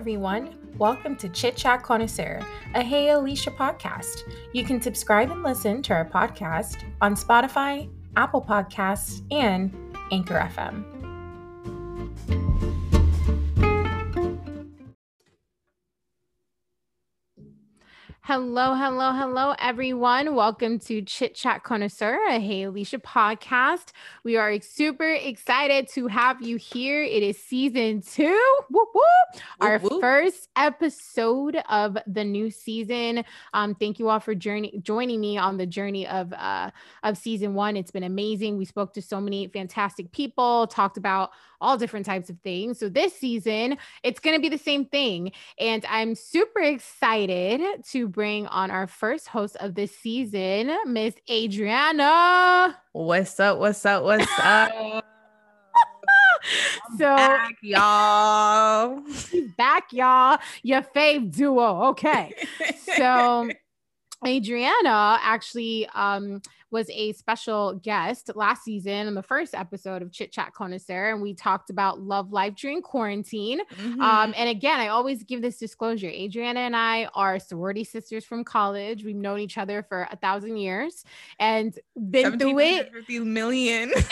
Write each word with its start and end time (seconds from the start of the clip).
everyone. 0.00 0.56
Welcome 0.78 1.14
to 1.16 1.28
Chit 1.28 1.56
Chat 1.58 1.82
Connoisseur, 1.82 2.40
a 2.74 2.82
Hey 2.82 3.08
Alisha 3.08 3.54
podcast. 3.54 4.22
You 4.54 4.64
can 4.64 4.80
subscribe 4.80 5.30
and 5.30 5.42
listen 5.42 5.82
to 5.82 5.92
our 5.92 6.06
podcast 6.06 6.78
on 7.02 7.14
Spotify, 7.14 7.86
Apple 8.16 8.40
Podcasts, 8.40 9.22
and 9.30 9.70
Anchor 10.10 10.38
FM. 10.56 12.49
Hello, 18.22 18.74
hello, 18.74 19.12
hello, 19.12 19.54
everyone. 19.58 20.34
Welcome 20.34 20.78
to 20.80 21.00
Chit 21.00 21.34
Chat 21.34 21.62
Connoisseur, 21.62 22.20
a 22.28 22.38
Hey 22.38 22.64
Alisha 22.64 23.00
podcast. 23.00 23.92
We 24.24 24.36
are 24.36 24.60
super 24.60 25.10
excited 25.10 25.88
to 25.94 26.06
have 26.06 26.42
you 26.42 26.56
here. 26.56 27.02
It 27.02 27.22
is 27.22 27.42
season 27.42 28.02
two, 28.02 28.54
whoop, 28.68 28.88
whoop. 28.92 29.42
our 29.60 29.78
whoop. 29.78 30.02
first 30.02 30.48
episode 30.54 31.56
of 31.70 31.96
the 32.06 32.22
new 32.22 32.50
season. 32.50 33.24
Um, 33.54 33.74
thank 33.74 33.98
you 33.98 34.10
all 34.10 34.20
for 34.20 34.34
journey, 34.34 34.78
joining 34.82 35.18
me 35.18 35.38
on 35.38 35.56
the 35.56 35.66
journey 35.66 36.06
of 36.06 36.30
uh, 36.34 36.70
of 37.02 37.16
season 37.16 37.54
one. 37.54 37.74
It's 37.74 37.90
been 37.90 38.04
amazing. 38.04 38.58
We 38.58 38.66
spoke 38.66 38.92
to 38.94 39.02
so 39.02 39.18
many 39.18 39.48
fantastic 39.48 40.12
people, 40.12 40.66
talked 40.66 40.98
about 40.98 41.30
all 41.60 41.76
different 41.76 42.06
types 42.06 42.30
of 42.30 42.38
things. 42.40 42.78
So 42.78 42.88
this 42.88 43.14
season, 43.14 43.76
it's 44.02 44.18
going 44.20 44.34
to 44.34 44.40
be 44.40 44.48
the 44.48 44.62
same 44.62 44.86
thing. 44.86 45.32
And 45.58 45.84
I'm 45.86 46.14
super 46.14 46.60
excited 46.60 47.84
to 47.90 48.08
bring 48.20 48.46
on 48.48 48.70
our 48.70 48.86
first 48.86 49.28
host 49.28 49.56
of 49.60 49.74
this 49.74 49.96
season, 49.96 50.76
Miss 50.84 51.14
Adriana. 51.30 52.76
What's 52.92 53.40
up? 53.40 53.58
What's 53.58 53.86
up? 53.86 54.04
What's 54.04 54.30
up? 54.42 54.70
so 56.98 57.16
back, 57.16 57.54
y'all. 57.62 59.02
back, 59.56 59.84
y'all. 59.90 60.36
Your 60.62 60.82
fave 60.82 61.34
duo. 61.34 61.84
Okay. 61.92 62.34
So 62.98 63.48
Adriana 64.26 65.18
actually 65.22 65.88
um 65.94 66.42
was 66.70 66.88
a 66.90 67.12
special 67.12 67.74
guest 67.74 68.30
last 68.34 68.64
season 68.64 69.06
in 69.06 69.14
the 69.14 69.22
first 69.22 69.54
episode 69.54 70.02
of 70.02 70.12
Chit 70.12 70.32
Chat 70.32 70.54
Connoisseur, 70.54 71.12
and 71.12 71.22
we 71.22 71.34
talked 71.34 71.70
about 71.70 72.00
love 72.00 72.32
life 72.32 72.54
during 72.54 72.82
quarantine. 72.82 73.60
Mm-hmm. 73.74 74.00
Um, 74.00 74.34
and 74.36 74.48
again, 74.48 74.80
I 74.80 74.88
always 74.88 75.22
give 75.22 75.42
this 75.42 75.58
disclosure: 75.58 76.08
Adriana 76.08 76.60
and 76.60 76.76
I 76.76 77.06
are 77.14 77.38
sorority 77.38 77.84
sisters 77.84 78.24
from 78.24 78.44
college. 78.44 79.04
We've 79.04 79.16
known 79.16 79.40
each 79.40 79.58
other 79.58 79.82
for 79.82 80.08
a 80.10 80.16
thousand 80.16 80.56
years 80.56 81.04
and 81.38 81.76
been 82.10 82.38
through 82.38 82.58
it. 82.60 82.90
Million. 83.08 83.92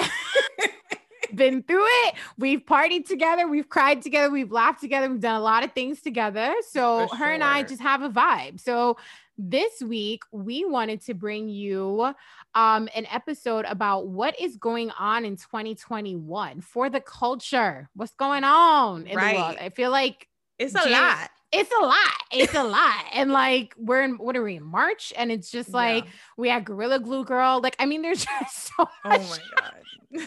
been 1.35 1.63
through 1.63 1.85
it. 1.87 2.15
We've 2.37 2.65
partied 2.65 3.07
together. 3.07 3.47
We've 3.49 3.69
cried 3.69 4.03
together. 4.03 4.31
We've 4.31 4.53
laughed 4.53 4.81
together. 4.81 5.11
We've 5.11 5.21
done 5.21 5.37
a 5.37 5.43
lot 5.43 5.65
of 5.65 5.73
things 5.73 6.01
together. 6.01 6.55
So 6.71 7.09
For 7.09 7.17
her 7.17 7.25
sure. 7.25 7.33
and 7.33 7.45
I 7.45 7.63
just 7.63 7.83
have 7.83 8.03
a 8.03 8.11
vibe. 8.11 8.61
So 8.61 8.97
this 9.39 9.81
week 9.81 10.23
we 10.33 10.65
wanted 10.65 11.01
to 11.03 11.15
bring 11.15 11.49
you 11.49 12.13
um, 12.55 12.89
an 12.95 13.07
episode 13.11 13.65
about 13.67 14.09
what 14.09 14.39
is 14.41 14.57
going 14.57 14.91
on 14.99 15.25
in 15.25 15.37
2021 15.37 16.61
for 16.61 16.91
the 16.91 17.01
culture. 17.01 17.89
What's 17.95 18.15
going 18.15 18.45
on 18.45 19.07
in 19.07 19.17
right. 19.17 19.37
the 19.37 19.41
world? 19.41 19.57
I 19.61 19.69
feel 19.71 19.93
like 19.93 20.29
it's 20.59 20.75
a 20.75 20.89
lot. 20.89 21.31
It's 21.51 21.71
a 21.73 21.83
lot. 21.83 21.97
It's 22.33 22.55
a 22.55 22.65
lot. 22.65 23.05
And 23.13 23.33
like 23.33 23.75
we're 23.79 24.03
in 24.03 24.19
what 24.19 24.37
are 24.37 24.43
we 24.43 24.57
in 24.57 24.65
March? 24.65 25.13
And 25.17 25.31
it's 25.31 25.51
just 25.51 25.71
like 25.71 26.05
yeah. 26.05 26.11
we 26.37 26.49
had 26.49 26.65
Gorilla 26.65 26.99
Glue 26.99 27.25
Girl. 27.25 27.61
Like, 27.63 27.77
I 27.79 27.87
mean, 27.87 28.03
there's 28.03 28.25
just 28.41 28.73
so 28.77 28.89
much. 29.05 29.21
Oh 29.21 29.29
my 29.31 29.39
God. 29.57 29.75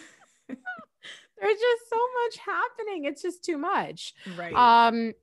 there's 0.47 1.59
just 1.59 1.89
so 1.89 1.97
much 2.23 2.37
happening. 2.37 3.05
It's 3.05 3.21
just 3.21 3.43
too 3.43 3.57
much. 3.57 4.13
Right. 4.37 4.53
Um, 4.53 5.13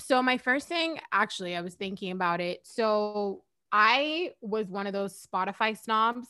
so 0.00 0.22
my 0.22 0.38
first 0.38 0.68
thing, 0.68 0.98
actually, 1.12 1.56
I 1.56 1.60
was 1.60 1.74
thinking 1.74 2.12
about 2.12 2.40
it. 2.40 2.60
So 2.64 3.42
I 3.72 4.32
was 4.40 4.66
one 4.66 4.86
of 4.86 4.92
those 4.92 5.26
Spotify 5.26 5.78
snobs. 5.78 6.28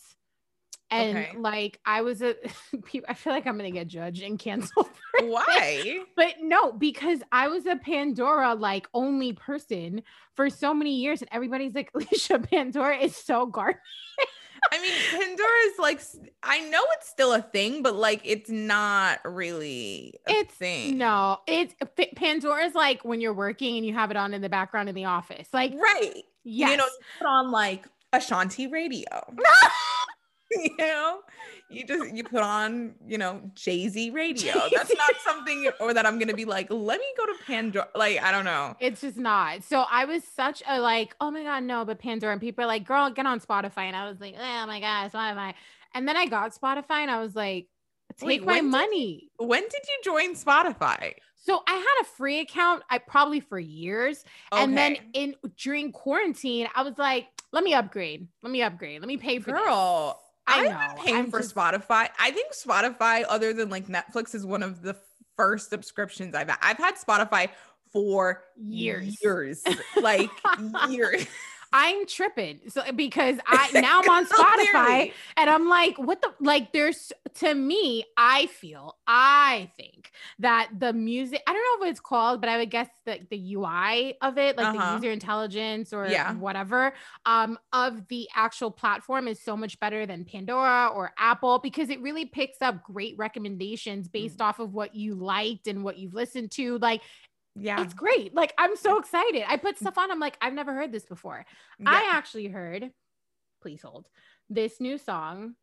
And 0.92 1.16
okay. 1.16 1.36
like 1.38 1.78
I 1.86 2.02
was 2.02 2.20
a 2.20 2.34
I 3.08 3.14
feel 3.14 3.32
like 3.32 3.46
I'm 3.46 3.56
gonna 3.56 3.70
get 3.70 3.86
judged 3.86 4.22
and 4.24 4.40
canceled. 4.40 4.88
Why? 5.20 6.00
But 6.16 6.34
no, 6.40 6.72
because 6.72 7.20
I 7.30 7.46
was 7.46 7.66
a 7.66 7.76
Pandora 7.76 8.54
like 8.54 8.88
only 8.92 9.32
person 9.32 10.02
for 10.34 10.50
so 10.50 10.74
many 10.74 10.96
years, 10.96 11.22
and 11.22 11.28
everybody's 11.30 11.76
like, 11.76 11.92
Alisha 11.96 12.42
Pandora 12.50 12.98
is 12.98 13.14
so 13.14 13.46
garbage. 13.46 13.78
I 14.72 14.80
mean, 14.80 14.92
Pandora 15.10 15.48
is 15.66 15.78
like 15.78 16.00
I 16.42 16.60
know 16.68 16.82
it's 16.94 17.08
still 17.08 17.32
a 17.32 17.42
thing, 17.42 17.82
but 17.82 17.94
like 17.94 18.20
it's 18.24 18.50
not 18.50 19.20
really 19.24 20.20
a 20.28 20.32
it's, 20.32 20.54
thing. 20.54 20.98
No, 20.98 21.38
it's 21.46 21.74
Pandora 22.16 22.64
is 22.64 22.74
like 22.74 23.04
when 23.04 23.20
you're 23.20 23.34
working 23.34 23.76
and 23.76 23.86
you 23.86 23.94
have 23.94 24.10
it 24.10 24.16
on 24.16 24.34
in 24.34 24.42
the 24.42 24.48
background 24.48 24.88
in 24.88 24.94
the 24.94 25.06
office. 25.06 25.48
Like 25.52 25.72
right. 25.74 26.22
Yes. 26.44 26.70
You 26.70 26.76
know, 26.78 26.84
you 26.84 26.98
put 27.18 27.26
on 27.26 27.50
like 27.50 27.86
Ashanti 28.12 28.66
radio. 28.66 29.34
you 30.56 30.76
know, 30.78 31.20
you 31.68 31.84
just 31.86 32.14
you 32.14 32.24
put 32.24 32.42
on, 32.42 32.94
you 33.06 33.18
know, 33.18 33.40
Jay-Z 33.54 34.10
radio. 34.10 34.52
Jay-Z. 34.52 34.70
That's 34.74 34.94
not 34.94 35.14
something 35.24 35.70
or 35.78 35.94
that 35.94 36.06
I'm 36.06 36.18
gonna 36.18 36.34
be 36.34 36.44
like, 36.44 36.68
let 36.70 36.98
me 36.98 37.06
go 37.16 37.26
to 37.26 37.34
Pandora. 37.46 37.88
Like, 37.94 38.20
I 38.22 38.32
don't 38.32 38.44
know. 38.44 38.74
It's 38.80 39.00
just 39.00 39.16
not. 39.16 39.62
So 39.62 39.84
I 39.90 40.04
was 40.04 40.24
such 40.24 40.62
a 40.68 40.80
like, 40.80 41.14
oh 41.20 41.30
my 41.30 41.42
god, 41.44 41.62
no, 41.62 41.84
but 41.84 41.98
Pandora. 41.98 42.32
And 42.32 42.40
people 42.40 42.64
are 42.64 42.66
like, 42.66 42.84
girl, 42.84 43.10
get 43.10 43.26
on 43.26 43.40
Spotify. 43.40 43.84
And 43.84 43.96
I 43.96 44.08
was 44.08 44.20
like, 44.20 44.34
oh 44.36 44.66
my 44.66 44.80
god, 44.80 45.12
Spotify. 45.12 45.54
And 45.94 46.08
then 46.08 46.16
I 46.16 46.26
got 46.26 46.52
Spotify 46.52 47.00
and 47.02 47.10
I 47.10 47.20
was 47.20 47.34
like, 47.36 47.68
take 48.16 48.26
Wait, 48.26 48.44
my 48.44 48.60
money. 48.60 49.30
Did, 49.38 49.48
when 49.48 49.62
did 49.62 49.82
you 49.88 50.00
join 50.04 50.34
Spotify? 50.34 51.14
So 51.36 51.62
I 51.66 51.74
had 51.74 52.02
a 52.02 52.04
free 52.04 52.40
account, 52.40 52.82
I 52.90 52.98
probably 52.98 53.40
for 53.40 53.58
years. 53.58 54.24
Okay. 54.52 54.62
And 54.62 54.76
then 54.76 54.96
in 55.14 55.36
during 55.56 55.90
quarantine, 55.90 56.68
I 56.74 56.82
was 56.82 56.98
like, 56.98 57.28
let 57.52 57.64
me 57.64 57.74
upgrade. 57.74 58.28
Let 58.42 58.52
me 58.52 58.62
upgrade. 58.62 59.00
Let 59.00 59.08
me 59.08 59.16
pay 59.16 59.38
for 59.38 59.52
Girl. 59.52 60.20
I 60.50 60.62
know. 60.62 60.76
I've 60.78 60.96
paying 60.96 61.16
I'm 61.16 61.30
for 61.30 61.40
just... 61.40 61.54
Spotify. 61.54 62.08
I 62.18 62.30
think 62.30 62.52
Spotify, 62.52 63.24
other 63.28 63.52
than 63.52 63.70
like 63.70 63.86
Netflix, 63.86 64.34
is 64.34 64.44
one 64.44 64.62
of 64.62 64.82
the 64.82 64.96
first 65.36 65.70
subscriptions 65.70 66.34
I've 66.34 66.48
had. 66.48 66.58
I've 66.62 66.78
had 66.78 66.96
Spotify 66.96 67.48
for 67.92 68.42
years, 68.56 69.18
years, 69.22 69.64
like 70.00 70.30
years. 70.88 71.26
I'm 71.72 72.06
tripping. 72.06 72.60
So 72.68 72.82
because 72.94 73.36
I 73.46 73.70
now 73.80 74.00
I'm 74.02 74.10
on 74.10 74.26
Spotify 74.26 75.12
and 75.36 75.50
I'm 75.50 75.68
like, 75.68 75.98
what 75.98 76.20
the 76.22 76.32
like 76.40 76.72
there's 76.72 77.12
to 77.34 77.54
me, 77.54 78.04
I 78.16 78.46
feel, 78.46 78.96
I 79.06 79.70
think 79.76 80.10
that 80.40 80.70
the 80.78 80.92
music, 80.92 81.42
I 81.46 81.52
don't 81.52 81.62
know 81.62 81.84
what 81.84 81.90
it's 81.90 82.00
called, 82.00 82.40
but 82.40 82.50
I 82.50 82.58
would 82.58 82.70
guess 82.70 82.88
the, 83.04 83.20
the 83.30 83.54
UI 83.54 84.16
of 84.20 84.38
it, 84.38 84.56
like 84.56 84.74
uh-huh. 84.74 84.90
the 84.90 84.94
user 84.96 85.12
intelligence 85.12 85.92
or 85.92 86.06
yeah. 86.06 86.34
whatever, 86.34 86.92
um, 87.26 87.58
of 87.72 88.06
the 88.08 88.28
actual 88.34 88.70
platform 88.70 89.28
is 89.28 89.40
so 89.40 89.56
much 89.56 89.78
better 89.80 90.06
than 90.06 90.24
Pandora 90.24 90.88
or 90.88 91.12
Apple 91.18 91.58
because 91.58 91.90
it 91.90 92.00
really 92.00 92.24
picks 92.24 92.60
up 92.60 92.82
great 92.82 93.14
recommendations 93.16 94.08
based 94.08 94.38
mm. 94.38 94.44
off 94.44 94.58
of 94.58 94.74
what 94.74 94.94
you 94.94 95.14
liked 95.14 95.66
and 95.66 95.84
what 95.84 95.98
you've 95.98 96.14
listened 96.14 96.50
to. 96.52 96.78
Like 96.78 97.02
yeah. 97.56 97.82
It's 97.82 97.94
great. 97.94 98.34
Like 98.34 98.54
I'm 98.58 98.76
so 98.76 98.98
excited. 98.98 99.44
I 99.46 99.56
put 99.56 99.78
stuff 99.78 99.98
on. 99.98 100.10
I'm 100.10 100.20
like, 100.20 100.36
I've 100.40 100.52
never 100.52 100.74
heard 100.74 100.92
this 100.92 101.04
before. 101.04 101.44
Yeah. 101.78 101.90
I 101.90 102.10
actually 102.12 102.48
heard, 102.48 102.90
please 103.62 103.82
hold, 103.82 104.06
this 104.48 104.80
new 104.80 104.98
song 104.98 105.54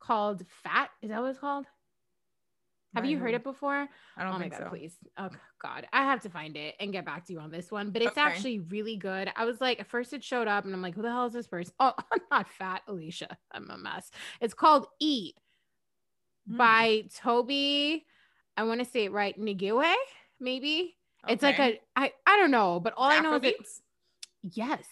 called 0.00 0.42
Fat. 0.62 0.90
Is 1.02 1.10
that 1.10 1.20
what 1.20 1.30
it's 1.30 1.38
called? 1.38 1.66
Have 2.94 3.06
you 3.06 3.18
heard 3.18 3.34
it 3.34 3.42
before? 3.42 3.88
I 4.16 4.22
don't 4.22 4.36
oh 4.36 4.38
think 4.38 4.52
my 4.52 4.58
God, 4.58 4.66
so. 4.66 4.70
Please. 4.70 4.96
Oh 5.18 5.28
God. 5.60 5.86
I 5.92 6.04
have 6.04 6.20
to 6.20 6.28
find 6.28 6.56
it 6.56 6.76
and 6.78 6.92
get 6.92 7.04
back 7.04 7.26
to 7.26 7.32
you 7.32 7.40
on 7.40 7.50
this 7.50 7.72
one. 7.72 7.90
But 7.90 8.02
it's 8.02 8.12
okay. 8.12 8.20
actually 8.20 8.60
really 8.60 8.96
good. 8.96 9.32
I 9.34 9.46
was 9.46 9.60
like, 9.60 9.80
at 9.80 9.88
first 9.88 10.12
it 10.12 10.22
showed 10.22 10.46
up 10.46 10.64
and 10.64 10.72
I'm 10.72 10.80
like, 10.80 10.94
who 10.94 11.02
the 11.02 11.10
hell 11.10 11.26
is 11.26 11.32
this 11.32 11.48
person? 11.48 11.74
Oh, 11.80 11.92
I'm 12.12 12.20
not 12.30 12.48
fat, 12.48 12.82
Alisha. 12.88 13.26
I'm 13.50 13.68
a 13.68 13.76
mess. 13.76 14.12
It's 14.40 14.54
called 14.54 14.86
Eat 15.00 15.34
mm. 16.48 16.56
by 16.56 17.04
Tobe. 17.16 17.50
I 18.56 18.62
want 18.62 18.78
to 18.78 18.86
say 18.86 19.06
it 19.06 19.12
right. 19.12 19.36
Nwigwe 19.36 19.92
maybe. 20.44 20.96
Okay. 21.24 21.32
It's 21.32 21.42
like 21.42 21.58
a 21.58 21.80
I 21.96 22.12
I 22.26 22.36
don't 22.36 22.50
know, 22.50 22.80
but 22.80 22.94
all 22.96 23.10
I 23.10 23.20
know 23.20 23.36
is 23.36 23.42
it's 23.44 23.82
yes. 24.42 24.84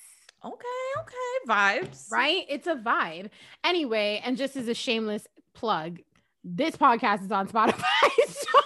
Okay, 0.44 0.66
okay, 0.98 1.48
vibes. 1.48 2.10
Right? 2.10 2.44
It's 2.48 2.66
a 2.66 2.74
vibe. 2.74 3.30
Anyway, 3.62 4.20
and 4.24 4.36
just 4.36 4.56
as 4.56 4.66
a 4.66 4.74
shameless 4.74 5.28
plug, 5.54 6.00
this 6.42 6.74
podcast 6.74 7.24
is 7.24 7.30
on 7.30 7.46
Spotify. 7.46 7.84
so 8.28 8.60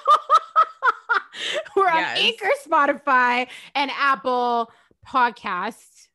we're 1.76 1.84
yes. 1.84 2.18
on 2.18 2.24
Anchor, 2.24 2.50
Spotify, 2.66 3.48
and 3.74 3.90
Apple 3.90 4.70
Podcasts. 5.06 6.08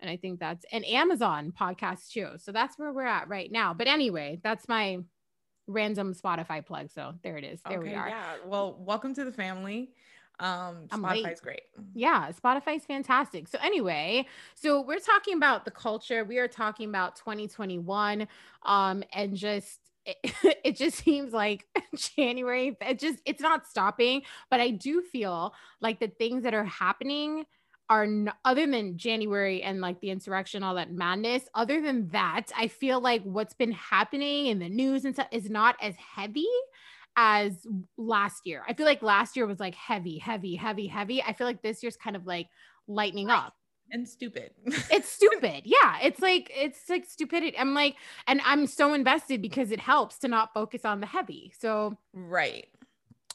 And 0.00 0.10
I 0.10 0.16
think 0.16 0.40
that's 0.40 0.64
an 0.72 0.84
Amazon 0.84 1.52
podcast 1.58 2.10
too. 2.10 2.28
So 2.38 2.52
that's 2.52 2.78
where 2.78 2.92
we're 2.92 3.06
at 3.06 3.28
right 3.28 3.52
now. 3.52 3.74
But 3.74 3.88
anyway, 3.88 4.40
that's 4.42 4.68
my 4.68 4.98
random 5.66 6.14
Spotify 6.14 6.64
plug. 6.64 6.90
So 6.90 7.14
there 7.22 7.36
it 7.36 7.44
is. 7.44 7.60
There 7.68 7.78
okay, 7.78 7.90
we 7.90 7.94
are. 7.94 8.08
Yeah. 8.08 8.34
Well, 8.46 8.76
welcome 8.78 9.14
to 9.14 9.24
the 9.24 9.32
family. 9.32 9.90
Um, 10.40 10.88
Spotify's 10.88 11.40
great. 11.40 11.62
Yeah, 11.94 12.30
Spotify's 12.32 12.84
fantastic. 12.84 13.46
So 13.48 13.58
anyway, 13.62 14.26
so 14.54 14.80
we're 14.80 14.98
talking 14.98 15.36
about 15.36 15.64
the 15.64 15.70
culture. 15.70 16.24
We 16.24 16.38
are 16.38 16.48
talking 16.48 16.88
about 16.88 17.16
2021, 17.16 18.26
um, 18.64 19.04
and 19.12 19.36
just 19.36 19.80
it, 20.04 20.16
it 20.64 20.76
just 20.76 20.98
seems 20.98 21.32
like 21.32 21.66
January, 22.16 22.76
it 22.80 22.98
just, 22.98 23.20
it's 23.24 23.40
not 23.40 23.66
stopping. 23.66 24.22
But 24.50 24.60
I 24.60 24.70
do 24.70 25.02
feel 25.02 25.54
like 25.80 26.00
the 26.00 26.08
things 26.08 26.42
that 26.42 26.54
are 26.54 26.64
happening 26.64 27.44
are 27.90 28.04
n- 28.04 28.32
other 28.44 28.66
than 28.66 28.96
January 28.96 29.62
and 29.62 29.80
like 29.80 30.00
the 30.00 30.10
insurrection, 30.10 30.62
all 30.62 30.74
that 30.76 30.92
madness. 30.92 31.44
Other 31.54 31.80
than 31.80 32.08
that, 32.08 32.50
I 32.56 32.68
feel 32.68 33.00
like 33.00 33.22
what's 33.22 33.54
been 33.54 33.72
happening 33.72 34.46
in 34.46 34.58
the 34.58 34.68
news 34.68 35.04
and 35.04 35.14
stuff 35.14 35.28
is 35.30 35.50
not 35.50 35.76
as 35.80 35.94
heavy 35.96 36.48
as 37.16 37.66
last 37.96 38.46
year. 38.46 38.62
I 38.68 38.72
feel 38.74 38.86
like 38.86 39.02
last 39.02 39.36
year 39.36 39.46
was 39.46 39.60
like 39.60 39.74
heavy, 39.74 40.18
heavy, 40.18 40.56
heavy, 40.56 40.86
heavy. 40.86 41.22
I 41.22 41.32
feel 41.32 41.46
like 41.46 41.62
this 41.62 41.82
year's 41.82 41.96
kind 41.96 42.16
of 42.16 42.26
like 42.26 42.48
lightening 42.88 43.30
up 43.30 43.54
and 43.90 44.08
stupid. 44.08 44.50
it's 44.66 45.08
stupid. 45.08 45.62
Yeah. 45.64 45.98
It's 46.02 46.20
like, 46.20 46.50
it's 46.54 46.88
like 46.88 47.04
stupidity. 47.04 47.58
I'm 47.58 47.74
like, 47.74 47.96
and 48.26 48.40
I'm 48.44 48.66
so 48.66 48.94
invested 48.94 49.40
because 49.42 49.70
it 49.70 49.80
helps 49.80 50.18
to 50.20 50.28
not 50.28 50.52
focus 50.54 50.84
on 50.84 51.00
the 51.00 51.06
heavy. 51.06 51.52
So, 51.58 51.96
right. 52.12 52.66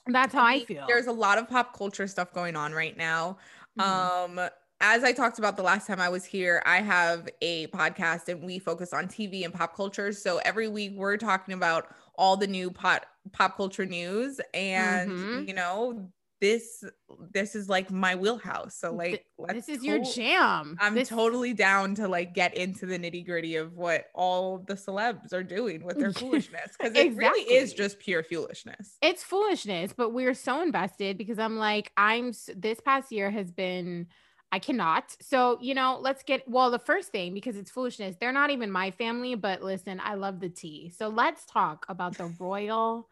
That's 0.07 0.33
how 0.33 0.43
I 0.43 0.63
feel. 0.65 0.85
There's 0.87 1.07
a 1.07 1.11
lot 1.11 1.37
of 1.37 1.47
pop 1.47 1.77
culture 1.77 2.07
stuff 2.07 2.33
going 2.33 2.55
on 2.55 2.73
right 2.73 2.97
now. 2.97 3.37
Mm-hmm. 3.79 4.39
Um, 4.39 4.49
as 4.81 5.03
I 5.03 5.11
talked 5.11 5.39
about 5.39 5.57
the 5.57 5.63
last 5.63 5.87
time 5.87 5.99
I 5.99 6.09
was 6.09 6.23
here, 6.23 6.61
I 6.65 6.81
have 6.81 7.27
a 7.41 7.67
podcast 7.67 8.29
and 8.29 8.43
we 8.43 8.59
focus 8.59 8.93
on 8.93 9.07
TV 9.07 9.43
and 9.43 9.53
pop 9.53 9.75
culture. 9.75 10.13
So 10.13 10.39
every 10.45 10.67
week 10.67 10.93
we're 10.95 11.17
talking 11.17 11.53
about 11.53 11.93
all 12.15 12.37
the 12.37 12.47
new 12.47 12.71
pop 12.71 13.05
pop 13.31 13.57
culture 13.57 13.85
news 13.85 14.41
and 14.53 15.11
mm-hmm. 15.11 15.47
you 15.47 15.53
know 15.53 16.09
this 16.41 16.83
this 17.31 17.53
is 17.55 17.67
like 17.67 17.91
my 17.91 18.15
wheelhouse. 18.15 18.75
So 18.75 18.93
like 18.93 19.25
this 19.49 19.67
is 19.67 19.79
to- 19.79 19.85
your 19.85 19.99
jam. 19.99 20.77
I'm 20.79 20.95
this- 20.95 21.09
totally 21.09 21.53
down 21.53 21.95
to 21.95 22.07
like 22.07 22.33
get 22.33 22.55
into 22.55 22.85
the 22.85 22.97
nitty 22.97 23.25
gritty 23.25 23.55
of 23.57 23.75
what 23.75 24.05
all 24.13 24.59
the 24.59 24.75
celebs 24.75 25.33
are 25.33 25.43
doing 25.43 25.83
with 25.83 25.99
their 25.99 26.13
foolishness 26.21 26.71
because 26.77 26.93
it 26.95 27.07
exactly. 27.07 27.43
really 27.43 27.55
is 27.55 27.73
just 27.73 27.99
pure 27.99 28.23
foolishness. 28.23 28.97
It's 29.01 29.23
foolishness, 29.23 29.93
but 29.95 30.11
we're 30.11 30.33
so 30.33 30.61
invested 30.61 31.17
because 31.17 31.39
I'm 31.39 31.57
like 31.57 31.91
I'm 31.97 32.31
this 32.55 32.79
past 32.79 33.11
year 33.11 33.29
has 33.31 33.51
been 33.51 34.07
I 34.51 34.57
cannot. 34.57 35.15
So, 35.21 35.59
you 35.61 35.75
know, 35.75 35.99
let's 36.01 36.23
get 36.23 36.47
well, 36.47 36.71
the 36.71 36.79
first 36.79 37.11
thing 37.11 37.35
because 37.35 37.55
it's 37.55 37.69
foolishness. 37.69 38.15
They're 38.19 38.31
not 38.31 38.49
even 38.49 38.71
my 38.71 38.89
family, 38.89 39.35
but 39.35 39.61
listen, 39.61 40.01
I 40.03 40.15
love 40.15 40.39
the 40.39 40.49
tea. 40.49 40.91
So, 40.97 41.07
let's 41.09 41.45
talk 41.45 41.85
about 41.87 42.17
the 42.17 42.33
royal 42.39 43.07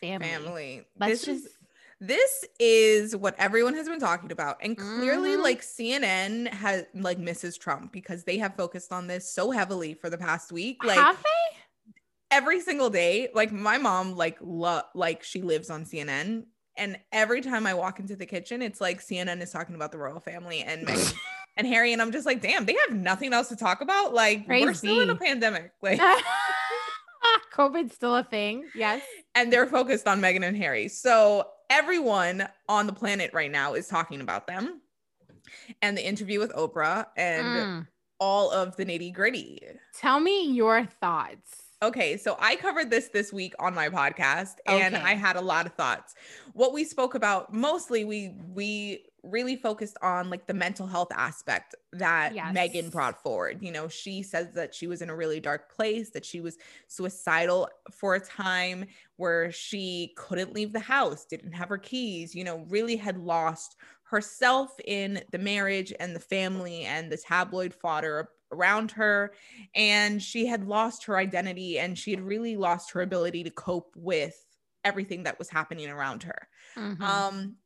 family. 0.00 0.26
Family. 0.28 0.82
Let's 0.98 1.24
this 1.24 1.24
just 1.24 1.46
is- 1.46 1.52
this 2.02 2.44
is 2.58 3.14
what 3.14 3.36
everyone 3.38 3.74
has 3.74 3.88
been 3.88 4.00
talking 4.00 4.32
about 4.32 4.56
and 4.60 4.76
clearly 4.76 5.30
mm-hmm. 5.30 5.42
like 5.42 5.60
cnn 5.60 6.48
has 6.48 6.84
like 6.94 7.16
mrs 7.16 7.56
trump 7.56 7.92
because 7.92 8.24
they 8.24 8.38
have 8.38 8.56
focused 8.56 8.92
on 8.92 9.06
this 9.06 9.32
so 9.32 9.52
heavily 9.52 9.94
for 9.94 10.10
the 10.10 10.18
past 10.18 10.50
week 10.50 10.82
like 10.82 10.98
have 10.98 11.16
they? 11.16 11.94
every 12.32 12.60
single 12.60 12.90
day 12.90 13.28
like 13.34 13.52
my 13.52 13.78
mom 13.78 14.16
like 14.16 14.36
lo- 14.40 14.82
like 14.96 15.22
she 15.22 15.42
lives 15.42 15.70
on 15.70 15.84
cnn 15.84 16.44
and 16.76 16.98
every 17.12 17.40
time 17.40 17.68
i 17.68 17.74
walk 17.74 18.00
into 18.00 18.16
the 18.16 18.26
kitchen 18.26 18.62
it's 18.62 18.80
like 18.80 19.00
cnn 19.00 19.40
is 19.40 19.52
talking 19.52 19.76
about 19.76 19.92
the 19.92 19.98
royal 19.98 20.18
family 20.18 20.60
and 20.62 20.86
Meghan 20.88 21.14
and 21.56 21.68
harry 21.68 21.92
and 21.92 22.02
i'm 22.02 22.10
just 22.10 22.26
like 22.26 22.42
damn 22.42 22.64
they 22.64 22.76
have 22.88 22.96
nothing 22.96 23.32
else 23.32 23.48
to 23.48 23.54
talk 23.54 23.80
about 23.80 24.12
like 24.12 24.44
Crazy. 24.44 24.64
we're 24.64 24.74
still 24.74 25.00
in 25.02 25.10
a 25.10 25.16
pandemic 25.16 25.70
like 25.82 26.00
COVID's 27.54 27.94
still 27.94 28.16
a 28.16 28.24
thing. 28.24 28.64
Yes. 28.74 29.02
And 29.34 29.52
they're 29.52 29.66
focused 29.66 30.08
on 30.08 30.20
Meghan 30.20 30.44
and 30.44 30.56
Harry. 30.56 30.88
So 30.88 31.46
everyone 31.72 32.46
on 32.68 32.86
the 32.86 32.92
planet 32.92 33.32
right 33.32 33.50
now 33.50 33.72
is 33.72 33.88
talking 33.88 34.20
about 34.20 34.46
them 34.46 34.82
and 35.80 35.96
the 35.96 36.06
interview 36.06 36.38
with 36.38 36.52
Oprah 36.52 37.06
and 37.16 37.46
mm. 37.46 37.86
all 38.20 38.50
of 38.50 38.76
the 38.76 38.84
nitty 38.84 39.12
gritty. 39.14 39.62
Tell 39.98 40.20
me 40.20 40.52
your 40.52 40.84
thoughts. 40.84 41.61
Okay, 41.82 42.16
so 42.16 42.36
I 42.38 42.54
covered 42.54 42.90
this 42.90 43.08
this 43.08 43.32
week 43.32 43.54
on 43.58 43.74
my 43.74 43.88
podcast 43.88 44.54
and 44.66 44.94
okay. 44.94 45.04
I 45.04 45.14
had 45.14 45.34
a 45.34 45.40
lot 45.40 45.66
of 45.66 45.72
thoughts. 45.72 46.14
What 46.52 46.72
we 46.72 46.84
spoke 46.84 47.16
about 47.16 47.52
mostly 47.52 48.04
we 48.04 48.36
we 48.54 49.06
really 49.24 49.56
focused 49.56 49.96
on 50.00 50.30
like 50.30 50.46
the 50.46 50.54
mental 50.54 50.86
health 50.86 51.10
aspect 51.12 51.74
that 51.92 52.34
yes. 52.34 52.54
Meghan 52.54 52.90
brought 52.90 53.20
forward. 53.20 53.58
You 53.60 53.72
know, 53.72 53.88
she 53.88 54.22
says 54.22 54.52
that 54.54 54.74
she 54.74 54.86
was 54.86 55.02
in 55.02 55.10
a 55.10 55.16
really 55.16 55.40
dark 55.40 55.74
place, 55.74 56.10
that 56.10 56.24
she 56.24 56.40
was 56.40 56.56
suicidal 56.86 57.68
for 57.92 58.14
a 58.14 58.20
time 58.20 58.84
where 59.16 59.50
she 59.50 60.12
couldn't 60.16 60.52
leave 60.52 60.72
the 60.72 60.80
house, 60.80 61.24
didn't 61.24 61.52
have 61.52 61.68
her 61.68 61.78
keys, 61.78 62.32
you 62.32 62.44
know, 62.44 62.64
really 62.68 62.96
had 62.96 63.16
lost 63.18 63.76
herself 64.04 64.74
in 64.84 65.22
the 65.30 65.38
marriage 65.38 65.92
and 65.98 66.14
the 66.14 66.20
family 66.20 66.84
and 66.84 67.10
the 67.10 67.16
tabloid 67.16 67.74
fodder 67.74 68.28
around 68.52 68.92
her 68.92 69.32
and 69.74 70.22
she 70.22 70.46
had 70.46 70.66
lost 70.66 71.04
her 71.04 71.16
identity 71.16 71.78
and 71.78 71.98
she 71.98 72.10
had 72.10 72.20
really 72.20 72.56
lost 72.56 72.92
her 72.92 73.02
ability 73.02 73.44
to 73.44 73.50
cope 73.50 73.92
with 73.96 74.44
everything 74.84 75.22
that 75.22 75.38
was 75.38 75.48
happening 75.48 75.88
around 75.88 76.22
her. 76.22 76.48
Mm-hmm. 76.76 77.02
Um 77.02 77.56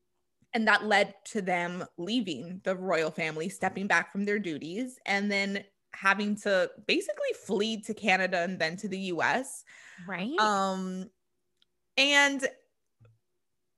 and 0.55 0.67
that 0.69 0.87
led 0.87 1.15
to 1.27 1.43
them 1.43 1.85
leaving 1.99 2.63
the 2.65 2.75
royal 2.75 3.11
family, 3.11 3.51
stepping 3.51 3.87
back 3.87 4.11
from 4.11 4.25
their 4.25 4.39
duties, 4.39 4.99
and 5.05 5.31
then 5.31 5.63
having 5.93 6.37
to 6.37 6.71
basically 6.87 7.33
flee 7.45 7.81
to 7.83 7.95
Canada 7.95 8.43
and 8.43 8.59
then 8.59 8.77
to 8.79 8.89
the 8.89 8.99
US. 8.99 9.65
Right. 10.07 10.39
Um, 10.39 11.11
and 11.97 12.47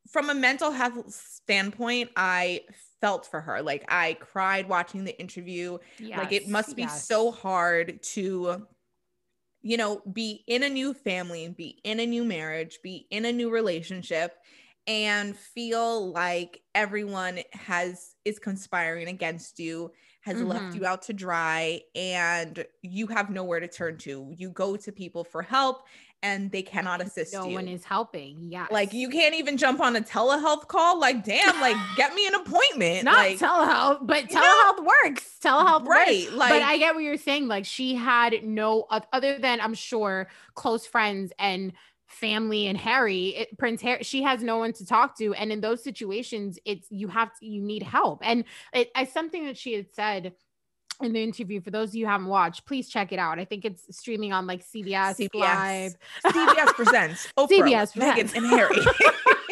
from 0.09 0.31
a 0.31 0.35
mental 0.35 0.71
health 0.71 1.13
standpoint, 1.13 2.11
I 2.17 2.63
felt 3.01 3.27
for 3.27 3.41
her. 3.41 3.63
Like 3.63 3.85
I 3.89 4.15
cried 4.15 4.69
watching 4.69 5.05
the 5.05 5.19
interview. 5.19 5.79
Yes, 5.99 6.19
like 6.19 6.33
it 6.33 6.49
must 6.49 6.77
be 6.77 6.83
yes. 6.83 7.07
so 7.07 7.31
hard 7.31 8.03
to 8.15 8.67
you 9.61 9.77
know, 9.77 10.01
be 10.13 10.45
in 10.47 10.63
a 10.63 10.69
new 10.69 10.95
family, 10.95 11.49
be 11.49 11.81
in 11.83 11.99
a 11.99 12.07
new 12.07 12.25
marriage, 12.25 12.79
be 12.83 13.09
in 13.11 13.25
a 13.25 13.33
new 13.33 13.51
relationship 13.51 14.37
and 14.89 15.37
feel 15.37 16.13
like 16.13 16.63
everyone 16.75 17.41
has 17.53 18.15
is 18.25 18.39
conspiring 18.39 19.07
against 19.09 19.61
you 19.61 19.93
has 20.23 20.39
mm-hmm. 20.39 20.49
left 20.49 20.75
you 20.75 20.87
out 20.87 21.03
to 21.03 21.13
dry 21.13 21.81
and 21.95 22.65
you 22.83 23.07
have 23.07 23.31
nowhere 23.31 23.61
to 23.61 23.69
turn 23.69 23.99
to 23.99 24.33
you 24.35 24.51
go 24.51 24.77
to 24.77 24.91
people 24.91 25.23
for 25.23 25.43
help 25.43 25.83
and 26.23 26.51
they 26.51 26.63
cannot 26.63 27.01
assist 27.01 27.33
no 27.33 27.45
you. 27.45 27.51
No 27.51 27.55
one 27.57 27.69
is 27.69 27.85
helping. 27.85 28.37
Yeah. 28.51 28.67
Like 28.71 28.93
you 28.93 29.09
can't 29.09 29.35
even 29.35 29.57
jump 29.57 29.81
on 29.81 29.97
a 29.97 30.01
telehealth 30.01 30.67
call. 30.69 30.99
Like, 30.99 31.25
damn, 31.25 31.61
like 31.61 31.77
get 31.97 32.15
me 32.15 32.27
an 32.27 32.35
appointment. 32.35 33.05
Not 33.05 33.17
like, 33.17 33.39
telehealth, 33.39 34.07
but 34.07 34.25
telehealth 34.29 34.79
know? 34.79 34.93
works. 35.05 35.39
Telehealth 35.43 35.87
right. 35.87 36.25
Works. 36.25 36.37
Like, 36.37 36.51
but 36.51 36.63
I 36.63 36.79
get 36.79 36.95
what 36.95 37.05
you're 37.05 37.17
saying. 37.17 37.47
Like 37.47 37.65
she 37.65 37.95
had 37.95 38.43
no 38.43 38.87
other 39.13 39.39
than 39.39 39.61
I'm 39.61 39.75
sure 39.75 40.29
close 40.55 40.87
friends 40.87 41.33
and 41.39 41.73
family 42.09 42.67
and 42.67 42.79
Harry, 42.79 43.29
it, 43.29 43.59
Prince 43.59 43.83
Harry, 43.83 44.03
she 44.03 44.23
has 44.23 44.43
no 44.43 44.59
one 44.59 44.73
to 44.73 44.87
talk 44.87 45.17
to. 45.19 45.35
And 45.35 45.53
in 45.53 45.61
those 45.61 45.85
situations, 45.85 46.59
it's 46.65 46.87
you 46.91 47.07
have 47.09 47.39
to, 47.39 47.47
you 47.47 47.63
need 47.63 47.83
help. 47.83 48.21
And 48.23 48.45
it, 48.73 48.91
it's 48.97 49.13
something 49.13 49.45
that 49.47 49.57
she 49.57 49.75
had 49.75 49.87
said 49.93 50.33
in 51.01 51.13
the 51.13 51.23
interview. 51.23 51.61
For 51.61 51.71
those 51.71 51.91
of 51.91 51.95
you 51.95 52.07
who 52.07 52.11
haven't 52.11 52.27
watched, 52.27 52.67
please 52.67 52.89
check 52.89 53.13
it 53.13 53.19
out. 53.19 53.39
I 53.39 53.45
think 53.45 53.65
it's 53.65 53.97
streaming 53.97 54.33
on 54.33 54.47
like 54.47 54.65
CBS, 54.65 55.17
CBS. 55.17 55.35
Live. 55.35 55.97
CBS 56.27 56.67
presents 56.75 57.29
Oprah, 57.39 57.49
CBS 57.49 57.93
presents. 57.93 58.33
Meghan 58.33 58.37
and 58.37 58.47
Harry. 58.47 58.77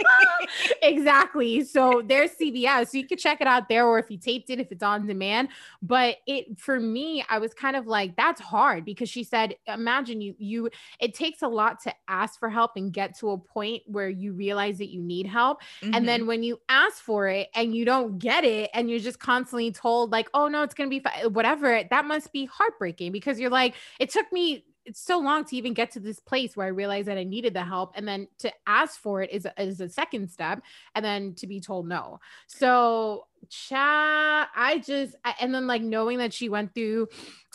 exactly. 0.83 1.65
So 1.65 2.03
there's 2.05 2.31
CBS. 2.33 2.89
So 2.89 2.99
you 2.99 3.07
can 3.07 3.19
check 3.19 3.41
it 3.41 3.47
out 3.47 3.69
there, 3.69 3.87
or 3.87 3.99
if 3.99 4.11
you 4.11 4.19
taped 4.19 4.51
it, 4.51 4.61
if 4.61 4.71
it's 4.73 4.83
on 4.83 5.07
demand. 5.07 5.49
But 5.83 6.17
it 6.27 6.59
for 6.59 6.79
me, 6.81 7.25
I 7.29 7.39
was 7.39 7.55
kind 7.55 7.77
of 7.77 7.87
like, 7.87 8.17
that's 8.17 8.41
hard 8.41 8.85
because 8.85 9.09
she 9.09 9.25
said, 9.25 9.57
imagine 9.67 10.21
you, 10.21 10.35
you, 10.39 10.71
it 11.01 11.15
takes 11.15 11.43
a 11.43 11.49
lot 11.49 11.83
to 11.83 11.95
ask 12.09 12.39
for 12.39 12.49
help 12.49 12.73
and 12.77 12.93
get 12.93 13.19
to 13.19 13.31
a 13.31 13.39
point 13.39 13.83
where 13.87 14.09
you 14.09 14.33
realize 14.33 14.79
that 14.79 14.91
you 14.91 15.03
need 15.03 15.27
help. 15.27 15.63
Mm-hmm. 15.83 15.95
And 15.95 16.09
then 16.09 16.21
mm-hmm. 16.21 16.29
when 16.29 16.43
you 16.43 16.61
ask 16.69 17.03
for 17.03 17.29
it 17.29 17.49
and 17.55 17.75
you 17.75 17.85
don't 17.85 18.19
get 18.19 18.45
it, 18.45 18.71
and 18.75 18.91
you're 18.91 19.01
just 19.01 19.21
constantly 19.21 19.73
told, 19.73 20.13
like, 20.13 20.29
oh 20.35 20.49
no, 20.49 20.63
it's 20.63 20.75
gonna 20.75 20.91
be 20.91 21.01
fine, 21.01 21.33
whatever, 21.33 21.83
that 21.91 22.05
must 22.05 22.33
be 22.33 22.47
heartbreaking 22.47 23.13
because 23.13 23.39
you're 23.39 23.51
like, 23.51 23.75
it 23.99 24.11
took 24.11 24.31
me 24.33 24.65
it's 24.87 25.01
so 25.01 25.19
long 25.19 25.45
to 25.45 25.57
even 25.57 25.75
get 25.75 25.91
to 25.93 26.01
this 26.01 26.21
place 26.21 26.57
where 26.57 26.67
I 26.67 26.71
realized 26.71 27.09
that 27.09 27.19
I 27.19 27.25
needed 27.25 27.55
the 27.55 27.65
help. 27.65 27.93
And 27.95 28.07
then 28.07 28.29
to 28.39 28.53
ask 28.67 28.99
for 28.99 29.21
it 29.23 29.31
is, 29.31 29.47
is 29.59 29.81
a 29.81 29.89
second 29.89 30.31
step. 30.31 30.63
And 30.95 31.05
then 31.05 31.35
to 31.35 31.47
be 31.47 31.61
told 31.61 31.89
no. 31.89 32.21
So, 32.47 33.27
cha, 33.49 34.49
I 34.55 34.79
just, 34.79 35.17
and 35.41 35.55
then 35.55 35.67
like 35.67 35.83
knowing 35.83 36.19
that 36.19 36.33
she 36.33 36.49
went 36.49 36.75
through 36.75 37.09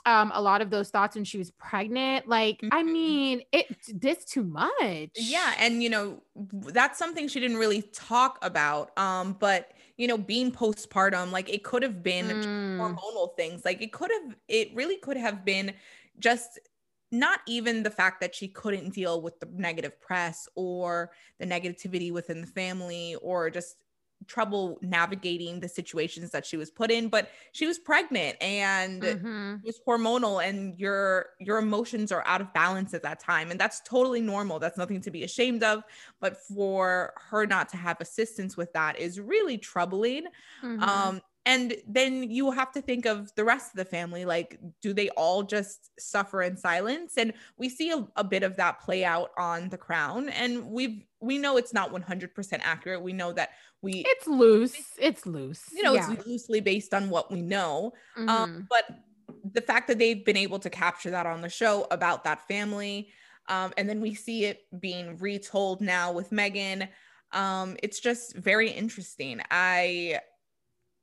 um 0.07 0.31
a 0.33 0.41
lot 0.41 0.61
of 0.61 0.71
those 0.71 0.89
thoughts 0.89 1.15
when 1.15 1.23
she 1.23 1.37
was 1.37 1.51
pregnant 1.51 2.27
like 2.27 2.57
mm-hmm. 2.57 2.69
i 2.71 2.81
mean 2.81 3.41
it 3.51 3.67
this 3.93 4.25
too 4.25 4.43
much 4.43 4.71
yeah 5.15 5.53
and 5.59 5.83
you 5.83 5.91
know 5.91 6.19
that's 6.73 6.97
something 6.97 7.27
she 7.27 7.39
didn't 7.39 7.57
really 7.57 7.83
talk 7.93 8.39
about 8.41 8.97
um 8.97 9.37
but 9.39 9.73
you 9.97 10.07
know 10.07 10.17
being 10.17 10.51
postpartum 10.51 11.31
like 11.31 11.53
it 11.53 11.63
could 11.63 11.83
have 11.83 12.01
been 12.01 12.25
mm. 12.25 12.77
hormonal 12.77 13.35
things 13.35 13.63
like 13.63 13.79
it 13.79 13.91
could 13.91 14.09
have 14.09 14.35
it 14.47 14.73
really 14.73 14.97
could 14.97 15.17
have 15.17 15.45
been 15.45 15.71
just 16.19 16.59
not 17.11 17.41
even 17.47 17.83
the 17.83 17.91
fact 17.91 18.21
that 18.21 18.33
she 18.35 18.47
couldn't 18.47 18.91
deal 18.93 19.21
with 19.21 19.39
the 19.39 19.47
negative 19.47 19.99
press 19.99 20.47
or 20.55 21.11
the 21.39 21.45
negativity 21.45 22.11
within 22.11 22.41
the 22.41 22.47
family 22.47 23.15
or 23.21 23.49
just 23.49 23.77
trouble 24.27 24.77
navigating 24.81 25.59
the 25.59 25.69
situations 25.69 26.31
that 26.31 26.45
she 26.45 26.55
was 26.57 26.69
put 26.71 26.91
in 26.91 27.09
but 27.09 27.29
she 27.53 27.65
was 27.65 27.79
pregnant 27.79 28.37
and 28.39 29.03
Mhm. 29.03 29.63
it 29.63 29.67
was 29.67 29.79
hormonal 29.87 30.43
and 30.47 30.79
your 30.79 31.29
your 31.39 31.57
emotions 31.57 32.11
are 32.11 32.25
out 32.27 32.39
of 32.39 32.53
balance 32.53 32.93
at 32.93 33.01
that 33.01 33.19
time 33.19 33.49
and 33.49 33.59
that's 33.59 33.81
totally 33.81 34.21
normal 34.21 34.59
that's 34.59 34.77
nothing 34.77 35.01
to 35.01 35.09
be 35.11 35.23
ashamed 35.23 35.63
of 35.63 35.83
but 36.19 36.37
for 36.37 37.13
her 37.17 37.47
not 37.47 37.67
to 37.67 37.77
have 37.77 37.99
assistance 37.99 38.55
with 38.55 38.71
that 38.73 38.97
is 38.99 39.19
really 39.19 39.57
troubling 39.57 40.25
Mhm. 40.61 41.11
um 41.17 41.19
and 41.45 41.75
then 41.87 42.29
you 42.29 42.51
have 42.51 42.71
to 42.71 42.81
think 42.81 43.05
of 43.05 43.33
the 43.35 43.43
rest 43.43 43.71
of 43.71 43.77
the 43.77 43.85
family 43.85 44.25
like 44.25 44.59
do 44.81 44.93
they 44.93 45.09
all 45.09 45.41
just 45.43 45.89
suffer 45.99 46.41
in 46.43 46.55
silence 46.55 47.17
and 47.17 47.33
we 47.57 47.67
see 47.67 47.91
a, 47.91 48.07
a 48.15 48.23
bit 48.23 48.43
of 48.43 48.55
that 48.57 48.79
play 48.79 49.03
out 49.03 49.31
on 49.37 49.69
the 49.69 49.77
crown 49.77 50.29
and 50.29 50.65
we've 50.65 51.03
we 51.19 51.37
know 51.37 51.57
it's 51.57 51.73
not 51.73 51.91
100% 51.91 52.59
accurate 52.63 53.01
we 53.01 53.13
know 53.13 53.31
that 53.33 53.49
we 53.81 54.03
it's 54.07 54.27
loose. 54.27 54.75
It's 54.99 55.25
loose. 55.25 55.63
you 55.73 55.81
know 55.83 55.93
yeah. 55.93 56.11
it's 56.11 56.27
loosely 56.27 56.59
based 56.61 56.93
on 56.93 57.09
what 57.09 57.31
we 57.31 57.41
know 57.41 57.93
Mhm. 58.17 58.29
um, 58.29 58.67
but 58.69 58.99
the 59.53 59.61
fact 59.61 59.87
that 59.87 59.97
they've 59.97 60.23
been 60.23 60.37
able 60.37 60.59
to 60.59 60.69
capture 60.69 61.11
that 61.11 61.25
on 61.25 61.41
the 61.41 61.49
show 61.49 61.87
about 61.91 62.23
that 62.23 62.47
family, 62.47 63.09
um, 63.47 63.73
and 63.77 63.89
then 63.89 64.01
we 64.01 64.13
see 64.13 64.45
it 64.45 64.65
being 64.79 65.17
retold 65.17 65.81
now 65.81 66.11
with 66.11 66.29
Meghan, 66.31 66.87
um, 67.31 67.75
it's 67.81 67.99
just 67.99 68.35
very 68.35 68.69
interesting. 68.69 69.41
I 69.49 70.19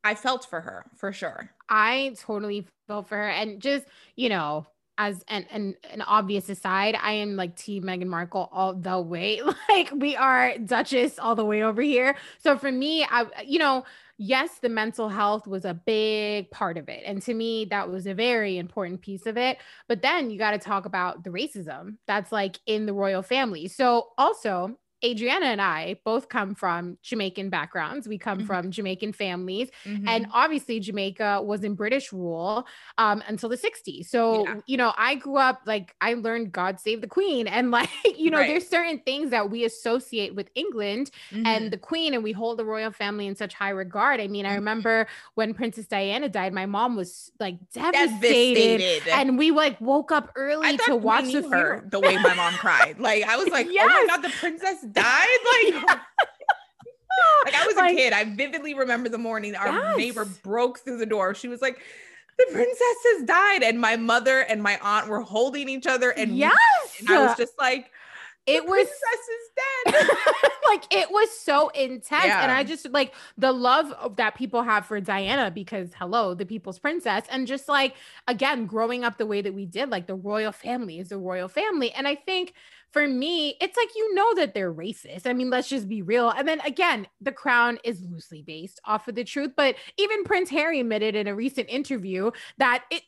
I 0.04 0.14
felt 0.14 0.46
for 0.46 0.60
her 0.60 0.86
for 0.96 1.12
sure. 1.12 1.50
I 1.68 2.14
totally 2.20 2.66
felt 2.86 3.08
for 3.08 3.16
her. 3.16 3.28
And 3.28 3.60
just, 3.60 3.86
you 4.16 4.28
know, 4.28 4.66
as 4.98 5.22
an, 5.28 5.46
an 5.50 5.76
an 5.92 6.02
obvious 6.02 6.48
aside, 6.48 6.96
I 7.00 7.12
am 7.12 7.36
like 7.36 7.56
Team 7.56 7.84
Meghan 7.84 8.06
Markle 8.06 8.48
all 8.52 8.74
the 8.74 9.00
way. 9.00 9.40
Like 9.68 9.90
we 9.94 10.16
are 10.16 10.56
Duchess 10.58 11.18
all 11.18 11.34
the 11.34 11.44
way 11.44 11.62
over 11.62 11.82
here. 11.82 12.16
So 12.38 12.58
for 12.58 12.72
me, 12.72 13.04
I 13.04 13.26
you 13.44 13.58
know, 13.58 13.84
yes, 14.16 14.58
the 14.60 14.68
mental 14.68 15.08
health 15.08 15.46
was 15.46 15.64
a 15.64 15.74
big 15.74 16.50
part 16.50 16.78
of 16.78 16.88
it. 16.88 17.02
And 17.06 17.22
to 17.22 17.34
me, 17.34 17.66
that 17.66 17.88
was 17.90 18.06
a 18.06 18.14
very 18.14 18.58
important 18.58 19.00
piece 19.02 19.26
of 19.26 19.36
it. 19.36 19.58
But 19.88 20.02
then 20.02 20.30
you 20.30 20.38
got 20.38 20.52
to 20.52 20.58
talk 20.58 20.86
about 20.86 21.22
the 21.22 21.30
racism 21.30 21.98
that's 22.06 22.32
like 22.32 22.58
in 22.66 22.86
the 22.86 22.94
royal 22.94 23.22
family. 23.22 23.68
So 23.68 24.08
also 24.18 24.76
Adriana 25.04 25.46
and 25.46 25.60
I 25.62 25.96
both 26.04 26.28
come 26.28 26.54
from 26.54 26.98
Jamaican 27.02 27.50
backgrounds. 27.50 28.08
We 28.08 28.18
come 28.18 28.40
Mhm. 28.40 28.46
from 28.46 28.70
Jamaican 28.70 29.12
families. 29.12 29.70
Mhm. 29.84 30.08
And 30.08 30.26
obviously, 30.32 30.80
Jamaica 30.80 31.40
was 31.42 31.62
in 31.64 31.74
British 31.74 32.12
rule 32.12 32.66
um, 32.98 33.22
until 33.28 33.48
the 33.48 33.56
60s. 33.56 34.10
So, 34.10 34.44
Yeah. 34.44 34.54
you 34.66 34.76
know, 34.76 34.92
I 34.98 35.14
grew 35.14 35.36
up 35.36 35.60
like 35.66 35.94
I 36.00 36.14
learned 36.14 36.50
God 36.52 36.80
Save 36.80 37.00
the 37.00 37.06
Queen. 37.06 37.46
And 37.46 37.70
like, 37.78 37.88
you 38.16 38.30
know, 38.30 38.38
Right. 38.38 38.48
there's 38.48 38.66
certain 38.68 38.98
things 39.00 39.30
that 39.30 39.50
we 39.50 39.64
associate 39.64 40.34
with 40.34 40.50
England 40.56 41.10
Mhm. 41.32 41.46
and 41.46 41.70
the 41.72 41.78
Queen, 41.78 42.14
and 42.14 42.24
we 42.24 42.32
hold 42.32 42.58
the 42.58 42.64
royal 42.64 42.90
family 42.90 43.26
in 43.26 43.36
such 43.36 43.54
high 43.54 43.70
regard. 43.70 44.20
I 44.20 44.26
mean, 44.26 44.46
I 44.46 44.50
Mhm. 44.50 44.54
remember 44.56 45.06
when 45.34 45.54
Princess 45.54 45.86
Diana 45.86 46.28
died, 46.28 46.52
my 46.52 46.66
mom 46.66 46.96
was 46.96 47.30
like 47.38 47.56
devastated. 47.72 48.78
devastated. 48.78 49.08
And 49.12 49.38
we 49.38 49.50
like 49.52 49.80
woke 49.80 50.10
up 50.12 50.32
early 50.34 50.76
to 50.78 50.96
watch 50.96 51.24
the 51.32 51.48
her 51.48 51.84
the 51.90 52.00
way 52.00 52.16
my 52.18 52.34
mom 52.34 52.54
cried. 52.54 52.98
Like 52.98 53.22
I 53.24 53.36
was 53.42 53.48
like, 53.48 53.66
oh 53.70 53.86
my 53.86 54.04
god, 54.08 54.22
the 54.22 54.30
princess 54.30 54.82
died. 54.92 55.26
Like, 55.74 55.84
like 57.46 57.54
I 57.54 57.66
was 57.66 57.76
a 57.76 57.94
kid. 57.96 58.12
I 58.12 58.24
vividly 58.24 58.74
remember 58.74 59.08
the 59.08 59.18
morning 59.18 59.54
our 59.56 59.66
Yes. 59.68 59.96
neighbor 59.96 60.24
broke 60.42 60.78
through 60.80 60.98
the 60.98 61.06
door. 61.06 61.34
She 61.34 61.48
was 61.48 61.60
like, 61.60 61.80
the 62.38 62.46
princess 62.52 62.96
has 63.16 63.24
died, 63.26 63.64
and 63.64 63.80
my 63.80 63.96
mother 63.96 64.40
and 64.40 64.62
my 64.62 64.78
aunt 64.80 65.08
were 65.08 65.20
holding 65.22 65.68
each 65.68 65.86
other, 65.88 66.10
and 66.10 66.36
yes. 66.38 66.56
and 67.00 67.08
I 67.10 67.26
was 67.26 67.36
just 67.36 67.54
like, 67.58 67.90
it 68.46 68.64
the 68.64 68.70
was 68.70 68.86
princess 68.86 69.28
is 69.28 69.94
dead. 69.94 70.08
like 70.68 70.94
it 70.94 71.10
was 71.10 71.30
so 71.30 71.68
intense 71.70 72.24
and 72.24 72.50
i 72.50 72.62
just 72.64 72.88
like 72.90 73.14
the 73.36 73.52
love 73.52 73.90
of- 73.92 74.16
that 74.16 74.34
people 74.34 74.62
have 74.62 74.86
for 74.86 75.00
diana 75.00 75.50
because 75.50 75.92
hello 75.98 76.34
the 76.34 76.46
people's 76.46 76.78
princess 76.78 77.24
and 77.30 77.46
just 77.46 77.68
like 77.68 77.94
again 78.26 78.66
growing 78.66 79.04
up 79.04 79.18
the 79.18 79.26
way 79.26 79.40
that 79.40 79.54
we 79.54 79.66
did 79.66 79.90
like 79.90 80.06
the 80.06 80.14
royal 80.14 80.52
family 80.52 80.98
is 80.98 81.10
a 81.12 81.18
royal 81.18 81.48
family 81.48 81.90
and 81.92 82.06
i 82.06 82.14
think 82.14 82.54
for 82.92 83.06
me 83.06 83.56
it's 83.60 83.76
like 83.76 83.90
you 83.94 84.14
know 84.14 84.34
that 84.34 84.54
they're 84.54 84.72
racist 84.72 85.26
i 85.26 85.32
mean 85.32 85.50
let's 85.50 85.68
just 85.68 85.88
be 85.88 86.02
real 86.02 86.30
and 86.30 86.46
then 86.46 86.60
again 86.60 87.06
the 87.20 87.32
crown 87.32 87.78
is 87.84 88.02
loosely 88.02 88.42
based 88.42 88.80
off 88.84 89.08
of 89.08 89.14
the 89.14 89.24
truth 89.24 89.52
but 89.56 89.74
even 89.96 90.24
prince 90.24 90.50
harry 90.50 90.80
admitted 90.80 91.14
in 91.14 91.26
a 91.26 91.34
recent 91.34 91.68
interview 91.68 92.30
that 92.58 92.84
it 92.90 93.02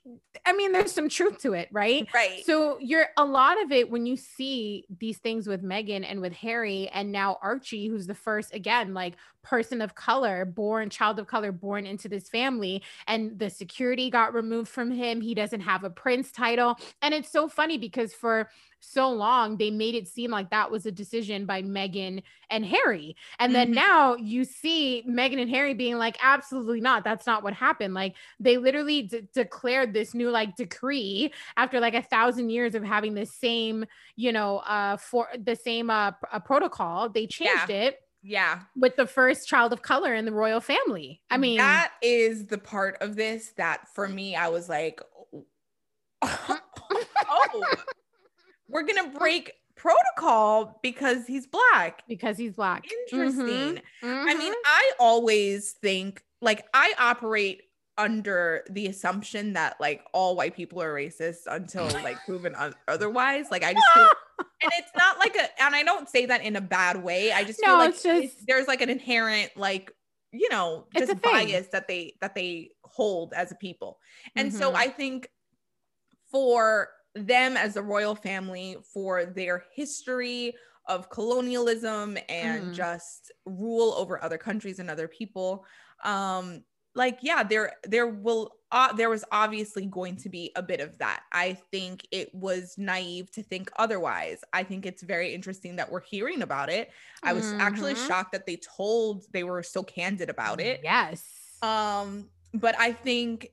i 0.46 0.52
mean 0.52 0.72
there's 0.72 0.92
some 0.92 1.08
truth 1.08 1.38
to 1.38 1.52
it 1.52 1.68
right 1.72 2.08
right. 2.14 2.42
so 2.44 2.78
you're 2.80 3.06
a 3.16 3.24
lot 3.24 3.62
of 3.62 3.72
it 3.72 3.90
when 3.90 4.06
you 4.06 4.16
see 4.16 4.84
these 4.98 5.18
things 5.18 5.46
with 5.46 5.62
Meghan 5.62 6.04
and 6.08 6.20
with 6.20 6.32
Harry 6.32 6.88
and 6.88 7.12
now 7.12 7.38
Archie, 7.42 7.88
who's 7.88 8.06
the 8.06 8.14
first 8.14 8.54
again, 8.54 8.94
like 8.94 9.14
person 9.42 9.80
of 9.80 9.94
color, 9.94 10.44
born 10.44 10.90
child 10.90 11.18
of 11.18 11.26
color, 11.26 11.52
born 11.52 11.86
into 11.86 12.08
this 12.08 12.28
family, 12.28 12.82
and 13.06 13.38
the 13.38 13.50
security 13.50 14.10
got 14.10 14.34
removed 14.34 14.68
from 14.68 14.90
him. 14.90 15.20
He 15.20 15.34
doesn't 15.34 15.60
have 15.60 15.84
a 15.84 15.90
prince 15.90 16.30
title. 16.32 16.76
And 17.02 17.14
it's 17.14 17.30
so 17.30 17.48
funny 17.48 17.78
because 17.78 18.14
for 18.14 18.50
so 18.82 19.10
long 19.10 19.58
they 19.58 19.70
made 19.70 19.94
it 19.94 20.08
seem 20.08 20.30
like 20.30 20.50
that 20.50 20.70
was 20.70 20.86
a 20.86 20.92
decision 20.92 21.44
by 21.44 21.62
Meghan 21.62 22.22
and 22.48 22.64
Harry. 22.64 23.14
And 23.38 23.54
then 23.54 23.68
Mhm. 23.68 23.74
now 23.74 24.14
you 24.16 24.44
see 24.44 25.04
Meghan 25.08 25.40
and 25.40 25.50
Harry 25.50 25.74
being 25.74 25.96
like, 25.98 26.16
absolutely 26.22 26.80
not. 26.80 27.04
That's 27.04 27.26
not 27.26 27.42
what 27.42 27.52
happened. 27.54 27.94
Like 27.94 28.16
they 28.38 28.56
literally 28.56 29.02
de- 29.02 29.22
declared 29.22 29.92
this 29.92 30.14
new 30.14 30.30
like 30.30 30.56
decree 30.56 31.32
after 31.56 31.80
like 31.80 31.94
a 31.94 32.02
thousand 32.02 32.50
years 32.50 32.74
of 32.74 32.82
having 32.82 33.14
the 33.14 33.26
same, 33.26 33.84
you 34.16 34.32
know, 34.32 34.58
uh, 34.58 34.96
for 34.96 35.28
the 35.38 35.56
same 35.56 35.90
uh, 35.90 36.12
p- 36.12 36.16
uh 36.32 36.40
protocol. 36.40 37.08
They 37.08 37.26
changed 37.26 37.70
it 37.70 37.98
yeah. 38.22 38.60
with 38.76 38.96
the 38.96 39.06
first 39.06 39.48
child 39.48 39.72
of 39.72 39.82
color 39.82 40.14
in 40.14 40.24
the 40.24 40.32
royal 40.32 40.60
family. 40.60 41.22
I 41.30 41.36
mean, 41.36 41.58
that 41.58 41.92
is 42.02 42.46
the 42.46 42.58
part 42.58 42.96
of 43.00 43.16
this 43.16 43.52
that 43.56 43.88
for 43.94 44.08
me, 44.08 44.36
I 44.36 44.48
was 44.48 44.68
like, 44.68 45.00
oh, 46.22 46.58
we're 48.68 48.82
gonna 48.82 49.10
break 49.10 49.52
protocol 49.76 50.78
because 50.82 51.26
he's 51.26 51.46
black. 51.46 52.02
because 52.06 52.36
he's 52.36 52.54
black. 52.54 52.84
Interesting. 53.10 53.82
Mhm, 54.02 54.28
I 54.28 54.34
mean, 54.34 54.52
mhm. 54.52 54.56
I 54.64 54.92
always 54.98 55.72
think 55.72 56.22
like 56.42 56.66
I 56.74 56.92
operate 56.98 57.62
under 57.98 58.64
the 58.70 58.86
assumption 58.86 59.52
that 59.52 59.76
like 59.80 60.02
all 60.12 60.34
white 60.34 60.56
people 60.56 60.80
are 60.82 60.92
racist 60.92 61.40
until 61.46 61.84
like 62.02 62.16
proven 62.24 62.54
otherwise. 62.88 63.46
Like 63.50 63.62
I 63.62 63.74
just 63.74 63.86
feel, 63.94 64.08
and 64.62 64.72
it's 64.74 64.90
not 64.96 65.18
like 65.18 65.36
a 65.36 65.62
and 65.62 65.74
I 65.74 65.82
don't 65.82 66.08
say 66.08 66.26
that 66.26 66.42
in 66.42 66.56
a 66.56 66.60
bad 66.60 67.02
way. 67.02 67.32
I 67.32 67.44
just 67.44 67.64
feel 67.64 67.76
like 67.78 67.90
it's 67.90 68.02
just- 68.02 68.24
it's- 68.24 68.44
there's 68.46 68.66
like 68.68 68.80
an 68.80 68.90
inherent 68.90 69.56
like 69.56 69.92
you 70.32 70.48
know 70.50 70.86
just 70.96 71.20
bias 71.22 71.68
that 71.72 71.88
they 71.88 72.14
that 72.20 72.34
they 72.34 72.70
hold 72.84 73.32
as 73.34 73.52
a 73.52 73.56
people. 73.56 73.98
And 74.36 74.52
so 74.52 74.72
Mhm. 74.72 74.76
I 74.76 74.88
think 74.88 75.28
for 76.30 76.90
them 77.14 77.56
as 77.56 77.76
a 77.76 77.82
royal 77.82 78.14
family, 78.14 78.76
for 78.92 79.26
their 79.26 79.64
history 79.74 80.54
of 80.86 81.10
colonialism 81.10 82.16
and 82.28 82.70
Mhm. 82.70 82.72
just 82.72 83.32
rule 83.46 83.92
over 83.94 84.22
other 84.22 84.38
countries 84.38 84.78
and 84.78 84.90
other 84.90 85.08
people, 85.08 85.64
um, 86.04 86.64
like 86.94 87.18
yeah, 87.22 87.42
there 87.42 87.74
there 87.84 88.06
will 88.06 88.59
uh, 88.72 88.92
there 88.92 89.10
was 89.10 89.24
obviously 89.32 89.86
going 89.86 90.16
to 90.16 90.28
be 90.28 90.52
a 90.56 90.62
bit 90.62 90.80
of 90.80 90.96
that. 90.98 91.24
I 91.32 91.54
think 91.72 92.06
it 92.12 92.34
was 92.34 92.76
naive 92.78 93.30
to 93.32 93.42
think 93.42 93.70
otherwise. 93.76 94.44
I 94.52 94.62
think 94.62 94.86
it's 94.86 95.02
very 95.02 95.34
interesting 95.34 95.76
that 95.76 95.90
we're 95.90 96.00
hearing 96.02 96.42
about 96.42 96.70
it. 96.70 96.90
I 97.22 97.32
was 97.32 97.52
actually 97.54 97.94
Mhm. 97.94 98.06
shocked 98.06 98.32
that 98.32 98.46
they 98.46 98.56
told 98.56 99.24
they 99.32 99.44
were 99.44 99.62
so 99.62 99.82
candid 99.82 100.30
about 100.30 100.60
it. 100.60 100.80
Yes. 100.84 101.24
Um, 101.62 102.30
but 102.54 102.78
I 102.78 102.92
think 102.92 103.50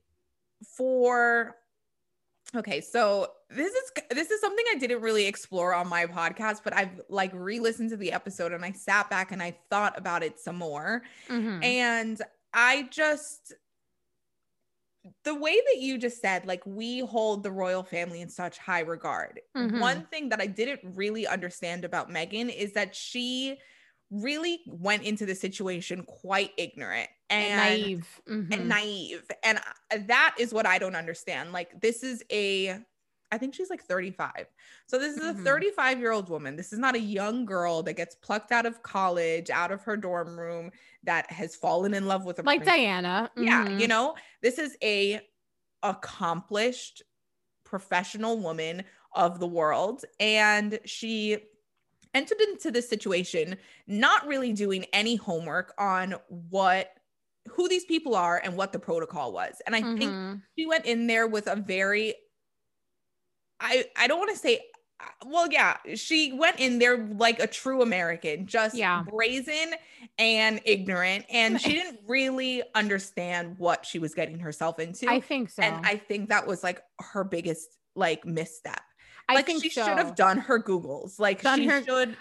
for 0.76 1.56
okay, 2.56 2.80
so 2.82 3.34
this 3.50 3.74
is 3.74 3.92
this 4.10 4.32
is 4.32 4.40
something 4.40 4.66
I 4.74 4.78
didn't 4.78 5.02
really 5.02 5.26
explore 5.26 5.74
on 5.74 5.88
my 5.88 6.06
podcast, 6.06 6.62
but 6.64 6.74
I've 6.74 7.02
like 7.10 7.32
re-listened 7.34 7.90
to 7.90 7.98
the 7.98 8.12
episode 8.14 8.54
and 8.54 8.64
I 8.64 8.72
sat 8.72 9.10
back 9.10 9.32
and 9.32 9.42
I 9.44 9.58
thought 9.70 9.98
about 9.98 10.24
it 10.24 10.40
some 10.40 10.56
more. 10.56 11.04
Mhm. 11.28 11.64
And 11.64 12.22
I 12.54 12.84
just 12.92 13.54
the 15.24 15.36
way 15.36 15.56
that 15.56 15.78
you 15.80 15.98
just 15.98 16.22
said, 16.22 16.46
like 16.46 16.66
we 16.66 17.00
hold 17.00 17.44
the 17.44 17.52
royal 17.52 17.84
family 17.84 18.22
in 18.22 18.30
such 18.30 18.58
high 18.58 18.82
regard. 18.82 19.42
Mhm. 19.56 19.80
One 19.80 20.06
thing 20.08 20.30
that 20.30 20.42
I 20.42 20.48
didn't 20.48 20.96
really 20.96 21.28
understand 21.28 21.86
about 21.86 22.10
Meghan 22.10 22.54
is 22.54 22.74
that 22.74 22.96
she 22.96 23.60
really 24.10 24.62
went 24.68 25.04
into 25.04 25.26
the 25.26 25.36
situation 25.36 26.04
quite 26.06 26.52
ignorant 26.58 27.10
and 27.30 27.48
and 27.52 27.58
naive. 27.58 28.22
and 28.52 28.62
Mhm. 28.62 28.68
naive. 28.68 29.26
And 29.44 29.60
that 30.08 30.36
is 30.40 30.54
what 30.54 30.66
I 30.66 30.78
don't 30.80 30.96
understand. 30.96 31.52
Like, 31.52 31.82
this 31.82 32.04
is 32.04 32.24
a, 32.32 32.80
I 33.32 33.38
think 33.38 33.54
she's 33.54 33.70
like 33.70 33.84
35. 33.84 34.48
So, 34.88 34.98
this 34.98 35.18
is 35.18 35.24
a 35.24 35.34
Mhm. 35.34 35.44
35 35.44 36.00
year 36.00 36.12
old 36.12 36.30
woman. 36.30 36.56
This 36.56 36.72
is 36.72 36.80
not 36.80 36.96
a 36.96 37.00
young 37.00 37.46
girl 37.46 37.84
that 37.84 37.94
gets 37.94 38.16
plucked 38.16 38.52
out 38.52 38.66
of 38.66 38.84
college, 38.84 39.50
out 39.50 39.72
of 39.72 39.82
her 39.84 39.98
dorm 39.98 40.40
room, 40.40 40.72
that 41.04 41.30
has 41.32 41.56
fallen 41.56 41.94
in 41.94 42.08
love 42.08 42.26
with 42.26 42.40
a 42.40 42.44
like 42.44 42.64
prince. 42.64 42.72
Diana. 42.72 43.32
Yeah. 43.36 43.68
Mhm. 43.68 43.80
You 43.82 43.88
know, 43.88 44.16
this 44.42 44.60
is 44.60 44.78
a 44.82 45.22
accomplished 45.84 47.04
professional 47.64 48.40
woman 48.40 48.84
of 49.14 49.40
the 49.40 49.48
world. 49.48 50.06
And 50.20 50.80
she 50.86 51.38
entered 52.14 52.40
into 52.42 52.72
this 52.72 52.90
situation 52.90 53.58
not 53.86 54.26
really 54.26 54.54
doing 54.54 54.86
any 54.94 55.16
homework 55.16 55.74
on 55.78 56.16
what 56.28 56.92
who 57.52 57.70
these 57.70 57.86
people 57.86 58.16
are 58.16 58.42
and 58.44 58.58
what 58.58 58.74
the 58.74 58.80
protocol 58.80 59.32
was. 59.32 59.62
And 59.66 59.76
I 59.76 59.82
mm-hmm. 59.82 59.98
think 59.98 60.42
she 60.58 60.66
went 60.66 60.86
in 60.86 61.08
there 61.08 61.28
with 61.28 61.48
a 61.48 61.56
very 61.56 62.14
I 63.60 63.86
I 63.96 64.08
don't 64.08 64.20
want 64.20 64.32
to 64.32 64.38
say 64.38 64.62
uh, 65.00 65.06
well 65.26 65.52
yeah 65.52 65.78
she 65.96 66.34
went 66.34 66.60
in 66.60 66.80
there 66.80 66.98
like 67.18 67.40
a 67.40 67.46
true 67.46 67.84
american 67.84 68.48
just 68.48 68.76
yeah. 68.76 69.04
brazen 69.08 69.76
and 70.18 70.60
ignorant 70.66 71.24
and 71.32 71.62
she 71.62 71.74
didn't 71.74 72.00
really 72.08 72.64
understand 72.74 73.56
what 73.60 73.86
she 73.86 74.00
was 74.00 74.16
getting 74.16 74.40
herself 74.40 74.80
into 74.80 75.08
i 75.08 75.20
think 75.20 75.52
so 75.52 75.62
and 75.62 75.86
i 75.86 75.96
think 75.96 76.30
that 76.30 76.48
was 76.48 76.64
like 76.64 76.82
her 77.00 77.24
biggest 77.24 77.78
like 77.96 78.26
misstep 78.26 78.82
I 79.30 79.36
like 79.36 79.46
think 79.46 79.64
she 79.64 79.70
so. 79.70 79.86
should 79.86 79.98
have 79.98 80.16
done 80.16 80.38
her 80.38 80.62
Googles. 80.62 81.20
Like 81.20 81.42
done 81.42 81.60
she 81.60 81.66
her, 81.68 81.84
should. 81.84 82.16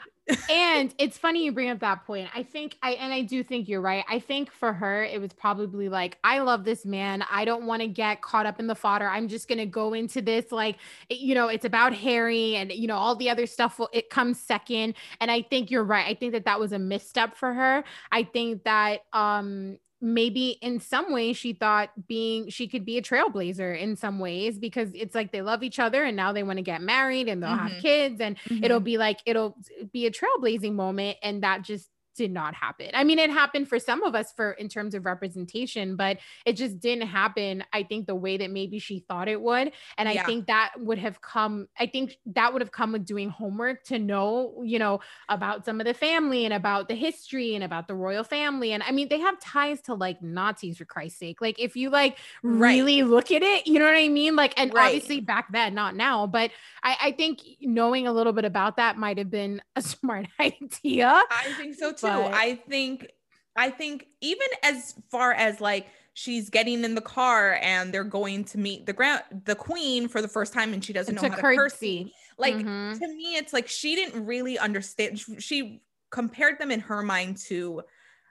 And 0.50 0.92
it's 0.98 1.16
funny 1.16 1.44
you 1.44 1.52
bring 1.52 1.70
up 1.70 1.78
that 1.80 2.04
point. 2.04 2.28
I 2.34 2.42
think 2.42 2.76
I 2.82 2.92
and 2.92 3.12
I 3.12 3.22
do 3.22 3.44
think 3.44 3.68
you're 3.68 3.80
right. 3.80 4.04
I 4.08 4.18
think 4.18 4.50
for 4.50 4.72
her 4.72 5.04
it 5.04 5.20
was 5.20 5.32
probably 5.32 5.88
like 5.88 6.18
I 6.24 6.40
love 6.40 6.64
this 6.64 6.84
man. 6.84 7.24
I 7.30 7.44
don't 7.44 7.64
want 7.66 7.82
to 7.82 7.88
get 7.88 8.22
caught 8.22 8.44
up 8.46 8.58
in 8.58 8.66
the 8.66 8.74
fodder. 8.74 9.08
I'm 9.08 9.28
just 9.28 9.46
going 9.46 9.58
to 9.58 9.66
go 9.66 9.94
into 9.94 10.20
this 10.20 10.50
like 10.50 10.78
you 11.08 11.34
know, 11.34 11.48
it's 11.48 11.64
about 11.64 11.94
Harry 11.94 12.56
and 12.56 12.72
you 12.72 12.88
know 12.88 12.96
all 12.96 13.14
the 13.14 13.30
other 13.30 13.46
stuff 13.46 13.78
will, 13.78 13.88
it 13.92 14.10
comes 14.10 14.40
second. 14.40 14.94
And 15.20 15.30
I 15.30 15.42
think 15.42 15.70
you're 15.70 15.84
right. 15.84 16.06
I 16.06 16.14
think 16.14 16.32
that 16.32 16.44
that 16.44 16.58
was 16.58 16.72
a 16.72 16.78
misstep 16.78 17.36
for 17.36 17.52
her. 17.54 17.84
I 18.10 18.24
think 18.24 18.64
that 18.64 19.02
um 19.12 19.78
maybe 20.06 20.50
in 20.62 20.78
some 20.78 21.12
ways 21.12 21.36
she 21.36 21.52
thought 21.52 21.90
being 22.06 22.48
she 22.48 22.68
could 22.68 22.84
be 22.84 22.96
a 22.96 23.02
trailblazer 23.02 23.76
in 23.76 23.96
some 23.96 24.20
ways 24.20 24.56
because 24.56 24.88
it's 24.94 25.16
like 25.16 25.32
they 25.32 25.42
love 25.42 25.64
each 25.64 25.80
other 25.80 26.04
and 26.04 26.16
now 26.16 26.32
they 26.32 26.44
want 26.44 26.58
to 26.58 26.62
get 26.62 26.80
married 26.80 27.28
and 27.28 27.42
they'll 27.42 27.50
mm-hmm. 27.50 27.66
have 27.66 27.82
kids 27.82 28.20
and 28.20 28.38
mm-hmm. 28.38 28.62
it'll 28.62 28.78
be 28.78 28.98
like 28.98 29.18
it'll 29.26 29.56
be 29.92 30.06
a 30.06 30.10
trailblazing 30.12 30.74
moment 30.74 31.16
and 31.24 31.42
that 31.42 31.62
just 31.62 31.90
did 32.16 32.32
not 32.32 32.54
happen. 32.54 32.90
I 32.94 33.04
mean, 33.04 33.18
it 33.18 33.30
happened 33.30 33.68
for 33.68 33.78
some 33.78 34.02
of 34.02 34.14
us 34.14 34.32
for 34.32 34.52
in 34.52 34.68
terms 34.68 34.94
of 34.94 35.06
representation, 35.06 35.96
but 35.96 36.18
it 36.44 36.54
just 36.54 36.80
didn't 36.80 37.08
happen. 37.08 37.62
I 37.72 37.82
think 37.82 38.06
the 38.06 38.14
way 38.14 38.36
that 38.38 38.50
maybe 38.50 38.78
she 38.78 39.00
thought 39.00 39.28
it 39.28 39.40
would. 39.40 39.72
And 39.98 40.12
yeah. 40.12 40.22
I 40.22 40.24
think 40.24 40.46
that 40.46 40.72
would 40.78 40.98
have 40.98 41.20
come, 41.20 41.68
I 41.78 41.86
think 41.86 42.18
that 42.26 42.52
would 42.52 42.62
have 42.62 42.72
come 42.72 42.92
with 42.92 43.04
doing 43.04 43.28
homework 43.28 43.84
to 43.84 43.98
know, 43.98 44.62
you 44.64 44.78
know, 44.78 45.00
about 45.28 45.64
some 45.64 45.80
of 45.80 45.86
the 45.86 45.94
family 45.94 46.44
and 46.44 46.54
about 46.54 46.88
the 46.88 46.94
history 46.94 47.54
and 47.54 47.62
about 47.62 47.88
the 47.88 47.94
royal 47.94 48.24
family. 48.24 48.72
And 48.72 48.82
I 48.82 48.92
mean, 48.92 49.08
they 49.08 49.20
have 49.20 49.38
ties 49.40 49.80
to 49.82 49.94
like 49.94 50.22
Nazis 50.22 50.78
for 50.78 50.84
Christ's 50.84 51.18
sake. 51.18 51.40
Like 51.40 51.58
if 51.58 51.76
you 51.76 51.90
like 51.90 52.18
really 52.42 53.02
right. 53.02 53.10
look 53.10 53.30
at 53.30 53.42
it, 53.42 53.66
you 53.66 53.78
know 53.78 53.84
what 53.84 53.96
I 53.96 54.08
mean? 54.08 54.36
Like, 54.36 54.58
and 54.58 54.72
right. 54.72 54.86
obviously 54.86 55.20
back 55.20 55.52
then, 55.52 55.74
not 55.74 55.94
now, 55.94 56.26
but 56.26 56.50
I, 56.82 56.96
I 57.02 57.12
think 57.12 57.40
knowing 57.60 58.06
a 58.06 58.12
little 58.12 58.32
bit 58.32 58.44
about 58.44 58.76
that 58.76 58.96
might 58.96 59.18
have 59.18 59.30
been 59.30 59.60
a 59.74 59.82
smart 59.96 60.26
idea. 60.40 61.22
I 61.30 61.52
think 61.58 61.74
so 61.74 61.92
too 61.92 62.05
but... 62.06 62.34
I 62.34 62.56
think 62.68 63.10
I 63.56 63.70
think 63.70 64.06
even 64.20 64.46
as 64.62 64.94
far 65.10 65.32
as 65.32 65.60
like 65.60 65.86
she's 66.14 66.48
getting 66.50 66.84
in 66.84 66.94
the 66.94 67.00
car 67.00 67.58
and 67.60 67.92
they're 67.92 68.04
going 68.04 68.44
to 68.44 68.58
meet 68.58 68.86
the 68.86 68.92
ground 68.92 69.22
the 69.44 69.54
queen 69.54 70.08
for 70.08 70.22
the 70.22 70.28
first 70.28 70.52
time 70.52 70.72
and 70.72 70.84
she 70.84 70.92
doesn't 70.92 71.14
it's 71.14 71.22
know 71.22 71.28
how 71.30 71.36
to 71.36 71.42
curtsy. 71.42 72.12
Like 72.38 72.54
mm-hmm. 72.54 72.98
to 72.98 73.08
me, 73.08 73.36
it's 73.36 73.52
like 73.52 73.68
she 73.68 73.94
didn't 73.94 74.26
really 74.26 74.58
understand. 74.58 75.22
She 75.38 75.82
compared 76.10 76.58
them 76.58 76.70
in 76.70 76.80
her 76.80 77.02
mind 77.02 77.38
to 77.48 77.82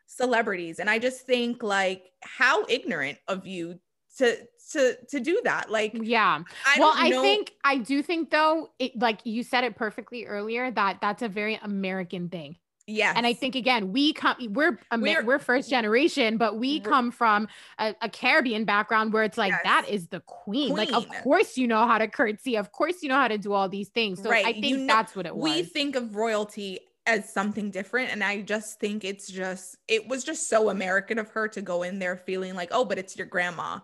celebrities, 0.06 0.80
and 0.80 0.90
I 0.90 1.00
just 1.00 1.26
think 1.26 1.64
like 1.64 2.12
how 2.22 2.66
ignorant 2.68 3.18
of 3.28 3.48
you 3.48 3.80
to 4.18 4.38
to 4.72 4.96
to 5.10 5.20
do 5.20 5.42
that 5.44 5.70
like 5.70 5.92
yeah 6.02 6.42
I 6.66 6.80
well 6.80 6.94
i 6.96 7.10
think 7.12 7.52
i 7.64 7.78
do 7.78 8.02
think 8.02 8.32
though 8.32 8.70
it 8.80 8.98
like 8.98 9.20
you 9.26 9.44
said 9.44 9.64
it 9.64 9.76
perfectly 9.76 10.26
earlier 10.26 10.72
that 10.72 11.00
that's 11.02 11.22
a 11.22 11.28
very 11.28 11.60
american 11.62 12.30
thing 12.30 12.56
yeah. 12.88 13.14
And 13.16 13.26
I 13.26 13.34
think 13.34 13.56
again, 13.56 13.92
we 13.92 14.14
come 14.14 14.36
we're 14.50 14.80
we're, 14.96 15.24
we're 15.24 15.40
first 15.40 15.70
generation, 15.70 16.38
but 16.38 16.58
we 16.58 16.80
come 16.80 17.12
from 17.12 17.48
a, 17.80 17.96
a 18.02 18.10
Caribbean 18.10 18.64
background 18.64 19.12
where 19.12 19.24
it's 19.24 19.38
like 19.38 19.52
yes. 19.52 19.62
that 19.64 19.86
is 19.90 20.08
the 20.08 20.20
queen. 20.22 20.74
queen. 20.74 20.92
Like 20.92 20.94
of 20.94 21.10
course 21.24 21.58
you 21.58 21.68
know 21.68 21.88
how 21.88 21.98
to 21.98 22.08
curtsy, 22.08 22.58
of 22.58 22.72
course 22.72 23.02
you 23.02 23.10
know 23.10 23.16
how 23.16 23.28
to 23.28 23.38
do 23.38 23.54
all 23.54 23.68
these 23.70 23.90
things. 23.90 24.22
So 24.22 24.30
right. 24.30 24.46
I 24.46 24.54
think 24.54 24.66
you 24.66 24.78
know, 24.78 24.88
that's 24.88 25.16
what 25.16 25.26
it 25.26 25.36
was. 25.36 25.44
We 25.44 25.64
think 25.64 25.96
of 25.96 26.16
royalty 26.16 26.80
as 27.08 27.32
something 27.32 27.70
different 27.70 28.12
and 28.12 28.24
I 28.24 28.42
just 28.42 28.80
think 28.80 29.04
it's 29.04 29.32
just 29.32 29.78
it 29.88 30.08
was 30.08 30.24
just 30.24 30.50
so 30.50 30.70
American 30.70 31.18
of 31.20 31.30
her 31.30 31.48
to 31.50 31.62
go 31.62 31.84
in 31.84 32.00
there 32.00 32.18
feeling 32.18 32.56
like, 32.56 32.70
"Oh, 32.72 32.86
but 32.86 32.98
it's 32.98 33.18
your 33.18 33.28
grandma." 33.28 33.80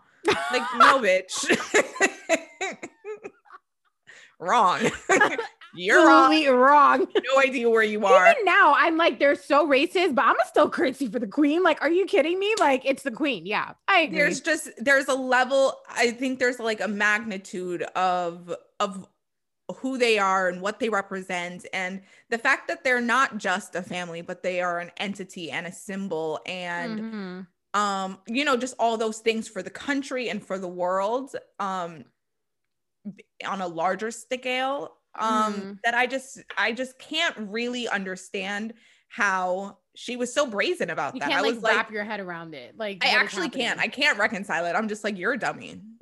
like, 0.52 0.64
no 0.78 1.00
bitch. 1.02 1.58
Wrong. 4.40 4.80
You're 5.74 6.06
wrong. 6.06 6.46
wrong. 6.48 7.08
No 7.34 7.42
idea 7.42 7.70
where 7.70 7.84
you 7.84 8.06
are. 8.06 8.32
Even 8.32 8.46
now, 8.46 8.74
I'm 8.78 8.98
like, 8.98 9.20
they're 9.20 9.36
so 9.36 9.68
racist, 9.68 10.16
but 10.16 10.26
I'm 10.26 10.36
still 10.46 10.70
curtsy 10.70 11.08
for 11.08 11.20
the 11.20 11.28
queen. 11.28 11.64
Like, 11.64 11.82
are 11.82 11.92
you 11.92 12.06
kidding 12.06 12.40
me? 12.40 12.54
Like, 12.60 12.84
it's 12.86 13.04
the 13.04 13.12
queen. 13.12 13.46
Yeah, 13.46 13.74
I 13.88 14.02
agree. 14.02 14.18
There's 14.18 14.42
just 14.42 14.70
there's 14.78 15.08
a 15.08 15.16
level. 15.16 15.80
I 15.90 16.12
think 16.12 16.40
there's 16.40 16.60
like 16.60 16.82
a 16.82 16.88
magnitude 16.88 17.84
of 17.96 18.54
of 18.80 19.08
who 19.78 19.98
they 19.98 20.18
are 20.18 20.50
and 20.50 20.62
what 20.62 20.80
they 20.80 20.90
represent 20.90 21.66
and 21.74 22.02
the 22.30 22.38
fact 22.38 22.68
that 22.68 22.84
they're 22.84 23.02
not 23.02 23.38
just 23.38 23.76
a 23.76 23.82
family 23.82 24.22
but 24.22 24.44
they 24.44 24.62
are 24.62 24.80
an 24.80 24.92
entity 24.98 25.50
and 25.52 25.66
a 25.66 25.72
symbol 25.72 26.40
and 26.46 27.00
mm-hmm. 27.00 27.80
um 27.80 28.18
you 28.28 28.44
know 28.44 28.58
just 28.58 28.76
all 28.80 28.98
those 28.98 29.20
things 29.20 29.48
for 29.48 29.64
the 29.64 29.70
country 29.70 30.30
and 30.30 30.46
for 30.46 30.60
the 30.60 30.68
world 30.68 31.36
um 31.60 32.04
on 33.46 33.62
a 33.62 33.68
larger 33.68 34.12
scale 34.12 34.92
um 35.20 35.54
mm. 35.54 35.78
that 35.84 35.94
I 35.94 36.08
just 36.08 36.40
I 36.58 36.72
just 36.72 36.98
can't 37.00 37.36
really 37.38 37.88
understand 37.88 38.74
how 39.10 39.78
she 39.94 40.16
was 40.16 40.34
so 40.34 40.48
brazen 40.48 40.90
about 40.90 41.14
you 41.14 41.20
that. 41.20 41.30
Can't, 41.30 41.40
I 41.40 41.42
like, 41.42 41.56
was 41.56 41.64
wrap 41.64 41.76
like, 41.88 41.92
your 41.92 42.04
head 42.04 42.20
around 42.20 42.56
it. 42.56 42.78
Like 42.78 43.04
I 43.06 43.10
actually 43.10 43.50
can't. 43.50 43.80
I 43.80 43.88
can't 43.88 44.18
reconcile 44.18 44.66
it. 44.66 44.74
I'm 44.74 44.88
just 44.88 45.04
like 45.04 45.18
you're 45.18 45.34
a 45.34 45.40
dummy. 45.40 45.82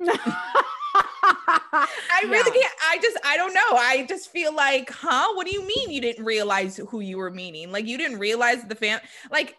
I 1.72 2.22
really 2.24 2.58
yeah. 2.58 2.62
can't. 2.62 2.74
I 2.88 2.98
just 3.02 3.18
I 3.24 3.36
don't 3.36 3.54
know. 3.54 3.60
I 3.72 4.06
just 4.08 4.30
feel 4.30 4.54
like, 4.54 4.90
huh? 4.90 5.32
What 5.34 5.46
do 5.46 5.52
you 5.52 5.66
mean 5.66 5.90
you 5.90 6.00
didn't 6.00 6.24
realize 6.24 6.76
who 6.76 7.00
you 7.00 7.18
were 7.18 7.30
meaning? 7.30 7.72
Like 7.72 7.86
you 7.86 7.98
didn't 7.98 8.18
realize 8.18 8.62
the 8.64 8.74
fan 8.74 9.00
like 9.30 9.56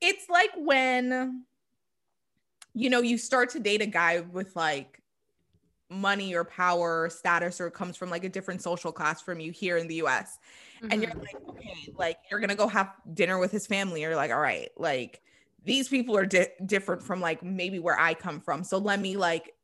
it's 0.00 0.28
like 0.28 0.50
when 0.56 1.44
you 2.74 2.90
know 2.90 3.00
you 3.00 3.18
start 3.18 3.50
to 3.50 3.60
date 3.60 3.82
a 3.82 3.86
guy 3.86 4.20
with 4.20 4.54
like 4.54 5.02
money 5.90 6.34
or 6.34 6.44
power 6.44 7.02
or 7.02 7.10
status 7.10 7.60
or 7.60 7.70
comes 7.70 7.96
from 7.96 8.10
like 8.10 8.24
a 8.24 8.28
different 8.28 8.62
social 8.62 8.92
class 8.92 9.22
from 9.22 9.40
you 9.40 9.52
here 9.52 9.76
in 9.76 9.88
the 9.88 9.96
US. 9.96 10.38
Mm-hmm. 10.82 10.92
And 10.92 11.02
you're 11.02 11.10
mm-hmm. 11.12 11.20
like, 11.20 11.48
okay, 11.48 11.92
like 11.96 12.18
you're 12.30 12.40
to 12.40 12.54
go 12.54 12.68
have 12.68 12.92
dinner 13.14 13.38
with 13.38 13.50
his 13.50 13.66
family. 13.66 14.02
You're 14.02 14.16
like, 14.16 14.30
all 14.30 14.40
right, 14.40 14.68
like 14.76 15.22
these 15.64 15.88
people 15.88 16.16
are 16.16 16.26
di- 16.26 16.52
different 16.64 17.02
from 17.02 17.20
like 17.20 17.42
maybe 17.42 17.78
where 17.78 17.98
I 17.98 18.14
come 18.14 18.40
from. 18.40 18.64
So 18.64 18.78
let 18.78 19.00
me 19.00 19.16
like, 19.16 19.54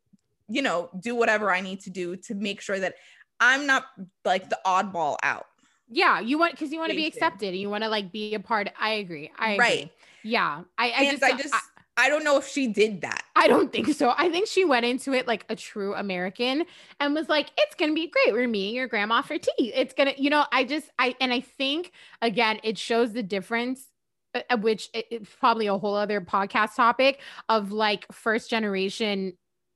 you 0.49 0.63
know, 0.63 0.91
do 0.99 1.15
whatever 1.15 1.51
I 1.51 1.61
need 1.61 1.81
to 1.81 1.91
do 1.91 2.17
to 2.17 2.35
make 2.35 2.61
sure 2.61 2.79
that 2.79 2.95
I'm 3.41 3.67
not 3.67 3.85
like 4.25 4.49
the 4.49 4.59
oddball 4.67 5.17
out. 5.23 5.47
Yeah, 5.89 6.21
you 6.21 6.39
want 6.39 6.53
because 6.53 6.73
you 6.73 6.79
want 6.79 6.91
to 6.91 6.97
be 6.97 7.07
accepted 7.07 7.49
and 7.49 7.59
you 7.59 7.69
want 7.69 7.85
to 7.85 7.91
like 7.91 8.11
be 8.11 8.35
a 8.35 8.41
part. 8.41 8.69
I 8.79 8.95
agree. 8.95 9.31
I 9.39 9.53
agree. 9.53 9.59
right. 9.59 9.93
Yeah, 10.23 10.63
I, 10.79 10.93
I 10.93 11.11
just, 11.11 11.23
I 11.23 11.37
just, 11.37 11.55
I, 11.55 11.61
I 11.97 12.09
don't 12.09 12.25
know 12.25 12.39
if 12.39 12.49
she 12.49 12.67
did 12.67 13.03
that. 13.03 13.25
I 13.37 13.47
don't 13.47 13.73
think 13.73 13.89
so. 13.95 14.13
I 14.17 14.29
think 14.29 14.49
she 14.49 14.65
went 14.65 14.85
into 14.85 15.13
it 15.13 15.29
like 15.29 15.45
a 15.49 15.55
true 15.55 15.95
American 15.95 16.65
and 16.99 17.15
was 17.15 17.29
like, 17.29 17.51
it's 17.57 17.75
going 17.77 17.91
to 17.91 17.95
be 17.95 18.09
great. 18.09 18.33
We're 18.33 18.49
meeting 18.49 18.75
your 18.75 18.89
grandma 18.89 19.23
for 19.23 19.39
tea. 19.39 19.73
It's 19.73 19.95
going 19.95 20.13
to, 20.13 20.21
you 20.21 20.31
know, 20.31 20.45
I 20.51 20.65
just, 20.65 20.91
I, 20.99 21.15
and 21.21 21.33
I 21.33 21.41
think 21.41 21.93
again, 22.21 22.59
it 22.65 22.79
shows 22.79 23.13
the 23.13 23.23
difference 23.23 23.87
uh, 24.35 24.41
uh, 24.51 24.57
which 24.57 24.91
it's 24.93 25.31
probably 25.39 25.69
a 25.69 25.79
whole 25.79 25.95
other 25.95 26.21
podcast 26.21 26.75
topic 26.75 27.21
of 27.49 27.71
like 27.71 28.05
first 28.13 28.51
generation 28.51 29.35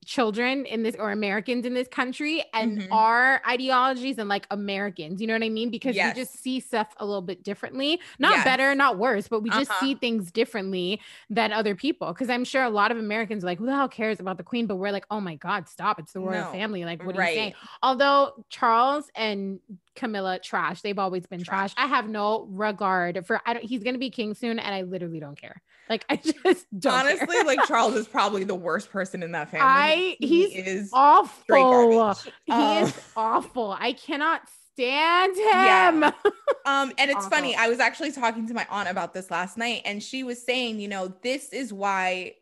children 0.09 0.64
in 0.64 0.83
this 0.83 0.97
or 0.99 1.12
Americans 1.12 1.66
in 1.66 1.75
this 1.75 1.87
country 1.87 2.42
and 2.55 2.79
mm-hmm. 2.79 2.92
our 2.94 3.42
ideologies 3.47 4.16
and 4.16 4.27
like 4.27 4.47
Americans. 4.51 5.21
You 5.21 5.27
know 5.27 5.35
what 5.35 5.42
I 5.42 5.51
mean? 5.51 5.68
Because 5.68 5.94
yes. 5.94 6.16
we 6.16 6.23
just 6.23 6.42
see 6.42 6.61
stuff 6.61 6.94
a 6.97 7.05
little 7.05 7.21
bit 7.21 7.44
differently. 7.44 8.01
Not 8.18 8.37
yes. 8.37 8.44
better, 8.44 8.75
not 8.75 8.97
worse, 8.97 9.29
but 9.29 9.42
we 9.42 9.51
just 9.51 9.71
uh-huh. 9.71 9.81
see 9.81 9.94
things 9.97 10.33
differently 10.33 10.99
than 11.29 11.53
other 11.53 11.75
people. 11.75 12.09
Because 12.09 12.31
I'm 12.31 12.44
sure 12.44 12.62
a 12.62 12.71
lot 12.71 12.90
of 12.90 12.97
Americans 12.97 13.44
are 13.44 13.49
like, 13.49 13.59
who 13.59 13.66
the 13.66 13.75
hell 13.75 13.87
cares 13.87 14.18
about 14.18 14.38
the 14.38 14.42
queen? 14.42 14.66
But 14.66 14.77
we're 14.77 14.92
like, 14.92 15.05
oh 15.11 15.21
my 15.21 15.35
God, 15.35 15.68
stop. 15.68 15.99
It's 15.99 16.14
the 16.14 16.21
royal 16.21 16.47
no. 16.47 16.53
family. 16.53 16.87
Like, 16.87 17.05
what 17.05 17.14
are 17.14 17.18
right. 17.18 17.35
you 17.35 17.40
saying? 17.40 17.55
Although 17.83 18.47
Charles 18.49 19.11
and 19.14 19.61
Camilla 19.94 20.38
trash. 20.38 20.83
They've 20.83 20.98
always 20.98 21.27
been 21.27 21.42
trash. 21.42 21.74
trash. 21.74 21.85
I 21.85 21.88
have 21.88 22.09
no 22.09 22.46
regard 22.51 23.27
for 23.27 23.40
I 23.46 23.55
don't 23.55 23.64
he's 23.64 23.83
gonna 23.83 23.98
be 23.98 24.11
king 24.11 24.35
soon 24.35 24.59
and 24.59 24.74
I 24.74 24.83
literally 24.83 25.20
don't 25.20 25.40
care. 25.40 25.62
Like 25.88 26.05
I 26.09 26.16
just 26.44 26.66
don't 26.79 26.92
honestly 26.92 27.42
like 27.46 27.64
Charles 27.66 27.94
is 27.94 28.09
probably 28.09 28.44
the 28.44 28.55
worst 28.55 28.90
person 28.90 29.22
in 29.22 29.33
that 29.33 29.51
family. 29.51 29.66
I 29.66 30.16
he's 30.20 30.53
he 30.53 30.59
is 30.59 30.90
awful. 30.92 32.14
He 32.44 32.53
um, 32.53 32.85
is 32.85 32.98
awful. 33.16 33.77
I 33.79 33.92
cannot 33.92 34.42
stand 34.72 35.37
him. 35.37 35.44
Yeah. 35.44 36.11
Um, 36.66 36.92
and 36.98 37.11
it's 37.11 37.16
awful. 37.24 37.31
funny. 37.31 37.57
I 37.57 37.68
was 37.68 37.81
actually 37.81 38.12
talking 38.12 38.46
to 38.46 38.53
my 38.53 38.66
aunt 38.68 38.90
about 38.90 39.14
this 39.14 39.31
last 39.31 39.57
night, 39.57 39.81
and 39.87 40.03
she 40.03 40.22
was 40.22 40.44
saying, 40.44 40.81
you 40.81 40.88
know, 40.88 41.14
this 41.22 41.51
is 41.51 41.72
why 41.72 42.35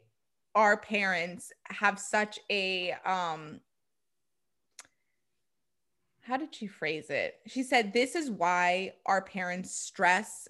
our 0.56 0.76
parents 0.76 1.52
have 1.68 2.00
such 2.00 2.40
a 2.50 2.92
um 3.04 3.60
how 6.26 6.36
did 6.36 6.54
she 6.54 6.66
phrase 6.66 7.08
it? 7.08 7.36
She 7.46 7.62
said, 7.62 7.92
This 7.92 8.14
is 8.14 8.30
why 8.30 8.94
our 9.06 9.22
parents 9.22 9.74
stress 9.74 10.48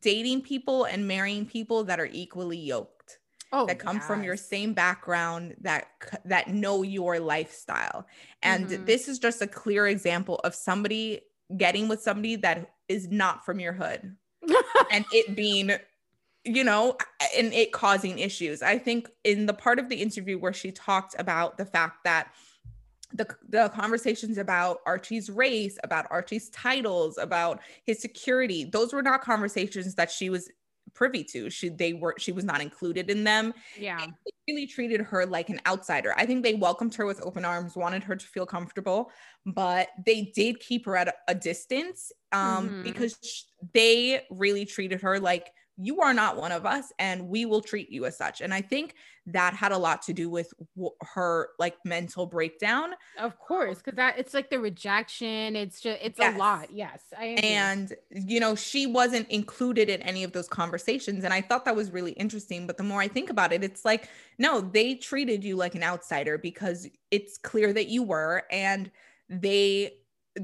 dating 0.00 0.42
people 0.42 0.84
and 0.84 1.06
marrying 1.06 1.46
people 1.46 1.84
that 1.84 2.00
are 2.00 2.08
equally 2.10 2.58
yoked. 2.58 3.18
Oh, 3.50 3.64
that 3.64 3.78
come 3.78 3.96
yes. 3.96 4.06
from 4.06 4.22
your 4.22 4.36
same 4.36 4.74
background 4.74 5.54
that 5.62 5.86
that 6.26 6.48
know 6.48 6.82
your 6.82 7.18
lifestyle 7.18 8.06
and 8.42 8.66
mm-hmm. 8.66 8.84
this 8.84 9.08
is 9.08 9.18
just 9.18 9.40
a 9.40 9.46
clear 9.46 9.86
example 9.86 10.34
of 10.44 10.54
somebody 10.54 11.22
getting 11.56 11.88
with 11.88 12.02
somebody 12.02 12.36
that 12.36 12.74
is 12.90 13.08
not 13.08 13.46
from 13.46 13.58
your 13.58 13.72
hood 13.72 14.14
and 14.92 15.06
it 15.12 15.34
being 15.34 15.72
you 16.44 16.62
know 16.62 16.98
and 17.38 17.54
it 17.54 17.72
causing 17.72 18.18
issues 18.18 18.60
i 18.60 18.76
think 18.76 19.08
in 19.24 19.46
the 19.46 19.54
part 19.54 19.78
of 19.78 19.88
the 19.88 19.96
interview 19.96 20.38
where 20.38 20.52
she 20.52 20.70
talked 20.70 21.16
about 21.18 21.56
the 21.56 21.64
fact 21.64 22.04
that 22.04 22.30
the, 23.18 23.36
the 23.48 23.68
conversations 23.70 24.38
about 24.38 24.78
Archie's 24.86 25.28
race, 25.28 25.76
about 25.84 26.06
Archie's 26.10 26.48
titles, 26.50 27.18
about 27.18 27.60
his 27.84 28.00
security, 28.00 28.64
those 28.64 28.92
were 28.92 29.02
not 29.02 29.20
conversations 29.20 29.94
that 29.96 30.10
she 30.10 30.30
was 30.30 30.48
privy 30.94 31.22
to. 31.22 31.50
She 31.50 31.68
they 31.68 31.92
were 31.92 32.14
she 32.18 32.32
was 32.32 32.44
not 32.44 32.60
included 32.60 33.10
in 33.10 33.24
them. 33.24 33.52
Yeah. 33.78 34.02
And 34.02 34.12
they 34.24 34.52
really 34.52 34.66
treated 34.66 35.00
her 35.02 35.26
like 35.26 35.50
an 35.50 35.60
outsider. 35.66 36.14
I 36.16 36.24
think 36.24 36.42
they 36.42 36.54
welcomed 36.54 36.94
her 36.94 37.04
with 37.04 37.24
open 37.24 37.44
arms, 37.44 37.76
wanted 37.76 38.02
her 38.04 38.16
to 38.16 38.26
feel 38.26 38.46
comfortable, 38.46 39.10
but 39.44 39.88
they 40.06 40.32
did 40.34 40.60
keep 40.60 40.86
her 40.86 40.96
at 40.96 41.08
a, 41.08 41.14
a 41.28 41.34
distance 41.34 42.12
um 42.32 42.68
mm-hmm. 42.68 42.82
because 42.82 43.18
they 43.74 44.22
really 44.30 44.64
treated 44.64 45.00
her 45.00 45.18
like 45.18 45.50
you 45.80 46.00
are 46.00 46.12
not 46.12 46.36
one 46.36 46.52
of 46.52 46.66
us 46.66 46.92
and 46.98 47.28
we 47.28 47.46
will 47.46 47.60
treat 47.60 47.90
you 47.90 48.04
as 48.04 48.16
such. 48.16 48.40
And 48.40 48.52
i 48.52 48.60
think 48.60 48.94
that 49.32 49.54
had 49.54 49.72
a 49.72 49.78
lot 49.78 50.02
to 50.02 50.12
do 50.12 50.30
with 50.30 50.52
w- 50.74 50.94
her 51.02 51.50
like 51.58 51.76
mental 51.84 52.26
breakdown. 52.26 52.90
Of 53.18 53.38
course 53.38 53.78
because 53.78 53.96
that 53.96 54.18
it's 54.18 54.34
like 54.34 54.50
the 54.50 54.58
rejection 54.58 55.54
it's 55.54 55.80
just 55.80 55.98
it's 56.02 56.18
yes. 56.18 56.34
a 56.34 56.38
lot 56.38 56.70
yes 56.72 57.02
I 57.16 57.24
and 57.42 57.94
you 58.10 58.40
know 58.40 58.54
she 58.54 58.86
wasn't 58.86 59.28
included 59.28 59.88
in 59.88 60.00
any 60.02 60.24
of 60.24 60.32
those 60.32 60.48
conversations 60.48 61.24
and 61.24 61.32
i 61.32 61.40
thought 61.40 61.64
that 61.64 61.76
was 61.76 61.90
really 61.90 62.12
interesting 62.12 62.66
but 62.66 62.76
the 62.76 62.82
more 62.82 63.00
i 63.00 63.08
think 63.08 63.30
about 63.30 63.52
it 63.52 63.62
it's 63.62 63.84
like 63.84 64.08
no 64.38 64.60
they 64.60 64.94
treated 64.94 65.44
you 65.44 65.56
like 65.56 65.74
an 65.74 65.82
outsider 65.82 66.38
because 66.38 66.88
it's 67.10 67.38
clear 67.38 67.72
that 67.72 67.88
you 67.88 68.02
were 68.02 68.44
and 68.50 68.90
they 69.28 69.92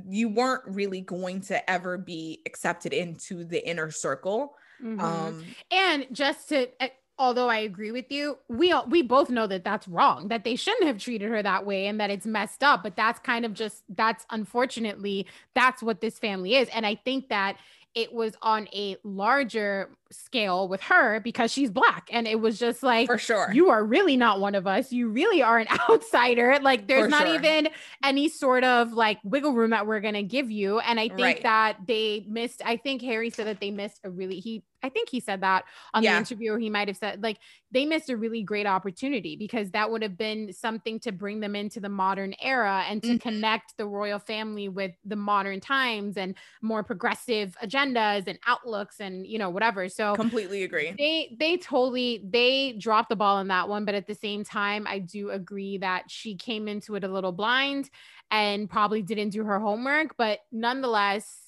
you 0.09 0.29
weren't 0.29 0.63
really 0.67 1.01
going 1.01 1.41
to 1.41 1.71
ever 1.71 1.97
be 1.97 2.43
accepted 2.47 2.93
into 2.93 3.45
the 3.45 3.67
inner 3.67 3.91
circle 3.91 4.57
Mm-hmm. 4.83 5.01
Um, 5.01 5.45
and 5.71 6.07
just 6.13 6.49
to, 6.51 6.69
eh, 6.83 6.89
although 7.19 7.49
I 7.49 7.59
agree 7.59 7.93
with 7.93 8.11
you, 8.11 8.39
we 8.49 8.73
all, 8.73 8.87
we 8.87 9.03
both 9.03 9.31
know 9.31 9.47
that 9.47 9.65
that's 9.65 9.87
wrong, 9.87 10.29
that 10.29 10.45
they 10.45 10.57
shouldn't 10.57 10.87
have 10.87 10.99
treated 10.99 11.31
her 11.31 11.43
that 11.43 11.65
way 11.65 11.87
and 11.87 12.01
that 12.01 12.11
it's 12.11 12.27
messed 12.27 12.63
up. 12.63 12.83
But 12.83 12.97
that's 12.97 13.19
kind 13.21 13.45
of 13.45 13.55
just, 13.55 13.85
that's 13.89 14.27
unfortunately, 14.31 15.27
that's 15.55 15.83
what 15.83 16.01
this 16.01 16.19
family 16.19 16.57
is. 16.57 16.69
And 16.71 16.85
I 16.85 16.97
think 16.97 17.29
that 17.29 17.57
it 17.95 18.13
was 18.13 18.35
on 18.43 18.69
a 18.75 18.97
larger 19.05 19.91
scale 20.15 20.69
with 20.69 20.81
her 20.81 21.21
because 21.21 21.51
she's 21.51 21.71
black 21.71 22.09
and 22.13 22.27
it 22.27 22.41
was 22.41 22.59
just 22.59 22.83
like 22.83 23.07
for 23.07 23.19
sure 23.19 23.51
you 23.53 23.69
are 23.69 23.85
really 23.85 24.17
not 24.17 24.41
one 24.41 24.55
of 24.55 24.67
us 24.67 24.93
you 24.93 25.09
really 25.09 25.43
are 25.43 25.59
an 25.59 25.67
outsider 25.89 26.59
like 26.63 26.87
there's 26.87 27.05
for 27.05 27.11
not 27.11 27.27
sure. 27.27 27.35
even 27.35 27.69
any 28.03 28.29
sort 28.29 28.65
of 28.65 28.93
like 28.93 29.19
wiggle 29.25 29.53
room 29.53 29.71
that 29.71 29.87
we're 29.87 30.01
going 30.01 30.15
to 30.15 30.23
give 30.23 30.51
you 30.51 30.79
and 30.81 30.99
i 30.99 31.09
think 31.09 31.21
right. 31.21 31.43
that 31.43 31.77
they 31.87 32.25
missed 32.29 32.63
i 32.65 32.77
think 32.77 33.03
harry 33.03 33.31
said 33.31 33.47
that 33.47 33.61
they 33.61 33.71
missed 33.71 34.01
a 34.05 34.11
really 34.11 34.41
he 34.41 34.63
I 34.85 34.91
think 34.91 35.09
he 35.09 35.19
said 35.19 35.41
that 35.41 35.65
on 35.95 36.03
yeah. 36.03 36.13
the 36.13 36.19
interview, 36.19 36.53
or 36.53 36.59
he 36.59 36.69
might 36.69 36.89
have 36.89 36.99
said 36.99 37.23
like 37.23 37.39
they 37.73 37.87
missed 37.87 38.11
a 38.11 38.17
really 38.19 38.43
great 38.43 38.67
opportunity 38.67 39.35
because 39.35 39.71
that 39.71 39.91
would 39.91 40.03
have 40.03 40.19
been 40.19 40.53
something 40.53 41.01
to 41.01 41.11
bring 41.11 41.41
them 41.41 41.57
into 41.57 41.81
the 41.81 41.89
modern 41.89 42.35
era 42.41 42.85
and 42.87 43.03
to 43.03 43.09
mm-hmm. 43.09 43.17
connect 43.17 43.79
the 43.79 43.87
royal 43.87 44.19
family 44.19 44.69
with 44.69 44.93
the 45.07 45.17
modern 45.17 45.59
times 45.59 46.19
and 46.19 46.35
more 46.61 46.85
progressive 46.85 47.57
agendas 47.65 48.29
and 48.29 48.39
outlooks 48.47 49.01
and 49.01 49.27
you 49.27 49.39
know 49.39 49.49
whatever. 49.49 49.89
So 49.89 50.04
completely 50.13 50.63
agree. 50.63 50.95
They 50.97 51.37
they 51.39 51.57
totally 51.57 52.23
they 52.29 52.73
dropped 52.73 53.09
the 53.09 53.17
ball 53.17 53.37
on 53.37 53.49
that 53.49 53.69
one, 53.69 53.85
but 53.85 53.95
at 53.95 54.07
the 54.07 54.15
same 54.15 54.45
time, 54.45 54.87
I 54.87 54.99
do 54.99 55.31
agree 55.31 55.79
that 55.79 56.11
she 56.11 56.37
came 56.37 56.69
into 56.69 56.95
it 56.95 57.05
a 57.05 57.09
little 57.09 57.33
blind 57.33 57.91
and 58.31 58.69
probably 58.69 59.03
didn't 59.03 59.31
do 59.31 59.45
her 59.45 59.59
homework, 59.59 60.17
but 60.17 60.41
nonetheless 60.53 61.45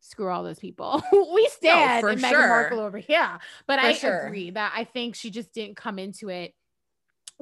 screw 0.00 0.30
all 0.30 0.44
those 0.44 0.58
people. 0.58 1.02
we 1.34 1.48
stand 1.52 2.02
no, 2.02 2.08
and 2.08 2.20
Meghan 2.20 2.30
sure. 2.30 2.48
Markle 2.48 2.80
over 2.80 2.98
here. 2.98 3.38
But 3.66 3.80
for 3.80 3.86
I 3.86 3.92
sure. 3.92 4.26
agree 4.26 4.50
that 4.50 4.72
I 4.74 4.84
think 4.84 5.14
she 5.14 5.30
just 5.30 5.52
didn't 5.52 5.76
come 5.76 5.98
into 5.98 6.28
it 6.28 6.54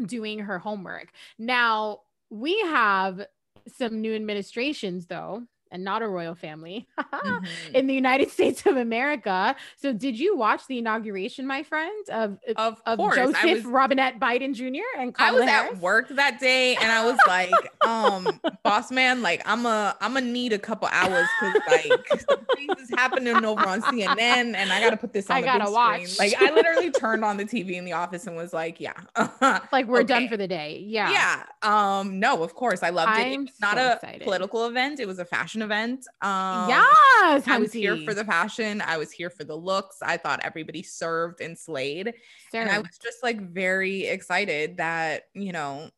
doing 0.04 0.40
her 0.40 0.58
homework. 0.58 1.08
Now 1.38 2.00
we 2.30 2.58
have 2.60 3.26
some 3.76 4.00
new 4.00 4.14
administrations 4.14 5.06
though 5.06 5.42
and 5.70 5.84
not 5.84 6.02
a 6.02 6.08
royal 6.08 6.34
family 6.34 6.86
mm-hmm. 6.98 7.74
in 7.74 7.86
the 7.86 7.94
United 7.94 8.30
States 8.36 8.64
of 8.66 8.76
America. 8.76 9.56
So, 9.76 9.92
did 9.92 10.18
you 10.18 10.36
watch 10.36 10.66
the 10.66 10.78
inauguration, 10.78 11.46
my 11.46 11.62
friend, 11.62 12.08
of 12.10 12.38
of, 12.56 12.80
of 12.86 12.98
course. 12.98 13.16
Joseph 13.16 13.42
was, 13.44 13.64
Robinette 13.64 14.18
Biden 14.18 14.54
Jr. 14.54 14.82
and 14.98 15.14
Kamala 15.14 15.36
I 15.36 15.40
was 15.40 15.48
Harris? 15.48 15.72
at 15.72 15.80
work 15.80 16.08
that 16.10 16.40
day, 16.40 16.76
and 16.76 16.90
I 16.90 17.04
was 17.04 17.18
like, 17.26 17.52
um, 17.86 18.40
boss 18.62 18.90
man, 18.90 19.22
like 19.22 19.42
I'm 19.44 19.66
a 19.66 19.96
I'm 20.00 20.14
gonna 20.14 20.26
need 20.26 20.52
a 20.52 20.58
couple 20.58 20.88
hours 20.90 21.26
because 21.40 21.62
like 21.68 22.46
things 22.56 22.80
is 22.80 22.90
happening 22.90 23.44
over 23.44 23.66
on 23.66 23.82
CNN, 23.82 24.18
and 24.18 24.72
I 24.72 24.80
gotta 24.80 24.96
put 24.96 25.12
this 25.12 25.30
on. 25.30 25.36
I 25.36 25.42
gotta 25.42 25.70
watch. 25.70 26.06
Screen. 26.06 26.30
Like 26.30 26.40
I 26.40 26.52
literally 26.52 26.90
turned 27.00 27.24
on 27.24 27.36
the 27.36 27.44
TV 27.44 27.72
in 27.72 27.84
the 27.84 27.92
office 27.92 28.26
and 28.26 28.36
was 28.36 28.52
like, 28.52 28.80
yeah, 28.80 28.94
like 29.72 29.86
we're 29.86 30.00
okay. 30.00 30.06
done 30.06 30.28
for 30.28 30.36
the 30.36 30.48
day. 30.48 30.82
Yeah, 30.86 31.10
yeah. 31.10 31.42
Um, 31.62 32.18
no, 32.20 32.42
of 32.42 32.54
course, 32.54 32.82
I 32.82 32.90
loved 32.90 33.18
it. 33.18 33.40
It's 33.40 33.60
not 33.60 33.76
so 33.76 33.82
a 33.82 33.92
excited. 33.94 34.22
political 34.22 34.66
event; 34.66 35.00
it 35.00 35.06
was 35.06 35.18
a 35.18 35.24
fashion 35.24 35.55
event. 35.62 36.06
Um, 36.22 36.68
yes, 36.68 37.44
I 37.46 37.58
was 37.58 37.72
here 37.72 37.96
for 37.98 38.14
the 38.14 38.24
fashion. 38.24 38.80
I 38.80 38.96
was 38.96 39.10
here 39.10 39.30
for 39.30 39.44
the 39.44 39.56
looks. 39.56 39.98
I 40.02 40.16
thought 40.16 40.40
everybody 40.42 40.82
served 40.82 41.40
and 41.40 41.58
slayed, 41.58 42.06
served. 42.06 42.54
and 42.54 42.70
I 42.70 42.78
was 42.78 42.98
just 43.02 43.22
like 43.22 43.40
very 43.40 44.04
excited 44.06 44.78
that 44.78 45.24
you 45.34 45.52
know 45.52 45.90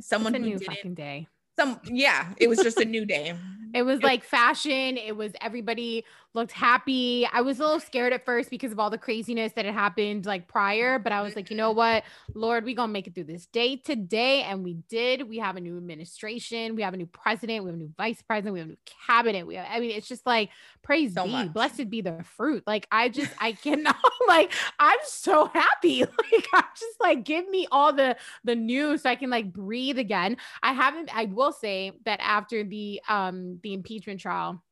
someone 0.00 0.34
it's 0.34 0.44
a 0.44 0.46
new 0.46 0.58
fucking 0.58 0.94
day. 0.94 1.28
Some 1.56 1.80
yeah, 1.84 2.32
it 2.36 2.48
was 2.48 2.58
just 2.58 2.78
a 2.78 2.84
new 2.84 3.04
day. 3.04 3.34
It 3.74 3.82
was 3.82 4.02
like 4.02 4.22
fashion. 4.22 4.96
It 4.96 5.16
was 5.16 5.32
everybody 5.40 6.04
looked 6.32 6.52
happy. 6.52 7.28
I 7.32 7.40
was 7.40 7.58
a 7.60 7.64
little 7.64 7.80
scared 7.80 8.12
at 8.12 8.24
first 8.24 8.50
because 8.50 8.72
of 8.72 8.78
all 8.78 8.90
the 8.90 8.98
craziness 8.98 9.52
that 9.52 9.64
had 9.64 9.74
happened 9.74 10.26
like 10.26 10.48
prior, 10.48 10.98
but 10.98 11.12
I 11.12 11.22
was 11.22 11.36
like, 11.36 11.50
you 11.50 11.56
know 11.56 11.70
what, 11.70 12.04
Lord, 12.34 12.64
we 12.64 12.74
gonna 12.74 12.92
make 12.92 13.06
it 13.06 13.14
through 13.14 13.24
this 13.24 13.46
day 13.46 13.76
today, 13.76 14.42
and 14.42 14.64
we 14.64 14.74
did. 14.88 15.28
We 15.28 15.38
have 15.38 15.56
a 15.56 15.60
new 15.60 15.76
administration, 15.76 16.76
we 16.76 16.82
have 16.82 16.94
a 16.94 16.96
new 16.96 17.06
president, 17.06 17.64
we 17.64 17.70
have 17.70 17.74
a 17.74 17.82
new 17.82 17.92
vice 17.96 18.22
president, 18.22 18.54
we 18.54 18.60
have 18.60 18.68
a 18.68 18.72
new 18.72 18.78
cabinet. 19.06 19.46
We 19.46 19.56
have, 19.56 19.66
I 19.68 19.80
mean, 19.80 19.90
it's 19.90 20.08
just 20.08 20.26
like 20.26 20.50
praise 20.82 21.14
so 21.14 21.24
be, 21.24 21.32
much. 21.32 21.52
blessed 21.52 21.90
be 21.90 22.00
the 22.00 22.24
fruit. 22.36 22.62
Like 22.66 22.86
I 22.92 23.08
just, 23.08 23.32
I 23.40 23.52
cannot, 23.52 23.96
like 24.28 24.52
I'm 24.78 24.98
so 25.04 25.46
happy. 25.46 26.04
Like 26.32 26.48
I'm 26.52 26.64
just 26.78 27.00
like, 27.00 27.24
give 27.24 27.48
me 27.48 27.68
all 27.70 27.92
the 27.92 28.16
the 28.44 28.56
news 28.56 29.02
so 29.02 29.10
I 29.10 29.14
can 29.14 29.30
like 29.30 29.52
breathe 29.52 29.98
again. 29.98 30.36
I 30.62 30.72
haven't. 30.72 31.14
I 31.14 31.26
will 31.26 31.52
say 31.52 31.92
that 32.04 32.18
after 32.20 32.64
the 32.64 33.00
um 33.08 33.58
the 33.64 33.74
impeachment 33.74 34.20
trial 34.20 34.62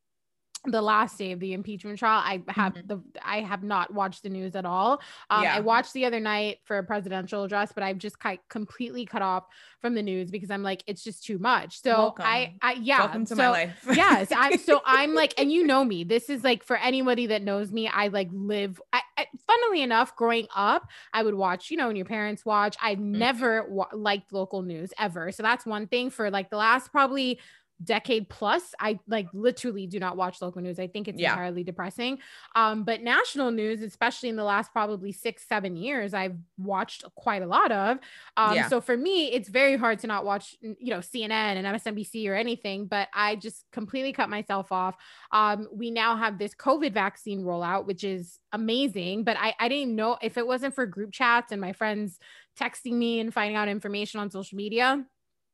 the 0.64 0.80
last 0.80 1.18
day 1.18 1.32
of 1.32 1.40
the 1.40 1.54
impeachment 1.54 1.98
trial 1.98 2.22
i 2.24 2.40
have 2.46 2.74
mm-hmm. 2.74 2.86
the 2.86 3.02
i 3.24 3.40
have 3.40 3.64
not 3.64 3.92
watched 3.92 4.22
the 4.22 4.28
news 4.28 4.54
at 4.54 4.64
all 4.64 5.00
um, 5.28 5.42
yeah. 5.42 5.56
i 5.56 5.60
watched 5.60 5.92
the 5.92 6.04
other 6.04 6.20
night 6.20 6.58
for 6.62 6.78
a 6.78 6.84
presidential 6.84 7.42
address 7.42 7.72
but 7.72 7.82
i've 7.82 7.98
just 7.98 8.16
completely 8.48 9.04
cut 9.04 9.22
off 9.22 9.44
from 9.80 9.94
the 9.94 10.02
news 10.02 10.30
because 10.30 10.52
i'm 10.52 10.62
like 10.62 10.84
it's 10.86 11.02
just 11.02 11.24
too 11.24 11.36
much 11.38 11.80
so 11.82 11.90
Welcome. 11.90 12.24
i 12.28 12.54
i 12.62 12.74
yeah 12.74 13.00
Welcome 13.00 13.24
to 13.26 13.34
so, 13.34 13.42
my 13.42 13.50
life 13.50 13.84
yes 13.92 14.28
i'm 14.36 14.56
so 14.56 14.80
i'm 14.86 15.14
like 15.14 15.34
and 15.36 15.50
you 15.50 15.66
know 15.66 15.84
me 15.84 16.04
this 16.04 16.30
is 16.30 16.44
like 16.44 16.62
for 16.62 16.76
anybody 16.76 17.26
that 17.26 17.42
knows 17.42 17.72
me 17.72 17.88
i 17.88 18.06
like 18.06 18.28
live 18.30 18.80
I, 18.92 19.00
I 19.18 19.26
funnily 19.48 19.82
enough 19.82 20.14
growing 20.14 20.46
up 20.54 20.88
i 21.12 21.24
would 21.24 21.34
watch 21.34 21.72
you 21.72 21.76
know 21.76 21.88
when 21.88 21.96
your 21.96 22.06
parents 22.06 22.44
watch 22.44 22.76
i 22.80 22.94
mm-hmm. 22.94 23.18
never 23.18 23.66
wa- 23.68 23.88
liked 23.92 24.32
local 24.32 24.62
news 24.62 24.92
ever 24.96 25.32
so 25.32 25.42
that's 25.42 25.66
one 25.66 25.88
thing 25.88 26.08
for 26.08 26.30
like 26.30 26.50
the 26.50 26.56
last 26.56 26.92
probably 26.92 27.40
decade 27.84 28.28
plus 28.28 28.74
i 28.80 28.98
like 29.08 29.26
literally 29.32 29.86
do 29.86 29.98
not 29.98 30.16
watch 30.16 30.40
local 30.40 30.60
news 30.62 30.78
i 30.78 30.86
think 30.86 31.08
it's 31.08 31.20
yeah. 31.20 31.30
entirely 31.30 31.64
depressing 31.64 32.18
um 32.54 32.84
but 32.84 33.02
national 33.02 33.50
news 33.50 33.82
especially 33.82 34.28
in 34.28 34.36
the 34.36 34.44
last 34.44 34.72
probably 34.72 35.12
six 35.12 35.46
seven 35.48 35.76
years 35.76 36.14
i've 36.14 36.36
watched 36.58 37.04
quite 37.14 37.42
a 37.42 37.46
lot 37.46 37.72
of 37.72 37.98
um 38.36 38.54
yeah. 38.54 38.68
so 38.68 38.80
for 38.80 38.96
me 38.96 39.32
it's 39.32 39.48
very 39.48 39.76
hard 39.76 39.98
to 39.98 40.06
not 40.06 40.24
watch 40.24 40.56
you 40.60 40.90
know 40.90 40.98
cnn 40.98 41.30
and 41.30 41.66
msnbc 41.66 42.28
or 42.28 42.34
anything 42.34 42.86
but 42.86 43.08
i 43.14 43.36
just 43.36 43.64
completely 43.72 44.12
cut 44.12 44.28
myself 44.30 44.70
off 44.72 44.96
um 45.32 45.68
we 45.72 45.90
now 45.90 46.16
have 46.16 46.38
this 46.38 46.54
covid 46.54 46.92
vaccine 46.92 47.42
rollout 47.42 47.86
which 47.86 48.04
is 48.04 48.38
amazing 48.52 49.24
but 49.24 49.36
i 49.38 49.54
i 49.58 49.68
didn't 49.68 49.94
know 49.94 50.16
if 50.22 50.36
it 50.36 50.46
wasn't 50.46 50.74
for 50.74 50.86
group 50.86 51.12
chats 51.12 51.52
and 51.52 51.60
my 51.60 51.72
friends 51.72 52.18
texting 52.58 52.92
me 52.92 53.20
and 53.20 53.32
finding 53.32 53.56
out 53.56 53.68
information 53.68 54.20
on 54.20 54.30
social 54.30 54.56
media 54.56 55.04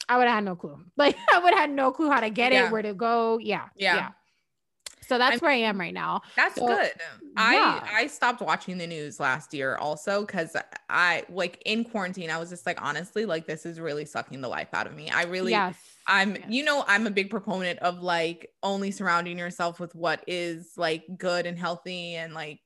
I 0.08 0.16
would 0.16 0.26
have 0.26 0.36
had 0.36 0.44
no 0.44 0.56
clue. 0.56 0.78
Like 0.96 1.16
I 1.32 1.38
would 1.38 1.50
have 1.50 1.60
had 1.60 1.70
no 1.70 1.92
clue 1.92 2.10
how 2.10 2.20
to 2.20 2.30
get 2.30 2.52
yeah. 2.52 2.66
it, 2.66 2.72
where 2.72 2.82
to 2.82 2.94
go. 2.94 3.38
Yeah. 3.38 3.66
Yeah. 3.76 3.96
yeah. 3.96 4.08
So 5.08 5.16
that's 5.16 5.34
I'm, 5.34 5.38
where 5.38 5.50
I 5.50 5.56
am 5.56 5.80
right 5.80 5.94
now. 5.94 6.20
That's 6.36 6.56
so, 6.56 6.66
good. 6.66 6.90
I 7.36 7.54
yeah. 7.54 7.88
I 7.90 8.06
stopped 8.08 8.42
watching 8.42 8.76
the 8.76 8.86
news 8.86 9.18
last 9.18 9.54
year 9.54 9.76
also 9.76 10.20
because 10.20 10.54
I 10.90 11.24
like 11.30 11.62
in 11.64 11.84
quarantine, 11.84 12.30
I 12.30 12.38
was 12.38 12.50
just 12.50 12.66
like, 12.66 12.82
honestly, 12.82 13.24
like 13.24 13.46
this 13.46 13.64
is 13.64 13.80
really 13.80 14.04
sucking 14.04 14.42
the 14.42 14.48
life 14.48 14.68
out 14.74 14.86
of 14.86 14.94
me. 14.94 15.08
I 15.08 15.24
really 15.24 15.52
yes. 15.52 15.76
I'm, 16.06 16.36
Yeah. 16.36 16.46
you 16.48 16.64
know, 16.64 16.84
I'm 16.86 17.06
a 17.06 17.10
big 17.10 17.30
proponent 17.30 17.78
of 17.78 18.02
like 18.02 18.50
only 18.62 18.90
surrounding 18.90 19.38
yourself 19.38 19.80
with 19.80 19.94
what 19.94 20.22
is 20.26 20.72
like 20.76 21.04
good 21.16 21.46
and 21.46 21.58
healthy 21.58 22.16
and 22.16 22.34
like, 22.34 22.60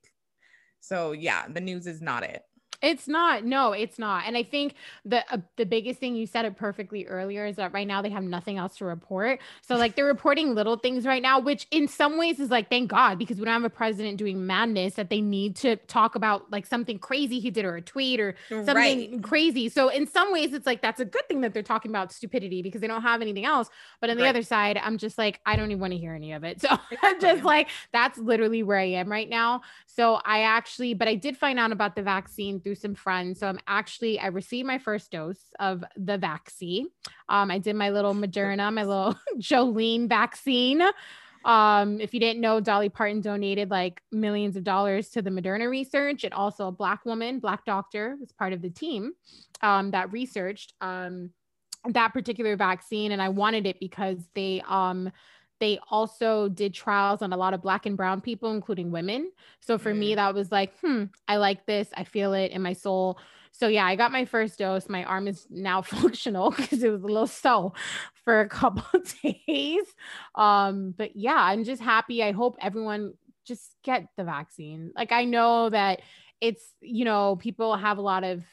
so 0.81 1.13
yeah, 1.13 1.45
the 1.47 1.61
news 1.61 1.87
is 1.87 2.01
not 2.01 2.23
it. 2.23 2.41
It's 2.83 3.07
not. 3.07 3.45
No, 3.45 3.71
it's 3.71 3.97
not. 3.97 4.25
And 4.27 4.35
I 4.37 4.43
think 4.43 4.75
the 5.05 5.23
uh, 5.33 5.37
the 5.55 5.65
biggest 5.65 6.01
thing 6.01 6.15
you 6.17 6.27
said 6.27 6.43
it 6.43 6.57
perfectly 6.57 7.07
earlier 7.07 7.45
is 7.45 7.55
that 7.55 7.71
right 7.73 7.87
now 7.87 8.01
they 8.01 8.09
have 8.09 8.23
nothing 8.25 8.57
else 8.57 8.75
to 8.77 8.85
report. 8.85 9.39
So 9.61 9.77
like 9.77 9.95
they're 9.95 10.05
reporting 10.05 10.53
little 10.53 10.77
things 10.77 11.05
right 11.05 11.21
now, 11.21 11.39
which 11.39 11.65
in 11.71 11.87
some 11.87 12.17
ways 12.19 12.41
is 12.41 12.51
like 12.51 12.69
thank 12.69 12.89
God 12.91 13.17
because 13.17 13.39
we 13.39 13.45
don't 13.45 13.53
have 13.53 13.63
a 13.63 13.69
president 13.69 14.17
doing 14.17 14.45
madness 14.45 14.95
that 14.95 15.09
they 15.09 15.21
need 15.21 15.55
to 15.57 15.77
talk 15.77 16.15
about 16.15 16.51
like 16.51 16.65
something 16.65 16.99
crazy 16.99 17.39
he 17.39 17.49
did 17.51 17.63
or 17.63 17.77
a 17.77 17.81
tweet 17.81 18.19
or 18.19 18.35
something 18.61 18.75
Right. 18.75 19.21
crazy. 19.21 19.69
So 19.69 19.87
in 19.87 20.05
some 20.05 20.33
ways 20.33 20.53
it's 20.53 20.65
like 20.67 20.81
that's 20.81 20.99
a 20.99 21.05
good 21.05 21.25
thing 21.29 21.39
that 21.41 21.53
they're 21.53 21.63
talking 21.63 21.89
about 21.89 22.11
stupidity 22.11 22.61
because 22.61 22.81
they 22.81 22.87
don't 22.87 23.01
have 23.03 23.21
anything 23.21 23.45
else. 23.45 23.69
But 24.01 24.09
on 24.09 24.17
the 24.17 24.25
Right. 24.25 24.27
other 24.27 24.43
side, 24.43 24.77
I'm 24.77 24.97
just 24.97 25.17
like 25.17 25.39
I 25.45 25.55
don't 25.55 25.71
even 25.71 25.79
want 25.79 25.93
to 25.93 25.99
hear 25.99 26.13
any 26.13 26.33
of 26.33 26.43
it. 26.43 26.59
So 26.61 26.67
I'm 27.03 27.21
just 27.21 27.45
like 27.45 27.69
that's 27.93 28.17
literally 28.17 28.61
where 28.61 28.77
I 28.77 28.85
am 28.87 29.09
right 29.09 29.29
now. 29.29 29.61
So 29.85 30.15
I 30.25 30.41
actually, 30.41 30.93
but 30.93 31.07
I 31.07 31.15
did 31.15 31.37
find 31.37 31.59
out 31.59 31.71
about 31.71 31.95
the 31.95 32.03
vaccine 32.03 32.59
through 32.59 32.72
some 32.75 32.95
friends. 32.95 33.39
So 33.39 33.47
I'm 33.47 33.59
actually, 33.67 34.19
I 34.19 34.27
received 34.27 34.67
my 34.67 34.77
first 34.77 35.11
dose 35.11 35.51
of 35.59 35.83
the 35.97 36.17
vaccine. 36.17 36.87
Um, 37.29 37.51
I 37.51 37.57
did 37.57 37.75
my 37.75 37.89
little 37.89 38.13
Moderna, 38.13 38.73
my 38.73 38.83
little 38.83 39.15
Jolene 39.37 40.07
vaccine. 40.07 40.81
Um, 41.45 41.99
if 41.99 42.13
you 42.13 42.19
didn't 42.19 42.41
know, 42.41 42.59
Dolly 42.59 42.89
Parton 42.89 43.21
donated 43.21 43.69
like 43.69 44.01
millions 44.11 44.55
of 44.55 44.63
dollars 44.63 45.09
to 45.09 45.21
the 45.21 45.29
Moderna 45.29 45.69
research, 45.69 46.23
and 46.23 46.33
also 46.33 46.67
a 46.67 46.71
black 46.71 47.05
woman, 47.05 47.39
black 47.39 47.65
doctor, 47.65 48.15
was 48.19 48.31
part 48.31 48.53
of 48.53 48.61
the 48.61 48.69
team 48.69 49.13
um, 49.61 49.91
that 49.91 50.11
researched 50.11 50.73
um, 50.81 51.31
that 51.89 52.13
particular 52.13 52.55
vaccine. 52.55 53.11
And 53.11 53.21
I 53.21 53.29
wanted 53.29 53.65
it 53.65 53.79
because 53.79 54.19
they 54.35 54.63
um, 54.67 55.11
they 55.63 55.79
also 55.89 56.49
did 56.49 56.73
trials 56.73 57.21
on 57.21 57.31
a 57.31 57.37
lot 57.37 57.53
of 57.53 57.61
black 57.61 57.85
and 57.85 57.95
brown 57.95 58.19
people, 58.19 58.51
including 58.51 58.91
women. 58.91 59.31
So 59.61 59.77
for 59.77 59.93
me, 59.93 60.11
Mm. 60.11 60.15
that 60.17 60.33
was 60.35 60.51
like, 60.51 60.77
hmm, 60.79 61.05
I 61.25 61.37
like 61.37 61.65
this. 61.65 61.87
I 61.95 62.03
feel 62.03 62.33
it 62.33 62.51
in 62.51 62.61
my 62.61 62.73
soul. 62.73 63.17
So 63.53 63.69
yeah, 63.69 63.85
I 63.85 63.95
got 63.95 64.11
my 64.11 64.25
first 64.25 64.59
dose. 64.59 64.89
My 64.89 65.05
arm 65.05 65.25
is 65.25 65.47
now 65.49 65.81
functional 65.95 66.49
because 66.51 66.83
it 66.83 66.89
was 66.89 67.01
a 67.03 67.07
little 67.07 67.27
sore 67.27 67.71
for 68.25 68.41
a 68.41 68.49
couple 68.49 68.83
of 68.93 69.15
days. 69.47 69.85
Um, 70.35 70.93
but 70.97 71.15
yeah, 71.15 71.37
I'm 71.37 71.63
just 71.63 71.81
happy. 71.81 72.21
I 72.21 72.33
hope 72.33 72.57
everyone 72.59 73.13
just 73.45 73.77
get 73.83 74.07
the 74.17 74.25
vaccine. 74.25 74.91
Like 74.97 75.13
I 75.13 75.23
know 75.23 75.69
that 75.69 76.01
it's, 76.41 76.73
you 76.81 77.05
know, 77.05 77.37
people 77.37 77.77
have 77.77 77.99
a 77.99 78.01
lot 78.01 78.25
of 78.25 78.43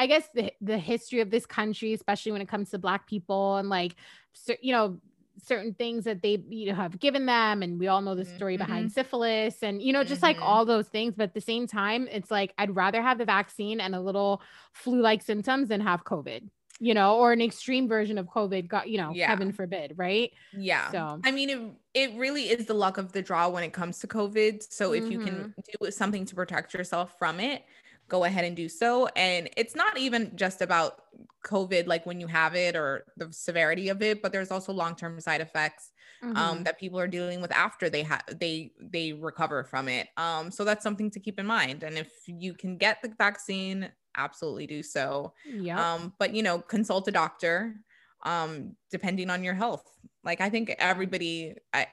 I 0.00 0.08
guess 0.08 0.28
the 0.34 0.52
the 0.60 0.78
history 0.78 1.20
of 1.20 1.30
this 1.30 1.46
country, 1.46 1.92
especially 1.92 2.32
when 2.32 2.42
it 2.42 2.48
comes 2.48 2.70
to 2.70 2.78
black 2.78 3.06
people 3.06 3.56
and 3.56 3.68
like 3.68 3.94
cer- 4.32 4.58
you 4.60 4.72
know 4.72 5.00
certain 5.42 5.74
things 5.74 6.04
that 6.04 6.22
they 6.22 6.42
you 6.48 6.66
know 6.70 6.74
have 6.74 6.98
given 6.98 7.26
them 7.26 7.62
and 7.62 7.78
we 7.78 7.88
all 7.88 8.00
know 8.00 8.14
the 8.14 8.24
story 8.24 8.56
behind 8.56 8.90
syphilis 8.90 9.62
and 9.62 9.82
you 9.82 9.92
know 9.92 10.02
just 10.04 10.22
like 10.22 10.38
Mhm. 10.38 10.42
all 10.42 10.64
those 10.64 10.88
things 10.88 11.14
but 11.16 11.24
at 11.24 11.34
the 11.34 11.40
same 11.40 11.66
time 11.66 12.08
it's 12.10 12.30
like 12.30 12.54
I'd 12.58 12.74
rather 12.74 13.02
have 13.02 13.18
the 13.18 13.24
vaccine 13.26 13.80
and 13.80 13.94
a 13.94 14.00
little 14.00 14.40
flu 14.72 15.00
like 15.00 15.22
symptoms 15.22 15.68
than 15.68 15.80
have 15.82 16.04
covid 16.04 16.48
you 16.80 16.94
know 16.94 17.16
or 17.16 17.32
an 17.32 17.40
extreme 17.40 17.88
version 17.88 18.18
of 18.18 18.26
covid 18.26 18.66
got 18.68 18.88
you 18.88 18.98
know 18.98 19.12
Yeah. 19.14 19.28
heaven 19.28 19.52
forbid 19.52 19.92
right 19.96 20.32
Yeah. 20.52 20.90
So- 20.90 21.20
I 21.24 21.30
mean, 21.32 21.50
it, 21.50 21.60
it 21.94 22.18
really 22.18 22.44
is 22.48 22.64
the 22.66 22.74
luck 22.74 22.96
of 22.98 23.12
the 23.12 23.20
draw 23.22 23.48
when 23.48 23.62
it 23.62 23.72
comes 23.74 23.98
to 24.00 24.06
COVID. 24.06 24.62
So 24.72 24.92
if 24.94 25.10
you 25.10 25.18
Mm-hmm. 25.18 25.42
can 25.42 25.54
do 25.80 25.90
something 25.90 26.24
to 26.24 26.34
protect 26.34 26.72
yourself 26.72 27.18
from 27.18 27.40
it, 27.40 27.64
go 28.08 28.24
ahead 28.24 28.44
and 28.44 28.56
do 28.56 28.68
so. 28.68 29.06
And 29.16 29.48
it's 29.56 29.74
not 29.74 29.98
even 29.98 30.36
just 30.36 30.62
about 30.62 31.02
COVID, 31.44 31.86
like 31.86 32.06
when 32.06 32.20
you 32.20 32.26
have 32.26 32.54
it 32.54 32.76
or 32.76 33.04
the 33.16 33.32
severity 33.32 33.88
of 33.88 34.02
it, 34.02 34.22
but 34.22 34.32
there's 34.32 34.50
also 34.50 34.72
long-term 34.72 35.20
side 35.20 35.40
effects 35.40 35.92
um, 36.34 36.62
Mhm. 36.62 36.64
that 36.64 36.78
people 36.78 36.98
are 36.98 37.08
dealing 37.08 37.40
with 37.40 37.52
after 37.52 37.88
they 37.88 38.02
have 38.02 38.22
they 38.32 38.72
they 38.80 39.12
recover 39.12 39.64
from 39.64 39.88
it. 39.88 40.08
Um, 40.16 40.50
so 40.50 40.64
that's 40.64 40.82
something 40.82 41.10
to 41.12 41.20
keep 41.20 41.38
in 41.38 41.46
mind. 41.46 41.82
And 41.82 41.96
if 41.96 42.12
you 42.26 42.54
can 42.54 42.76
get 42.76 43.00
the 43.02 43.14
vaccine, 43.16 43.92
absolutely 44.16 44.66
do 44.66 44.82
so. 44.82 45.34
Yeah. 45.44 45.84
Um, 45.84 46.14
but 46.18 46.34
you 46.34 46.42
know, 46.42 46.60
consult 46.60 47.08
a 47.08 47.12
doctor 47.12 47.76
um 48.24 48.76
depending 48.90 49.30
on 49.30 49.44
your 49.44 49.54
health. 49.54 49.84
Like 50.24 50.40
I 50.40 50.50
think 50.50 50.70
everybody 50.78 51.56
I 51.72 51.86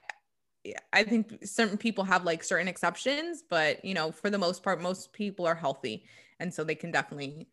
I 0.92 1.04
think 1.04 1.44
certain 1.44 1.76
people 1.76 2.04
have 2.04 2.24
like 2.24 2.42
certain 2.42 2.68
exceptions, 2.68 3.42
but 3.48 3.84
you 3.84 3.94
know, 3.94 4.12
for 4.12 4.30
the 4.30 4.38
most 4.38 4.62
part, 4.62 4.80
most 4.80 5.12
people 5.12 5.46
are 5.46 5.54
healthy 5.54 6.04
and 6.40 6.52
so 6.52 6.64
they 6.64 6.74
can 6.74 6.90
definitely 6.90 7.48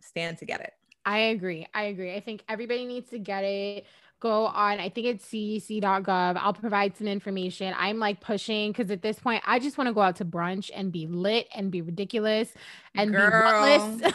stand 0.00 0.38
to 0.38 0.44
get 0.44 0.60
it. 0.60 0.72
I 1.04 1.18
agree. 1.18 1.66
I 1.74 1.84
agree. 1.84 2.14
I 2.14 2.20
think 2.20 2.44
everybody 2.48 2.86
needs 2.86 3.10
to 3.10 3.18
get 3.18 3.44
it. 3.44 3.86
Go 4.24 4.46
on, 4.46 4.80
I 4.80 4.88
think 4.88 5.06
it's 5.06 5.26
cdc.gov. 5.26 6.38
I'll 6.40 6.54
provide 6.54 6.96
some 6.96 7.06
information. 7.06 7.74
I'm 7.76 7.98
like 7.98 8.22
pushing 8.22 8.72
because 8.72 8.90
at 8.90 9.02
this 9.02 9.18
point, 9.18 9.42
I 9.44 9.58
just 9.58 9.76
want 9.76 9.88
to 9.88 9.92
go 9.92 10.00
out 10.00 10.16
to 10.16 10.24
brunch 10.24 10.70
and 10.74 10.90
be 10.90 11.06
lit 11.06 11.46
and 11.54 11.70
be 11.70 11.82
ridiculous 11.82 12.48
and 12.94 13.12
be 13.12 13.18
whatless. 13.18 14.12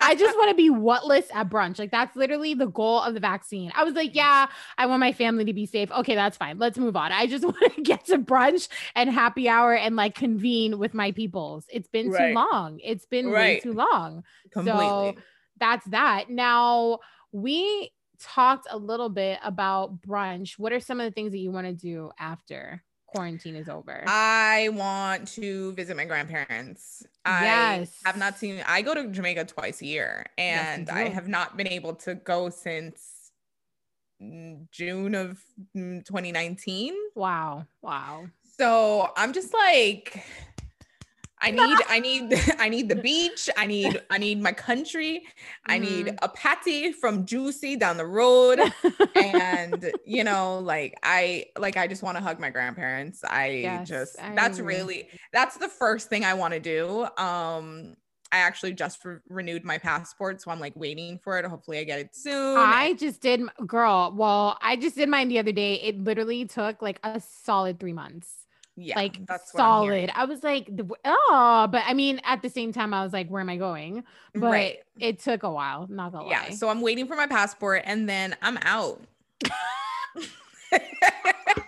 I 0.00 0.14
just 0.16 0.36
want 0.38 0.50
to 0.50 0.54
be 0.54 0.70
whatless 0.70 1.26
at 1.34 1.50
brunch. 1.50 1.80
Like 1.80 1.90
that's 1.90 2.14
literally 2.14 2.54
the 2.54 2.66
goal 2.66 3.00
of 3.02 3.14
the 3.14 3.20
vaccine. 3.20 3.72
I 3.74 3.82
was 3.82 3.94
like, 3.94 4.14
yeah, 4.14 4.46
I 4.78 4.86
want 4.86 5.00
my 5.00 5.12
family 5.12 5.44
to 5.46 5.52
be 5.52 5.66
safe. 5.66 5.90
Okay, 5.90 6.14
that's 6.14 6.36
fine. 6.36 6.56
Let's 6.60 6.78
move 6.78 6.94
on. 6.94 7.10
I 7.10 7.26
just 7.26 7.42
want 7.44 7.56
to 7.74 7.82
get 7.82 8.04
to 8.06 8.18
brunch 8.18 8.68
and 8.94 9.10
happy 9.10 9.48
hour 9.48 9.74
and 9.74 9.96
like 9.96 10.14
convene 10.14 10.78
with 10.78 10.94
my 10.94 11.10
peoples. 11.10 11.64
It's 11.68 11.88
been 11.88 12.10
Right. 12.10 12.28
too 12.28 12.34
long. 12.34 12.78
It's 12.84 13.06
been 13.06 13.32
way 13.32 13.58
too 13.58 13.72
long 13.72 14.22
Completely. 14.52 15.18
that's 15.58 15.84
that. 15.86 16.30
Now, 16.30 17.00
we 17.32 17.90
talked 18.18 18.66
a 18.70 18.76
little 18.76 19.08
bit 19.08 19.38
about 19.44 20.00
brunch. 20.02 20.58
What 20.58 20.72
are 20.72 20.80
some 20.80 21.00
of 21.00 21.04
the 21.06 21.10
things 21.10 21.32
that 21.32 21.38
you 21.38 21.50
want 21.50 21.66
to 21.66 21.72
do 21.72 22.10
after 22.18 22.82
quarantine 23.06 23.56
is 23.56 23.68
over? 23.68 24.04
I 24.06 24.70
want 24.72 25.28
to 25.28 25.72
visit 25.72 25.96
my 25.96 26.04
grandparents. 26.04 27.04
I 27.24 27.86
have 28.04 28.16
not 28.16 28.38
seen 28.38 28.62
I 28.66 28.82
go 28.82 28.94
to 28.94 29.08
Jamaica 29.08 29.44
twice 29.46 29.80
a 29.82 29.86
year 29.86 30.26
Yes, 30.36 30.78
and 30.78 30.90
I 30.90 31.08
have 31.08 31.28
not 31.28 31.56
been 31.56 31.68
able 31.68 31.94
to 31.96 32.14
go 32.14 32.50
since 32.50 33.30
mm, 34.22 34.70
June 34.70 35.14
of 35.14 35.40
mm, 35.76 36.04
2019. 36.04 36.94
wow. 37.14 37.66
Wow. 37.82 38.26
So 38.58 39.10
I'm 39.16 39.32
just 39.32 39.52
like 39.52 40.24
I 41.40 41.50
need 41.50 41.82
I 41.88 42.00
need 42.00 42.34
I 42.58 42.68
need 42.68 42.88
the 42.88 42.96
beach. 42.96 43.48
I 43.56 43.66
need 43.66 44.00
I 44.10 44.18
need 44.18 44.40
my 44.42 44.52
country. 44.52 45.24
I 45.66 45.78
need 45.78 46.08
Mm-hmm. 46.08 46.16
a 46.22 46.28
patty 46.28 46.92
from 46.92 47.26
Juici 47.26 47.76
down 47.78 47.96
the 47.96 48.06
road. 48.06 48.60
and 49.14 49.92
you 50.04 50.24
know, 50.24 50.58
like 50.60 50.94
I 51.02 51.46
like 51.58 51.76
I 51.76 51.86
just 51.86 52.02
want 52.02 52.16
to 52.18 52.22
hug 52.22 52.40
my 52.40 52.50
grandparents. 52.50 53.22
I 53.24 53.80
Yes, 53.80 53.84
just 53.84 54.16
I 54.18 54.34
that's 54.34 54.58
agree. 54.58 54.66
really 54.66 55.08
that's 55.32 55.56
the 55.56 55.68
first 55.68 56.08
thing 56.08 56.24
I 56.24 56.34
want 56.34 56.54
to 56.54 56.60
do. 56.60 57.06
Um 57.18 57.96
I 58.32 58.38
actually 58.38 58.72
just 58.74 59.04
re- 59.04 59.18
renewed 59.28 59.64
my 59.64 59.78
passport, 59.78 60.42
so 60.42 60.50
I'm 60.50 60.60
like 60.60 60.74
waiting 60.76 61.18
for 61.22 61.38
it. 61.38 61.44
Hopefully 61.44 61.78
I 61.78 61.84
get 61.84 62.00
it 62.00 62.14
soon. 62.14 62.56
I 62.58 62.94
just 62.94 63.20
did, 63.20 63.42
girl. 63.66 64.12
Well, 64.16 64.56
I 64.62 64.76
just 64.76 64.96
did 64.96 65.08
mine 65.08 65.28
the 65.28 65.38
other 65.38 65.52
day. 65.52 65.74
It 65.74 65.98
literally 66.02 66.46
took 66.46 66.80
like 66.80 66.98
a 67.04 67.20
solid 67.20 67.78
three 67.78 67.92
months. 67.92 68.45
Yeah, 68.76 68.96
like 68.96 69.24
that's 69.26 69.52
what 69.54 69.62
I'm 69.62 69.82
hearing. 69.82 70.08
solid. 70.08 70.12
I 70.14 70.24
was 70.26 70.42
like, 70.44 70.70
oh, 71.04 71.68
but 71.70 71.82
I 71.86 71.94
mean, 71.94 72.20
at 72.24 72.42
the 72.42 72.50
same 72.50 72.72
time, 72.72 72.92
I 72.94 73.02
was 73.02 73.12
like, 73.12 73.28
where 73.28 73.40
am 73.40 73.48
I 73.48 73.56
going? 73.56 74.04
But 74.34 74.42
right. 74.50 74.78
it 74.98 75.18
took 75.20 75.42
a 75.42 75.50
while, 75.50 75.86
not 75.88 76.12
gonna 76.12 76.28
Yeah, 76.28 76.42
lie. 76.42 76.50
so 76.50 76.68
I'm 76.68 76.80
waiting 76.82 77.06
for 77.06 77.16
my 77.16 77.26
passport 77.26 77.82
and 77.84 78.08
then 78.08 78.36
I'm 78.42 78.58
out. 78.62 79.02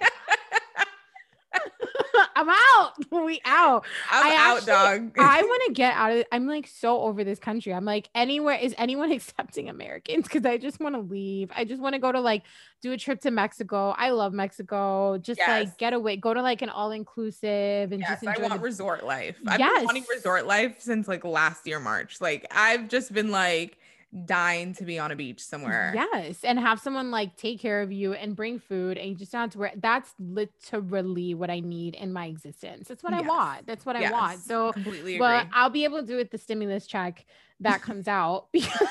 I'm 2.38 2.48
out. 2.48 2.92
We 3.10 3.40
out. 3.44 3.84
I'm 4.10 4.26
I 4.26 4.36
out, 4.36 4.56
actually- 4.58 4.66
dog. 5.08 5.16
I 5.18 5.42
want 5.50 5.62
to 5.66 5.72
get 5.72 5.94
out 5.94 6.12
of 6.12 6.24
I'm 6.32 6.46
like 6.46 6.66
so 6.66 7.00
over 7.02 7.24
this 7.24 7.38
country. 7.38 7.74
I'm 7.74 7.84
like, 7.84 8.08
anywhere 8.14 8.56
is 8.60 8.74
anyone 8.78 9.10
accepting 9.18 9.68
Americans? 9.68 10.24
Because 10.24 10.44
I 10.46 10.56
just 10.56 10.78
want 10.80 10.94
to 10.94 11.00
leave. 11.00 11.50
I 11.54 11.64
just 11.64 11.82
want 11.82 11.94
to 11.94 11.98
go 11.98 12.12
to 12.12 12.20
like 12.20 12.44
do 12.80 12.92
a 12.92 12.96
trip 12.96 13.20
to 13.22 13.30
Mexico. 13.32 13.92
I 13.96 14.10
love 14.10 14.32
Mexico. 14.32 15.18
Just 15.18 15.38
Yes. 15.40 15.48
like 15.48 15.78
get 15.78 15.92
away, 15.92 16.16
go 16.16 16.32
to 16.32 16.40
like 16.42 16.62
an 16.62 16.68
all 16.68 16.92
inclusive 16.92 17.92
and 17.92 18.00
yes, 18.00 18.20
just 18.22 18.26
I 18.26 18.40
want 18.40 18.54
the 18.54 18.60
resort 18.60 19.04
life. 19.04 19.36
I've 19.46 19.58
been 19.58 19.84
wanting 19.84 20.04
resort 20.08 20.46
life 20.46 20.76
since 20.80 21.08
like 21.08 21.24
last 21.24 21.66
year 21.66 21.80
March. 21.80 22.20
Like 22.20 22.46
I've 22.50 22.88
just 22.88 23.12
been 23.12 23.30
like 23.30 23.78
dying 24.24 24.74
to 24.74 24.84
be 24.84 24.98
on 24.98 25.10
a 25.10 25.16
beach 25.16 25.40
somewhere. 25.40 25.92
Yes, 25.94 26.44
and 26.44 26.58
have 26.58 26.80
someone 26.80 27.10
like 27.10 27.36
take 27.36 27.60
care 27.60 27.82
of 27.82 27.92
you 27.92 28.14
and 28.14 28.34
bring 28.34 28.58
food, 28.58 28.98
and 28.98 29.10
you 29.10 29.14
just 29.14 29.32
don't 29.32 29.42
have 29.42 29.50
to 29.50 29.58
worry. 29.58 29.72
That's 29.76 30.12
literally 30.18 31.34
what 31.34 31.50
I 31.50 31.60
need 31.60 31.94
in 31.94 32.12
my 32.12 32.26
existence. 32.26 32.88
That's 32.88 33.02
what 33.02 33.12
I 33.12 33.20
want. 33.20 33.66
That's 33.66 33.84
what 33.84 33.96
I 33.96 34.10
want. 34.10 34.40
So, 34.40 34.72
completely 34.72 35.20
well. 35.20 35.46
I'll 35.52 35.70
be 35.70 35.84
able 35.84 36.00
to 36.00 36.06
do 36.06 36.18
it 36.18 36.30
the 36.30 36.38
stimulus 36.38 36.86
check 36.86 37.26
that 37.60 37.82
comes 37.82 38.08
out 38.08 38.46
because 38.52 38.88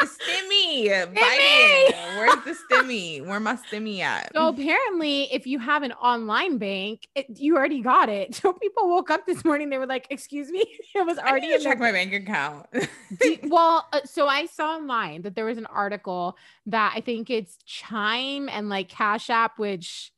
the 0.00 0.06
stimmy, 0.06 0.88
Biden. 1.14 2.18
Where's 2.18 2.44
the 2.44 2.56
stimmy? 2.74 3.24
Where 3.24 3.40
my 3.40 3.56
stimmy 3.56 4.00
at? 4.00 4.32
So 4.34 4.48
apparently, 4.48 5.32
if 5.32 5.46
you 5.46 5.58
have 5.58 5.82
an 5.82 5.92
online 5.92 6.58
bank, 6.58 7.06
it, 7.14 7.26
you 7.38 7.56
already 7.56 7.80
got 7.80 8.08
it. 8.08 8.34
So 8.44 8.52
people 8.52 8.90
woke 8.90 9.10
up 9.10 9.26
this 9.26 9.42
morning, 9.44 9.70
they 9.70 9.78
were 9.78 9.86
like, 9.86 10.06
"Excuse 10.10 10.50
me, 10.50 10.64
it 10.94 11.06
was 11.06 11.16
I 11.18 11.30
already 11.30 11.48
need 11.48 11.58
to 11.58 11.64
check 11.64 11.78
my 11.78 11.92
bank 11.92 12.12
account. 12.12 12.66
Do- 13.20 13.38
well, 13.44 13.86
uh, 13.92 14.00
so 14.04 14.26
I 14.26 14.46
saw 14.46 14.76
online 14.76 15.22
that 15.22 15.34
there 15.34 15.46
was 15.46 15.56
an 15.56 15.66
article 15.66 16.36
that 16.66 16.92
I 16.94 17.00
think 17.00 17.30
it's 17.30 17.56
Chime 17.64 18.48
and 18.50 18.68
like 18.68 18.88
Cash 18.88 19.30
App, 19.30 19.58
which 19.58 20.12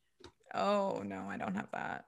oh 0.53 1.01
no, 1.05 1.25
I 1.29 1.37
don't 1.37 1.55
have 1.55 1.69
that. 1.71 2.05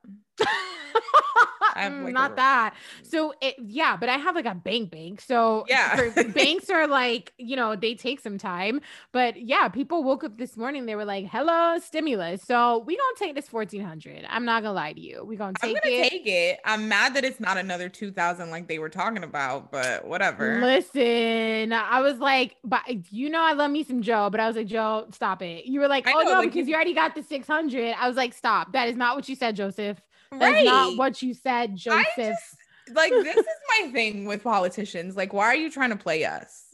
Have, 1.83 1.93
Mm, 1.93 2.03
like, 2.05 2.13
not 2.13 2.35
that. 2.35 2.75
So 3.03 3.33
it 3.41 3.55
yeah, 3.59 3.97
but 3.97 4.09
I 4.09 4.17
have 4.17 4.35
like 4.35 4.45
a 4.45 4.55
bank 4.55 4.91
bank. 4.91 5.21
So 5.21 5.65
Yeah. 5.67 5.95
for- 5.95 6.23
banks 6.33 6.69
are 6.69 6.87
like, 6.87 7.33
you 7.37 7.55
know, 7.55 7.75
they 7.75 7.95
take 7.95 8.19
some 8.19 8.37
time. 8.37 8.81
But 9.11 9.41
yeah, 9.41 9.67
people 9.69 10.03
woke 10.03 10.23
up 10.23 10.37
this 10.37 10.55
morning, 10.57 10.85
they 10.85 10.95
were 10.95 11.05
like, 11.05 11.27
hello, 11.29 11.77
stimulus. 11.79 12.41
So 12.43 12.79
we 12.79 12.95
gonna 12.95 13.15
take 13.17 13.35
this 13.35 13.51
1400. 13.51 14.25
I'm 14.29 14.45
not 14.45 14.63
gonna 14.63 14.73
lie 14.73 14.93
to 14.93 14.99
you. 15.01 15.23
We 15.25 15.35
gonna 15.35 15.53
I'm 15.61 15.69
take 15.73 15.81
gonna 15.83 15.95
it. 15.95 16.09
take 16.09 16.27
it. 16.27 16.59
I'm 16.65 16.87
mad 16.87 17.13
that 17.15 17.23
it's 17.25 17.39
not 17.39 17.57
another 17.57 17.89
2000 17.89 18.49
like 18.51 18.67
they 18.67 18.79
were 18.79 18.89
talking 18.89 19.23
about, 19.23 19.71
but 19.71 20.07
whatever. 20.07 20.61
Listen, 20.61 21.73
I 21.73 22.01
was 22.01 22.19
like, 22.19 22.55
but 22.63 22.81
you 23.11 23.29
know, 23.29 23.41
I 23.41 23.53
love 23.53 23.71
me 23.71 23.83
some 23.83 24.01
Joe, 24.01 24.29
but 24.29 24.39
I 24.39 24.47
was 24.47 24.55
like, 24.55 24.67
Joe, 24.67 25.07
stop 25.11 25.41
it. 25.41 25.65
You 25.65 25.79
were 25.79 25.87
like, 25.87 26.07
I 26.07 26.13
oh 26.13 26.19
know, 26.21 26.23
no, 26.25 26.31
like, 26.39 26.51
because 26.51 26.67
you- 26.67 26.71
you 26.71 26.75
already 26.75 26.93
got 26.93 27.15
the 27.15 27.23
600. 27.23 27.95
I 27.99 28.07
was 28.07 28.15
like, 28.17 28.33
stop. 28.33 28.73
That 28.73 28.87
is 28.89 28.95
not 28.95 29.15
what 29.15 29.27
you 29.27 29.35
said, 29.35 29.55
Joseph. 29.55 29.99
That's 30.31 30.41
right. 30.41 30.65
not 30.65 30.97
what 30.97 31.21
you 31.21 31.33
said, 31.33 31.75
Joseph. 31.75 32.05
just- 32.15 32.55
like 32.93 33.11
this 33.11 33.37
is 33.37 33.45
my 33.81 33.91
thing 33.91 34.25
with 34.25 34.43
politicians. 34.43 35.15
Like, 35.15 35.33
why 35.33 35.45
are 35.45 35.55
you 35.55 35.69
trying 35.69 35.91
to 35.91 35.95
play 35.95 36.25
us? 36.25 36.65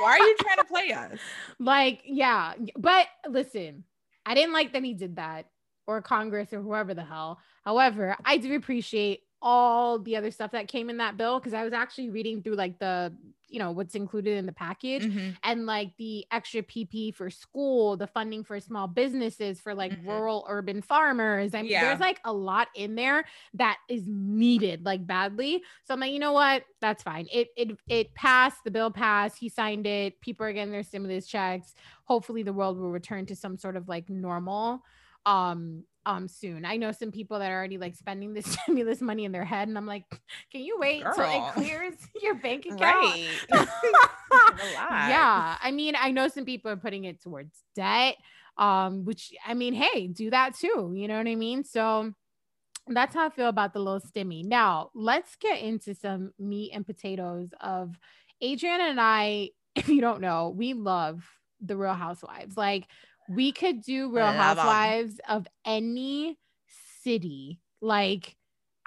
Why 0.00 0.10
are 0.12 0.18
you 0.18 0.36
trying 0.38 0.58
to 0.58 0.64
play 0.64 0.92
us? 0.92 1.18
like, 1.58 2.00
yeah. 2.04 2.52
But 2.76 3.06
listen, 3.28 3.84
I 4.24 4.34
didn't 4.34 4.52
like 4.52 4.72
that 4.72 4.84
he 4.84 4.94
did 4.94 5.16
that 5.16 5.46
or 5.86 6.02
Congress 6.02 6.52
or 6.52 6.60
whoever 6.60 6.94
the 6.94 7.04
hell. 7.04 7.40
However, 7.64 8.16
I 8.24 8.36
do 8.38 8.54
appreciate 8.54 9.20
all 9.40 9.98
the 9.98 10.16
other 10.16 10.30
stuff 10.30 10.50
that 10.52 10.68
came 10.68 10.90
in 10.90 10.96
that 10.98 11.16
bill 11.16 11.38
because 11.38 11.54
I 11.54 11.64
was 11.64 11.72
actually 11.72 12.10
reading 12.10 12.42
through 12.42 12.56
like 12.56 12.78
the, 12.78 13.14
you 13.50 13.58
know, 13.58 13.70
what's 13.70 13.94
included 13.94 14.36
in 14.36 14.44
the 14.46 14.52
package. 14.52 15.04
Mhm. 15.04 15.36
and 15.42 15.64
like 15.64 15.96
the 15.96 16.26
extra 16.30 16.62
PP 16.62 17.14
for 17.14 17.30
school, 17.30 17.96
the 17.96 18.06
funding 18.06 18.44
for 18.44 18.58
small 18.60 18.86
businesses, 18.88 19.60
for 19.60 19.74
like 19.74 19.92
Mhm. 19.92 20.06
rural 20.06 20.44
urban 20.48 20.82
farmers. 20.82 21.54
I 21.54 21.62
mean, 21.62 21.70
Yeah. 21.70 21.84
there's 21.86 22.00
like 22.00 22.20
a 22.24 22.32
lot 22.32 22.68
in 22.74 22.94
there 22.94 23.24
that 23.54 23.78
is 23.88 24.06
needed 24.06 24.84
like 24.84 25.06
badly. 25.06 25.62
So 25.84 25.94
I'm 25.94 26.00
like, 26.00 26.12
you 26.12 26.18
know 26.18 26.32
what? 26.32 26.64
That's 26.80 27.02
fine. 27.02 27.26
It 27.32 27.48
it 27.56 27.78
it 27.88 28.14
passed. 28.14 28.64
The 28.64 28.70
bill 28.70 28.90
passed. 28.90 29.38
He 29.38 29.48
signed 29.48 29.86
it. 29.86 30.20
People 30.20 30.44
are 30.44 30.52
getting 30.52 30.72
their 30.72 30.82
stimulus 30.82 31.26
checks. 31.26 31.74
Hopefully, 32.04 32.42
the 32.42 32.52
world 32.52 32.76
will 32.78 32.90
return 32.90 33.24
to 33.26 33.36
some 33.36 33.56
sort 33.56 33.76
of 33.76 33.88
like 33.88 34.10
normal. 34.10 34.82
Um, 35.26 35.84
um, 36.08 36.26
soon. 36.26 36.64
I 36.64 36.76
know 36.78 36.90
some 36.90 37.12
people 37.12 37.38
that 37.38 37.50
are 37.50 37.56
already 37.56 37.78
like 37.78 37.94
spending 37.94 38.32
the 38.32 38.42
stimulus 38.64 39.00
money 39.00 39.24
in 39.24 39.32
their 39.32 39.44
head, 39.44 39.68
and 39.68 39.76
I'm 39.76 39.86
like, 39.86 40.04
can 40.50 40.62
you 40.62 40.78
wait 40.80 41.04
till 41.14 41.24
it 41.24 41.52
clears 41.52 41.94
your 42.22 42.34
bank 42.34 42.66
account? 42.70 42.80
Right. 42.80 43.28
Yeah 45.08 45.56
i 45.62 45.70
mean 45.70 45.94
i 45.98 46.10
know 46.10 46.28
some 46.28 46.44
people 46.44 46.70
are 46.70 46.76
putting 46.76 47.04
it 47.04 47.22
towards 47.22 47.62
debt 47.74 48.16
um 48.56 49.04
which 49.04 49.32
i 49.46 49.54
mean 49.54 49.74
hey 49.74 50.06
do 50.06 50.30
that 50.30 50.54
too 50.54 50.92
you 50.94 51.08
know 51.08 51.16
what 51.16 51.26
i 51.26 51.34
mean 51.34 51.64
so 51.64 52.12
that's 52.88 53.14
how 53.14 53.26
i 53.26 53.30
feel 53.30 53.48
about 53.48 53.72
the 53.72 53.78
little 53.78 54.00
stimmy 54.00 54.44
now 54.44 54.90
let's 54.94 55.36
get 55.36 55.60
into 55.60 55.94
some 55.94 56.32
meat 56.38 56.72
and 56.74 56.86
potatoes 56.86 57.50
of 57.60 57.94
adriana 58.42 58.84
and 58.84 59.00
i 59.00 59.48
if 59.74 59.88
you 59.88 60.00
don't 60.00 60.20
know 60.20 60.52
we 60.56 60.74
love 60.74 61.24
the 61.60 61.76
real 61.76 61.94
housewives 61.94 62.56
like 62.56 62.86
we 63.28 63.52
could 63.52 63.82
do 63.82 64.12
real 64.14 64.32
I 64.32 64.32
love 64.32 64.58
'em. 64.58 64.94
housewives 64.96 65.20
of 65.28 65.46
any 65.64 66.38
city 67.02 67.60
like 67.80 68.36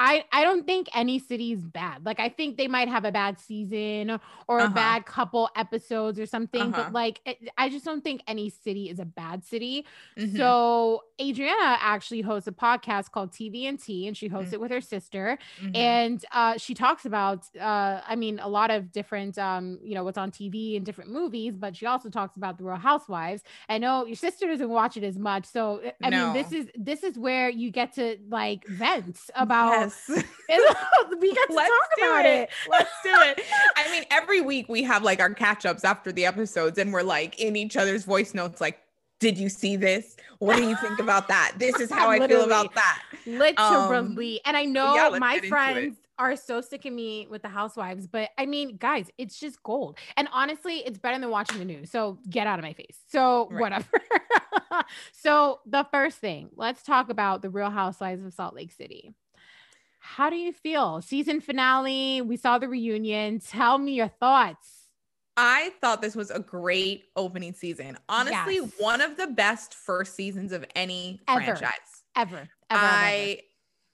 I, 0.04 0.26
I 0.32 0.44
don't 0.44 0.66
think 0.66 0.90
any 0.96 1.20
city 1.20 1.52
is 1.52 1.62
bad. 1.64 2.06
Like 2.08 2.20
I 2.20 2.28
think 2.30 2.58
they 2.58 2.68
might 2.68 2.88
have 2.88 3.06
a 3.06 3.12
bad 3.12 3.38
season 3.40 4.20
or 4.48 4.58
a 4.60 4.64
Uh-huh. 4.64 4.74
bad 4.74 5.06
couple 5.06 5.48
episodes 5.56 6.18
or 6.20 6.26
something, 6.26 6.70
Uh-huh. 6.70 6.86
but 6.86 6.94
like 7.02 7.22
it, 7.26 7.38
I 7.56 7.70
just 7.70 7.86
don't 7.86 8.04
think 8.04 8.24
any 8.28 8.50
city 8.50 8.90
is 8.90 9.00
a 9.00 9.06
bad 9.06 9.46
city. 9.46 9.86
Mhm. 10.18 10.38
So 10.38 11.04
Adriana 11.22 11.78
actually 11.94 12.22
hosts 12.22 12.48
a 12.48 12.52
podcast 12.52 13.12
called 13.12 13.32
TV 13.32 13.68
and 13.70 13.78
T, 13.80 14.08
and 14.08 14.18
she 14.20 14.28
hosts 14.36 14.50
Mhm. 14.52 14.54
it 14.56 14.60
with 14.64 14.72
her 14.72 14.82
sister, 14.96 15.38
Mhm. 15.62 15.76
and 15.78 16.26
uh, 16.32 16.54
she 16.58 16.74
talks 16.74 17.04
about, 17.06 17.40
uh, 17.60 18.02
I 18.12 18.16
mean, 18.24 18.40
a 18.40 18.48
lot 18.60 18.70
of 18.72 18.92
different, 18.92 19.38
um, 19.38 19.78
you 19.84 19.94
know, 19.96 20.04
what's 20.04 20.18
on 20.18 20.32
TV 20.32 20.76
and 20.78 20.84
different 20.90 21.12
movies, 21.20 21.54
but 21.64 21.72
she 21.78 21.86
also 21.86 22.10
talks 22.10 22.36
about 22.42 22.54
the 22.58 22.64
Real 22.64 22.78
Housewives. 22.92 23.44
I 23.70 23.78
know 23.84 23.96
your 24.12 24.16
sister 24.28 24.48
doesn't 24.48 24.70
watch 24.80 24.94
it 24.98 25.04
as 25.12 25.18
much, 25.30 25.46
so 25.46 25.64
I 26.04 26.10
mean, 26.10 26.34
this 26.40 26.50
is 26.60 26.66
this 26.90 27.02
is 27.10 27.14
where 27.26 27.48
you 27.62 27.70
get 27.80 27.90
to 28.00 28.06
like 28.40 28.62
vent 28.68 29.18
about. 29.36 29.74
Yes. 29.82 29.91
we 31.20 31.34
got 31.34 31.48
to 31.48 31.54
Let's 31.54 31.70
talk 31.70 31.98
about 31.98 32.26
it. 32.26 32.50
Let's 32.70 32.92
do 33.04 33.12
it. 33.14 33.42
I 33.76 33.92
mean, 33.92 34.04
every 34.12 34.42
week 34.42 34.68
we 34.70 34.84
have 34.84 35.04
like 35.04 35.20
our 35.20 35.34
catch 35.34 35.66
ups 35.66 35.84
after 35.84 36.12
the 36.12 36.26
episodes, 36.26 36.78
and 36.78 36.92
we're 36.92 37.04
like 37.04 37.40
in 37.40 37.56
each 37.56 37.78
other's 37.78 38.06
voice 38.06 38.34
notes, 38.34 38.60
like, 38.60 38.80
did 39.20 39.38
you 39.38 39.50
see 39.50 39.76
this? 39.76 40.18
What 40.40 40.58
do 40.58 40.68
you 40.68 40.76
think 40.78 41.00
about 41.00 41.28
that? 41.28 41.54
This 41.58 41.80
is 41.80 41.92
how 41.92 42.10
I 42.10 42.28
feel 42.28 42.44
about 42.44 42.74
that. 42.74 43.02
Um, 43.28 43.38
Literally. 43.38 44.42
and 44.46 44.58
I 44.58 44.66
know 44.66 44.96
yeah, 44.96 45.20
my 45.20 45.36
it. 45.36 45.46
friends 45.46 45.98
are 46.18 46.36
so 46.36 46.62
sick 46.62 46.86
of 46.86 46.94
me 46.94 47.28
with 47.30 47.42
the 47.42 47.48
housewives, 47.48 48.08
but 48.08 48.30
I 48.38 48.46
mean, 48.46 48.78
guys, 48.78 49.10
it's 49.18 49.40
just 49.40 49.62
gold. 49.64 49.98
And 50.18 50.28
honestly, 50.32 50.78
it's 50.78 50.98
better 50.98 51.20
than 51.20 51.30
watching 51.30 51.60
the 51.60 51.66
news. 51.66 51.90
So 51.92 52.20
get 52.30 52.48
out 52.48 52.60
of 52.60 52.64
my 52.64 52.74
face. 52.74 52.98
So 53.08 53.48
Right. 53.52 53.62
whatever. 53.62 53.88
so 55.12 55.62
the 55.66 55.86
first 55.92 56.18
thing, 56.18 56.50
let's 56.56 56.84
talk 56.84 57.10
about 57.10 57.42
the 57.42 57.50
real 57.50 57.70
housewives 57.70 58.24
of 58.24 58.34
Salt 58.34 58.56
Lake 58.56 58.72
City. 58.72 59.14
How 60.04 60.30
do 60.30 60.36
you 60.36 60.52
feel? 60.52 61.02
Season 61.02 61.40
finale, 61.40 62.22
we 62.22 62.36
saw 62.36 62.58
the 62.58 62.68
reunion. 62.68 63.40
Tell 63.40 63.78
me 63.78 63.94
your 63.94 64.08
thoughts. 64.08 64.88
I 65.38 65.72
thought 65.80 66.02
this 66.02 66.16
was 66.16 66.32
a 66.32 66.40
great 66.40 67.06
opening 67.16 67.54
season. 67.54 67.98
Honestly, 68.10 68.56
Yes. 68.56 68.72
one 68.80 69.00
of 69.00 69.16
the 69.16 69.28
best 69.28 69.74
first 69.76 70.16
seasons 70.16 70.52
of 70.52 70.66
any 70.76 71.22
Ever. 71.28 71.42
franchise. 71.56 72.04
Ever, 72.16 72.50
ever. 72.70 72.82
I 72.84 73.42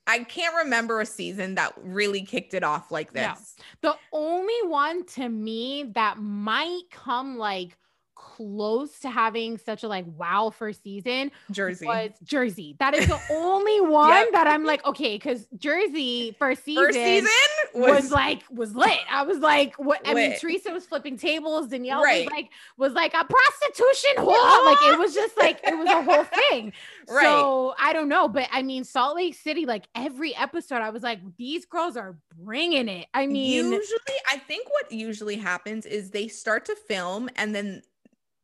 I 0.10 0.20
can't 0.24 0.56
remember 0.56 1.02
a 1.02 1.06
season 1.06 1.56
that 1.56 1.74
really 1.78 2.22
kicked 2.22 2.54
it 2.54 2.64
off 2.64 2.90
like 2.92 3.14
No. 3.14 3.34
this. 3.38 3.58
The 3.82 3.96
only 4.14 4.56
one 4.64 5.06
to 5.08 5.28
me 5.28 5.84
that 5.96 6.18
might 6.18 6.84
come 6.90 7.38
like 7.38 7.78
close 8.18 9.00
to 9.00 9.10
having 9.10 9.58
such 9.58 9.84
a 9.84 9.88
like 9.88 10.06
wow 10.18 10.50
first 10.50 10.84
season 10.84 11.32
Jersey. 11.52 11.86
was 11.86 12.12
Jersey. 12.24 12.76
That 12.80 12.94
is 12.96 13.08
the 13.08 13.20
only 13.32 13.82
one 13.82 14.10
Yep. 14.10 14.32
that 14.34 14.48
I'm 14.48 14.64
like, 14.64 14.84
okay, 14.86 15.16
because 15.16 15.48
Jersey 15.58 16.36
first 16.40 16.64
season, 16.64 16.84
First 16.84 16.96
season 16.98 17.30
was, 17.76 18.04
was, 18.04 18.12
like 18.12 18.44
was 18.52 18.76
lit. 18.76 19.00
I 19.10 19.24
was 19.24 19.40
like, 19.40 19.76
what 19.78 20.02
I 20.06 20.14
mean, 20.14 20.38
Teresa 20.40 20.72
was 20.72 20.86
flipping 20.86 21.18
tables, 21.18 21.68
Danielle 21.68 22.02
Right. 22.04 22.26
was 22.26 22.32
like 22.34 22.50
was 22.78 22.94
like 22.94 23.14
a 23.14 23.26
prostitution 23.26 24.12
whore. 24.18 24.26
like 24.66 24.94
it 24.94 25.00
was 25.00 25.14
just 25.14 25.38
like 25.38 25.60
it 25.64 25.78
was 25.78 25.88
a 25.90 26.02
whole 26.02 26.24
thing. 26.50 26.74
Right. 27.10 27.24
So 27.24 27.76
I 27.80 27.94
don't 27.94 28.10
know, 28.10 28.28
but 28.28 28.48
I 28.52 28.62
mean, 28.64 28.84
Salt 28.84 29.16
Lake 29.16 29.36
City, 29.36 29.66
like 29.66 29.86
every 29.96 30.36
episode, 30.36 30.82
I 30.82 30.90
was 30.90 31.04
like, 31.04 31.20
these 31.38 31.66
girls 31.66 31.96
are 31.98 32.18
bringing 32.38 32.88
it. 32.90 33.08
I 33.14 33.28
mean, 33.28 33.66
usually 33.72 34.18
I 34.32 34.38
think 34.38 34.68
what 34.70 34.92
usually 34.92 35.38
happens 35.38 35.86
is 35.86 36.12
they 36.12 36.28
start 36.28 36.66
to 36.66 36.76
film 36.76 37.30
and 37.36 37.54
then 37.56 37.82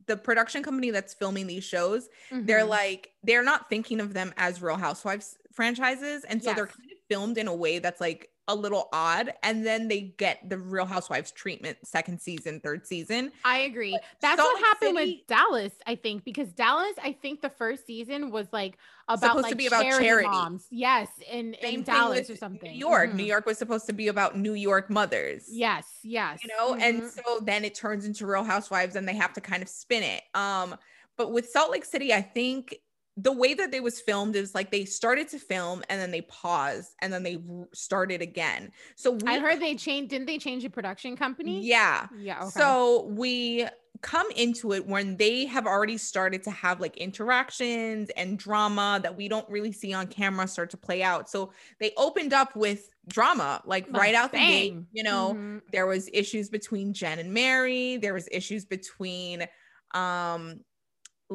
the 0.08 0.18
production 0.18 0.64
company 0.64 0.92
that's 0.92 1.14
filming 1.14 1.48
these 1.48 1.64
shows, 1.64 2.10
they're 2.32 2.66
mhm. 2.66 2.70
like 2.70 3.12
they're 3.24 3.44
not 3.44 3.70
thinking 3.70 4.00
of 4.00 4.14
them 4.14 4.34
as 4.38 4.62
Real 4.62 4.78
Housewives 4.78 5.38
franchises 5.52 6.24
and 6.24 6.44
so 6.44 6.54
they're 6.54 6.66
kind 6.66 6.92
of 6.92 6.98
filmed 7.08 7.38
in 7.38 7.48
a 7.48 7.54
way 7.54 7.78
that's 7.78 8.02
like 8.02 8.30
a 8.50 8.56
little 8.56 8.90
odd 8.92 9.34
and 9.42 9.66
then 9.66 9.88
they 9.88 10.02
get 10.18 10.50
the 10.50 10.58
Real 10.58 10.86
Housewives 10.86 11.32
treatment 11.32 11.78
second 11.84 12.20
season, 12.22 12.60
third 12.60 12.86
season. 12.86 13.32
I 13.46 13.60
agree. 13.60 13.98
That's 14.20 14.38
Salt 14.42 14.50
what 14.54 14.56
Lake 14.56 14.66
happened 14.66 14.96
with 14.96 15.28
Dallas, 15.28 15.72
I 15.88 15.96
think, 15.96 16.26
because 16.26 16.50
Dallas, 16.52 16.94
I 17.02 17.14
think 17.14 17.42
the 17.42 17.50
first 17.50 17.86
season 17.88 18.32
was 18.32 18.48
like 18.52 18.78
about 19.08 19.22
Supposed 19.30 19.44
like 19.44 19.52
to 19.52 19.56
be 19.56 19.68
about 19.68 19.84
charity, 19.84 20.06
charity. 20.06 20.28
moms. 20.28 20.68
Yes, 20.70 21.08
in, 21.32 21.56
Same 21.62 21.80
in 21.80 21.84
Dallas 21.84 22.30
or 22.30 22.36
something. 22.36 22.72
New 22.72 22.78
York. 22.78 23.12
Mhm. 23.12 23.16
New 23.16 23.24
York 23.26 23.46
was 23.46 23.58
supposed 23.58 23.86
to 23.88 23.94
be 23.94 24.10
about 24.10 24.38
New 24.38 24.54
York 24.56 24.90
mothers. 24.90 25.46
Yes, 25.50 25.88
yes. 26.04 26.40
you 26.44 26.50
know 26.50 26.74
and 26.76 27.04
Mhm. 27.04 27.10
so 27.24 27.40
then 27.42 27.64
it 27.64 27.76
turns 27.76 28.06
into 28.06 28.26
real 28.28 28.44
housewives 28.44 28.96
and 28.98 29.08
they 29.08 29.16
have 29.16 29.32
to 29.34 29.42
kind 29.42 29.64
of 29.64 29.70
spin 29.70 30.04
it 30.04 30.24
um 30.34 30.76
but 31.16 31.32
with 31.32 31.48
salt 31.50 31.72
lake 31.72 31.86
city 31.86 32.14
i 32.14 32.22
think 32.22 32.76
the 33.16 33.32
way 33.32 33.54
that 33.54 33.72
they 33.72 33.80
was 33.80 34.02
filmed 34.02 34.36
is 34.36 34.56
like 34.56 34.72
they 34.72 34.86
started 34.86 35.28
to 35.30 35.38
film 35.40 35.84
and 35.90 36.02
then 36.02 36.10
they 36.12 36.22
paused 36.22 36.96
and 37.02 37.14
then 37.14 37.22
they 37.24 37.38
started 37.74 38.22
again. 38.22 38.72
So 38.96 39.12
we, 39.12 39.22
I 39.28 39.40
heard 39.40 39.60
they 39.62 39.76
changed. 39.76 40.10
Didn't 40.10 40.26
they 40.26 40.40
change 40.40 40.64
the 40.64 40.70
production 40.70 41.16
company? 41.16 41.62
yeah. 41.62 42.08
Yeah. 42.18 42.42
Okay. 42.42 42.50
So 42.50 43.06
we 43.06 43.68
come 44.02 44.26
into 44.36 44.74
it 44.74 44.86
when 44.88 45.16
they 45.18 45.46
have 45.46 45.66
already 45.68 45.98
started 45.98 46.44
to 46.44 46.52
have 46.52 46.82
like 46.82 46.98
interactions 46.98 48.10
and 48.18 48.38
drama 48.40 49.00
that 49.04 49.16
we 49.16 49.28
don't 49.28 49.48
really 49.48 49.72
see 49.72 49.94
on 49.94 50.08
camera 50.08 50.48
start 50.48 50.72
to 50.72 50.78
play 50.78 51.04
out. 51.04 51.30
So 51.30 51.54
they 51.80 51.92
opened 51.96 52.34
up 52.34 52.56
with 52.56 52.90
drama 53.08 53.62
like 53.66 53.86
Like, 53.92 54.02
right 54.02 54.16
out 54.16 54.32
the 54.32 54.40
gate, 54.40 54.74
you 54.92 55.04
know. 55.04 55.36
Mhm. 55.36 55.62
There 55.72 55.86
was 55.86 56.10
issues 56.12 56.50
between 56.50 56.94
Jen 56.94 57.20
and 57.20 57.32
Mary, 57.32 57.98
there 57.98 58.14
was 58.14 58.28
issues 58.32 58.66
between 58.66 59.46
um 59.94 60.62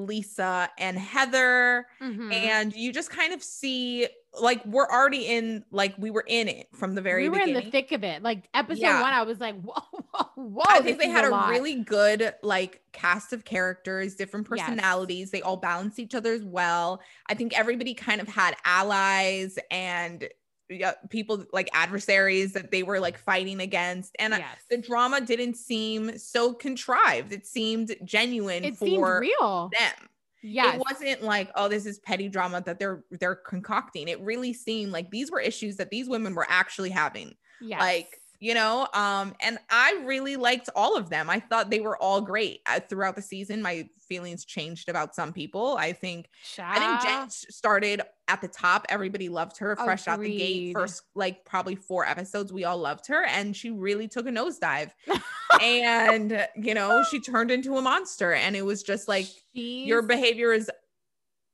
Lisa 0.07 0.71
and 0.79 0.99
Heather 0.99 1.87
Mhm. 2.01 2.33
and 2.33 2.75
you 2.75 2.93
just 2.93 3.11
kind 3.11 3.33
of 3.33 3.43
see 3.43 4.09
like 4.41 4.65
we're 4.67 4.87
already 4.89 5.27
in 5.27 5.65
like 5.71 5.95
we 5.99 6.11
were 6.11 6.25
in 6.27 6.49
it 6.49 6.69
from 6.75 6.95
the 6.95 7.01
very 7.01 7.25
we 7.25 7.29
were 7.31 7.35
beginning. 7.37 7.57
in 7.57 7.65
the 7.65 7.71
thick 7.71 7.93
of 7.93 8.05
it. 8.05 8.23
Like 8.23 8.49
episode 8.55 8.81
Yeah. 8.83 9.01
one, 9.01 9.13
I 9.13 9.23
was 9.23 9.41
like, 9.41 9.61
whoa, 9.63 9.83
whoa, 9.91 10.25
whoa. 10.37 10.63
I 10.69 10.81
think 10.81 10.99
they 10.99 11.09
had 11.09 11.25
a, 11.25 11.31
lot. 11.31 11.49
really 11.51 11.77
good 11.77 12.35
like 12.43 12.81
cast 12.93 13.33
of 13.33 13.45
characters, 13.45 14.15
different 14.15 14.47
Yes. 14.51 14.61
personalities. 14.67 15.31
They 15.31 15.43
all 15.43 15.57
balanced 15.57 15.99
each 15.99 16.15
other's 16.15 16.45
well. 16.45 17.01
I 17.27 17.35
think 17.35 17.59
everybody 17.59 17.95
kind 17.95 18.21
of 18.21 18.29
had 18.29 18.55
allies 18.65 19.59
and 19.71 20.29
yeah, 20.69 20.93
people 21.11 21.45
like 21.53 21.71
adversaries 21.73 22.53
that 22.53 22.71
they 22.71 22.83
were 22.83 23.01
like 23.01 23.19
fighting 23.19 23.61
against. 23.61 24.15
And 24.19 24.35
uh, 24.35 24.39
yes. 24.39 24.59
the 24.71 24.79
drama 24.79 25.21
didn't 25.21 25.57
seem 25.57 26.19
so 26.19 26.53
contrived. 26.53 27.33
It 27.33 27.47
seemed 27.47 27.95
genuine 28.05 28.65
it 28.65 28.77
seemed 28.77 28.97
for 28.97 29.21
real. 29.21 29.71
them. 29.79 30.09
yeah 30.43 30.75
It 30.75 30.83
wasn't 30.91 31.23
like, 31.23 31.51
oh, 31.55 31.69
this 31.69 31.87
is 31.87 31.99
petty 32.01 32.29
drama 32.29 32.63
that 32.63 32.79
they're 32.79 33.05
they're 33.11 33.37
concocting. 33.37 34.09
It 34.09 34.21
really 34.21 34.53
seemed 34.53 34.93
like 34.93 35.11
these 35.11 35.31
were 35.31 35.41
issues 35.41 35.77
that 35.77 35.91
these 35.91 36.09
women 36.09 36.35
were 36.35 36.47
actually 36.49 36.91
having 36.91 37.35
yes. 37.61 37.81
like 37.81 38.21
you 38.41 38.55
know 38.55 38.87
um 38.95 39.35
and 39.41 39.59
i 39.71 40.01
really 40.05 40.37
liked 40.37 40.69
all 40.77 40.97
of 40.97 41.11
them. 41.11 41.29
I 41.31 41.41
thought 41.41 41.71
they 41.71 41.81
were 41.81 41.97
all 41.97 42.21
great 42.21 42.61
uh, 42.67 42.81
throughout 42.81 43.17
the 43.17 43.23
season. 43.23 43.63
My 43.63 43.89
feelings 44.01 44.45
changed 44.45 44.89
about 44.89 45.15
some 45.15 45.33
people. 45.33 45.77
I 45.79 45.93
think 45.93 46.29
i 46.59 46.99
think 46.99 47.03
jen 47.03 47.31
started 47.31 48.03
at 48.29 48.41
the 48.43 48.49
top. 48.49 48.85
Everybody 48.91 49.29
loved 49.29 49.57
her 49.59 49.75
fresh 49.77 50.07
out 50.07 50.21
the 50.21 50.37
gate 50.37 50.73
first 50.75 51.03
like 51.15 51.45
probably 51.45 51.75
four 51.75 52.07
episodes 52.07 52.53
we 52.53 52.65
all 52.65 52.79
loved 52.79 53.07
her 53.09 53.25
and 53.25 53.57
she 53.57 53.71
really 53.71 54.09
took 54.09 54.27
a 54.27 54.31
nosedive. 54.31 54.91
And 55.63 56.47
you 56.57 56.75
know 56.75 57.03
she 57.11 57.21
turned 57.21 57.51
into 57.51 57.79
a 57.79 57.83
monster 57.83 58.33
and 58.35 58.55
it 58.55 58.65
was 58.65 58.83
just 58.83 59.09
like 59.09 59.27
your 59.55 60.03
behavior 60.03 60.53
is 60.53 60.71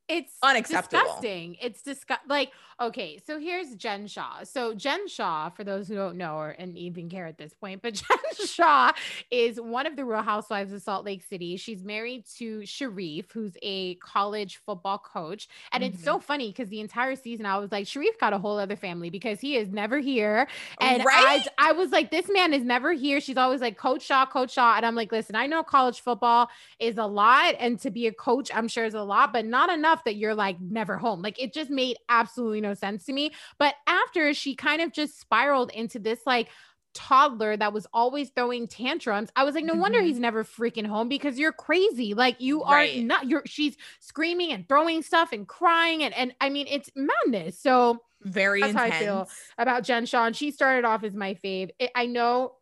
it's 0.09 0.32
unacceptable. 0.42 1.02
disgusting. 1.05 1.57
It's 1.61 1.82
disgust 1.82 2.20
like 2.28 2.52
okay, 2.80 3.20
so 3.24 3.38
here's 3.38 3.74
Jen 3.76 4.09
Shah. 4.09 4.42
So 4.42 4.74
Jen 4.74 5.07
Shah, 5.07 5.48
for 5.50 5.62
those 5.62 5.86
who 5.86 5.94
don't 5.94 6.16
know 6.16 6.36
or 6.38 6.50
and 6.50 6.76
even 6.76 7.09
care 7.09 7.26
at 7.26 7.38
this 7.38 7.55
point, 7.55 7.82
but 7.82 7.94
Jen 8.09 8.46
Shah 8.46 8.90
is 9.30 9.61
one 9.61 9.86
of 9.86 9.94
the 9.94 10.05
Real 10.05 10.22
Housewives 10.22 10.72
of 10.72 10.82
Salt 10.82 11.05
Lake 11.05 11.22
City. 11.22 11.57
She's 11.57 11.84
married 11.84 12.24
to 12.38 12.61
Sharrieff, 12.62 13.30
who's 13.32 13.57
a 13.62 13.94
college 13.96 14.57
football 14.66 14.98
coach. 14.98 15.48
And 15.72 15.84
it's 15.84 15.94
Mm-hmm. 15.98 16.05
so 16.05 16.18
funny 16.18 16.48
because 16.48 16.68
the 16.68 16.80
entire 16.80 17.14
season 17.14 17.46
I 17.46 17.59
was 17.59 17.70
like, 17.70 17.86
Sharrieff 17.86 18.18
got 18.20 18.32
a 18.32 18.38
whole 18.38 18.59
other 18.59 18.76
family 18.76 19.09
because 19.09 19.38
he 19.40 19.57
is 19.57 19.70
never 19.70 19.98
here. 20.00 20.48
And 20.80 21.05
Right? 21.05 21.46
I, 21.59 21.68
I 21.70 21.72
was 21.72 21.92
like, 21.92 22.11
this 22.11 22.26
man 22.28 22.52
is 22.52 22.64
never 22.64 22.92
here. 22.92 23.20
She's 23.20 23.36
always 23.36 23.61
like, 23.61 23.78
Coach 23.78 24.02
Shah, 24.02 24.26
Coach 24.26 24.52
Shah. 24.55 24.74
And 24.76 24.84
I'm 24.84 24.96
like, 24.96 25.12
listen, 25.12 25.36
I 25.36 25.46
know 25.46 25.62
college 25.62 26.00
football 26.00 26.48
is 26.80 26.98
a 26.98 27.07
lot. 27.07 27.55
And 27.61 27.78
to 27.80 27.90
be 27.90 28.09
a 28.09 28.12
coach, 28.12 28.50
I'm 28.52 28.66
sure 28.66 28.84
is 28.84 28.94
a 28.94 29.02
lot, 29.02 29.32
but 29.32 29.44
not 29.46 29.70
enough 29.70 29.93
that 30.05 30.16
you're 30.16 30.34
like 30.34 30.61
never 30.61 30.99
home. 30.99 31.22
Like 31.22 31.40
it 31.40 31.55
just 31.55 31.70
made 31.70 31.97
absolutely 32.09 32.61
no 32.61 32.74
sense 32.74 33.05
to 33.05 33.12
me. 33.12 33.30
But 33.59 33.74
after 33.86 34.34
she 34.34 34.57
kind 34.57 34.82
of 34.82 34.92
just 34.92 35.20
spiraled 35.20 35.70
into 35.70 36.01
this 36.01 36.20
like, 36.26 36.49
toddler 36.97 37.57
that 37.57 37.72
was 37.72 37.88
always 37.92 38.30
throwing 38.30 38.68
tantrums 38.68 39.28
i 39.34 39.42
was 39.42 39.57
like 39.57 39.64
no 39.64 39.74
wonder 39.74 39.99
Mhm. 39.99 40.05
he's 40.05 40.20
never 40.20 40.45
freaking 40.45 40.86
home 40.86 41.09
because 41.09 41.36
you're 41.40 41.51
crazy 41.51 42.14
like 42.14 42.40
you 42.40 42.62
Right. 42.62 42.99
are 43.01 43.03
not 43.03 43.26
you're 43.26 43.42
she's 43.47 43.76
screaming 43.99 44.53
and 44.53 44.68
throwing 44.68 45.03
stuff 45.03 45.32
and 45.32 45.49
crying 45.49 46.05
and 46.05 46.14
and 46.14 46.36
i 46.40 46.49
mean 46.51 46.68
it's 46.70 46.88
madness 46.95 47.59
so 47.59 47.99
very 48.22 48.61
That's 48.61 48.74
how 48.76 48.84
I 48.84 48.90
feel. 48.92 49.28
about 49.59 49.82
Jen 49.82 50.07
Shah, 50.07 50.26
and 50.26 50.36
she 50.36 50.53
started 50.53 50.84
off 50.84 51.03
as 51.03 51.14
my 51.16 51.34
fave. 51.34 51.70
I- 51.82 51.90
I 51.97 52.07
know 52.07 52.55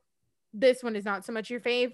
this 0.54 0.82
one 0.82 0.96
is 0.96 1.04
not 1.04 1.26
so 1.26 1.32
much 1.34 1.50
your 1.50 1.60
fave, 1.60 1.92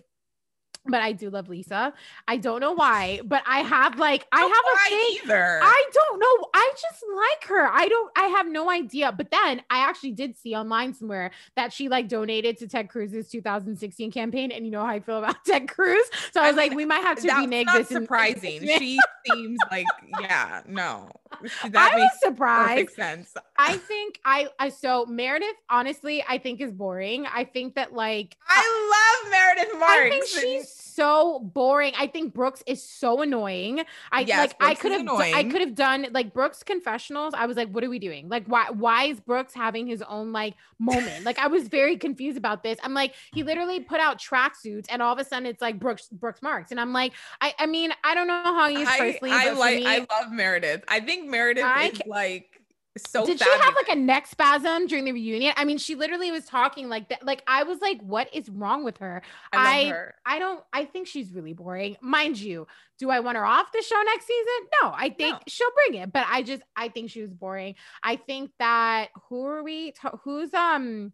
but 0.89 1.01
I 1.01 1.12
do 1.12 1.30
love 1.30 1.49
Lisa. 1.49 1.93
I 2.26 2.36
don't 2.36 2.61
know 2.61 2.72
why, 2.72 3.20
but 3.24 3.43
I 3.47 3.61
have 3.61 3.99
like 3.99 4.26
I 4.32 4.41
have 4.41 4.51
a 4.51 4.89
thing. 4.91 5.18
either 5.24 5.61
I 5.62 5.84
don't 5.93 6.18
know. 6.18 6.49
I 6.55 6.72
just 6.80 7.05
like 7.14 7.49
her. 7.49 7.68
I 7.72 7.89
don't, 7.89 8.11
I 8.16 8.24
have 8.28 8.47
no 8.49 8.70
idea. 8.70 9.12
But 9.12 9.30
then 9.30 9.62
I 9.70 9.78
actually 9.89 10.12
did 10.12 10.36
see 10.36 10.55
online 10.55 10.95
somewhere 10.95 11.30
that 11.57 11.72
she 11.72 11.89
like 11.89 12.09
donated 12.09 12.59
to 12.59 12.68
Ted 12.68 12.89
Cruz's 12.89 13.28
2016 13.30 14.11
campaign. 14.11 14.51
And 14.53 14.64
you 14.64 14.70
know 14.72 14.80
how 14.84 14.91
I 14.93 15.01
feel 15.01 15.18
about 15.22 15.45
Ted 15.45 15.68
Cruz. 15.68 16.05
So 16.32 16.41
I 16.41 16.49
I 16.49 16.51
was 16.51 16.57
like, 16.57 16.72
we 16.74 16.84
might 16.86 17.01
have 17.03 17.18
to 17.20 17.32
renege 17.34 17.66
this. 17.74 17.91
in- 17.91 18.01
surprising. 18.03 18.61
she 18.61 18.99
seems 19.30 19.59
like, 19.70 19.86
yeah, 20.20 20.62
no. 20.66 21.11
That 21.70 21.93
I 21.93 21.95
was 21.97 22.03
makes 22.05 22.20
surprised. 22.22 22.70
perfect 22.70 22.97
sense. 22.97 23.34
I 23.59 23.76
think 23.76 24.18
I, 24.24 24.49
I 24.59 24.70
so 24.70 25.05
Meredith, 25.07 25.55
honestly, 25.68 26.24
I 26.26 26.39
think 26.39 26.61
is 26.62 26.72
boring. 26.72 27.26
I 27.26 27.45
think 27.45 27.74
that 27.74 27.93
like 27.93 28.34
I 28.49 29.22
love 29.22 29.30
Meredith 29.30 29.78
Marks. 29.78 29.93
I 29.93 30.09
think 30.11 30.26
she's 30.26 30.70
so 30.81 31.41
boring. 31.41 31.93
I 31.99 32.07
think 32.07 32.35
Brooks 32.35 32.62
is 32.66 32.83
so 32.83 33.22
annoying. 33.22 33.85
I 34.12 34.20
Yes, 34.20 34.39
like 34.39 34.57
I 34.61 34.74
could 34.74 34.93
have 34.93 35.07
do- 35.07 35.16
I 35.16 35.45
could 35.45 35.61
have 35.61 35.74
done 35.74 36.07
like 36.12 36.33
Brooks 36.33 36.62
confessionals. 36.62 37.35
I 37.35 37.47
was 37.47 37.57
like, 37.57 37.68
what 37.70 37.85
are 37.85 37.91
we 37.91 37.99
doing? 37.99 38.29
Like 38.29 38.47
why 38.47 38.70
why 38.70 39.05
is 39.05 39.20
Brooks 39.20 39.55
having 39.55 39.87
his 39.87 40.03
own 40.03 40.33
like 40.33 40.55
moment? 40.79 41.24
like 41.24 41.39
I 41.39 41.47
was 41.47 41.68
very 41.68 41.97
confused 41.97 42.39
about 42.39 42.62
this. 42.62 42.79
I'm 42.83 42.95
like, 42.95 43.14
he 43.33 43.43
literally 43.43 43.81
put 43.81 44.01
out 44.01 44.18
tracksuits 44.18 44.87
and 44.91 45.03
all 45.03 45.12
of 45.12 45.18
a 45.18 45.24
sudden 45.24 45.47
it's 45.47 45.62
like 45.62 45.79
Brooks 45.79 46.09
Brooks 46.11 46.43
Marks. 46.43 46.70
And 46.70 46.81
I'm 46.81 46.93
like, 46.93 47.12
I 47.41 47.55
I 47.59 47.66
mean, 47.66 47.93
I 48.05 48.14
don't 48.14 48.26
know 48.26 48.43
how 48.43 48.68
is 48.68 48.89
I, 48.89 48.99
personally. 48.99 49.31
I 49.35 49.53
like 49.53 49.79
me, 49.79 49.87
I 49.87 49.99
love 49.99 50.33
Meredith. 50.33 50.85
I 50.89 51.01
think 51.01 51.29
Meredith 51.29 51.64
I 51.64 51.89
is 51.89 52.01
like 52.07 52.58
so 53.07 53.24
did 53.26 53.38
she 53.38 53.51
have 53.51 53.74
like 53.74 53.88
a 53.88 53.94
neck 53.96 54.26
spasm 54.26 54.86
during 54.86 55.05
the 55.05 55.12
reunion? 55.12 55.53
I 55.57 55.64
mean, 55.64 55.78
she 55.78 55.94
literally 55.94 56.30
was 56.30 56.44
talking 56.44 56.88
like 56.88 57.09
that. 57.11 57.24
Like 57.24 57.42
I 57.46 57.62
was 57.62 57.80
like, 57.80 58.01
what 58.03 58.32
is 58.34 58.49
wrong 58.49 58.84
with 58.84 58.99
her? 58.99 59.22
I 59.53 59.80
I- 59.80 59.88
her. 59.88 60.14
I 60.26 60.38
don't 60.38 60.62
I 60.72 60.84
think 60.84 61.07
she's 61.07 61.32
really 61.32 61.53
boring. 61.53 61.96
Mind 62.01 62.38
you, 62.38 62.66
do 62.99 63.11
I 63.11 63.20
want 63.20 63.36
her 63.36 63.44
off 63.44 63.72
the 63.72 63.82
show 63.82 64.01
next 64.05 64.26
season? 64.26 64.68
No, 64.82 64.92
I 64.94 65.11
think 65.11 65.34
No. 65.34 65.38
she'll 65.46 65.70
bring 65.86 66.01
it, 66.03 66.12
but 66.12 66.26
I 66.28 66.42
just 66.42 66.62
I 66.76 66.88
think 66.88 67.11
she 67.11 67.20
was 67.20 67.32
boring. 67.32 67.74
I 68.03 68.16
think 68.16 68.51
that 68.59 69.09
who 69.28 69.44
are 69.46 69.62
we 69.62 69.94
who's 70.24 70.53
um 70.55 71.12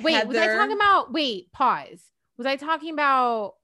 wait, 0.00 0.26
was 0.26 0.36
I 0.36 0.46
talking 0.54 0.76
about 0.76 1.12
wait, 1.12 1.52
pause. 1.52 2.02
Was 2.38 2.46
I 2.46 2.56
talking 2.56 2.92
about 2.92 3.54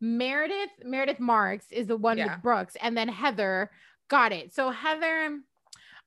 Meredith? 0.00 0.70
Meredith 0.84 1.20
Marks 1.20 1.66
is 1.70 1.86
the 1.86 1.96
one 1.96 2.18
Yeah. 2.18 2.34
with 2.34 2.42
Brooks 2.42 2.76
and 2.80 2.96
then 2.96 3.08
Heather 3.08 3.70
got 4.08 4.32
it. 4.32 4.54
So 4.54 4.70
Heather 4.70 5.38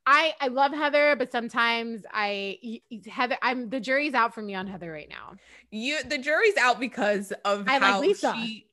I 0.08 0.34
I 0.40 0.48
love 0.50 0.72
Heather, 0.72 1.16
but 1.18 1.32
sometimes 1.32 2.04
I 2.14 2.82
Heather 3.10 3.38
I'm 3.42 3.70
the 3.70 3.80
jury's 3.80 4.14
out 4.14 4.34
for 4.36 4.42
me 4.42 4.54
on 4.56 4.68
Heather 4.68 4.92
right 4.92 5.10
now. 5.10 5.36
You 5.72 6.04
the 6.04 6.18
jury's 6.18 6.56
out 6.58 6.80
because 6.80 7.32
of 7.44 7.68
I 7.68 7.74
like 7.80 7.82
how 7.82 8.00
Lisa. 8.02 8.34
she 8.38 8.68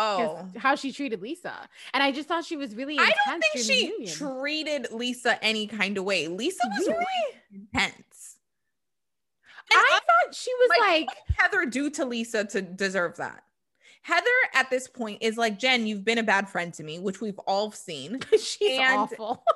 Oh. 0.00 0.46
how 0.56 0.76
she 0.76 0.92
treated 0.92 1.20
Lisa. 1.20 1.68
And 1.92 2.02
I 2.02 2.12
just 2.12 2.28
thought 2.28 2.44
she 2.44 2.56
was 2.56 2.74
really 2.76 2.98
I 2.98 3.12
don't 3.26 3.42
think 3.52 3.64
she 3.64 4.06
treated 4.06 4.92
Lisa 4.92 5.42
any 5.44 5.66
kind 5.66 5.98
of 5.98 6.04
way. 6.04 6.28
Lisa 6.28 6.62
was 6.68 6.86
Really? 6.86 6.98
really 6.98 7.62
intense. 7.74 8.36
And 9.70 9.78
I 9.78 9.98
thought 9.98 10.34
she 10.34 10.50
was 10.54 10.68
like, 10.70 10.80
like, 10.80 11.06
what 11.06 11.16
did 11.26 11.36
Heather 11.36 11.66
do 11.66 11.90
to 11.90 12.04
Lisa 12.04 12.44
to 12.44 12.62
deserve 12.62 13.16
that? 13.16 13.42
Heather 14.02 14.24
at 14.54 14.70
this 14.70 14.88
point 14.88 15.18
is 15.20 15.36
like, 15.36 15.58
Jen, 15.58 15.86
you've 15.86 16.04
been 16.04 16.16
a 16.18 16.22
bad 16.22 16.48
friend 16.48 16.72
to 16.74 16.82
me, 16.82 16.98
which 16.98 17.20
we've 17.20 17.38
all 17.40 17.70
seen. 17.72 18.20
she's 18.32 18.78
and- 18.78 18.98
awful. 18.98 19.44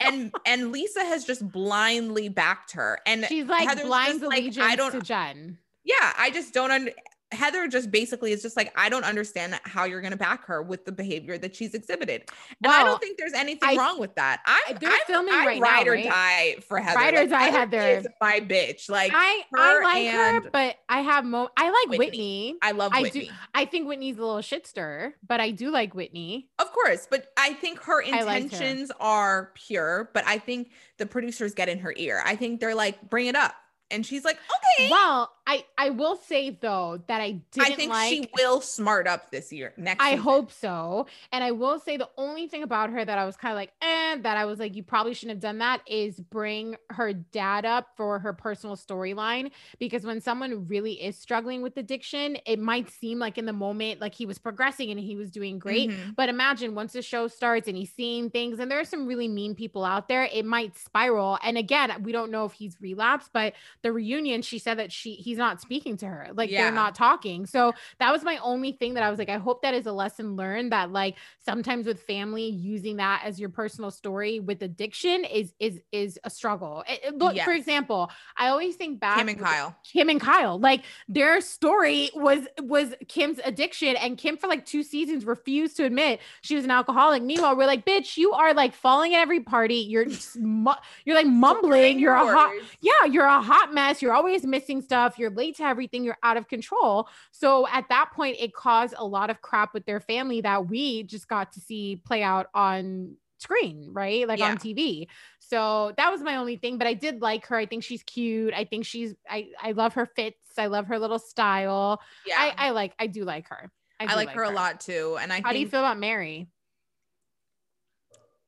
And 0.00 0.32
and 0.46 0.72
Lisa 0.72 1.00
has 1.00 1.24
just 1.24 1.50
blindly 1.50 2.28
backed 2.28 2.72
her. 2.72 3.00
And 3.06 3.24
She's 3.28 3.46
like 3.46 3.68
Heather's 3.68 3.86
blind 3.86 4.20
just 4.20 4.24
like, 4.24 4.38
allegiance 4.42 4.66
I 4.66 4.76
don't 4.76 4.92
to 4.92 5.00
Jen. 5.00 5.58
yeah, 5.84 6.12
I 6.18 6.30
just 6.30 6.54
don't 6.54 6.70
under 6.70 6.92
Heather 7.30 7.68
just 7.68 7.90
basically 7.90 8.32
is 8.32 8.40
just 8.40 8.56
like, 8.56 8.72
I 8.74 8.88
don't 8.88 9.04
understand 9.04 9.58
how 9.64 9.84
you're 9.84 10.00
gonna 10.00 10.16
back 10.16 10.46
her 10.46 10.62
with 10.62 10.86
the 10.86 10.92
behavior 10.92 11.36
that 11.38 11.54
she's 11.54 11.74
exhibited. 11.74 12.22
And 12.64 12.72
I 12.72 12.84
don't 12.84 12.98
think 13.00 13.18
there's 13.18 13.34
anything 13.34 13.68
I- 13.68 13.74
wong 13.74 14.00
with 14.00 14.14
that. 14.14 14.40
I'm, 14.46 14.76
they're 14.80 14.90
I'm, 14.90 14.98
filming 15.06 15.34
I 15.34 15.44
right 15.46 15.60
ride 15.60 15.84
now, 15.86 15.90
or 15.90 15.94
right? 15.94 16.04
die 16.04 16.56
for 16.66 16.78
Heather. 16.78 16.98
Ride 16.98 17.14
or 17.14 17.20
Like, 17.20 17.30
die 17.30 17.42
Heather 17.50 17.78
Heather. 17.80 18.14
my 18.20 18.40
bitch. 18.40 18.88
Like 18.88 19.12
I 19.14 19.42
I 19.54 19.80
like 19.82 20.14
her, 20.44 20.50
but 20.50 20.76
I 20.88 21.00
have 21.02 21.24
mo 21.26 21.48
I 21.56 21.64
like 21.70 21.88
Whitney. 21.90 21.98
Whitney. 21.98 22.56
I 22.62 22.70
love 22.72 22.92
I 22.94 23.08
do- 23.10 23.26
I 23.54 23.66
think 23.66 23.88
Whitney's 23.88 24.16
a 24.16 24.20
little 24.24 24.40
shit 24.40 24.66
stirrer, 24.66 25.14
but 25.26 25.38
I 25.40 25.50
do 25.50 25.70
like 25.70 25.94
Whitney. 25.94 26.48
Of 26.58 26.72
course, 26.72 27.06
but 27.10 27.26
I 27.36 27.52
think 27.52 27.80
her 27.82 28.02
I 28.04 28.22
liked 28.22 28.28
her. 28.28 28.36
intentions 28.36 28.90
are 29.00 29.52
pure, 29.54 30.10
but 30.14 30.24
I 30.26 30.38
think 30.38 30.70
the 30.96 31.04
producers 31.04 31.52
get 31.54 31.68
in 31.68 31.80
her 31.80 31.92
ear. 31.96 32.22
I 32.24 32.36
think 32.36 32.60
they're 32.60 32.74
like, 32.74 33.10
bring 33.10 33.26
it 33.26 33.36
up. 33.36 33.54
And 33.90 34.04
she's 34.04 34.22
like, 34.22 34.36
okay. 34.36 34.90
Well, 34.90 35.32
I 35.48 35.64
I 35.78 35.90
will 35.90 36.16
say 36.16 36.50
though 36.50 37.00
that 37.06 37.22
I 37.22 37.40
didn't 37.52 37.72
I 37.72 37.74
think 37.74 37.90
like 37.90 38.10
she 38.10 38.28
will 38.36 38.60
smart 38.60 39.06
up 39.06 39.30
this 39.30 39.50
year. 39.50 39.72
Next, 39.78 40.02
I 40.02 40.10
season. 40.10 40.22
hope 40.22 40.52
so. 40.52 41.06
And 41.32 41.42
I 41.42 41.52
will 41.52 41.80
say 41.80 41.96
the 41.96 42.10
only 42.18 42.48
thing 42.48 42.62
about 42.62 42.90
her 42.90 43.02
that 43.02 43.16
I 43.18 43.24
was 43.24 43.34
kind 43.34 43.52
of 43.52 43.56
like, 43.56 43.72
eh, 43.80 44.18
that 44.18 44.36
I 44.36 44.44
was 44.44 44.58
like, 44.58 44.76
you 44.76 44.82
probably 44.82 45.14
shouldn't 45.14 45.36
have 45.36 45.40
done 45.40 45.58
that 45.58 45.80
is 45.86 46.20
bring 46.20 46.76
her 46.90 47.14
dad 47.14 47.64
up 47.64 47.88
for 47.96 48.18
her 48.18 48.34
personal 48.34 48.76
storyline. 48.76 49.50
Because 49.78 50.04
when 50.04 50.20
someone 50.20 50.68
really 50.68 51.02
is 51.02 51.16
struggling 51.16 51.62
with 51.62 51.78
addiction, 51.78 52.36
it 52.44 52.58
might 52.58 52.90
seem 52.90 53.18
like 53.18 53.38
in 53.38 53.46
the 53.46 53.52
moment, 53.54 54.02
like 54.02 54.14
he 54.14 54.26
was 54.26 54.38
progressing 54.38 54.90
and 54.90 55.00
he 55.00 55.16
was 55.16 55.30
doing 55.30 55.58
great. 55.58 55.88
Mhm. 55.88 56.14
But 56.14 56.28
imagine 56.28 56.74
once 56.74 56.92
the 56.92 57.00
show 57.00 57.26
starts 57.26 57.68
and 57.68 57.76
he's 57.76 57.92
seeing 57.94 58.28
things, 58.28 58.58
and 58.58 58.70
there 58.70 58.80
are 58.80 58.84
some 58.84 59.06
really 59.06 59.28
mean 59.28 59.54
people 59.54 59.82
out 59.82 60.08
there, 60.08 60.24
it 60.30 60.44
might 60.44 60.76
spiral. 60.76 61.38
And 61.42 61.56
again, 61.56 62.02
we 62.02 62.12
don't 62.12 62.30
know 62.30 62.44
if 62.44 62.52
he's 62.52 62.76
relapsed, 62.82 63.30
but 63.32 63.54
the 63.80 63.92
reunion, 63.92 64.42
she 64.42 64.58
said 64.58 64.78
that 64.78 64.92
she 64.92 65.14
he's 65.14 65.37
not 65.38 65.60
speaking 65.60 65.96
to 65.98 66.06
her, 66.06 66.28
like 66.34 66.50
Yeah. 66.50 66.64
they're 66.64 66.72
not 66.72 66.94
talking. 66.94 67.46
So 67.46 67.72
that 68.00 68.12
was 68.12 68.22
my 68.22 68.36
only 68.38 68.72
thing 68.72 68.94
that 68.94 69.02
I 69.02 69.10
was 69.10 69.18
like, 69.18 69.28
I 69.30 69.38
hope 69.38 69.62
that 69.62 69.74
is 69.74 69.86
a 69.86 69.92
lesson 69.92 70.36
learned 70.36 70.72
that 70.72 70.92
like 70.92 71.16
sometimes 71.44 71.86
with 71.86 72.02
family 72.02 72.48
using 72.48 72.96
that 72.96 73.22
as 73.24 73.40
your 73.40 73.48
personal 73.48 73.90
story 73.90 74.40
with 74.40 74.62
addiction 74.62 75.24
is 75.24 75.54
is 75.58 75.80
is 75.92 76.18
a 76.24 76.30
struggle. 76.30 76.84
It- 76.88 77.00
it- 77.04 77.18
look, 77.18 77.38
for 77.38 77.52
example, 77.52 78.10
I 78.36 78.48
always 78.48 78.76
think 78.76 79.00
back 79.00 79.18
Kim 79.18 79.28
and 79.28 79.38
Kyle. 79.38 79.76
Kim 79.84 80.08
and 80.08 80.20
Kyle. 80.20 80.58
Like 80.58 80.84
their 81.08 81.40
story 81.40 82.10
was 82.14 82.46
was 82.60 82.94
Kim's 83.08 83.40
addiction, 83.44 83.96
and 83.96 84.18
Kim 84.18 84.36
for 84.36 84.46
like 84.48 84.66
two 84.66 84.82
seasons 84.82 85.24
refused 85.24 85.76
to 85.78 85.84
admit 85.84 86.20
she 86.42 86.54
was 86.56 86.64
an 86.64 86.70
alcoholic. 86.70 87.22
Meanwhile, 87.22 87.56
we're 87.56 87.66
like, 87.66 87.86
bitch, 87.86 88.16
you 88.16 88.32
are 88.32 88.52
like 88.54 88.74
falling 88.74 89.14
at 89.14 89.20
every 89.20 89.40
party. 89.40 89.76
You're 89.76 90.04
just 90.18 90.36
mu- 90.38 90.72
you're 91.04 91.16
like 91.16 91.26
mumbling. 91.26 91.98
You're 91.98 92.14
a 92.14 92.26
hot 92.26 92.52
yeah, 92.80 93.04
you're 93.06 93.24
a 93.26 93.40
hot 93.40 93.72
mess. 93.72 94.02
You're 94.02 94.12
always 94.14 94.44
missing 94.44 94.82
stuff. 94.82 95.18
You're 95.18 95.27
late 95.30 95.56
to 95.56 95.64
everything. 95.64 96.04
You're 96.04 96.18
out 96.22 96.36
of 96.36 96.48
control. 96.48 97.08
So 97.32 97.66
at 97.68 97.88
that 97.88 98.10
point, 98.14 98.36
it 98.38 98.54
caused 98.54 98.94
a 98.96 99.06
lot 99.06 99.30
of 99.30 99.40
crap 99.42 99.74
with 99.74 99.86
their 99.86 100.00
family 100.00 100.40
that 100.42 100.68
we 100.68 101.02
just 101.04 101.28
got 101.28 101.52
to 101.52 101.60
see 101.60 102.02
play 102.04 102.22
out 102.22 102.46
on 102.54 103.16
screen, 103.38 103.88
right? 103.92 104.26
Like 104.26 104.38
Yeah. 104.40 104.50
on 104.50 104.58
TV. 104.58 105.08
So 105.38 105.92
that 105.96 106.10
was 106.10 106.20
my 106.20 106.36
only 106.36 106.56
thing. 106.56 106.78
But 106.78 106.86
I 106.86 106.94
did 106.94 107.22
like 107.22 107.46
her. 107.46 107.56
I 107.56 107.66
think 107.66 107.84
she's 107.84 108.02
cute. 108.02 108.52
I 108.54 108.64
think 108.64 108.84
she's 108.84 109.14
I 109.28 109.48
I 109.62 109.72
love 109.72 109.94
her 109.94 110.06
fits. 110.06 110.36
I 110.58 110.66
love 110.66 110.86
her 110.86 110.98
little 110.98 111.18
style. 111.18 112.00
Yeah, 112.26 112.36
I 112.38 112.68
I 112.68 112.70
like 112.70 112.94
I 112.98 113.06
do 113.06 113.24
like 113.24 113.48
her. 113.48 113.70
I, 114.00 114.06
do 114.06 114.14
like 114.14 114.30
her 114.30 114.42
a 114.42 114.50
lot 114.50 114.80
too. 114.80 115.18
And 115.20 115.32
I 115.32 115.40
How 115.40 115.52
do 115.52 115.58
you 115.58 115.68
feel 115.68 115.80
about 115.80 115.98
Mary? 115.98 116.48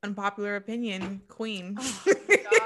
Unpopular 0.03 0.57
opinion, 0.57 1.21
queen. 1.29 1.77
Oh 1.79 2.03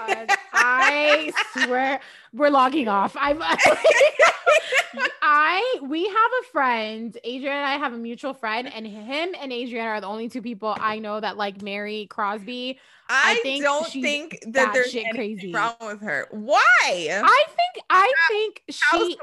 God, 0.06 0.30
I 0.52 1.32
swear 1.52 2.00
we're 2.32 2.50
logging 2.50 2.86
off. 2.88 3.16
I'm 3.18 3.42
I 5.22 5.80
we 5.82 6.06
have 6.06 6.30
a 6.42 6.44
friend, 6.52 7.18
Adrian 7.24 7.56
and 7.56 7.66
I 7.66 7.76
have 7.76 7.92
a 7.92 7.98
mutual 7.98 8.34
friend, 8.34 8.72
and 8.72 8.86
him 8.86 9.34
and 9.40 9.52
Adrian 9.52 9.86
are 9.86 10.00
the 10.00 10.06
only 10.06 10.28
two 10.28 10.42
people 10.42 10.76
I 10.78 11.00
know 11.00 11.18
that 11.18 11.36
like 11.36 11.60
Mary 11.60 12.06
Cosby. 12.08 12.78
I, 13.08 13.34
think 13.42 13.64
don't 13.64 13.86
think 13.86 14.38
that 14.48 14.72
there's 14.72 14.94
anything 14.94 15.14
crazy. 15.14 15.52
wrong 15.52 15.74
with 15.80 16.00
her. 16.02 16.28
Why? 16.30 16.62
I 16.86 17.44
think 17.48 17.84
I 17.90 18.12
think 18.28 18.62
she 18.70 19.18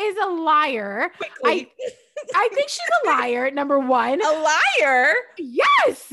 is 0.00 0.16
a 0.22 0.28
liar. 0.28 1.10
quickly. 1.16 1.72
I 2.34 2.48
think 2.52 2.68
she's 2.68 2.80
a 3.04 3.08
liar, 3.08 3.50
number 3.50 3.78
one. 3.78 4.20
a 4.24 4.48
liar. 4.80 5.14
Yes. 5.38 6.12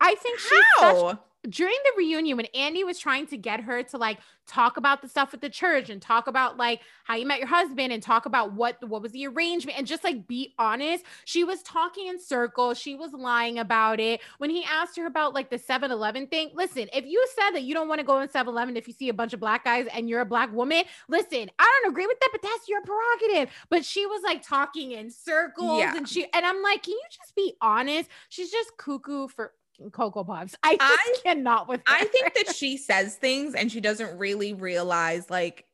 I 0.00 0.14
think 0.16 0.38
she's 0.38 0.50
such 0.78 0.96
How? 0.96 1.18
during 1.48 1.76
the 1.84 1.92
reunion 1.96 2.36
when 2.36 2.46
Andy 2.46 2.82
was 2.82 2.98
trying 2.98 3.26
to 3.28 3.36
get 3.36 3.60
her 3.60 3.82
to 3.82 3.96
like 3.98 4.18
talk 4.48 4.76
about 4.76 5.00
the 5.02 5.08
stuff 5.08 5.32
with 5.32 5.40
the 5.40 5.48
church 5.48 5.90
and 5.90 6.00
talk 6.02 6.26
about 6.26 6.56
like 6.56 6.80
how 7.04 7.14
you 7.14 7.26
met 7.26 7.38
your 7.38 7.48
husband 7.48 7.92
and 7.92 8.02
talk 8.02 8.26
about 8.26 8.52
what 8.52 8.76
what 8.88 9.02
was 9.02 9.12
the 9.12 9.26
arrangement 9.26 9.76
and 9.78 9.86
just 9.86 10.02
like 10.04 10.26
be 10.28 10.54
honest 10.58 11.04
she 11.24 11.42
was 11.44 11.62
talking 11.62 12.06
in 12.08 12.18
circles 12.20 12.78
she 12.78 12.94
was 12.94 13.12
lying 13.12 13.58
about 13.58 13.98
it 14.00 14.20
when 14.38 14.50
he 14.50 14.64
asked 14.64 14.96
her 14.96 15.06
about 15.06 15.34
like 15.34 15.50
the 15.50 15.58
7-eleven 15.58 16.26
thing 16.28 16.50
listen 16.54 16.88
if 16.92 17.04
you 17.04 17.24
said 17.36 17.50
that 17.52 17.62
you 17.64 17.74
don't 17.74 17.88
want 17.88 18.00
to 18.00 18.06
go 18.06 18.20
in 18.20 18.28
7-eleven 18.28 18.76
if 18.76 18.86
you 18.86 18.94
see 18.94 19.08
a 19.08 19.14
bunch 19.14 19.32
of 19.32 19.40
black 19.40 19.64
guys 19.64 19.86
and 19.92 20.08
you're 20.08 20.20
a 20.20 20.26
black 20.26 20.52
woman 20.52 20.84
listen 21.08 21.48
i 21.58 21.80
don't 21.82 21.90
agree 21.92 22.06
with 22.06 22.18
that 22.20 22.28
but 22.32 22.42
that's 22.42 22.68
your 22.68 22.80
prerogative 22.82 23.52
but 23.68 23.84
she 23.84 24.06
was 24.06 24.22
like 24.24 24.42
talking 24.46 24.92
in 24.92 25.10
circles 25.10 25.78
Yeah. 25.80 25.96
and 25.96 26.08
she 26.08 26.24
and 26.32 26.44
i'm 26.46 26.62
like 26.62 26.84
can 26.84 26.92
you 26.92 27.02
just 27.10 27.34
be 27.34 27.54
honest 27.60 28.08
she's 28.28 28.50
just 28.50 28.76
cuckoo 28.76 29.26
for 29.28 29.52
Cocoa 29.92 30.24
Puffs. 30.24 30.54
I 30.62 30.76
just 30.76 30.82
I- 30.82 31.16
cannot 31.24 31.68
with 31.68 31.80
her. 31.86 31.94
I 31.94 32.04
think 32.04 32.34
that 32.34 32.54
she 32.56 32.76
says 32.76 33.16
things 33.16 33.54
and 33.54 33.70
she 33.70 33.80
doesn't 33.80 34.18
really 34.18 34.52
realize 34.54 35.28
like 35.30 35.64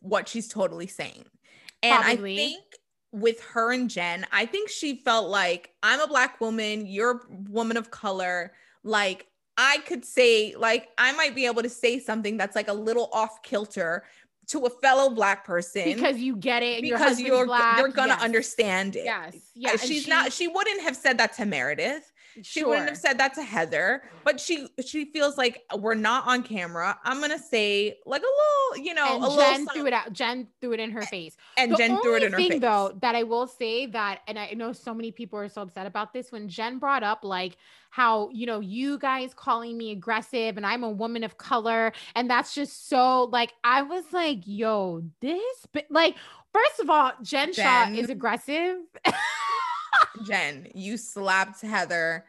what 0.00 0.28
she's 0.28 0.48
totally 0.48 0.86
saying. 0.86 1.24
And 1.82 2.02
Probably. 2.04 2.34
I 2.34 2.36
think 2.36 2.64
with 3.12 3.40
her 3.42 3.72
and 3.72 3.88
Jen, 3.88 4.26
I 4.32 4.46
think 4.46 4.68
she 4.68 4.96
felt 4.96 5.28
like 5.30 5.70
I'm 5.82 6.00
a 6.00 6.06
black 6.06 6.40
woman, 6.40 6.86
you're 6.86 7.10
a 7.12 7.20
woman 7.50 7.76
of 7.76 7.90
color. 7.90 8.52
Like 8.84 9.26
I 9.56 9.78
could 9.86 10.04
say, 10.04 10.54
like, 10.56 10.88
I 10.96 11.12
might 11.12 11.34
be 11.34 11.46
able 11.46 11.62
to 11.62 11.68
say 11.68 11.98
something 11.98 12.36
that's 12.36 12.54
like 12.56 12.68
a 12.68 12.72
little 12.72 13.08
off 13.12 13.42
kilter 13.42 14.04
to 14.48 14.66
a 14.66 14.70
fellow 14.70 15.10
black 15.10 15.44
person 15.44 15.84
because 15.84 16.16
you 16.18 16.34
get 16.36 16.62
it 16.62 16.78
and 16.78 16.86
your 16.86 16.98
because 16.98 17.20
you're 17.20 17.46
black. 17.46 17.78
you're 17.78 17.88
gonna 17.88 18.14
Yes. 18.14 18.22
understand 18.22 18.96
it. 18.96 19.04
Yes. 19.04 19.36
Yeah. 19.54 19.76
she's 19.76 20.04
she- 20.04 20.10
not 20.10 20.32
she 20.32 20.48
wouldn't 20.48 20.80
have 20.82 20.96
said 20.96 21.18
that 21.18 21.32
to 21.34 21.46
Meredith. 21.46 22.09
She 22.42 22.64
wouldn't 22.64 22.88
have 22.88 22.98
said 22.98 23.18
that 23.18 23.34
to 23.34 23.42
Heather, 23.42 24.02
but 24.24 24.40
she 24.40 24.68
she 24.84 25.06
feels 25.06 25.36
like 25.36 25.62
we're 25.78 25.94
not 25.94 26.26
on 26.26 26.42
camera. 26.42 26.98
I'm 27.04 27.20
gonna 27.20 27.38
say 27.38 27.98
like 28.06 28.22
a 28.22 28.24
little, 28.24 28.86
you 28.86 28.94
know, 28.94 29.16
and 29.16 29.24
a 29.24 29.28
Jen 29.28 29.60
little 29.60 29.66
threw 29.74 29.86
it 29.86 29.92
out. 29.92 30.12
Jen 30.12 30.48
threw 30.60 30.72
it 30.72 30.80
in 30.80 30.90
her 30.90 31.02
face. 31.02 31.36
and 31.56 31.72
the 31.72 31.76
Jen 31.76 32.00
threw 32.02 32.16
it 32.16 32.22
in 32.22 32.32
her 32.32 32.38
thing 32.38 32.50
face. 32.52 32.60
though 32.60 32.96
that 33.00 33.14
I 33.14 33.22
will 33.24 33.46
say 33.46 33.86
that, 33.86 34.20
and 34.26 34.38
I 34.38 34.52
know 34.52 34.72
so 34.72 34.94
many 34.94 35.10
people 35.12 35.38
are 35.38 35.48
so 35.48 35.62
upset 35.62 35.86
about 35.86 36.12
this 36.12 36.30
when 36.32 36.48
Jen 36.48 36.78
brought 36.78 37.02
up 37.02 37.24
like 37.24 37.56
how 37.90 38.30
you 38.30 38.46
know 38.46 38.60
you 38.60 38.98
guys 38.98 39.34
calling 39.34 39.76
me 39.76 39.90
aggressive 39.90 40.56
and 40.56 40.64
I'm 40.64 40.84
a 40.84 40.90
woman 40.90 41.24
of 41.24 41.36
color, 41.38 41.92
and 42.14 42.30
that's 42.30 42.54
just 42.54 42.88
so 42.88 43.24
like 43.24 43.52
I 43.64 43.82
was 43.82 44.04
like, 44.12 44.40
yo, 44.44 45.02
this 45.20 45.66
bi- 45.72 45.86
like 45.90 46.16
first 46.52 46.80
of 46.80 46.88
all, 46.90 47.12
Jen, 47.22 47.52
Shah 47.52 47.90
is 47.90 48.10
aggressive. 48.10 48.76
Jen, 50.26 50.68
you 50.74 50.96
slapped 50.96 51.60
Heather. 51.60 52.24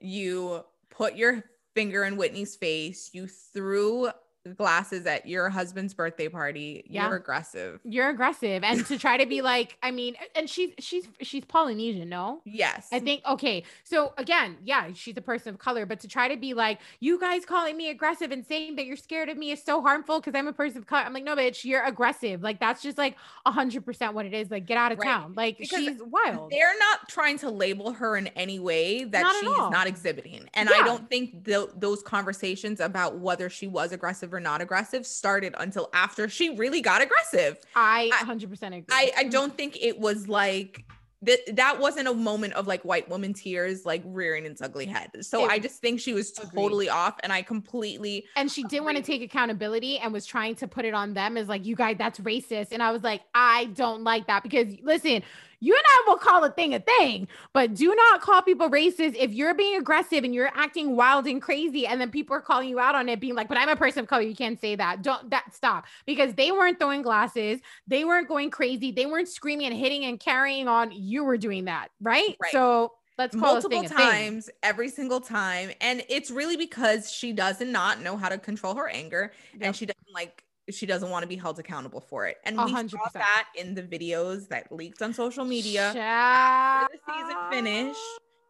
You 0.00 0.64
put 0.90 1.14
your 1.16 1.44
finger 1.74 2.04
in 2.04 2.16
Whitney's 2.16 2.56
face. 2.56 3.10
You 3.12 3.26
threw 3.26 4.10
glasses 4.56 5.06
at 5.06 5.26
your 5.26 5.48
husband's 5.50 5.94
birthday 5.94 6.28
party. 6.28 6.84
Yeah. 6.88 7.06
You're 7.08 7.16
aggressive. 7.16 7.80
You're 7.84 8.08
aggressive, 8.10 8.62
and 8.64 8.84
to 8.86 8.98
try 8.98 9.16
to 9.16 9.26
be 9.26 9.42
like, 9.52 9.76
I 9.82 9.90
mean, 9.90 10.16
and 10.34 10.48
she's 10.48 10.70
she's 10.78 11.08
she's 11.20 11.44
Polynesian, 11.44 12.08
no? 12.08 12.40
Yes. 12.44 12.88
I 12.92 13.00
think 13.00 13.22
okay. 13.26 13.64
So 13.84 14.12
again, 14.18 14.56
yeah, 14.64 14.88
she's 14.94 15.16
a 15.16 15.20
person 15.22 15.50
of 15.54 15.58
color, 15.58 15.86
but 15.86 16.00
to 16.00 16.08
try 16.08 16.28
to 16.28 16.36
be 16.36 16.54
like, 16.54 16.80
you 17.00 17.18
guys 17.20 17.44
calling 17.44 17.76
me 17.76 17.90
aggressive 17.90 18.30
and 18.30 18.44
saying 18.46 18.76
that 18.76 18.86
you're 18.86 18.96
scared 18.96 19.28
of 19.28 19.36
me 19.36 19.50
is 19.50 19.62
so 19.62 19.80
harmful 19.82 20.20
because 20.20 20.34
I'm 20.34 20.48
a 20.48 20.52
person 20.52 20.78
of 20.78 20.86
color. 20.86 21.02
I'm 21.02 21.12
like, 21.12 21.24
no, 21.24 21.36
bitch, 21.36 21.64
you're 21.64 21.84
aggressive. 21.84 22.42
Like 22.42 22.60
that's 22.60 22.82
just 22.82 22.98
like 22.98 23.16
a 23.46 23.50
hundred 23.52 23.84
percent 23.84 24.14
what 24.14 24.26
it 24.26 24.34
is. 24.34 24.50
Like, 24.50 24.66
get 24.66 24.76
out 24.76 24.92
of 24.92 24.98
Right. 24.98 25.06
town. 25.06 25.34
Like 25.36 25.58
Because 25.58 25.78
she's 25.78 26.02
wild. 26.02 26.50
They're 26.50 26.78
not 26.78 27.08
trying 27.08 27.38
to 27.38 27.50
label 27.50 27.92
her 27.92 28.16
in 28.16 28.26
any 28.28 28.58
way 28.58 29.04
that 29.04 29.22
Not 29.22 29.34
she's 29.40 29.70
not 29.70 29.86
exhibiting. 29.86 30.48
And 30.54 30.68
Yeah. 30.68 30.76
I 30.80 30.82
don't 30.84 31.08
think 31.08 31.44
tho- 31.44 31.70
those 31.76 32.02
conversations 32.02 32.80
about 32.80 33.18
whether 33.18 33.48
she 33.48 33.66
was 33.66 33.92
aggressive 33.92 34.32
or 34.34 34.37
not 34.40 34.60
aggressive 34.60 35.06
started 35.06 35.54
until 35.58 35.88
after 35.92 36.28
she 36.28 36.56
really 36.56 36.80
got 36.80 37.02
aggressive. 37.02 37.58
I 37.74 38.10
I- 38.12 38.18
100 38.18 38.50
percent 38.50 38.74
agree. 38.74 38.86
I, 38.90 39.12
I 39.16 39.24
don't 39.24 39.56
think 39.56 39.76
it 39.80 39.98
was 39.98 40.28
like 40.28 40.84
that 41.22 41.40
that 41.56 41.80
wasn't 41.80 42.06
a 42.06 42.14
moment 42.14 42.52
of 42.52 42.68
like 42.68 42.80
white 42.84 43.08
woman 43.08 43.32
tears 43.32 43.84
like 43.84 44.02
rearing 44.04 44.46
its 44.46 44.62
ugly 44.62 44.86
head. 44.86 45.10
So 45.22 45.44
It- 45.46 45.50
I 45.50 45.58
just 45.58 45.80
think 45.80 45.98
she 45.98 46.12
was 46.14 46.30
Agreed. 46.38 46.52
totally 46.54 46.88
off 46.88 47.16
and 47.24 47.32
I 47.32 47.42
completely 47.42 48.24
and 48.36 48.48
she 48.50 48.62
didn't 48.62 48.84
want 48.84 48.98
to 48.98 49.02
take 49.02 49.20
accountability 49.22 49.98
and 49.98 50.12
was 50.12 50.24
trying 50.26 50.54
to 50.56 50.68
put 50.68 50.84
it 50.84 50.94
on 50.94 51.14
them 51.14 51.36
as 51.36 51.48
like 51.48 51.66
you 51.66 51.74
guys 51.74 51.96
that's 51.98 52.20
racist 52.20 52.68
and 52.70 52.80
i 52.84 52.92
was 52.92 53.02
like 53.02 53.22
i 53.34 53.64
don't 53.74 54.04
like 54.04 54.28
that 54.28 54.44
because 54.44 54.72
listen 54.82 55.24
you 55.60 55.74
and 55.74 55.82
i 55.86 56.04
will 56.06 56.16
call 56.16 56.44
a 56.44 56.50
thing 56.50 56.74
a 56.74 56.80
thing 56.80 57.26
but 57.52 57.74
do 57.74 57.94
not 57.94 58.20
call 58.20 58.42
people 58.42 58.70
racist 58.70 59.14
if 59.16 59.32
you're 59.32 59.54
being 59.54 59.76
aggressive 59.76 60.24
and 60.24 60.34
you're 60.34 60.50
acting 60.54 60.94
wild 60.96 61.26
and 61.26 61.42
crazy 61.42 61.86
and 61.86 62.00
then 62.00 62.10
people 62.10 62.34
are 62.36 62.40
calling 62.40 62.68
you 62.68 62.78
out 62.78 62.94
on 62.94 63.08
it 63.08 63.20
being 63.20 63.34
like 63.34 63.48
but 63.48 63.58
i'm 63.58 63.68
a 63.68 63.76
person 63.76 64.00
of 64.00 64.06
color 64.08 64.22
you 64.22 64.34
can't 64.36 64.60
say 64.60 64.76
that 64.76 65.02
don't 65.02 65.30
that 65.30 65.52
stop 65.54 65.86
because 66.06 66.34
they 66.34 66.52
weren't 66.52 66.78
throwing 66.78 67.02
glasses 67.02 67.60
they 67.86 68.04
weren't 68.04 68.28
going 68.28 68.50
crazy 68.50 68.90
they 68.92 69.06
weren't 69.06 69.28
screaming 69.28 69.66
and 69.66 69.76
hitting 69.76 70.04
and 70.04 70.20
carrying 70.20 70.68
on 70.68 70.90
you 70.92 71.24
were 71.24 71.36
doing 71.36 71.64
that 71.64 71.88
right, 72.00 72.36
Right. 72.40 72.52
so 72.52 72.92
let's 73.18 73.34
call 73.34 73.54
multiple 73.54 73.78
a 73.78 73.82
thing 73.82 73.84
a 73.86 73.88
thing. 73.88 73.96
times 74.10 74.50
every 74.62 74.88
single 74.88 75.20
time 75.20 75.70
and 75.80 76.04
it's 76.08 76.30
really 76.30 76.56
because 76.56 77.10
she 77.10 77.32
does 77.32 77.60
not 77.60 78.00
know 78.00 78.16
how 78.16 78.28
to 78.28 78.38
control 78.38 78.74
her 78.76 78.88
anger 78.88 79.32
Yep. 79.54 79.62
and 79.62 79.76
she 79.76 79.86
doesn't 79.86 80.14
like 80.14 80.44
she 80.70 80.86
doesn't 80.86 81.10
want 81.10 81.22
to 81.22 81.28
be 81.28 81.36
held 81.36 81.58
accountable 81.58 82.00
for 82.00 82.26
it 82.26 82.36
and 82.44 82.58
A 82.58 82.64
we 82.66 82.72
hundred 82.72 83.00
saw 83.02 83.08
that 83.14 83.48
in 83.56 83.74
the 83.74 83.82
videos 83.82 84.48
that 84.48 84.70
leaked 84.72 85.00
on 85.02 85.12
social 85.14 85.44
media 85.44 85.90
Shout 85.94 86.90
after 86.92 86.96
the 87.06 87.12
season 87.12 87.36
finish 87.50 87.96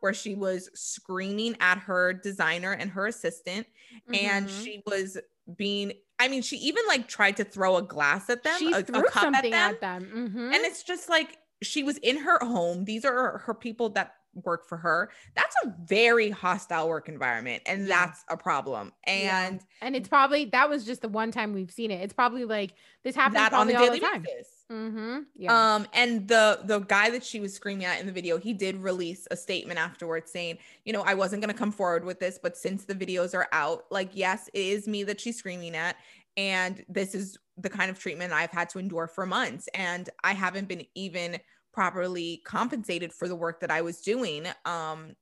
where 0.01 0.15
she 0.15 0.35
was 0.35 0.71
screaming 0.75 1.57
at 1.61 1.79
her 1.79 2.13
designer 2.13 2.73
and 2.73 2.91
her 2.91 3.07
assistant 3.07 3.67
and 4.13 4.49
Mhm. 4.49 4.65
she 4.65 4.83
was 4.87 5.19
being 5.57 5.93
I 6.21 6.27
mean, 6.27 6.43
she 6.43 6.57
even 6.57 6.83
like 6.89 7.07
tried 7.07 7.37
to 7.37 7.45
throw 7.45 7.77
a 7.77 7.83
glass 7.83 8.29
at 8.29 8.43
them, 8.43 8.59
She 8.59 8.73
a, 8.73 8.79
a 8.79 8.83
threw 8.83 9.05
cup 9.05 9.23
something 9.23 9.55
at 9.55 9.81
them. 9.81 10.03
at 10.03 10.11
them. 10.11 10.33
Mhm. 10.35 10.55
And 10.55 10.65
it's 10.65 10.83
just 10.83 11.09
like 11.09 11.39
she 11.63 11.85
was 11.85 11.97
in 11.99 12.17
her 12.19 12.39
home. 12.45 12.85
These 12.87 13.05
are 13.05 13.39
her 13.39 13.55
people 13.55 13.91
that 13.91 14.15
work 14.35 14.67
for 14.69 14.77
her. 14.79 15.11
That's 15.35 15.55
a 15.65 15.75
very 15.85 16.31
hostile 16.31 16.89
work 16.89 17.09
environment. 17.09 17.63
And 17.67 17.87
Yeah. 17.87 18.07
that's 18.07 18.25
a 18.29 18.37
problem. 18.37 18.93
Yeah. 19.07 19.47
And 19.49 19.61
And 19.81 19.97
it's 19.97 20.09
probably 20.09 20.47
that 20.47 20.69
was 20.69 20.85
just 20.85 21.03
the 21.03 21.09
one 21.09 21.31
time 21.33 21.53
we've 21.53 21.71
seen 21.71 21.91
it. 21.91 22.03
It's 22.03 22.13
probably 22.13 22.45
like 22.45 22.75
this 23.03 23.15
happens 23.17 23.35
that 23.37 23.53
on 23.53 23.67
the 23.67 23.73
daily 23.75 23.99
the 24.01 24.07
time. 24.07 24.23
basis. 24.23 24.65
Mm-hmm. 24.71 25.19
Yeah. 25.35 25.75
Um, 25.75 25.87
and 25.95 26.29
the 26.29 26.61
the 26.65 26.81
guy 26.81 27.11
that 27.11 27.25
she 27.25 27.41
was 27.41 27.55
screaming 27.55 27.87
at 27.87 28.01
in 28.01 28.07
the 28.07 28.13
video, 28.13 28.39
he 28.39 28.53
did 28.53 28.77
release 28.77 29.27
a 29.31 29.37
statement 29.37 29.79
afterwards 29.79 30.31
saying, 30.31 30.59
you 30.85 30.93
know, 30.93 31.03
I 31.03 31.15
wasn't 31.15 31.41
gonna 31.43 31.55
come 31.55 31.73
forward 31.73 32.05
with 32.05 32.21
this, 32.21 32.39
but 32.43 32.57
since 32.57 32.85
the 32.85 32.95
videos 32.95 33.35
are 33.35 33.49
out, 33.53 33.87
like, 33.91 34.11
yes, 34.13 34.49
it 34.53 34.61
is 34.61 34.87
me 34.87 35.05
that 35.05 35.21
she's 35.21 35.39
screaming 35.39 35.75
at, 35.75 35.97
and 36.37 36.85
this 36.89 37.15
is 37.15 37.39
the 37.57 37.71
kind 37.71 37.91
of 37.91 37.99
treatment 37.99 38.33
I've 38.33 38.51
had 38.51 38.69
to 38.71 38.79
endure 38.79 39.09
for 39.09 39.25
months, 39.27 39.69
and 39.75 40.09
I 40.23 40.35
haven't 40.35 40.69
been 40.69 40.85
even 40.95 41.39
properly 41.73 42.43
compensated 42.45 43.13
for 43.13 43.29
the 43.29 43.37
work 43.37 43.61
that 43.61 43.71
I 43.71 43.83
was 43.83 44.01
doing. 44.01 44.47
Um, 44.65 45.17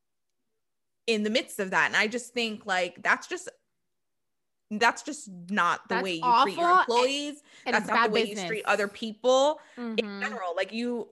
in 1.07 1.23
the 1.23 1.31
midst 1.31 1.61
of 1.61 1.71
that, 1.71 1.87
and 1.87 1.97
I 1.97 2.09
just 2.09 2.33
think 2.33 2.67
like 2.67 3.03
that's 3.03 3.27
just 3.29 3.49
that's 4.71 5.03
just 5.03 5.29
not 5.51 5.89
the 5.89 5.97
That's 5.97 5.99
way 5.99 6.15
you 6.15 6.33
treat 6.35 6.59
your 6.59 6.71
employees 6.71 7.43
and 7.65 7.75
that's 7.75 7.89
not 7.89 8.03
the 8.03 8.11
way 8.11 8.21
business. 8.21 8.31
you 8.31 8.35
treat 8.47 8.65
other 8.65 8.89
people 8.89 9.61
in 9.97 10.03
Mhm. 10.03 10.17
general 10.21 10.55
like 10.57 10.73
you 10.73 11.09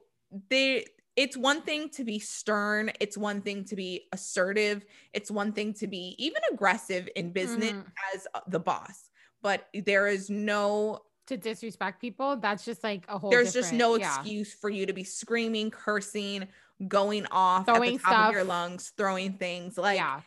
they 0.50 0.84
it's 1.16 1.36
one 1.36 1.62
thing 1.62 1.88
to 1.90 2.02
be 2.04 2.18
stern 2.18 2.90
it's 3.00 3.16
one 3.16 3.40
thing 3.42 3.64
to 3.64 3.76
be 3.76 4.08
assertive 4.12 4.84
it's 5.12 5.30
one 5.30 5.52
thing 5.52 5.72
to 5.74 5.86
be 5.86 6.16
even 6.18 6.42
aggressive 6.52 7.08
in 7.14 7.32
business 7.32 7.70
Mhm. 7.70 7.94
as 8.14 8.26
the 8.48 8.58
boss 8.58 9.10
but 9.40 9.68
there 9.84 10.08
is 10.08 10.28
no 10.30 11.00
To 11.28 11.36
disrespect 11.36 12.00
people, 12.00 12.36
that's 12.36 12.64
just 12.64 12.84
like 12.84 13.06
a 13.08 13.18
whole. 13.18 13.30
there's 13.30 13.52
just 13.52 13.72
no 13.72 13.96
yeah. 13.96 14.14
excuse 14.14 14.52
for 14.52 14.68
you 14.68 14.84
to 14.86 14.92
be 14.92 15.04
screaming 15.04 15.70
cursing 15.70 16.48
going 16.88 17.24
off 17.30 17.66
Throwing 17.66 17.94
at 17.94 18.02
the 18.02 18.04
top 18.04 18.28
of 18.28 18.34
your 18.34 18.44
lungs 18.44 18.92
throwing 18.96 19.34
things 19.34 19.78
like 19.78 19.96
yeah, 19.96 20.20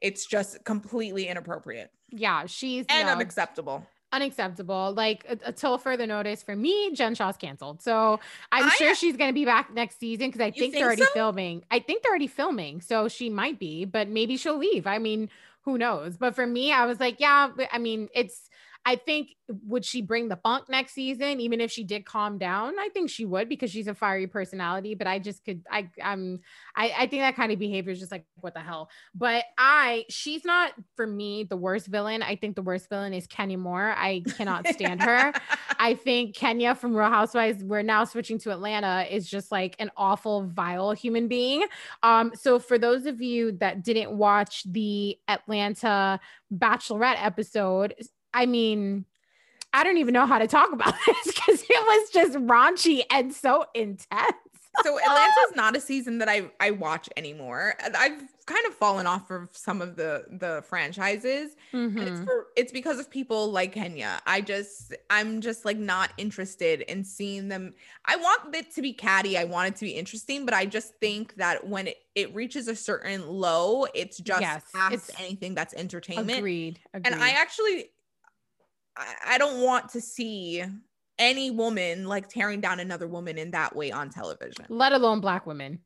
it's 0.00 0.26
just 0.26 0.62
completely 0.64 1.26
inappropriate 1.26 1.90
yeah. 2.10 2.46
She's 2.46 2.86
and 2.88 3.06
no, 3.06 3.12
unacceptable 3.12 3.86
unacceptable. 4.12 4.94
Like 4.96 5.26
uh, 5.28 5.36
until 5.44 5.78
further 5.78 6.06
notice, 6.06 6.42
for 6.42 6.56
me, 6.56 6.92
Jen 6.92 7.14
Shah's 7.14 7.36
canceled. 7.36 7.82
So 7.82 8.20
I'm 8.52 8.66
I- 8.66 8.74
sure 8.76 8.94
she's 8.94 9.16
gonna 9.16 9.32
be 9.32 9.44
back 9.44 9.72
next 9.72 9.98
season 9.98 10.28
because 10.28 10.40
I 10.40 10.50
think, 10.50 10.72
think 10.72 10.74
they're 10.74 10.86
already 10.86 11.02
so? 11.02 11.12
filming. 11.12 11.64
I 11.70 11.80
think 11.80 12.02
they're 12.02 12.10
already 12.10 12.28
filming, 12.28 12.80
so 12.80 13.08
she 13.08 13.28
might 13.30 13.58
be, 13.58 13.84
but 13.84 14.08
maybe 14.08 14.36
she'll 14.36 14.58
leave. 14.58 14.86
I 14.86 14.98
mean, 14.98 15.28
who 15.62 15.78
knows? 15.78 16.16
But 16.16 16.34
for 16.34 16.46
me, 16.46 16.72
I 16.72 16.86
was 16.86 17.00
like, 17.00 17.20
yeah. 17.20 17.50
I 17.72 17.78
mean, 17.78 18.08
it's. 18.14 18.48
I 18.86 18.94
think 18.94 19.30
would 19.66 19.84
she 19.84 20.00
bring 20.00 20.28
the 20.28 20.36
funk 20.36 20.68
next 20.68 20.92
season, 20.92 21.40
even 21.40 21.60
if 21.60 21.72
she 21.72 21.82
did 21.82 22.06
calm 22.06 22.38
down? 22.38 22.78
I 22.78 22.88
think 22.94 23.10
she 23.10 23.24
would 23.24 23.48
because 23.48 23.68
she's 23.70 23.88
a 23.88 23.94
fiery 23.94 24.28
personality. 24.28 24.94
But 24.94 25.08
I 25.08 25.18
just 25.18 25.44
could, 25.44 25.64
I, 25.68 25.90
I'm, 26.02 26.38
I, 26.76 26.94
I 26.96 27.06
think 27.08 27.22
that 27.22 27.34
kind 27.34 27.50
of 27.50 27.58
behavior 27.58 27.90
is 27.90 27.98
just 27.98 28.12
like 28.12 28.24
what 28.36 28.54
the 28.54 28.60
hell. 28.60 28.88
But 29.12 29.44
I, 29.58 30.04
she's 30.08 30.44
not 30.44 30.72
for 30.94 31.04
me 31.04 31.42
the 31.42 31.56
worst 31.56 31.88
villain. 31.88 32.22
I 32.22 32.36
think 32.36 32.54
the 32.54 32.62
worst 32.62 32.88
villain 32.88 33.12
is 33.12 33.26
Kenya 33.26 33.58
Moore. 33.58 33.92
I 33.96 34.22
cannot 34.36 34.68
stand 34.68 35.02
her. 35.02 35.32
I 35.80 35.94
think 35.94 36.36
Kenya 36.36 36.76
from 36.76 36.94
Real 36.94 37.10
Housewives, 37.10 37.64
we're 37.64 37.82
now 37.82 38.04
switching 38.04 38.38
to 38.38 38.52
Atlanta, 38.52 39.04
is 39.10 39.28
just 39.28 39.50
like 39.50 39.74
an 39.80 39.90
awful, 39.96 40.44
vile 40.44 40.92
human 40.92 41.26
being. 41.26 41.64
Um, 42.04 42.30
so 42.34 42.60
for 42.60 42.78
those 42.78 43.06
of 43.06 43.20
you 43.20 43.50
that 43.58 43.82
didn't 43.82 44.12
watch 44.12 44.62
the 44.70 45.18
Atlanta 45.26 46.20
Bachelorette 46.54 47.16
episode, 47.18 47.94
I 48.36 48.44
mean, 48.44 49.06
I 49.72 49.82
don't 49.82 49.96
even 49.96 50.12
know 50.12 50.26
how 50.26 50.38
to 50.38 50.46
talk 50.46 50.72
about 50.72 50.94
this 51.06 51.34
because 51.34 51.62
it 51.62 51.68
was 51.70 52.10
just 52.10 52.38
raunchy 52.38 53.02
and 53.10 53.32
so 53.32 53.64
intense. 53.74 54.34
so 54.82 54.98
Atlanta's 54.98 55.56
not 55.56 55.74
a 55.74 55.80
season 55.80 56.18
that 56.18 56.28
I 56.28 56.50
I 56.60 56.72
watch 56.72 57.08
anymore. 57.16 57.74
I've 57.82 58.22
kind 58.46 58.64
of 58.66 58.74
fallen 58.74 59.06
off 59.06 59.30
of 59.30 59.48
some 59.52 59.80
of 59.82 59.96
the 59.96 60.24
the 60.30 60.62
franchises, 60.68 61.56
and 61.72 61.98
it's 61.98 62.10
mm-hmm. 62.10 62.24
for 62.24 62.46
it's 62.56 62.72
because 62.72 62.98
of 62.98 63.10
people 63.10 63.50
like 63.50 63.72
Kenya. 63.72 64.20
I 64.26 64.42
just 64.42 64.94
I'm 65.08 65.40
just 65.40 65.64
like 65.64 65.78
not 65.78 66.12
interested 66.18 66.82
in 66.82 67.04
seeing 67.04 67.48
them. 67.48 67.72
I 68.04 68.16
want 68.16 68.54
it 68.54 68.74
to 68.74 68.82
be 68.82 68.92
catty. 68.92 69.36
I 69.36 69.44
want 69.44 69.68
it 69.68 69.76
to 69.76 69.84
be 69.84 69.92
interesting, 69.92 70.44
but 70.44 70.54
I 70.54 70.66
just 70.66 70.94
think 71.00 71.34
that 71.36 71.66
when 71.66 71.88
it, 71.88 71.96
it 72.14 72.34
reaches 72.34 72.68
a 72.68 72.76
certain 72.76 73.26
low, 73.26 73.86
it's 73.94 74.18
just 74.18 74.42
Yes, 74.42 74.62
past 74.74 74.94
it's- 74.94 75.10
anything 75.18 75.54
that's 75.54 75.72
entertainment. 75.74 76.38
Agreed. 76.38 76.80
Agreed. 76.92 77.12
And 77.12 77.22
I 77.22 77.30
actually 77.30 77.90
I, 78.96 79.34
I 79.34 79.38
don't 79.38 79.62
want 79.62 79.90
to 79.90 80.00
see 80.00 80.62
any 81.18 81.50
woman 81.50 82.06
like 82.06 82.28
tearing 82.28 82.60
down 82.60 82.80
another 82.80 83.06
woman 83.06 83.38
in 83.38 83.50
that 83.52 83.74
way 83.74 83.90
on 83.90 84.10
television. 84.10 84.66
let 84.68 84.92
alone 84.92 85.20
black 85.20 85.46
women. 85.46 85.80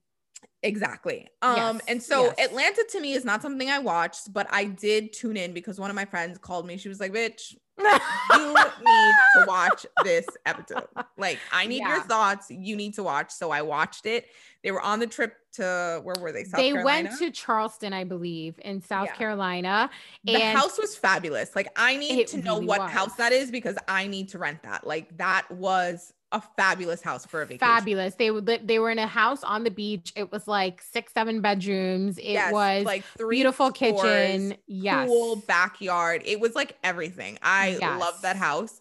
Exactly. 0.62 1.28
Um 1.42 1.56
Yes, 1.56 1.80
and 1.88 2.02
so 2.02 2.24
yes. 2.24 2.48
Atlanta 2.48 2.84
to 2.90 3.00
me 3.00 3.12
is 3.12 3.24
not 3.24 3.42
something 3.42 3.70
I 3.70 3.78
watched, 3.78 4.32
but 4.32 4.46
I 4.50 4.64
did 4.64 5.12
tune 5.12 5.36
in 5.36 5.52
because 5.52 5.78
one 5.78 5.90
of 5.90 5.96
my 5.96 6.04
friends 6.04 6.38
called 6.38 6.66
me. 6.66 6.76
She 6.76 6.88
was 6.88 7.00
like, 7.00 7.12
"Bitch, 7.12 7.54
you 7.80 8.54
need 8.84 9.14
to 9.36 9.44
watch 9.46 9.86
this 10.04 10.26
episode. 10.46 10.86
Like, 11.16 11.38
I 11.52 11.66
need 11.66 11.82
your 11.82 12.00
thoughts. 12.02 12.50
You 12.50 12.76
need 12.76 12.94
to 12.94 13.02
watch." 13.02 13.30
So 13.30 13.50
I 13.50 13.62
watched 13.62 14.06
it. 14.06 14.26
They 14.62 14.70
were 14.70 14.80
on 14.82 14.98
the 15.00 15.06
trip 15.06 15.34
to 15.54 16.00
where 16.04 16.14
were 16.20 16.32
they? 16.32 16.44
South 16.44 16.58
they 16.60 16.70
Carolina? 16.70 17.08
went 17.08 17.18
to 17.18 17.30
Charleston, 17.30 17.92
I 17.92 18.04
believe, 18.04 18.58
in 18.62 18.80
South 18.80 19.06
Yeah. 19.06 19.16
Carolina. 19.16 19.90
the 20.24 20.38
house 20.38 20.78
was 20.78 20.94
fabulous. 20.96 21.56
Like 21.56 21.68
I 21.76 21.96
need 21.96 22.26
to 22.28 22.38
know 22.38 22.54
really 22.56 22.66
what 22.66 22.80
was. 22.80 22.90
house 22.90 23.14
that 23.16 23.32
is 23.32 23.50
because 23.50 23.76
I 23.88 24.06
need 24.06 24.28
to 24.30 24.38
rent 24.38 24.62
that. 24.62 24.86
Like 24.86 25.16
that 25.18 25.50
was 25.50 26.12
a 26.32 26.40
fabulous 26.56 27.02
house 27.02 27.26
for 27.26 27.42
a 27.42 27.46
vacation. 27.46 27.58
fabulous. 27.66 28.14
They 28.14 28.30
would 28.30 28.46
they 28.46 28.78
were 28.78 28.90
in 28.90 28.98
a 28.98 29.06
house 29.06 29.42
on 29.42 29.64
the 29.64 29.70
beach. 29.70 30.12
It 30.14 30.30
was 30.30 30.46
like 30.46 30.80
six, 30.82 31.12
seven 31.12 31.40
bedrooms. 31.40 32.18
It 32.18 32.32
Yes, 32.32 32.52
was 32.52 32.84
like 32.84 33.04
three 33.18 33.36
beautiful 33.36 33.70
floors, 33.72 34.00
kitchen. 34.02 34.54
Yes. 34.66 35.08
pool, 35.08 35.36
backyard. 35.48 36.22
It 36.24 36.38
was 36.40 36.54
like 36.54 36.76
everything. 36.84 37.38
I 37.42 37.78
love 37.98 38.22
that 38.22 38.36
house. 38.36 38.80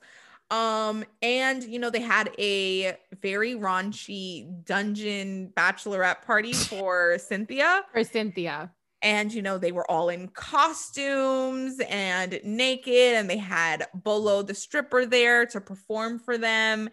Um, 0.52 1.04
and 1.22 1.64
you 1.64 1.78
know, 1.80 1.90
they 1.90 2.02
had 2.02 2.32
a 2.40 2.98
very 3.22 3.54
raunchy 3.56 4.64
dungeon 4.66 5.52
bachelorette 5.56 6.24
party 6.24 6.54
for 6.70 7.18
Cynthia. 7.20 7.84
for 7.92 8.04
Cynthia. 8.04 8.72
And 9.02 9.34
you 9.34 9.42
know, 9.42 9.58
they 9.58 9.72
were 9.72 9.90
all 9.90 10.10
in 10.10 10.28
costumes 10.28 11.80
and 11.90 12.40
naked, 12.44 13.16
and 13.16 13.30
they 13.30 13.38
had 13.38 13.88
Bolo 13.94 14.42
the 14.42 14.54
stripper 14.54 15.06
there 15.06 15.46
to 15.48 15.62
perform 15.62 16.20
for 16.20 16.38
them. 16.38 16.90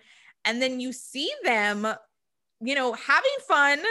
And 0.46 0.62
then 0.62 0.80
you 0.80 0.92
see 0.92 1.30
them, 1.44 1.86
you 2.60 2.74
know, 2.74 2.92
having 2.94 3.36
fun. 3.46 3.82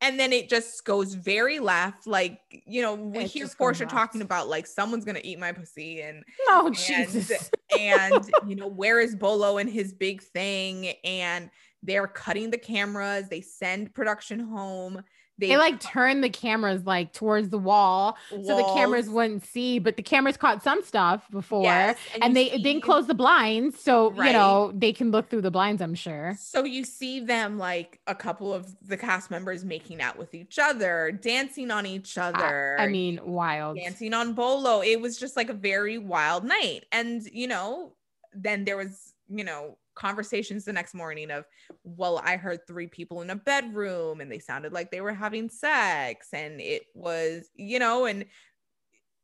And 0.00 0.18
then 0.18 0.32
it 0.32 0.48
just 0.48 0.84
goes 0.84 1.14
very 1.14 1.58
left. 1.58 2.06
Like, 2.06 2.40
you 2.50 2.82
know, 2.82 2.94
we 2.94 3.20
It 3.20 3.30
hear 3.30 3.46
Porsha 3.46 3.88
talking 3.88 4.22
about 4.22 4.48
like 4.48 4.66
someone's 4.66 5.04
gonna 5.04 5.20
eat 5.22 5.38
my 5.38 5.52
pussy 5.52 6.00
and 6.00 6.24
Oh 6.48 6.66
and 6.68 6.76
Jesus. 6.76 7.50
and 7.78 8.30
you 8.46 8.56
know 8.56 8.66
where 8.66 9.00
is 9.00 9.14
bolo 9.14 9.58
and 9.58 9.68
his 9.68 9.92
big 9.92 10.22
thing 10.22 10.94
and 11.04 11.50
they're 11.82 12.06
cutting 12.06 12.50
the 12.50 12.58
cameras 12.58 13.28
they 13.28 13.40
send 13.40 13.94
production 13.94 14.40
home 14.40 15.02
they, 15.38 15.48
They 15.48 15.56
like 15.56 15.78
turned 15.80 16.22
the 16.24 16.28
cameras 16.30 16.84
like 16.84 17.12
towards 17.12 17.48
the 17.50 17.58
wall 17.58 18.16
so 18.30 18.56
the 18.56 18.64
cameras 18.74 19.08
wouldn't 19.08 19.44
see, 19.46 19.78
but 19.78 19.96
the 19.96 20.02
cameras 20.02 20.36
caught 20.36 20.62
some 20.62 20.82
stuff 20.82 21.30
before. 21.30 21.62
Yes, 21.62 21.96
And 22.20 22.30
you 22.30 22.34
they 22.34 22.50
see- 22.56 22.62
didn't 22.62 22.82
close 22.82 23.06
the 23.06 23.14
blinds, 23.14 23.80
so 23.80 24.12
you 24.22 24.32
know 24.32 24.72
they 24.74 24.92
can 24.92 25.10
look 25.10 25.30
through 25.30 25.42
the 25.42 25.50
blinds. 25.50 25.80
I'm 25.80 25.94
sure. 25.94 26.34
so 26.38 26.64
you 26.64 26.84
see 26.84 27.20
them 27.20 27.56
like 27.58 28.00
a 28.06 28.14
couple 28.14 28.52
of 28.52 28.74
the 28.86 28.96
cast 28.96 29.30
members 29.30 29.64
making 29.64 30.00
out 30.00 30.18
with 30.18 30.34
each 30.34 30.58
other 30.58 31.12
dancing 31.12 31.70
on 31.70 31.86
each 31.86 32.18
I- 32.18 32.28
other 32.28 32.76
I 32.78 32.88
mean, 32.88 33.20
wild. 33.24 33.76
dancing 33.76 34.14
on 34.14 34.32
bolo 34.34 34.80
it 34.82 35.00
was 35.00 35.18
just 35.18 35.36
like 35.36 35.48
a 35.50 35.54
very 35.54 35.98
wild 35.98 36.44
night 36.44 36.84
and 36.92 37.22
you 37.32 37.46
know 37.46 37.92
then 38.34 38.64
there 38.64 38.76
was 38.76 39.12
you 39.28 39.44
know 39.44 39.76
conversations 39.98 40.64
the 40.64 40.72
next 40.72 40.94
morning 40.94 41.30
of 41.30 41.44
well 41.82 42.22
i 42.24 42.36
heard 42.36 42.60
three 42.66 42.86
people 42.86 43.20
in 43.20 43.30
a 43.30 43.36
bedroom 43.36 44.20
and 44.20 44.30
they 44.30 44.38
sounded 44.38 44.72
like 44.72 44.90
they 44.92 45.00
were 45.00 45.12
having 45.12 45.48
sex 45.50 46.28
and 46.32 46.60
it 46.60 46.84
was 46.94 47.50
you 47.56 47.78
know 47.80 48.04
and 48.06 48.24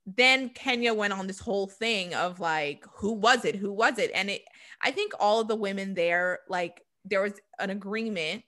then 0.07 0.49
kenya 0.51 0.93
went 0.93 1.13
on 1.13 1.27
this 1.27 1.39
whole 1.39 1.67
thing 1.69 2.13
of 2.15 2.41
like 2.41 2.85
who 2.93 3.13
was 3.13 3.45
it 3.45 3.55
who 3.57 3.73
was 3.73 3.99
it 3.99 4.11
and 4.15 4.29
it 4.29 4.43
i 4.83 4.91
think 4.91 5.13
all 5.21 5.41
of 5.41 5.49
the 5.49 5.57
women 5.57 5.95
there 5.95 6.41
like 6.49 6.83
there 7.05 7.23
was 7.23 7.35
an 7.61 7.71
agreement 7.71 8.43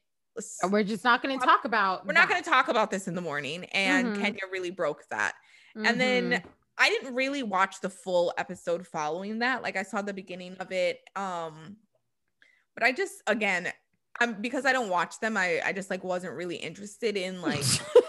We're 0.70 0.82
just 0.84 1.04
not 1.04 1.22
going 1.22 1.38
to 1.38 1.46
talk 1.46 1.64
about. 1.64 2.06
we're 2.06 2.12
not 2.12 2.28
going 2.28 2.42
to 2.42 2.50
talk 2.50 2.68
about 2.68 2.90
this 2.90 3.06
in 3.08 3.14
the 3.14 3.22
morning 3.22 3.64
and 3.66 4.08
Mhm. 4.08 4.20
kenya 4.20 4.40
really 4.52 4.70
broke 4.70 5.04
that 5.10 5.34
and 5.76 6.00
then 6.00 6.30
Mhm. 6.32 6.44
I 6.78 6.90
didn't 6.90 7.14
really 7.14 7.42
watch 7.42 7.80
the 7.80 7.88
full 7.88 8.34
episode 8.36 8.86
following 8.86 9.38
that. 9.38 9.62
Like 9.62 9.76
I 9.76 9.82
saw 9.82 10.02
the 10.02 10.12
beginning 10.12 10.56
of 10.56 10.72
it. 10.72 11.00
Um, 11.16 11.78
but 12.76 12.84
I 12.84 12.92
just 12.92 13.22
again, 13.26 13.72
I'm 14.20 14.34
because 14.40 14.66
I 14.66 14.72
don't 14.72 14.90
watch 14.90 15.18
them, 15.18 15.36
I, 15.36 15.60
I 15.64 15.72
just 15.72 15.90
like 15.90 16.04
wasn't 16.04 16.34
really 16.34 16.56
interested 16.56 17.16
in 17.16 17.40
like 17.42 17.64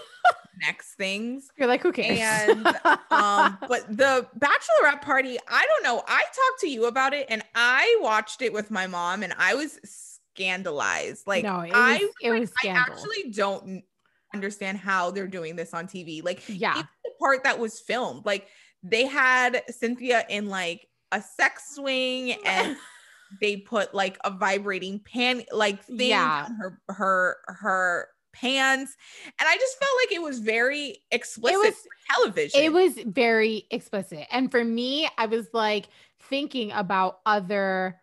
next 0.60 0.94
things. 0.94 1.48
You're 1.56 1.68
like, 1.68 1.82
who 1.82 1.90
cares? 1.90 2.20
And 2.20 2.66
um, 3.10 3.58
but 3.66 3.86
the 3.88 4.28
bachelorette 4.38 5.02
party, 5.02 5.38
I 5.48 5.66
don't 5.66 5.82
know. 5.82 6.02
I 6.06 6.20
talked 6.20 6.60
to 6.60 6.68
you 6.68 6.86
about 6.86 7.14
it 7.14 7.26
and 7.30 7.42
I 7.54 7.98
watched 8.00 8.42
it 8.42 8.52
with 8.52 8.70
my 8.70 8.86
mom 8.86 9.22
and 9.22 9.34
I 9.38 9.54
was 9.54 9.80
scandalized. 9.84 11.26
Like 11.26 11.44
no, 11.44 11.60
it 11.60 11.72
was, 11.72 11.74
I 11.74 12.10
it 12.22 12.30
was 12.30 12.52
I 12.62 12.68
actually 12.68 13.30
don't 13.30 13.82
understand 14.34 14.78
how 14.78 15.10
they're 15.10 15.26
doing 15.26 15.56
this 15.56 15.72
on 15.72 15.86
TV. 15.86 16.22
Like 16.22 16.42
yeah, 16.46 16.72
even 16.72 16.88
the 17.04 17.10
part 17.18 17.44
that 17.44 17.58
was 17.58 17.80
filmed, 17.80 18.26
like 18.26 18.48
they 18.82 19.06
had 19.06 19.62
Cynthia 19.70 20.24
in 20.28 20.48
like 20.48 20.86
a 21.10 21.22
sex 21.22 21.74
swing 21.74 22.32
and 22.44 22.76
they 23.40 23.56
put 23.56 23.94
like 23.94 24.18
a 24.24 24.30
vibrating 24.30 24.98
pan 25.00 25.42
like 25.52 25.82
thing 25.84 26.10
Yeah. 26.10 26.46
on 26.48 26.54
her 26.56 26.80
her 26.88 27.36
her 27.46 28.08
pants 28.34 28.94
and 29.26 29.48
i 29.48 29.56
just 29.56 29.78
felt 29.78 29.90
like 30.04 30.12
it 30.12 30.22
was 30.22 30.38
very 30.38 30.98
explicit 31.10 31.58
was- 31.58 31.86
television 32.14 32.60
it 32.62 32.72
was 32.72 32.92
very 33.06 33.66
explicit. 33.70 34.26
And 34.30 34.50
for 34.50 34.64
me, 34.64 35.08
I 35.18 35.26
was 35.26 35.48
like 35.52 35.88
thinking 36.28 36.70
about 36.72 37.18
other 37.26 38.00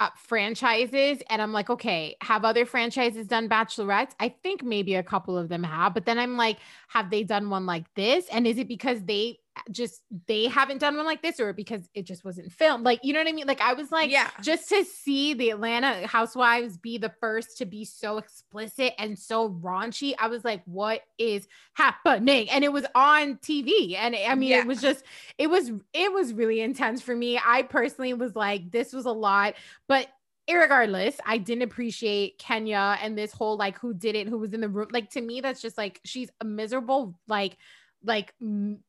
uh, 0.00 0.10
franchises 0.16 1.22
and 1.30 1.40
I'm 1.40 1.52
like, 1.52 1.70
okay, 1.70 2.16
have 2.20 2.44
other 2.44 2.66
franchises 2.66 3.26
done 3.26 3.48
bachelorettes? 3.48 4.12
I 4.18 4.30
think 4.30 4.62
maybe 4.64 4.96
a 4.96 5.02
couple 5.02 5.38
of 5.38 5.48
them 5.48 5.62
have, 5.62 5.94
but 5.94 6.04
then 6.06 6.18
I'm 6.18 6.36
like, 6.36 6.58
have 6.88 7.10
they 7.10 7.22
done 7.22 7.48
one 7.48 7.64
like 7.64 7.84
this? 7.94 8.26
And 8.32 8.46
is 8.46 8.58
it 8.58 8.66
because 8.68 9.02
they 9.04 9.38
just 9.70 10.02
they 10.26 10.46
haven't 10.46 10.78
done 10.78 10.96
one 10.96 11.04
like 11.04 11.22
this 11.22 11.38
or 11.38 11.52
because 11.52 11.88
it 11.94 12.04
just 12.04 12.24
wasn't 12.24 12.50
filmed? 12.52 12.84
Like, 12.84 13.00
you 13.02 13.12
know 13.12 13.20
what 13.20 13.28
I 13.28 13.32
mean? 13.32 13.46
Like 13.46 13.60
I 13.60 13.74
was 13.74 13.92
like, 13.92 14.10
yeah 14.10 14.30
just 14.42 14.68
to 14.70 14.84
see 14.84 15.34
the 15.34 15.50
Atlanta 15.50 16.06
housewives 16.06 16.76
be 16.78 16.98
the 16.98 17.12
first 17.20 17.58
to 17.58 17.66
be 17.66 17.84
so 17.84 18.18
explicit 18.18 18.94
and 18.98 19.18
so 19.18 19.50
raunchy, 19.50 20.14
I 20.18 20.28
was 20.28 20.44
like, 20.44 20.62
what 20.64 21.02
is 21.18 21.46
happening? 21.74 22.48
And 22.50 22.64
it 22.64 22.72
was 22.72 22.86
on 22.94 23.36
TV. 23.36 23.96
And 23.96 24.16
I 24.16 24.34
mean, 24.34 24.50
Yeah. 24.50 24.60
it 24.60 24.66
was 24.66 24.80
just, 24.80 25.04
it 25.38 25.48
was, 25.48 25.70
it 25.92 26.12
was 26.12 26.32
really 26.32 26.60
intense 26.60 27.02
for 27.02 27.14
me. 27.14 27.38
I 27.44 27.62
personally 27.62 28.14
was 28.14 28.34
like, 28.34 28.70
this 28.70 28.92
was 28.92 29.04
a 29.04 29.12
lot, 29.12 29.54
but 29.86 30.08
irregardless, 30.48 31.16
I 31.24 31.38
didn't 31.38 31.62
appreciate 31.62 32.38
Kenya 32.38 32.98
and 33.00 33.16
this 33.16 33.32
whole 33.32 33.56
like 33.56 33.78
who 33.78 33.94
did 33.94 34.16
it, 34.16 34.28
who 34.28 34.38
was 34.38 34.52
in 34.54 34.60
the 34.60 34.68
room. 34.68 34.88
Like 34.90 35.10
to 35.10 35.20
me, 35.20 35.40
that's 35.40 35.62
just 35.62 35.78
like 35.78 36.00
she's 36.04 36.30
a 36.40 36.44
miserable, 36.44 37.18
like, 37.28 37.56
like 38.04 38.34
m- 38.40 38.80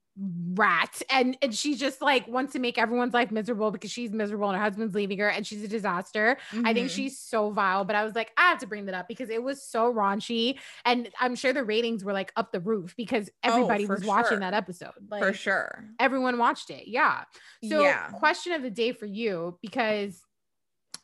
rat 0.53 1.01
and 1.09 1.35
and 1.41 1.55
she 1.55 1.73
just 1.75 1.99
like 1.99 2.27
wants 2.27 2.53
to 2.53 2.59
make 2.59 2.77
everyone's 2.77 3.15
life 3.15 3.31
miserable 3.31 3.71
because 3.71 3.89
she's 3.89 4.11
miserable 4.11 4.47
and 4.47 4.55
her 4.57 4.61
husband's 4.63 4.93
leaving 4.93 5.17
her 5.17 5.27
and 5.27 5.45
she's 5.47 5.63
a 5.63 5.67
disaster. 5.67 6.37
I 6.63 6.71
think 6.73 6.89
Mhm. 6.89 6.95
she's 6.95 7.17
so 7.19 7.49
vile 7.49 7.83
but 7.83 7.95
i 7.95 8.03
was 8.03 8.13
like 8.13 8.31
i 8.37 8.49
have 8.49 8.59
to 8.59 8.67
bring 8.67 8.85
that 8.85 8.93
up 8.93 9.07
because 9.07 9.31
it 9.31 9.41
was 9.41 9.63
so 9.63 9.91
raunchy 9.91 10.59
and 10.85 11.09
i'm 11.19 11.35
sure 11.35 11.51
the 11.51 11.63
ratings 11.63 12.03
were 12.03 12.13
like 12.13 12.31
up 12.35 12.51
the 12.51 12.59
roof 12.59 12.93
because 12.95 13.29
everybody 13.41 13.85
Oh, 13.85 13.89
was 13.89 14.05
watching 14.05 14.41
that 14.41 14.53
episode. 14.53 14.91
Like 15.09 15.23
for 15.23 15.33
sure. 15.33 15.85
everyone 15.99 16.37
watched 16.37 16.69
it 16.69 16.87
yeah. 16.87 17.23
So 17.67 17.81
yeah. 17.81 18.09
question 18.09 18.53
of 18.53 18.61
the 18.61 18.69
day 18.69 18.91
for 18.91 19.07
you 19.07 19.57
because 19.63 20.21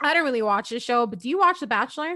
i 0.02 0.14
don't 0.14 0.24
really 0.24 0.44
watch 0.44 0.70
the 0.70 0.80
show 0.80 1.08
but 1.08 1.18
do 1.20 1.30
you 1.30 1.40
watch 1.40 1.60
the 1.60 1.68
bachelor 1.68 2.16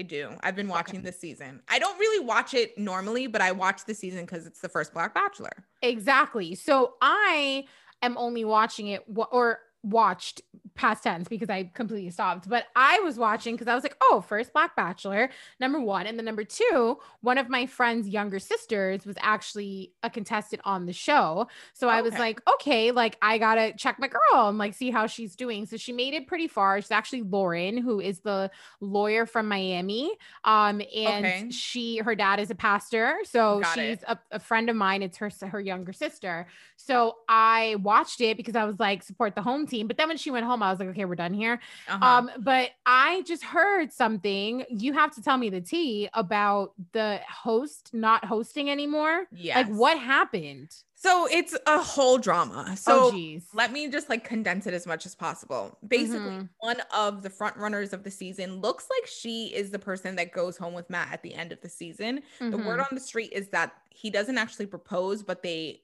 i 0.00 0.02
do. 0.02 0.30
I've 0.42 0.56
been 0.56 0.68
watching 0.68 1.02
this 1.02 1.20
season. 1.20 1.60
I 1.68 1.78
don't 1.78 1.98
really 1.98 2.24
watch 2.24 2.54
it 2.54 2.76
normally 2.78 3.26
but 3.26 3.42
i 3.42 3.52
watch 3.52 3.84
the 3.84 3.94
season 3.94 4.22
because 4.22 4.46
it's 4.46 4.60
the 4.60 4.68
first 4.68 4.94
black 4.94 5.14
bachelor. 5.14 5.52
Exactly. 5.82 6.54
So 6.54 6.94
I 7.02 7.66
am 8.02 8.16
only 8.16 8.46
watching 8.46 8.88
it 8.88 9.04
or 9.30 9.58
watched 9.82 10.42
past 10.74 11.02
tense 11.04 11.28
because 11.28 11.50
I 11.50 11.64
completely 11.74 12.10
stopped. 12.10 12.48
But 12.48 12.66
I 12.76 13.00
was 13.00 13.18
watching 13.18 13.54
because 13.54 13.68
I 13.68 13.74
was 13.74 13.82
like, 13.82 13.96
oh, 14.02 14.20
first 14.26 14.52
Black 14.52 14.76
Bachelor, 14.76 15.30
number 15.58 15.80
one. 15.80 16.06
And 16.06 16.18
then 16.18 16.24
number 16.24 16.44
two, 16.44 16.98
one 17.20 17.38
of 17.38 17.48
my 17.48 17.66
friend's 17.66 18.08
younger 18.08 18.38
sisters 18.38 19.04
was 19.06 19.16
actually 19.20 19.92
a 20.02 20.10
contestant 20.10 20.62
on 20.64 20.86
the 20.86 20.92
show. 20.92 21.48
So 21.72 21.88
I 21.88 22.02
was 22.02 22.18
like, 22.18 22.40
okay, 22.54 22.90
like 22.90 23.16
I 23.22 23.38
gotta 23.38 23.72
check 23.76 23.98
my 23.98 24.08
girl 24.08 24.48
and 24.48 24.58
like 24.58 24.74
see 24.74 24.90
how 24.90 25.06
she's 25.06 25.34
doing. 25.36 25.66
So 25.66 25.76
she 25.76 25.92
made 25.92 26.14
it 26.14 26.26
pretty 26.26 26.48
far. 26.48 26.80
She's 26.80 26.90
actually 26.90 27.22
Lauren, 27.22 27.76
who 27.78 28.00
is 28.00 28.20
the 28.20 28.50
lawyer 28.80 29.26
from 29.26 29.48
Miami. 29.48 30.14
Um, 30.44 30.80
and 30.94 31.26
Okay. 31.26 31.50
she 31.50 31.98
her 31.98 32.14
dad 32.14 32.40
is 32.40 32.50
a 32.50 32.54
pastor. 32.54 33.18
So 33.24 33.60
Got 33.60 33.74
she's 33.74 33.98
a, 34.06 34.18
a 34.30 34.38
friend 34.40 34.68
of 34.70 34.76
mine. 34.76 35.02
It's 35.02 35.18
her 35.18 35.30
her 35.42 35.60
younger 35.60 35.92
sister. 35.92 36.46
So 36.76 37.16
I 37.28 37.76
watched 37.82 38.20
it 38.20 38.36
because 38.36 38.56
I 38.56 38.64
was 38.64 38.78
like, 38.78 39.02
support 39.02 39.34
the 39.34 39.42
home 39.42 39.66
team. 39.70 39.86
But 39.86 39.96
then 39.96 40.08
when 40.08 40.16
she 40.16 40.30
went 40.30 40.44
home, 40.44 40.62
I 40.62 40.70
was 40.70 40.78
like, 40.80 40.88
okay, 40.90 41.04
we're 41.04 41.14
done 41.14 41.32
here. 41.32 41.60
Uh-huh. 41.88 42.04
Um, 42.04 42.30
but 42.38 42.70
I 42.84 43.22
just 43.22 43.42
heard 43.44 43.92
something. 43.92 44.64
You 44.68 44.92
have 44.92 45.14
to 45.14 45.22
tell 45.22 45.38
me 45.38 45.48
the 45.50 45.60
tea 45.60 46.08
about 46.14 46.72
the 46.92 47.20
host 47.28 47.90
not 47.94 48.24
hosting 48.24 48.70
anymore. 48.70 49.24
Yeah. 49.32 49.58
Like 49.58 49.68
what 49.68 49.98
happened? 49.98 50.74
so 51.02 51.26
it's 51.30 51.56
a 51.66 51.78
whole 51.78 52.18
drama 52.18 52.66
oh 52.68 52.74
so 52.74 53.10
geez. 53.10 53.46
let 53.54 53.72
me 53.72 53.88
just 53.88 54.10
like 54.10 54.22
condense 54.22 54.66
it 54.66 54.74
as 54.74 54.86
much 54.86 55.06
as 55.06 55.14
possible. 55.14 55.78
Basically, 55.88 56.18
Mhm. 56.20 56.48
one 56.58 56.82
of 56.94 57.22
the 57.22 57.30
front 57.30 57.56
runners 57.56 57.94
of 57.94 58.02
the 58.04 58.10
season 58.10 58.60
looks 58.60 58.86
like 58.90 59.06
she 59.08 59.46
is 59.46 59.70
the 59.70 59.78
person 59.78 60.16
that 60.16 60.30
goes 60.30 60.58
home 60.58 60.74
with 60.74 60.90
Matt 60.90 61.10
at 61.10 61.22
the 61.22 61.32
end 61.32 61.52
of 61.52 61.60
the 61.62 61.70
season. 61.70 62.22
The 62.38 62.58
word 62.58 62.80
Mhm. 62.80 62.90
on 62.90 62.94
the 62.94 63.00
street 63.00 63.32
is 63.32 63.48
that 63.48 63.72
he 63.88 64.10
doesn't 64.10 64.36
actually 64.36 64.66
propose, 64.66 65.22
but 65.22 65.42
they 65.42 65.80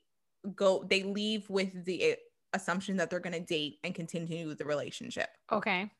go 0.54 0.84
they 0.86 1.02
leave 1.02 1.48
with 1.48 1.86
the 1.86 2.16
assumption 2.56 2.96
that 2.96 3.08
they're 3.10 3.20
going 3.20 3.32
to 3.32 3.40
date 3.40 3.78
and 3.84 3.94
continue 3.94 4.54
the 4.54 4.64
relationship. 4.64 5.28
okay. 5.52 5.90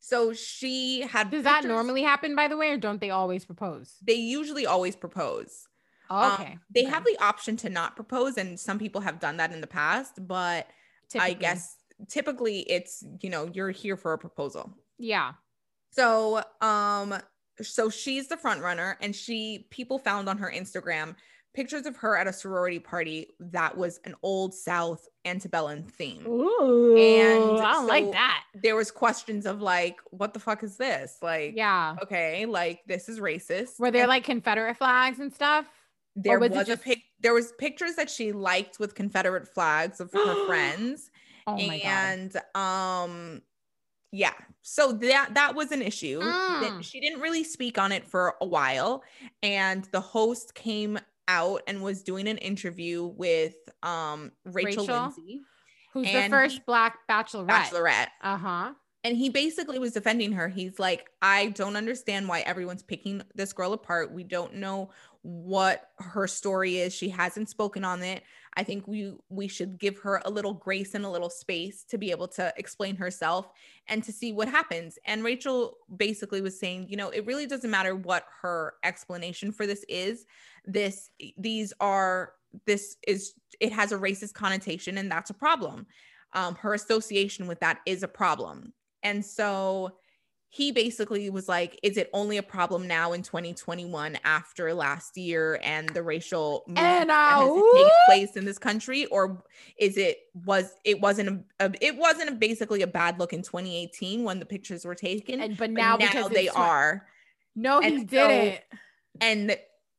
So 0.00 0.34
she 0.34 1.00
had 1.00 1.30
Does 1.30 1.44
that 1.44 1.64
normally 1.64 2.02
happen 2.02 2.36
by 2.36 2.46
the 2.48 2.58
way, 2.58 2.68
or 2.70 2.76
don't 2.76 3.00
they 3.00 3.10
always 3.10 3.44
propose? 3.46 3.94
they 4.06 4.14
usually 4.14 4.66
always 4.66 4.94
propose. 4.94 5.66
Um, 6.10 6.32
Okay. 6.32 6.58
they 6.70 6.82
okay. 6.82 6.90
have 6.90 7.04
the 7.04 7.16
option 7.20 7.56
to 7.58 7.70
not 7.70 7.96
propose 7.96 8.36
and 8.36 8.60
some 8.60 8.78
people 8.78 9.00
have 9.00 9.18
done 9.18 9.38
that 9.38 9.52
in 9.52 9.60
the 9.62 9.66
past, 9.66 10.14
but 10.26 10.68
I 11.18 11.32
guess 11.32 11.76
typically 12.08 12.60
it's, 12.60 13.02
you 13.22 13.30
know, 13.30 13.48
you're 13.54 13.70
here 13.70 13.96
for 13.96 14.12
a 14.12 14.18
proposal. 14.18 14.76
Yeah. 14.98 15.32
So, 15.92 16.42
um, 16.60 17.14
so 17.62 17.88
she's 17.88 18.26
the 18.28 18.36
front 18.36 18.60
runner, 18.62 18.98
and 19.00 19.14
she 19.14 19.68
people 19.70 19.98
found 19.98 20.28
on 20.28 20.38
her 20.38 20.52
Instagram 20.54 21.14
pictures 21.54 21.86
of 21.86 21.96
her 21.96 22.16
at 22.16 22.26
a 22.26 22.32
sorority 22.32 22.78
party 22.80 23.28
that 23.38 23.76
was 23.76 24.00
an 24.04 24.14
old 24.22 24.52
South 24.52 25.06
antebellum 25.24 25.84
theme. 25.84 26.26
Ooh. 26.26 26.96
And 26.96 27.60
I 27.60 27.72
don't 27.72 27.86
like 27.86 28.10
that. 28.12 28.42
There 28.54 28.76
was 28.76 28.90
questions 28.90 29.46
of 29.46 29.62
like, 29.62 29.98
what 30.10 30.34
the 30.34 30.40
fuck 30.40 30.62
is 30.62 30.76
this? 30.76 31.18
Like, 31.22 31.54
Yeah. 31.56 31.96
okay, 32.02 32.44
like 32.46 32.80
this 32.86 33.08
is 33.08 33.20
racist. 33.20 33.78
Were 33.78 33.90
there 33.90 34.02
And 34.02 34.08
like 34.08 34.24
Confederate 34.24 34.76
flags 34.76 35.20
and 35.20 35.32
stuff? 35.32 35.66
there 36.16 36.38
was 36.38 36.50
was, 36.50 36.68
it 36.68 36.72
a 36.72 36.76
pic 36.76 37.02
there 37.18 37.34
was 37.34 37.50
pictures 37.58 37.96
that 37.96 38.08
she 38.08 38.30
liked 38.30 38.78
with 38.78 38.94
Confederate 38.94 39.48
flags 39.48 39.98
of 40.00 40.12
her 40.12 40.46
friends. 40.46 41.10
Oh 41.46 41.56
and 41.56 42.36
um 42.54 43.42
yeah 44.12 44.32
so 44.62 44.92
that 44.92 45.34
that 45.34 45.54
was 45.56 45.72
an 45.72 45.82
issue 45.82 46.20
Mm. 46.20 46.82
She 46.84 47.00
didn't 47.00 47.20
really 47.20 47.42
speak 47.44 47.78
on 47.78 47.90
it 47.92 48.06
for 48.06 48.36
a 48.40 48.46
while 48.46 49.02
and 49.42 49.84
the 49.90 50.00
host 50.00 50.54
came 50.54 50.98
out 51.28 51.62
and 51.66 51.82
was 51.82 52.02
doing 52.02 52.28
an 52.28 52.38
interview 52.38 53.04
with 53.04 53.54
um 53.82 54.32
rachel, 54.44 54.82
Rachel? 54.86 55.00
lindsay 55.02 55.40
Who's 55.92 56.10
the 56.12 56.28
first 56.28 56.56
he- 56.56 56.62
black 56.66 56.98
bachelorette? 57.08 57.48
bachelorette 57.48 58.08
Uh-huh. 58.22 58.72
and 59.04 59.16
he 59.16 59.28
basically 59.28 59.78
was 59.78 59.92
defending 59.92 60.32
her 60.32 60.48
he's 60.48 60.78
like 60.78 61.08
i 61.22 61.48
don't 61.50 61.76
understand 61.76 62.28
why 62.28 62.40
everyone's 62.40 62.82
picking 62.82 63.22
this 63.34 63.52
girl 63.52 63.72
apart 63.72 64.12
we 64.12 64.24
don't 64.24 64.54
know 64.54 64.90
what 65.22 65.88
her 65.98 66.26
story 66.26 66.78
is 66.78 66.92
she 66.94 67.08
hasn't 67.08 67.48
spoken 67.48 67.84
on 67.84 68.02
it 68.02 68.22
i 68.56 68.62
think 68.62 68.86
we 68.86 69.12
we 69.28 69.48
should 69.48 69.78
give 69.78 69.98
her 69.98 70.20
a 70.24 70.30
little 70.30 70.54
grace 70.54 70.94
and 70.94 71.04
a 71.04 71.10
little 71.10 71.30
space 71.30 71.84
to 71.84 71.98
be 71.98 72.10
able 72.10 72.28
to 72.28 72.52
explain 72.56 72.96
herself 72.96 73.50
and 73.88 74.02
to 74.02 74.12
see 74.12 74.32
what 74.32 74.48
happens. 74.48 74.98
And 75.06 75.24
rachel 75.24 75.76
basically 75.96 76.40
was 76.40 76.58
saying 76.58 76.86
you 76.88 76.96
know 76.96 77.10
it 77.10 77.26
really 77.26 77.46
doesn't 77.46 77.70
matter 77.70 77.94
what 77.94 78.24
her 78.42 78.74
explanation 78.84 79.52
for 79.52 79.66
this 79.66 79.84
is. 79.88 80.26
This 80.64 81.10
these 81.36 81.72
are 81.80 82.32
this 82.66 82.96
is 83.06 83.34
it 83.60 83.72
has 83.72 83.92
a 83.92 83.98
racist 83.98 84.34
connotation 84.34 84.98
and 84.98 85.10
that's 85.10 85.30
a 85.30 85.34
problem. 85.34 85.86
Um, 86.32 86.56
her 86.56 86.74
association 86.74 87.46
with 87.46 87.60
that 87.60 87.80
is 87.86 88.02
a 88.02 88.08
problem. 88.08 88.72
And 89.02 89.24
so 89.24 89.98
he 90.54 90.70
basically 90.70 91.30
was 91.30 91.48
like, 91.48 91.80
is 91.82 91.96
it 91.96 92.08
only 92.12 92.36
a 92.36 92.42
problem 92.42 92.86
now 92.86 93.12
in 93.12 93.22
2021 93.22 94.16
after 94.22 94.72
last 94.72 95.16
year 95.16 95.58
and 95.64 95.88
the 95.88 96.02
racial 96.02 96.62
And 96.68 97.10
that 97.10 97.40
taken 97.74 97.90
place 98.06 98.36
in 98.36 98.44
this 98.44 98.56
country? 98.56 99.06
Or 99.06 99.42
is 99.78 99.96
it 99.96 100.18
was 100.46 100.74
it 100.84 101.00
wasn't 101.00 101.44
a, 101.58 101.66
a 101.66 101.72
it 101.80 101.96
wasn't 101.96 102.30
a, 102.30 102.34
basically 102.34 102.82
a 102.82 102.86
bad 102.86 103.18
look 103.18 103.32
in 103.32 103.42
2018 103.42 104.22
when 104.22 104.38
the 104.38 104.46
pictures 104.46 104.84
were 104.84 104.94
taken? 104.94 105.40
And 105.40 105.56
but 105.56 105.70
but 105.70 105.70
now, 105.72 105.96
because 105.96 106.30
they 106.30 106.48
are. 106.48 107.04
No, 107.56 107.80
he 107.80 107.88
and 107.88 108.08
didn't. 108.08 108.60
And 109.20 109.58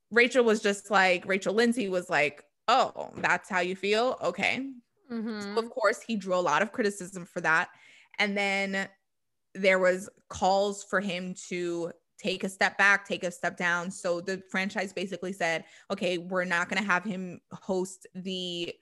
Rachel 0.10 0.46
was 0.46 0.62
just 0.62 0.90
like, 0.90 1.28
Rachel 1.28 1.54
Lindsay 1.54 1.90
was 1.90 2.10
like, 2.10 2.46
oh, 2.70 3.10
that's 3.18 3.50
how 3.50 3.60
you 3.60 3.76
feel? 3.76 4.18
Okay. 4.24 4.70
Mhm. 5.12 5.44
So 5.44 5.62
of 5.62 5.70
course, 5.70 6.02
he 6.02 6.16
drew 6.16 6.36
a 6.36 6.38
lot 6.38 6.62
of 6.62 6.72
criticism 6.72 7.26
for 7.26 7.42
that. 7.42 7.72
And 8.20 8.38
then 8.38 8.88
there 9.56 9.80
was 9.80 10.10
calls 10.30 10.84
for 10.84 11.00
him 11.00 11.34
to 11.50 11.92
take 12.18 12.44
a 12.44 12.50
step 12.50 12.78
back, 12.78 13.08
take 13.08 13.24
a 13.24 13.32
step 13.32 13.58
down. 13.58 13.92
So 13.92 14.22
the 14.22 14.42
franchise 14.50 14.94
basically 14.94 15.34
said, 15.34 15.66
okay, 15.92 16.18
we're 16.18 16.46
not 16.46 16.70
going 16.70 16.82
to 16.82 16.88
have 16.88 17.04
him 17.04 17.40
host 17.52 18.08
the 18.16 18.74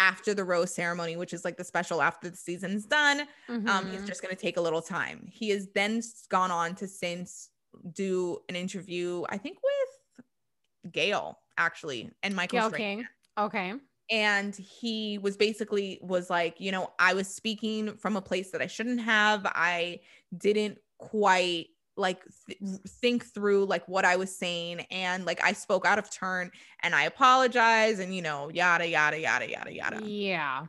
after 0.00 0.34
the 0.34 0.44
rose 0.44 0.74
ceremony, 0.74 1.16
which 1.16 1.32
is 1.32 1.44
like 1.44 1.56
the 1.56 1.64
special 1.64 2.02
after 2.02 2.28
the 2.28 2.36
season's 2.36 2.84
done. 2.84 3.26
Mm-hmm. 3.48 3.68
Um, 3.68 3.86
he's 3.86 3.96
mm-hmm. 3.96 4.06
just 4.06 4.22
going 4.22 4.34
to 4.34 4.40
take 4.40 4.56
a 4.56 4.60
little 4.60 4.82
time. 4.82 5.28
He 5.30 5.50
has 5.50 5.68
then 5.74 6.02
gone 6.30 6.50
on 6.50 6.74
to 6.76 6.88
since 6.88 7.50
do 7.92 8.38
an 8.48 8.56
interview, 8.56 9.24
I 9.28 9.38
think 9.38 9.58
with 9.62 10.92
Gayle 10.92 11.38
actually, 11.56 12.10
and 12.22 12.34
Michael 12.34 12.60
Gayle 12.60 12.70
King. 12.70 13.06
Okay. 13.38 13.74
And 14.10 14.54
he 14.54 15.18
was 15.18 15.36
basically 15.36 15.98
was 16.02 16.28
like, 16.28 16.60
you 16.60 16.72
know, 16.72 16.90
I 16.98 17.14
was 17.14 17.28
speaking 17.28 17.96
from 17.96 18.16
a 18.16 18.22
place 18.22 18.50
that 18.50 18.60
I 18.60 18.66
shouldn't 18.66 19.00
have. 19.00 19.42
I 19.46 20.00
didn't 20.36 20.78
quite 20.98 21.68
like 21.96 22.20
th- 22.46 22.58
think 22.88 23.24
through 23.24 23.66
like 23.66 23.86
what 23.86 24.04
I 24.04 24.16
was 24.16 24.36
saying 24.36 24.80
and 24.90 25.24
like 25.24 25.42
I 25.44 25.52
spoke 25.52 25.86
out 25.86 25.98
of 25.98 26.10
turn 26.10 26.50
and 26.82 26.94
I 26.94 27.04
apologize 27.04 28.00
and 28.00 28.14
you 28.14 28.20
know 28.20 28.50
yada 28.50 28.88
yada 28.88 29.18
yada 29.18 29.48
yada 29.48 29.72
yada. 29.72 30.00
Yeah. 30.04 30.66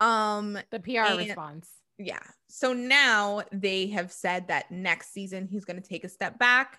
Um 0.00 0.58
the 0.70 0.80
PR 0.80 1.00
and, 1.00 1.18
response. 1.18 1.70
Yeah. 1.98 2.18
So 2.48 2.72
now 2.72 3.42
they 3.52 3.86
have 3.88 4.12
said 4.12 4.48
that 4.48 4.70
next 4.70 5.12
season 5.12 5.46
he's 5.46 5.64
going 5.64 5.80
to 5.80 5.88
take 5.88 6.04
a 6.04 6.08
step 6.08 6.38
back 6.38 6.78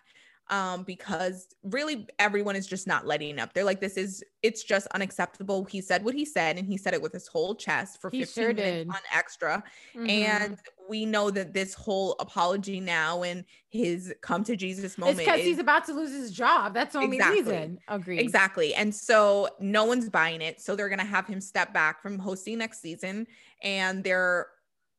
um, 0.50 0.84
because 0.84 1.48
really 1.64 2.08
everyone 2.20 2.56
is 2.56 2.68
just 2.68 2.88
not 2.88 3.06
letting 3.06 3.40
up. 3.40 3.54
They're 3.54 3.64
like, 3.64 3.82
this 3.82 3.98
is, 3.98 4.24
it's 4.44 4.64
just 4.64 4.88
unacceptable. 4.88 5.66
He 5.66 5.82
said 5.82 6.04
what 6.04 6.16
he 6.16 6.26
said, 6.26 6.58
and 6.58 6.68
he 6.68 6.78
said 6.78 6.94
it 6.94 7.02
with 7.02 7.12
his 7.12 7.28
whole 7.28 7.56
chest 7.56 8.00
for 8.00 8.10
he 8.10 8.20
15 8.24 8.44
sure 8.44 8.54
minutes 8.54 8.90
on 8.90 9.02
extra. 9.14 9.64
Mm-hmm. 9.96 10.10
And 10.10 10.58
we 10.90 11.06
know 11.06 11.30
that 11.32 11.54
this 11.54 11.74
whole 11.74 12.16
apology 12.20 12.80
now 12.80 13.24
and 13.24 13.44
his 13.70 14.14
come 14.22 14.44
to 14.46 14.56
Jesus 14.56 14.98
moment. 14.98 15.20
It's 15.20 15.26
because 15.26 15.42
he's 15.42 15.60
about 15.60 15.86
to 15.86 15.94
lose 15.94 16.12
his 16.12 16.32
job. 16.32 16.74
That's 16.74 16.94
the 16.94 17.00
only 17.00 17.18
exactly, 17.18 17.42
reason. 17.42 17.80
Agreed. 17.88 18.20
Exactly. 18.20 18.74
And 18.74 18.94
so 18.96 19.50
no 19.60 19.84
one's 19.84 20.10
buying 20.10 20.42
it. 20.42 20.62
So 20.62 20.76
they're 20.76 20.90
going 20.90 21.00
to 21.00 21.06
have 21.06 21.28
him 21.28 21.42
step 21.42 21.74
back 21.74 22.02
from 22.02 22.20
hosting 22.20 22.58
next 22.60 22.82
season. 22.82 23.28
And 23.62 24.04
they're, 24.04 24.48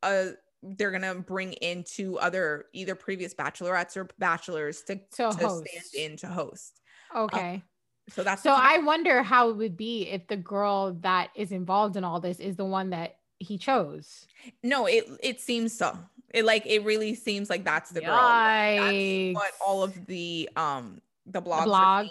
uh, 0.03 0.27
they're 0.63 0.91
gonna 0.91 1.15
bring 1.15 1.53
in 1.55 1.85
two 1.85 2.19
other 2.19 2.67
either 2.73 2.95
previous 2.95 3.35
bachelorettes 3.35 3.97
or 3.97 4.09
bachelors 4.19 4.83
to, 4.83 4.97
to, 4.97 5.31
to 5.31 5.33
stand 5.33 5.95
in 5.97 6.17
to 6.19 6.27
host. 6.27 6.81
Okay. 7.15 7.55
Um, 7.55 7.63
so 8.11 8.23
that's 8.23 8.43
so 8.43 8.53
I 8.53 8.79
wonder 8.79 9.23
how 9.23 9.51
it 9.51 9.57
would 9.57 9.77
be 9.77 10.09
if 10.09 10.27
the 10.29 10.37
girl 10.37 10.97
that 11.01 11.31
is 11.35 11.53
involved 11.53 11.97
in 11.97 12.05
all 12.05 12.21
this 12.21 12.41
is 12.41 12.57
the 12.57 12.65
one 12.65 12.91
that 12.91 13.17
he 13.39 13.59
chose. 13.59 14.27
No, 14.63 14.87
it 14.87 15.05
it 15.23 15.41
seems 15.41 15.77
so. 15.77 15.97
It 16.33 16.45
like 16.45 16.67
it 16.67 16.85
really 16.85 17.15
seems 17.15 17.51
like 17.51 17.65
that's 17.65 17.91
the 17.91 18.01
girl. 18.01 18.17
That's 18.17 19.35
what 19.35 19.53
all 19.65 19.83
of 19.83 20.07
the 20.07 20.49
um 20.57 21.01
the 21.27 21.43
blogs, 21.43 21.65
the 21.65 21.71
blogs. 21.71 22.09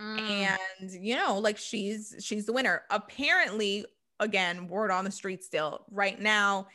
Mm. 0.00 0.56
and 0.80 0.90
you 0.92 1.14
know 1.14 1.38
like 1.38 1.58
she's 1.58 2.16
she's 2.20 2.46
the 2.46 2.52
winner. 2.52 2.82
Apparently, 2.90 3.84
again, 4.18 4.66
word 4.66 4.90
on 4.90 5.04
the 5.04 5.10
street 5.10 5.44
still 5.44 5.84
right 5.90 6.20
now 6.20 6.66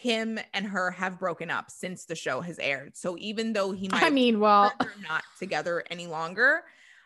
him 0.00 0.38
and 0.54 0.64
her 0.64 0.90
have 0.92 1.18
broken 1.18 1.50
up 1.50 1.70
since 1.70 2.06
the 2.06 2.14
show 2.14 2.40
has 2.40 2.58
aired. 2.58 2.96
So 2.96 3.18
even 3.18 3.52
though 3.52 3.70
he 3.72 3.86
might 3.88 4.02
I 4.02 4.08
mean, 4.08 4.40
well, 4.40 4.72
not 5.06 5.22
together 5.38 5.84
any 5.90 6.06
longer. 6.06 6.62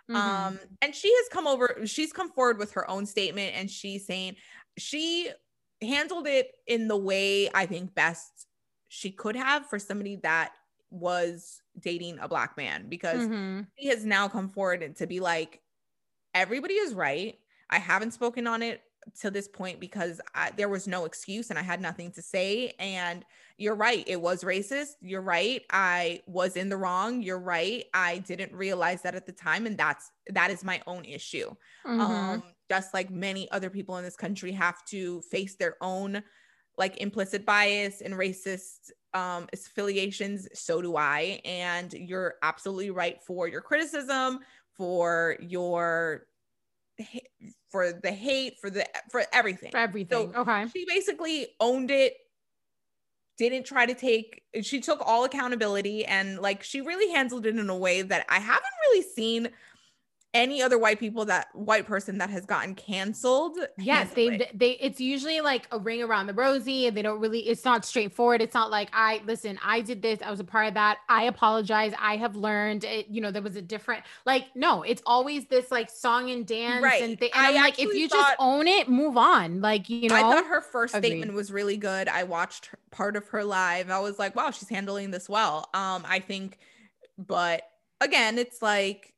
Mm-hmm. 0.09 0.17
Um, 0.17 0.61
and 0.81 0.95
she 0.95 1.13
has 1.13 1.29
come 1.33 1.49
over, 1.49 1.81
she's 1.87 2.13
come 2.13 2.31
forward 2.31 2.57
with 2.57 2.71
her 2.75 2.89
own 2.89 3.05
statement 3.05 3.57
and 3.57 3.69
she's 3.69 4.07
saying 4.07 4.37
she 4.79 5.29
handled 5.83 6.29
it 6.29 6.53
in 6.69 6.87
the 6.87 6.97
way 6.97 7.51
I 7.53 7.67
think 7.67 7.97
best 7.97 8.47
she 8.89 9.11
could 9.11 9.35
have 9.35 9.67
for 9.67 9.81
somebody 9.81 10.17
that 10.23 10.53
was 10.91 11.63
dating 11.81 12.21
a 12.21 12.29
black 12.29 12.57
man 12.57 12.87
because 12.89 13.27
mm-hmm. 13.27 13.63
he 13.75 13.89
has 13.89 14.05
now 14.05 14.29
come 14.29 14.49
forward 14.49 14.85
and 14.85 14.95
to 14.97 15.09
be 15.09 15.19
like, 15.19 15.61
everybody 16.33 16.75
is 16.75 16.95
right. 16.95 17.37
I 17.69 17.81
haven't 17.81 18.13
spoken 18.13 18.47
on 18.47 18.63
it 18.63 18.83
to 19.21 19.31
this 19.31 19.49
point 19.49 19.81
because 19.81 20.21
I, 20.35 20.51
there 20.57 20.69
was 20.69 20.87
no 20.87 21.05
excuse 21.05 21.51
and 21.51 21.59
I 21.59 21.63
had 21.63 21.81
nothing 21.81 22.11
to 22.13 22.23
say. 22.23 22.73
And 22.79 23.25
you're 23.59 23.75
right, 23.75 24.05
it 24.07 24.21
was 24.21 24.43
racist. 24.43 24.95
You're 25.01 25.23
right, 25.23 25.63
I 25.71 26.23
was 26.27 26.57
in 26.57 26.69
the 26.69 26.77
wrong. 26.77 27.23
You're 27.23 27.39
right, 27.39 27.85
I 27.95 28.19
didn't 28.19 28.53
realize 28.53 29.03
that 29.03 29.15
at 29.15 29.27
the 29.27 29.33
time, 29.33 29.67
and 29.67 29.79
that's 29.79 30.11
that 30.31 30.51
is 30.51 30.65
my 30.65 30.81
own 30.87 31.05
issue. 31.05 31.51
Mm-hmm. 31.87 32.01
Um, 32.01 32.43
just 32.71 32.95
like 32.95 33.11
many 33.11 33.51
other 33.51 33.71
people 33.71 33.97
in 33.99 34.05
this 34.05 34.17
country 34.17 34.53
have 34.53 34.85
to 34.87 35.21
face 35.31 35.55
their 35.57 35.77
own 35.81 36.23
like 36.77 36.97
implicit 36.97 37.47
bias 37.47 38.01
and 38.01 38.15
racist 38.15 38.91
um, 39.15 39.47
affiliations. 39.53 40.49
So 40.55 40.83
do 40.83 40.97
I. 40.97 41.41
And 41.45 41.93
you're 41.93 42.35
absolutely 42.43 42.91
right 42.91 43.23
for 43.23 43.49
your 43.49 43.61
criticism, 43.61 44.41
for 44.77 45.37
your 45.41 46.27
for 47.75 47.93
the 47.93 48.13
hate, 48.13 48.61
for 48.61 48.71
the 48.71 48.87
for 49.11 49.25
everything. 49.33 49.73
For 49.73 49.79
everything. 49.79 50.33
So 50.33 50.41
okay. 50.43 50.69
She 50.73 50.85
basically 50.87 51.49
owned 51.59 51.91
it. 51.91 52.15
Didn't 53.37 53.67
try 53.67 53.85
to 53.85 53.95
take 53.95 54.43
she 54.63 54.81
took 54.81 55.01
all 55.05 55.25
accountability 55.25 56.05
and 56.05 56.39
like 56.39 56.63
she 56.63 56.83
really 56.83 57.13
handled 57.13 57.47
it 57.47 57.59
in 57.59 57.69
a 57.69 57.77
way 57.77 58.03
that 58.03 58.27
I 58.29 58.39
haven't 58.39 58.63
really 58.87 59.03
seen 59.03 59.49
any 60.35 60.61
other 60.61 60.77
white 60.77 60.99
people 60.99 61.25
that 61.25 61.47
white 61.55 61.87
person 61.87 62.19
that 62.19 62.29
has 62.29 62.45
gotten 62.45 62.75
canceled. 62.75 63.57
Yes, 63.79 64.13
they 64.15 64.51
they 64.53 64.73
it's 64.73 65.01
usually 65.01 65.41
like 65.41 65.69
a 65.71 65.79
ring 65.79 66.03
around 66.03 66.27
the 66.27 66.35
rosy 66.35 66.89
and 66.89 66.97
they 66.97 67.03
don't 67.03 67.21
really 67.21 67.49
it's 67.49 67.65
not 67.65 67.85
straightforward. 67.85 68.43
It's 68.43 68.53
not 68.53 68.71
like 68.71 68.91
I 68.93 69.23
listen, 69.25 69.59
I 69.65 69.81
did 69.81 70.03
this, 70.03 70.19
I 70.23 70.31
was 70.31 70.41
a 70.41 70.45
part 70.45 70.67
of 70.67 70.75
that. 70.75 70.99
I 71.09 71.25
apologize. 71.25 71.93
I 71.99 72.17
have 72.17 72.35
learned 72.35 72.83
it, 72.83 73.07
you 73.09 73.21
know, 73.21 73.31
there 73.31 73.43
was 73.43 73.55
a 73.55 73.63
different 73.63 74.03
like 74.27 74.47
no, 74.57 74.83
it's 74.83 75.03
always 75.07 75.47
this 75.47 75.71
like 75.71 75.89
song 75.89 76.31
and 76.31 76.45
dance 76.45 76.83
right. 76.83 77.01
and, 77.01 77.19
th- 77.19 77.31
and 77.35 77.47
I'm 77.47 77.55
like 77.55 77.79
if 77.79 77.95
you 77.95 78.09
thought, 78.09 78.31
just 78.31 78.37
own 78.41 78.67
it, 78.67 78.89
move 78.89 79.17
on. 79.17 79.61
Like, 79.61 79.89
you 79.89 80.09
know. 80.09 80.17
I 80.17 80.21
thought 80.21 80.47
her 80.47 80.61
first 80.61 80.97
Agreed. 80.97 81.11
statement 81.11 81.33
was 81.35 81.53
really 81.53 81.77
good. 81.77 82.09
I 82.09 82.25
watched 82.25 82.71
part 82.91 83.17
of 83.17 83.29
her 83.29 83.45
live. 83.45 83.89
I 83.89 84.01
was 84.01 84.19
like, 84.19 84.35
wow, 84.35 84.51
she's 84.51 84.69
handling 84.69 85.13
this 85.13 85.29
well. 85.29 85.71
Um 85.73 86.05
I 86.09 86.19
think 86.19 86.59
but 87.17 87.63
again, 88.01 88.39
it's 88.39 88.61
like 88.61 89.14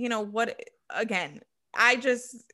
you 0.00 0.08
know 0.08 0.20
what 0.20 0.58
again 0.90 1.40
i 1.74 1.96
just 1.96 2.44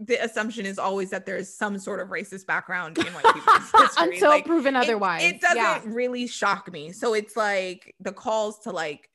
the 0.00 0.14
assumption 0.24 0.64
is 0.64 0.78
always 0.78 1.10
that 1.10 1.26
there's 1.26 1.54
some 1.54 1.78
sort 1.78 2.00
of 2.00 2.08
racist 2.08 2.46
background 2.46 2.96
in 2.96 3.04
white 3.12 3.34
people's 3.34 3.70
history. 3.78 4.14
Until 4.14 4.30
like, 4.30 4.46
proven 4.46 4.74
otherwise. 4.74 5.22
It, 5.22 5.34
it 5.34 5.40
doesn't 5.42 5.58
yeah. 5.58 5.82
really 5.84 6.26
shock 6.26 6.72
me. 6.72 6.90
So 6.90 7.12
it's 7.12 7.36
like 7.36 7.94
the 8.00 8.10
calls 8.10 8.60
to 8.60 8.70
like 8.70 9.09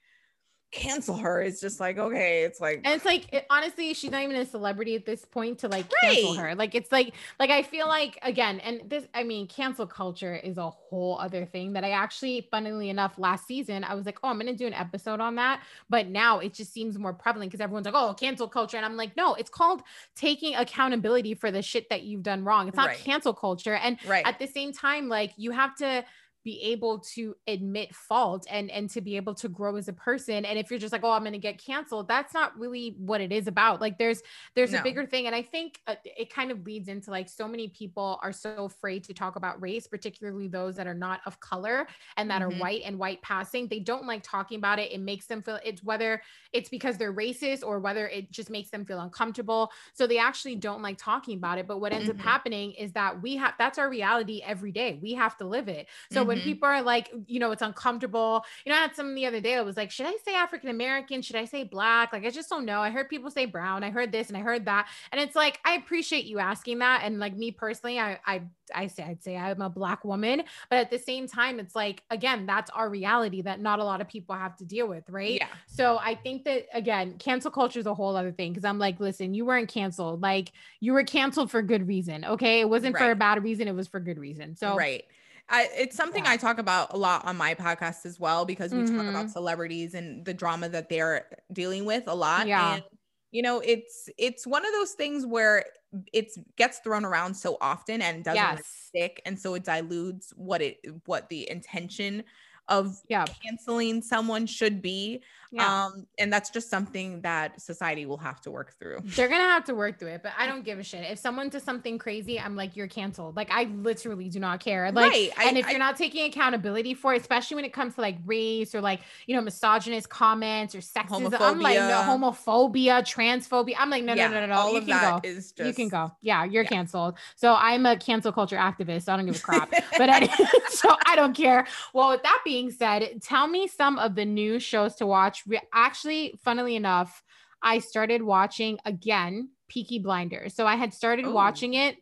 cancel 0.76 1.16
her 1.16 1.42
is 1.42 1.62
just 1.62 1.80
like 1.80 1.98
okay 1.98 2.44
it's 2.44 2.60
like 2.60 2.82
and 2.84 2.94
it's 2.94 3.06
like 3.06 3.32
it, 3.34 3.46
honestly 3.50 3.94
she's 3.94 4.12
not 4.12 4.22
even 4.22 4.36
a 4.36 4.46
celebrity 4.46 4.94
at 4.94 5.06
this 5.06 5.24
point 5.24 5.58
to 5.58 5.70
like 5.70 5.86
right. 6.04 6.16
cancel 6.16 6.34
her 6.34 6.54
like 6.54 6.76
it's 6.76 6.92
like 6.92 7.14
like 7.40 7.50
i 7.50 7.64
feel 7.64 7.88
like 7.88 8.20
again 8.24 8.60
and 8.60 8.82
this 8.90 9.08
i 9.14 9.24
mean 9.24 9.48
cancel 9.48 9.88
culture 9.88 10.36
is 10.36 10.58
a 10.58 10.70
whole 10.70 11.18
other 11.18 11.46
thing 11.46 11.72
that 11.72 11.86
i 11.86 11.92
actually 11.92 12.46
funnily 12.52 12.90
enough 12.90 13.18
last 13.18 13.48
season 13.48 13.86
i 13.86 13.96
was 13.96 14.06
like 14.06 14.20
oh 14.22 14.28
i'm 14.28 14.38
gonna 14.38 14.54
do 14.54 14.68
an 14.68 14.74
episode 14.74 15.22
on 15.22 15.36
that 15.36 15.62
but 15.90 16.08
now 16.08 16.40
it 16.40 16.54
just 16.54 16.74
seems 16.74 17.00
more 17.00 17.14
prevalent 17.14 17.50
because 17.50 17.64
everyone's 17.64 17.86
like 17.86 17.96
oh 17.96 18.14
cancel 18.14 18.48
culture 18.48 18.76
and 18.76 18.86
i'm 18.86 18.98
like 18.98 19.16
no 19.16 19.34
it's 19.36 19.50
called 19.50 19.82
taking 20.14 20.56
accountability 20.56 21.34
for 21.34 21.52
the 21.52 21.62
shit 21.62 21.90
that 21.90 22.04
you've 22.04 22.24
done 22.24 22.44
wrong 22.44 22.68
it's 22.68 22.76
not 22.76 22.88
right. 22.88 22.98
cancel 22.98 23.34
culture 23.34 23.76
and 23.76 23.98
right. 24.06 24.28
at 24.28 24.40
the 24.40 24.48
same 24.48 24.74
time 24.74 25.08
like 25.08 25.32
you 25.38 25.52
have 25.52 25.74
to 25.74 26.04
be 26.46 26.62
able 26.62 27.00
to 27.00 27.36
admit 27.48 27.94
fault 27.94 28.46
and 28.50 28.70
and 28.70 28.90
to 28.92 29.02
be 29.02 29.18
able 29.18 29.34
to 29.34 29.50
grow 29.50 29.76
as 29.76 29.88
a 29.88 29.94
person. 29.94 30.46
And 30.46 30.58
if 30.58 30.70
you're 30.70 30.80
just 30.80 30.94
like 30.94 31.04
oh 31.04 31.12
i'm 31.12 31.24
going 31.24 31.34
to 31.34 31.40
get 31.40 31.58
canceled 31.58 32.08
that's 32.08 32.34
not 32.34 32.58
really 32.58 32.96
what 33.00 33.20
it 33.20 33.32
is 33.32 33.48
about. 33.48 33.82
Like 33.82 33.98
there's 33.98 34.22
there's 34.54 34.72
no. 34.72 34.80
a 34.80 34.84
bigger 34.84 35.06
thing. 35.06 35.26
And 35.26 35.36
i 35.36 35.42
think 35.42 35.82
uh, 35.88 35.96
it 36.06 36.32
kind 36.32 36.52
of 36.52 36.64
leads 36.66 36.88
into 36.88 37.10
like 37.10 37.28
so 37.28 37.48
many 37.48 37.68
people 37.70 38.20
are 38.22 38.32
so 38.32 38.66
afraid 38.66 39.04
to 39.06 39.14
talk 39.14 39.36
about 39.36 39.62
race 39.62 39.88
particularly 39.88 40.48
those 40.48 40.76
that 40.76 40.86
are 40.86 40.94
not 40.94 41.20
of 41.26 41.40
color 41.40 41.88
and 42.16 42.30
that 42.30 42.42
mm-hmm. 42.42 42.58
are 42.58 42.62
white 42.62 42.84
and 42.86 43.00
white 43.00 43.22
passing. 43.24 43.68
They 43.68 43.80
don't 43.80 44.06
like 44.06 44.22
talking 44.22 44.60
about 44.60 44.78
it. 44.78 44.92
It 44.92 45.00
makes 45.00 45.26
them 45.26 45.42
feel 45.42 45.60
it's 45.66 45.84
whether 45.84 46.22
it's 46.54 46.70
because 46.70 46.98
they're 46.98 47.14
racist 47.14 47.64
or 47.64 47.80
whether 47.80 48.08
it 48.08 48.32
just 48.32 48.52
makes 48.52 48.70
them 48.70 48.86
feel 48.86 49.00
uncomfortable. 49.00 49.72
So 49.94 50.06
they 50.06 50.20
actually 50.20 50.56
don't 50.56 50.84
like 50.84 50.98
talking 51.00 51.38
about 51.38 51.58
it. 51.58 51.68
But 51.68 51.80
what 51.80 51.92
ends 51.92 52.08
mm-hmm. 52.08 52.20
up 52.20 52.26
happening 52.26 52.74
is 52.74 52.92
that 52.94 53.20
we 53.20 53.36
have 53.38 53.56
that's 53.58 53.80
our 53.80 53.90
reality 53.90 54.44
every 54.46 54.72
day. 54.72 55.00
We 55.02 55.16
have 55.16 55.36
to 55.38 55.46
live 55.48 55.68
it. 55.68 55.88
So 56.12 56.22
mm-hmm 56.22 56.35
when 56.36 56.42
mm-hmm. 56.42 56.50
people 56.50 56.68
are 56.68 56.82
like, 56.82 57.12
you 57.28 57.40
know, 57.40 57.52
it's 57.52 57.62
uncomfortable. 57.62 58.44
You 58.66 58.72
know, 58.72 58.78
I 58.78 58.82
had 58.82 58.96
some 58.96 59.16
the 59.16 59.26
other 59.26 59.40
day. 59.40 59.56
I 59.56 59.62
was 59.62 59.78
like, 59.78 59.90
should 59.90 60.06
I 60.06 60.18
say 60.26 60.36
African 60.36 60.70
American? 60.70 61.22
Should 61.22 61.38
I 61.38 61.46
say 61.46 61.64
black? 61.64 62.12
Like, 62.12 62.26
I 62.26 62.30
just 62.30 62.50
don't 62.50 62.66
know. 62.66 62.82
I 62.82 62.90
heard 62.90 63.10
people 63.10 63.32
say 63.32 63.46
brown. 63.46 63.84
I 63.84 63.90
heard 63.90 64.12
this 64.12 64.28
and 64.28 64.38
I 64.38 64.42
heard 64.42 64.66
that. 64.66 64.90
And 65.12 65.22
it's 65.22 65.36
like, 65.36 65.60
I 65.64 65.76
appreciate 65.76 66.26
you 66.26 66.40
asking 66.40 66.80
that. 66.80 67.02
And 67.04 67.20
like 67.20 67.36
me 67.36 67.52
personally, 67.52 68.00
I, 68.00 68.20
I, 68.26 68.42
I 68.74 68.88
say, 68.88 69.04
I'd 69.04 69.24
say 69.24 69.38
I'm 69.38 69.62
a 69.62 69.70
black 69.70 70.04
woman, 70.04 70.44
but 70.70 70.80
at 70.80 70.92
the 70.92 71.00
same 71.00 71.28
time, 71.28 71.60
it's 71.60 71.76
like, 71.76 72.04
again, 72.10 72.46
that's 72.46 72.70
our 72.72 72.90
reality 72.90 73.42
that 73.44 73.62
not 73.62 73.80
a 73.80 73.84
lot 73.84 74.02
of 74.02 74.08
people 74.08 74.36
have 74.36 74.58
to 74.58 74.66
deal 74.66 74.88
with. 74.88 75.04
Right. 75.10 75.36
Yeah. 75.36 75.48
So 75.68 76.00
I 76.00 76.16
think 76.16 76.44
that 76.46 76.66
again, 76.74 77.18
cancel 77.20 77.52
culture 77.52 77.80
is 77.80 77.86
a 77.86 77.94
whole 77.94 78.16
other 78.16 78.32
thing. 78.32 78.54
Cause 78.54 78.66
I'm 78.66 78.80
like, 78.80 79.00
listen, 79.00 79.34
you 79.34 79.46
weren't 79.46 79.70
canceled. 79.70 80.22
Like 80.22 80.52
you 80.80 80.94
were 80.94 81.04
canceled 81.04 81.52
for 81.52 81.62
good 81.62 81.88
reason. 81.88 82.26
Okay. 82.26 82.62
It 82.62 82.70
wasn't 82.70 82.96
right. 82.96 83.04
for 83.04 83.12
a 83.12 83.16
bad 83.16 83.44
reason. 83.44 83.68
It 83.68 83.76
was 83.76 83.88
for 83.88 84.00
good 84.00 84.18
reason. 84.18 84.56
So 84.56 84.76
right 84.76 85.06
I, 85.50 85.70
it's 85.78 85.96
something 85.96 86.24
Yeah. 86.24 86.32
I 86.32 86.38
talk 86.38 86.58
about 86.58 86.94
a 86.94 86.98
lot 86.98 87.26
on 87.26 87.38
my 87.38 87.54
podcast 87.54 88.06
as 88.06 88.20
well 88.20 88.46
because 88.46 88.74
we 88.74 88.84
talk 88.84 89.06
Mhm. 89.06 89.10
about 89.10 89.30
celebrities 89.30 89.94
and 89.94 90.26
the 90.26 90.34
drama 90.34 90.70
that 90.70 90.90
they're 90.90 91.30
dealing 91.54 91.86
with 91.86 92.08
a 92.08 92.16
lot. 92.16 92.48
Yeah. 92.48 92.76
And 92.76 92.84
you 93.32 93.42
know, 93.42 93.60
it's 93.60 94.10
it's 94.18 94.48
one 94.48 94.66
of 94.66 94.72
those 94.74 94.94
things 94.94 95.26
where 95.26 95.66
it's 96.14 96.38
gets 96.58 96.80
thrown 96.80 97.06
around 97.06 97.36
so 97.36 97.58
often 97.62 98.02
and 98.02 98.24
doesn't 98.24 98.36
Yes. 98.36 98.64
stick, 98.68 99.22
and 99.26 99.40
so 99.40 99.54
it 99.56 99.64
dilutes 99.64 100.32
what 100.36 100.62
it 100.62 100.80
what 101.06 101.30
the 101.30 101.50
intention 101.50 102.24
of 102.68 102.96
Yeah. 103.08 103.26
canceling 103.44 104.02
someone 104.02 104.48
should 104.48 104.82
be. 104.82 105.22
Yeah. 105.56 105.86
Um, 105.86 106.06
and 106.20 106.32
that's 106.32 106.50
just 106.50 106.70
something 106.70 107.22
that 107.22 107.62
society 107.62 108.06
will 108.06 108.18
have 108.18 108.42
to 108.42 108.52
work 108.52 108.74
through. 108.78 109.00
They're 109.04 109.30
gonna 109.30 109.44
have 109.44 109.64
to 109.66 109.76
work 109.76 110.00
through 110.00 110.10
it, 110.10 110.22
but 110.24 110.34
I 110.38 110.48
don't 110.52 110.66
give 110.66 110.80
a 110.80 110.84
shit. 110.84 111.10
If 111.10 111.18
someone 111.20 111.48
does 111.50 111.64
something 111.64 111.98
crazy, 111.98 112.40
I'm 112.40 112.56
like, 112.56 112.76
you're 112.76 112.88
canceled. 112.88 113.36
Like 113.38 113.50
I 113.52 113.64
literally 113.64 114.30
do 114.30 114.40
not 114.40 114.60
care. 114.60 114.92
Like, 114.92 115.12
right. 115.12 115.32
I- 115.38 115.46
and 115.48 115.58
if 115.58 115.66
I- 115.66 115.70
you're 115.72 115.80
not 115.80 115.96
taking 115.98 116.26
accountability 116.26 116.94
for 116.94 117.14
it, 117.14 117.22
especially 117.22 117.56
when 117.56 117.66
it 117.66 117.72
comes 117.74 117.96
to 117.96 118.02
like 118.02 118.18
race 118.26 118.76
or 118.76 118.82
like 118.82 119.00
you 119.28 119.36
know 119.36 119.42
misogynist 119.42 120.10
comments 120.10 120.76
or 120.76 120.80
sexism, 120.80 121.40
I'm 121.40 121.60
like 121.62 121.78
no 121.78 122.04
homophobia, 122.06 123.02
transphobia. 123.02 123.76
I'm 123.80 123.90
like 123.90 124.04
no 124.04 124.14
yeah, 124.14 124.28
no 124.28 124.34
no 124.36 124.40
no 124.42 124.48
no. 124.48 124.60
all 124.60 124.72
You 124.72 124.78
of 124.80 124.84
can 124.86 124.90
that 124.98 125.24
go. 125.24 125.30
is 125.30 125.52
just 125.54 125.68
you 125.68 125.74
can 125.74 125.88
go. 125.90 126.12
Yeah, 126.22 126.44
you're 126.44 126.64
yeah. 126.64 126.70
canceled. 126.70 127.18
So 127.36 127.56
I'm 127.58 127.86
a 127.86 127.96
cancel 127.98 128.32
culture 128.32 128.58
activist. 128.58 129.04
So 129.04 129.14
I 129.14 129.18
don't 129.18 129.26
give 129.26 129.38
a 129.38 129.40
crap. 129.40 129.72
but 129.98 130.10
anyway, 130.10 130.34
so 130.70 130.96
I 131.06 131.16
don't 131.16 131.34
care. 131.34 131.66
Well, 131.94 132.10
with 132.10 132.24
that 132.24 132.42
being 132.44 132.72
said, 132.72 133.22
tell 133.22 133.48
me 133.48 133.68
some 133.68 133.98
of 134.00 134.16
the 134.16 134.26
new 134.26 134.60
shows 134.60 134.96
to 134.96 135.06
watch. 135.06 135.45
Re- 135.48 135.62
Actually, 135.74 136.36
funnily 136.44 136.76
enough, 136.76 137.24
I 137.62 137.80
started 137.80 138.22
watching 138.22 138.80
again 138.86 139.50
Peaky 139.68 140.00
Blinders. 140.00 140.56
So 140.56 140.66
I 140.68 140.76
had 140.76 140.94
started 140.94 141.26
Ooh. 141.26 141.34
watching 141.34 141.74
it 141.74 141.98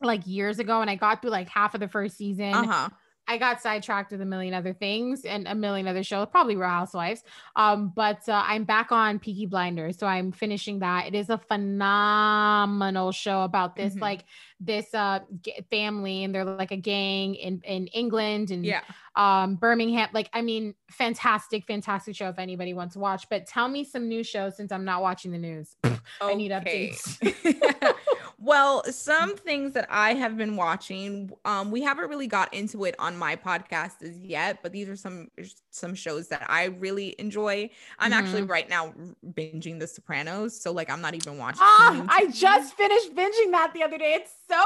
like 0.00 0.26
years 0.26 0.58
ago 0.58 0.80
and 0.80 0.90
I 0.90 0.96
got 0.96 1.22
through 1.22 1.30
like 1.30 1.48
half 1.48 1.74
of 1.74 1.80
the 1.80 1.88
first 1.88 2.16
season. 2.16 2.52
uh-huh. 2.54 2.88
I 3.26 3.38
got 3.38 3.60
sidetracked 3.62 4.12
with 4.12 4.20
a 4.20 4.24
million 4.26 4.52
other 4.52 4.72
things 4.74 5.24
and 5.24 5.48
a 5.48 5.54
million 5.54 5.88
other 5.88 6.02
shows, 6.02 6.26
probably 6.30 6.56
Real 6.56 6.68
Housewives. 6.68 7.22
Um, 7.56 7.92
but 7.94 8.28
uh, 8.28 8.42
I'm 8.46 8.64
back 8.64 8.92
on 8.92 9.18
Peaky 9.18 9.46
Blinders, 9.46 9.98
so 9.98 10.06
I'm 10.06 10.30
finishing 10.30 10.80
that. 10.80 11.06
It 11.06 11.14
is 11.14 11.30
a 11.30 11.38
phenomenal 11.38 13.12
show 13.12 13.42
about 13.42 13.76
this 13.76 13.94
Mhm. 13.94 14.00
like 14.00 14.24
this 14.60 14.92
uh 14.94 15.20
g- 15.42 15.54
family, 15.70 16.24
and 16.24 16.34
they're 16.34 16.44
like 16.44 16.70
a 16.70 16.76
gang 16.76 17.34
in 17.34 17.60
in 17.64 17.86
England 17.88 18.50
and 18.50 18.64
Yeah. 18.64 18.80
um 19.16 19.56
Birmingham. 19.56 20.08
Like, 20.12 20.28
I 20.32 20.42
mean, 20.42 20.74
fantastic, 20.90 21.64
fantastic 21.66 22.14
show 22.16 22.28
if 22.28 22.38
anybody 22.38 22.74
wants 22.74 22.94
to 22.94 22.98
watch. 23.00 23.28
But 23.30 23.46
tell 23.46 23.68
me 23.68 23.84
some 23.84 24.08
new 24.08 24.22
shows 24.22 24.56
since 24.56 24.70
I'm 24.72 24.84
not 24.84 25.02
watching 25.02 25.32
the 25.32 25.38
news. 25.38 25.76
I 26.20 26.34
need 26.34 26.50
updates. 26.50 27.18
well, 28.38 28.82
some 28.90 29.36
things 29.36 29.72
that 29.74 29.86
I 29.90 30.14
have 30.14 30.36
been 30.36 30.56
watching, 30.56 31.30
um, 31.44 31.70
we 31.70 31.82
haven't 31.82 32.08
really 32.10 32.26
got 32.26 32.52
into 32.52 32.84
it 32.84 32.94
on 32.98 33.16
my 33.16 33.36
podcast 33.36 34.02
as 34.02 34.16
yet, 34.18 34.58
but 34.62 34.72
these 34.72 34.88
are 34.88 34.96
some 34.96 35.30
some 35.70 35.94
shows 35.94 36.28
that 36.28 36.44
I 36.48 36.64
really 36.64 37.14
enjoy. 37.18 37.70
I'm 37.98 38.12
actually 38.12 38.42
Mm-hmm. 38.42 38.50
right 38.50 38.68
now 38.68 38.92
binging 39.32 39.78
The 39.80 39.86
Sopranos, 39.86 40.60
so 40.60 40.72
like 40.72 40.90
I'm 40.90 41.00
not 41.00 41.14
even 41.14 41.38
watching. 41.38 41.60
Ah, 41.62 42.04
I 42.08 42.26
just 42.30 42.74
finished 42.74 43.14
binging 43.14 43.50
that 43.52 43.72
the 43.74 43.82
other 43.82 43.98
day. 43.98 44.14
It's 44.14 44.32
so 44.48 44.64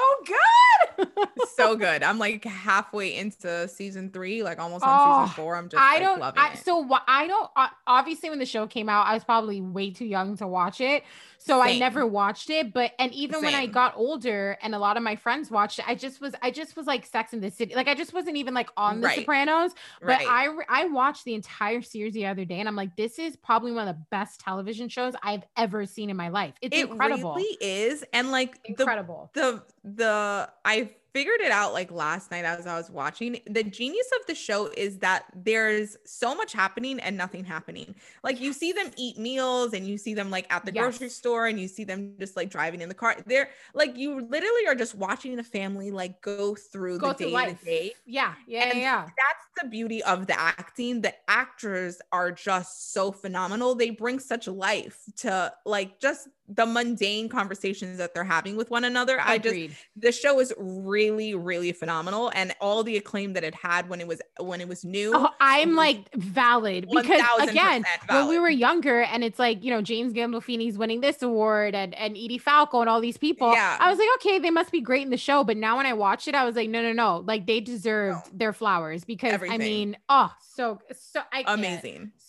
good. 0.96 1.08
so 1.56 1.76
good. 1.76 2.02
I'm 2.02 2.18
like 2.18 2.44
halfway 2.44 3.14
into 3.16 3.68
season 3.68 4.10
three, 4.10 4.42
like 4.42 4.58
almost 4.58 4.84
on 4.84 4.90
Oh, 4.90 5.24
season 5.26 5.34
four. 5.36 5.56
I'm 5.56 5.68
just 5.68 5.82
I 5.82 5.94
like, 5.94 6.02
don't. 6.02 6.20
loving 6.20 6.40
I, 6.42 6.52
it. 6.52 6.58
so? 6.64 6.86
I 7.06 7.26
don't. 7.26 7.50
Obviously, 7.86 8.30
when 8.30 8.38
the 8.38 8.46
show 8.46 8.66
came 8.66 8.88
out, 8.88 9.06
I 9.06 9.14
was 9.14 9.24
probably 9.24 9.60
way 9.60 9.90
too 9.90 10.04
young 10.06 10.36
to 10.38 10.46
watch 10.46 10.80
it, 10.80 11.04
so 11.39 11.61
I 11.61 11.78
never 11.78 12.07
watched 12.07 12.51
it. 12.51 12.72
But 12.72 12.93
and 12.99 13.12
even 13.12 13.43
when 13.43 13.55
I 13.55 13.66
got 13.66 13.95
older, 13.97 14.59
and 14.62 14.74
a 14.74 14.78
lot 14.78 14.97
of 14.97 15.03
my 15.03 15.16
friends 15.16 15.51
watched 15.51 15.78
it, 15.78 15.84
I 15.89 15.95
just 15.95 16.20
was. 16.20 16.34
I 16.43 16.51
just 16.51 16.76
was 16.76 16.86
like 16.86 17.07
Sex 17.07 17.32
in 17.32 17.41
the 17.41 17.51
City. 17.51 17.74
Like 17.74 17.89
I 17.89 17.95
just 17.95 18.12
wasn't 18.12 18.36
even 18.36 18.55
like 18.55 18.68
on 18.76 19.01
The 19.01 19.07
Right. 19.07 19.18
Sopranos. 19.20 19.72
But 20.01 20.09
right. 20.09 20.26
I 20.28 20.49
I 20.68 20.84
watched 20.86 21.24
the 21.24 21.34
entire 21.34 21.82
series 21.82 22.14
the 22.14 22.26
other 22.26 22.45
day, 22.45 22.59
and 22.61 22.68
I'm 22.68 22.76
like, 22.76 22.95
this 22.97 23.18
is 23.18 23.36
probably 23.36 23.72
one 23.72 23.89
of 23.89 23.97
the 23.97 24.03
best 24.11 24.41
television 24.41 24.89
shows 24.89 25.14
I've 25.22 25.45
ever 25.57 25.86
seen 25.86 26.11
in 26.11 26.16
my 26.16 26.28
life. 26.28 26.55
It's 26.61 26.76
incredible. 26.76 26.93
it 26.93 27.14
incredible. 27.14 27.34
really 27.36 27.59
is. 27.61 28.05
And 28.12 28.30
like 28.30 28.62
the 28.62 28.70
incredible. 28.70 29.30
the 29.34 29.62
the 29.84 30.51
I 30.64 30.91
figured 31.14 31.40
it 31.40 31.50
out 31.50 31.72
like 31.72 31.90
last 31.90 32.30
night 32.30 32.44
as 32.44 32.66
I 32.66 32.76
was 32.76 32.90
watching. 32.90 33.40
The 33.46 33.64
genius 33.64 34.09
of 34.20 34.26
the 34.26 34.34
show 34.34 34.66
is 34.76 34.98
that 34.98 35.24
there's 35.34 35.96
so 36.04 36.34
much 36.34 36.52
happening 36.52 37.00
and 37.00 37.16
nothing 37.16 37.44
happening. 37.44 37.94
Like 38.22 38.40
you 38.40 38.52
see 38.52 38.72
them 38.72 38.90
eat 38.96 39.18
meals 39.18 39.72
and 39.72 39.86
you 39.86 39.98
see 39.98 40.14
them 40.14 40.30
like 40.30 40.46
at 40.52 40.64
the 40.64 40.72
Yes. 40.72 40.98
grocery 40.98 41.09
store 41.09 41.46
and 41.46 41.59
you 41.59 41.68
see 41.68 41.84
them 41.84 42.16
just 42.18 42.36
like 42.36 42.50
driving 42.50 42.80
in 42.80 42.88
the 42.88 42.94
car. 42.94 43.16
They're 43.26 43.50
like 43.74 43.96
you 43.96 44.20
literally 44.20 44.66
are 44.66 44.74
just 44.74 44.94
watching 44.94 45.36
the 45.36 45.44
family 45.44 45.90
like 45.90 46.20
go 46.22 46.54
through 46.54 46.98
Go 46.98 47.09
the 47.09 47.14
through 47.14 47.30
day 47.30 47.44
to 47.44 47.54
day. 47.64 47.94
Yeah, 48.06 48.34
yeah, 48.46 48.70
And 48.70 48.78
yeah. 48.78 49.09
That's 49.16 49.62
the 49.62 49.68
beauty 49.68 50.02
of 50.04 50.26
the 50.26 50.38
acting. 50.38 51.00
The 51.00 51.14
actors 51.28 52.00
are 52.12 52.30
just 52.32 52.92
so 52.92 53.12
phenomenal. 53.12 53.74
They 53.74 53.90
bring 53.90 54.18
such 54.20 54.46
life 54.46 55.04
to 55.18 55.52
like 55.64 56.00
just 56.00 56.28
the 56.51 56.64
mundane 56.64 57.28
conversations 57.28 57.99
that 57.99 58.14
they're 58.14 58.24
having 58.24 58.57
with 58.57 58.70
one 58.70 58.84
another. 58.84 59.18
I 59.20 59.36
just 59.38 59.49
Agreed. 59.55 59.76
the 59.96 60.12
show 60.12 60.40
is 60.40 60.53
really 60.57 61.34
really 61.34 61.72
phenomenal 61.72 62.30
and 62.34 62.55
all 62.61 62.82
the 62.82 62.96
acclaim 62.96 63.34
that 63.34 63.44
it 63.44 63.55
had 63.55 63.88
when 63.88 64.01
it 64.01 64.07
was 64.07 64.22
when 64.40 64.61
it 64.61 64.68
was 64.68 64.84
new 64.84 65.12
Oh, 65.14 65.28
I'm 65.40 65.74
like 65.76 66.12
valid 66.14 66.88
because 66.90 67.20
1000% 67.20 67.51
again, 67.51 67.84
when 68.09 68.28
we 68.28 68.38
were 68.38 68.49
younger, 68.49 69.03
and 69.03 69.22
it's 69.24 69.38
like 69.38 69.62
you 69.62 69.70
know 69.70 69.82
James 69.82 70.12
Gandolfini's 70.12 70.78
winning 70.78 71.01
this 71.03 71.22
award, 71.22 71.74
and 71.74 71.94
and 71.94 72.16
Edie 72.16 72.38
Falco 72.38 72.80
and 72.80 72.88
all 72.88 73.01
these 73.01 73.18
people. 73.18 73.53
Yeah. 73.53 73.76
I 73.80 73.90
was 73.90 73.99
like, 73.99 74.09
okay, 74.16 74.38
they 74.38 74.51
must 74.51 74.72
be 74.72 74.80
great 74.80 75.03
in 75.03 75.11
the 75.11 75.16
show. 75.16 75.44
But 75.44 75.57
now 75.57 75.76
when 75.76 75.86
I 75.86 75.92
watched 75.92 76.28
it, 76.28 76.34
I 76.34 76.44
was 76.44 76.57
like, 76.57 76.70
no, 76.70 76.80
no, 76.82 76.92
no, 76.92 77.24
like 77.26 77.46
they 77.46 77.61
deserved 77.61 78.26
No. 78.32 78.38
their 78.38 78.53
flowers 78.53 79.05
because 79.05 79.32
Everything. 79.32 79.61
I 79.61 79.64
mean, 79.64 79.96
oh, 80.09 80.32
so 80.55 80.80
so 80.99 81.20
I 81.32 81.42
can't. 81.42 81.61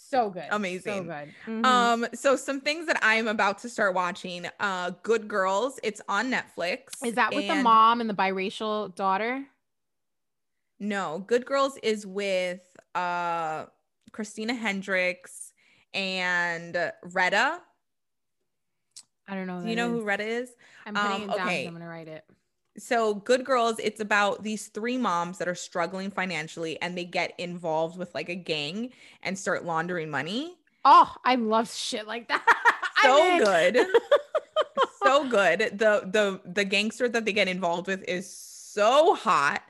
So 0.10 0.30
good, 0.30 0.46
Amazing. 0.50 0.82
so 0.84 1.04
good. 1.04 1.34
Mhm. 1.48 1.66
um 1.66 2.06
so 2.14 2.36
some 2.36 2.60
things 2.62 2.88
that 2.88 2.98
i'm 3.02 3.28
about 3.28 3.60
to 3.60 3.70
start 3.70 3.94
watching 3.94 4.48
uh 4.60 4.92
good 5.04 5.28
girls 5.28 5.80
it's 5.84 6.02
on 6.10 6.32
netflix 6.32 7.04
Is 7.06 7.14
that 7.16 7.34
with 7.34 7.48
the 7.48 7.56
mom 7.56 8.02
and 8.02 8.10
the 8.10 8.14
biracial 8.14 8.94
daughter? 8.96 9.46
no 10.80 11.24
good 11.28 11.46
girls 11.46 11.78
is 11.84 12.06
with 12.08 12.62
uh 12.96 13.66
christina 14.12 14.54
hendricks 14.54 15.54
and 15.94 16.76
retta 17.04 17.60
I 19.28 19.36
don't 19.36 19.46
know. 19.46 19.58
who 19.60 19.64
do 19.66 19.70
you 19.70 19.76
know 19.76 19.90
who 19.92 20.04
retta 20.04 20.24
is 20.24 20.50
I'm 20.88 20.96
putting 20.96 21.24
um, 21.24 21.30
it 21.30 21.36
down. 21.36 21.48
okay. 21.48 21.68
I'm 21.68 21.74
gonna 21.74 21.88
write 21.88 22.08
it. 22.08 22.24
So 22.80 23.16
good 23.16 23.44
girls 23.46 23.80
it's 23.80 24.00
about 24.00 24.44
these 24.44 24.68
three 24.68 24.98
moms 24.98 25.38
that 25.38 25.48
are 25.48 25.56
struggling 25.56 26.12
financially 26.12 26.82
and 26.82 26.98
they 26.98 27.06
get 27.06 27.34
involved 27.38 27.98
with 27.98 28.14
like 28.16 28.30
a 28.30 28.36
gang 28.36 28.92
and 29.24 29.38
start 29.38 29.66
laundering 29.66 30.10
money. 30.10 30.56
Oh, 30.86 31.14
I 31.26 31.36
love 31.36 31.72
shit 31.72 32.08
like 32.08 32.28
that. 32.30 32.46
So 33.02 33.40
good. 33.40 33.78
So 35.02 35.30
good. 35.30 35.60
The 35.80 36.10
the 36.12 36.42
the 36.46 36.66
gangster 36.66 37.08
that 37.08 37.24
they 37.24 37.32
get 37.32 37.48
involved 37.48 37.88
with 37.88 38.04
is 38.08 38.30
so 38.30 39.16
hot. 39.16 39.64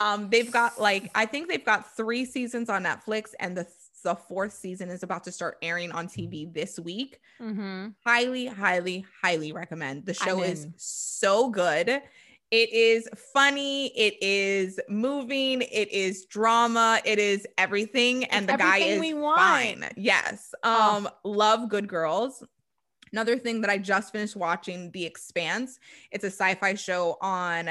Um 0.00 0.28
they've 0.28 0.50
got 0.50 0.80
like 0.80 1.08
i 1.14 1.24
think 1.24 1.48
they've 1.48 1.64
got 1.64 1.96
three 1.96 2.24
seasons 2.24 2.68
on 2.68 2.82
netflix 2.82 3.30
and 3.38 3.56
the 3.56 3.66
the 4.02 4.16
fourth 4.16 4.52
season 4.52 4.90
is 4.90 5.04
about 5.04 5.22
to 5.24 5.32
start 5.32 5.58
airing 5.62 5.92
on 5.92 6.08
tv 6.08 6.52
this 6.52 6.80
week. 6.80 7.20
Mm-hmm. 7.40 7.88
highly 8.04 8.46
highly 8.46 9.06
highly 9.22 9.52
recommend. 9.52 10.04
The 10.06 10.14
show 10.14 10.42
is 10.42 10.66
so 10.76 11.48
good 11.48 12.02
it 12.52 12.70
is 12.72 13.08
funny 13.32 13.86
it 13.98 14.14
is 14.22 14.78
moving 14.88 15.62
it 15.62 15.90
is 15.90 16.26
drama 16.26 17.00
it 17.04 17.18
is 17.18 17.46
everything 17.58 18.24
and 18.26 18.44
It's 18.44 18.52
the 18.52 18.58
guy 18.58 18.76
is 18.78 19.00
we 19.00 19.14
want. 19.14 19.38
fine 19.40 19.88
yes 19.96 20.54
Oh. 20.62 20.96
um 20.98 21.08
love 21.24 21.68
good 21.68 21.88
girls. 21.88 22.44
Another 23.12 23.36
thing 23.38 23.60
that 23.62 23.70
i 23.70 23.78
just 23.78 24.12
finished 24.12 24.36
watching 24.36 24.90
the 24.92 25.04
expanse. 25.04 25.80
It's 26.12 26.24
a 26.24 26.28
sci-fi 26.30 26.74
show 26.74 27.16
on 27.20 27.70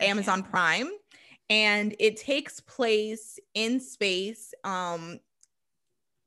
amazon 0.00 0.42
prime 0.42 0.90
and 1.50 1.94
it 1.98 2.16
takes 2.16 2.60
place 2.60 3.38
in 3.54 3.80
space. 3.80 4.52
Um 4.64 5.18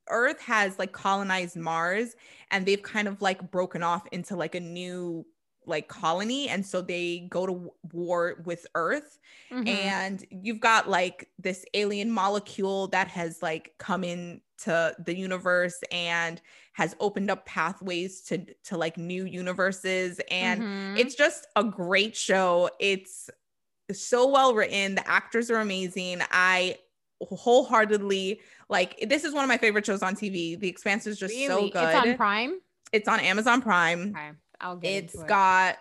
earth 0.10 0.40
has 0.42 0.78
like 0.78 0.92
colonized 0.92 1.56
mars 1.56 2.16
and 2.52 2.66
they've 2.66 2.84
kind 2.84 3.08
of 3.08 3.22
like 3.22 3.50
broken 3.52 3.82
off 3.82 4.06
into 4.12 4.36
like 4.36 4.54
a 4.56 4.60
new 4.60 5.26
like 5.68 5.88
colony 5.88 6.48
and 6.50 6.66
so 6.66 6.82
they 6.82 7.28
go 7.30 7.46
to 7.46 7.72
war 7.94 8.42
with 8.46 8.66
earth 8.76 9.20
Mhm. 9.52 9.68
and 9.68 10.26
you've 10.30 10.60
got 10.60 10.90
like 10.90 11.30
this 11.40 11.66
alien 11.74 12.12
molecule 12.12 12.88
that 12.90 13.08
has 13.08 13.42
like 13.42 13.74
come 13.78 14.04
into 14.04 14.42
the 15.00 15.16
universe 15.16 15.80
and 15.92 16.42
has 16.74 16.96
opened 17.00 17.30
up 17.32 17.46
pathways 17.46 18.22
to 18.22 18.46
to 18.64 18.78
like 18.78 18.98
new 18.98 19.26
universes 19.26 20.20
and 20.32 20.62
Mhm. 20.62 21.00
it's 21.00 21.16
just 21.16 21.48
a 21.56 21.64
great 21.64 22.16
show. 22.16 22.70
It's 22.80 23.30
so 23.92 24.28
well 24.28 24.56
written. 24.56 24.96
The 24.96 25.08
actors 25.08 25.52
are 25.52 25.60
amazing. 25.60 26.22
I 26.32 26.78
wholeheartedly 27.22 28.42
like 28.70 28.98
this 29.08 29.24
is 29.24 29.34
one 29.34 29.44
of 29.44 29.48
my 29.48 29.58
favorite 29.58 29.86
shows 29.86 30.04
on 30.04 30.16
tv 30.16 30.60
the 30.60 30.68
expanse 30.68 31.08
is 31.08 31.18
just 31.18 31.34
so 31.48 31.70
good 31.70 31.76
It's 31.84 31.96
on 31.96 32.18
Prime. 32.18 32.60
it's 32.92 33.08
on 33.08 33.20
amazon 33.22 33.62
prime. 33.62 34.10
Okay, 34.16 34.32
I'll 34.60 34.78
get 34.78 35.04
it's 35.04 35.16
it. 35.16 35.28
got 35.28 35.78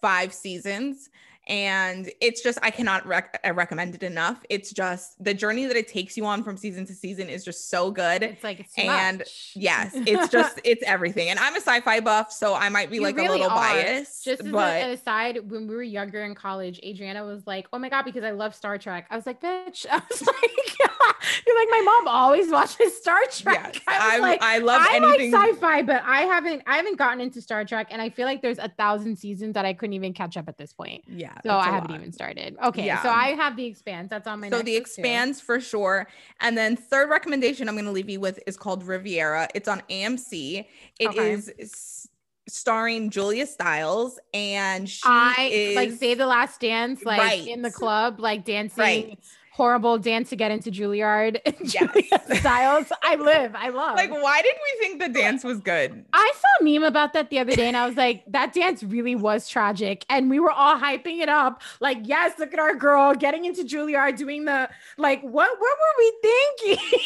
five 0.00 0.32
seasons 0.32 1.10
and 1.48 2.10
it's 2.20 2.42
just 2.42 2.58
I 2.62 2.70
cannot 2.70 3.06
rec- 3.06 3.40
uh, 3.44 3.54
recommend 3.54 3.94
it 3.94 4.02
enough. 4.02 4.44
It's 4.50 4.70
just 4.70 5.22
the 5.22 5.32
journey 5.32 5.64
that 5.66 5.76
it 5.76 5.88
takes 5.88 6.16
you 6.16 6.26
on 6.26 6.42
from 6.42 6.56
season 6.56 6.84
to 6.86 6.94
season 6.94 7.28
is 7.28 7.44
just 7.44 7.70
so 7.70 7.90
good. 7.90 8.22
It's 8.22 8.44
like 8.44 8.60
it's 8.60 8.74
and 8.76 9.18
much. 9.18 9.52
yes, 9.56 9.92
it's 9.94 10.30
just 10.30 10.60
it's 10.64 10.82
everything. 10.84 11.30
And 11.30 11.38
I'm 11.38 11.54
a 11.54 11.60
sci-fi 11.60 12.00
buff, 12.00 12.30
so 12.30 12.54
I 12.54 12.68
might 12.68 12.90
be 12.90 12.96
you 12.96 13.02
like 13.02 13.16
really 13.16 13.28
a 13.28 13.32
little 13.32 13.50
are. 13.50 13.56
biased. 13.56 14.24
Just 14.24 14.42
as 14.42 14.52
but... 14.52 14.82
an 14.82 14.90
aside, 14.90 15.50
when 15.50 15.66
we 15.66 15.74
were 15.74 15.82
younger 15.82 16.22
in 16.22 16.34
college, 16.34 16.80
Adriana 16.84 17.24
was 17.24 17.46
like, 17.46 17.66
"Oh 17.72 17.78
my 17.78 17.88
god," 17.88 18.04
because 18.04 18.24
I 18.24 18.32
love 18.32 18.54
Star 18.54 18.76
Trek. 18.76 19.06
I 19.10 19.16
was 19.16 19.24
like, 19.24 19.40
"Bitch," 19.40 19.86
I 19.90 20.02
was 20.10 20.26
like, 20.26 20.78
"You're 21.46 21.58
like 21.58 21.68
my 21.70 21.82
mom 21.84 22.08
always 22.08 22.50
watches 22.50 22.96
Star 22.98 23.20
Trek." 23.30 23.74
Yes, 23.74 23.82
I, 23.88 24.16
I, 24.16 24.18
like, 24.18 24.42
I 24.42 24.58
love 24.58 24.82
I 24.82 24.96
anything 24.96 25.32
like 25.32 25.54
sci-fi, 25.54 25.82
but 25.82 26.02
I 26.04 26.22
haven't 26.22 26.62
I 26.66 26.76
haven't 26.76 26.98
gotten 26.98 27.22
into 27.22 27.40
Star 27.40 27.64
Trek, 27.64 27.88
and 27.90 28.02
I 28.02 28.10
feel 28.10 28.26
like 28.26 28.42
there's 28.42 28.58
a 28.58 28.68
thousand 28.68 29.16
seasons 29.16 29.54
that 29.54 29.64
I 29.64 29.72
couldn't 29.72 29.94
even 29.94 30.12
catch 30.12 30.36
up 30.36 30.46
at 30.48 30.58
this 30.58 30.74
point. 30.74 31.04
Yeah. 31.06 31.37
So 31.44 31.56
I 31.56 31.66
haven't 31.66 31.90
lot. 31.90 32.00
even 32.00 32.12
started. 32.12 32.56
Okay. 32.62 32.86
Yeah. 32.86 33.02
So 33.02 33.10
I 33.10 33.28
have 33.28 33.56
the 33.56 33.66
expanse. 33.66 34.10
That's 34.10 34.26
on 34.26 34.40
my 34.40 34.50
So 34.50 34.62
the 34.62 34.76
expanse 34.76 35.40
for 35.40 35.60
sure. 35.60 36.08
And 36.40 36.56
then 36.56 36.76
third 36.76 37.10
recommendation 37.10 37.68
I'm 37.68 37.74
going 37.74 37.84
to 37.84 37.90
leave 37.90 38.10
you 38.10 38.20
with 38.20 38.40
is 38.46 38.56
called 38.56 38.84
Riviera. 38.84 39.48
It's 39.54 39.68
on 39.68 39.82
AMC. 39.90 40.66
It 40.98 41.08
okay. 41.08 41.32
is 41.32 42.08
starring 42.48 43.10
Julia 43.10 43.46
Stiles 43.46 44.18
and 44.32 44.88
she 44.88 45.02
I 45.04 45.50
is 45.52 45.76
like 45.76 45.92
Save 45.92 46.18
the 46.18 46.26
Last 46.26 46.60
Dance, 46.60 47.04
like 47.04 47.20
right. 47.20 47.46
in 47.46 47.62
the 47.62 47.70
club, 47.70 48.20
like 48.20 48.44
dancing. 48.44 48.82
Right 48.82 49.18
horrible 49.58 49.98
dance 49.98 50.30
to 50.30 50.36
get 50.36 50.52
into 50.52 50.70
Juilliard. 50.70 51.40
Yes. 51.68 52.40
Stiles. 52.40 52.86
I 53.02 53.16
live. 53.16 53.54
I 53.54 53.68
love. 53.68 53.96
Like, 53.96 54.10
why 54.10 54.40
did 54.40 54.54
we 54.54 54.86
think 54.86 55.02
the 55.02 55.08
dance 55.08 55.44
was 55.44 55.58
good? 55.60 56.04
I 56.14 56.32
saw 56.34 56.48
a 56.60 56.64
meme 56.64 56.84
about 56.84 57.12
that 57.12 57.28
the 57.28 57.40
other 57.40 57.54
day, 57.54 57.66
and 57.66 57.76
I 57.76 57.86
was 57.86 57.96
like, 57.96 58.22
that 58.28 58.52
dance 58.54 58.82
really 58.82 59.14
was 59.16 59.48
tragic. 59.48 60.06
And 60.08 60.30
we 60.30 60.38
were 60.40 60.52
all 60.52 60.78
hyping 60.78 61.20
it 61.20 61.28
up. 61.28 61.60
Like, 61.80 61.98
yes, 62.04 62.38
look 62.38 62.54
at 62.54 62.60
our 62.60 62.74
girl 62.74 63.12
getting 63.14 63.44
into 63.44 63.64
Juilliard, 63.64 64.16
doing 64.16 64.44
the 64.44 64.70
like, 64.96 65.20
what 65.22 65.50
what 65.58 65.76
were 65.82 65.94
we 65.98 66.12
thinking? 66.22 67.00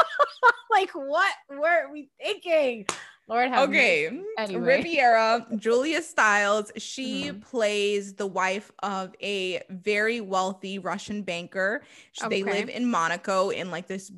like, 0.70 0.90
what 0.92 1.34
were 1.50 1.92
we 1.92 2.08
thinking? 2.22 2.86
Lord 3.28 3.48
have 3.50 3.68
Okay. 3.68 4.10
Anyway. 4.38 4.76
Riviera, 4.76 5.46
Julia 5.56 6.02
Stiles, 6.02 6.72
she 6.76 7.24
mm-hmm. 7.24 7.40
plays 7.40 8.14
the 8.14 8.26
wife 8.26 8.72
of 8.82 9.14
a 9.22 9.62
very 9.68 10.20
wealthy 10.20 10.78
Russian 10.78 11.22
banker. 11.22 11.82
Okay. 12.22 12.42
They 12.42 12.50
live 12.50 12.68
in 12.70 12.90
Monaco 12.90 13.50
in 13.50 13.70
like 13.70 13.86
this 13.86 14.10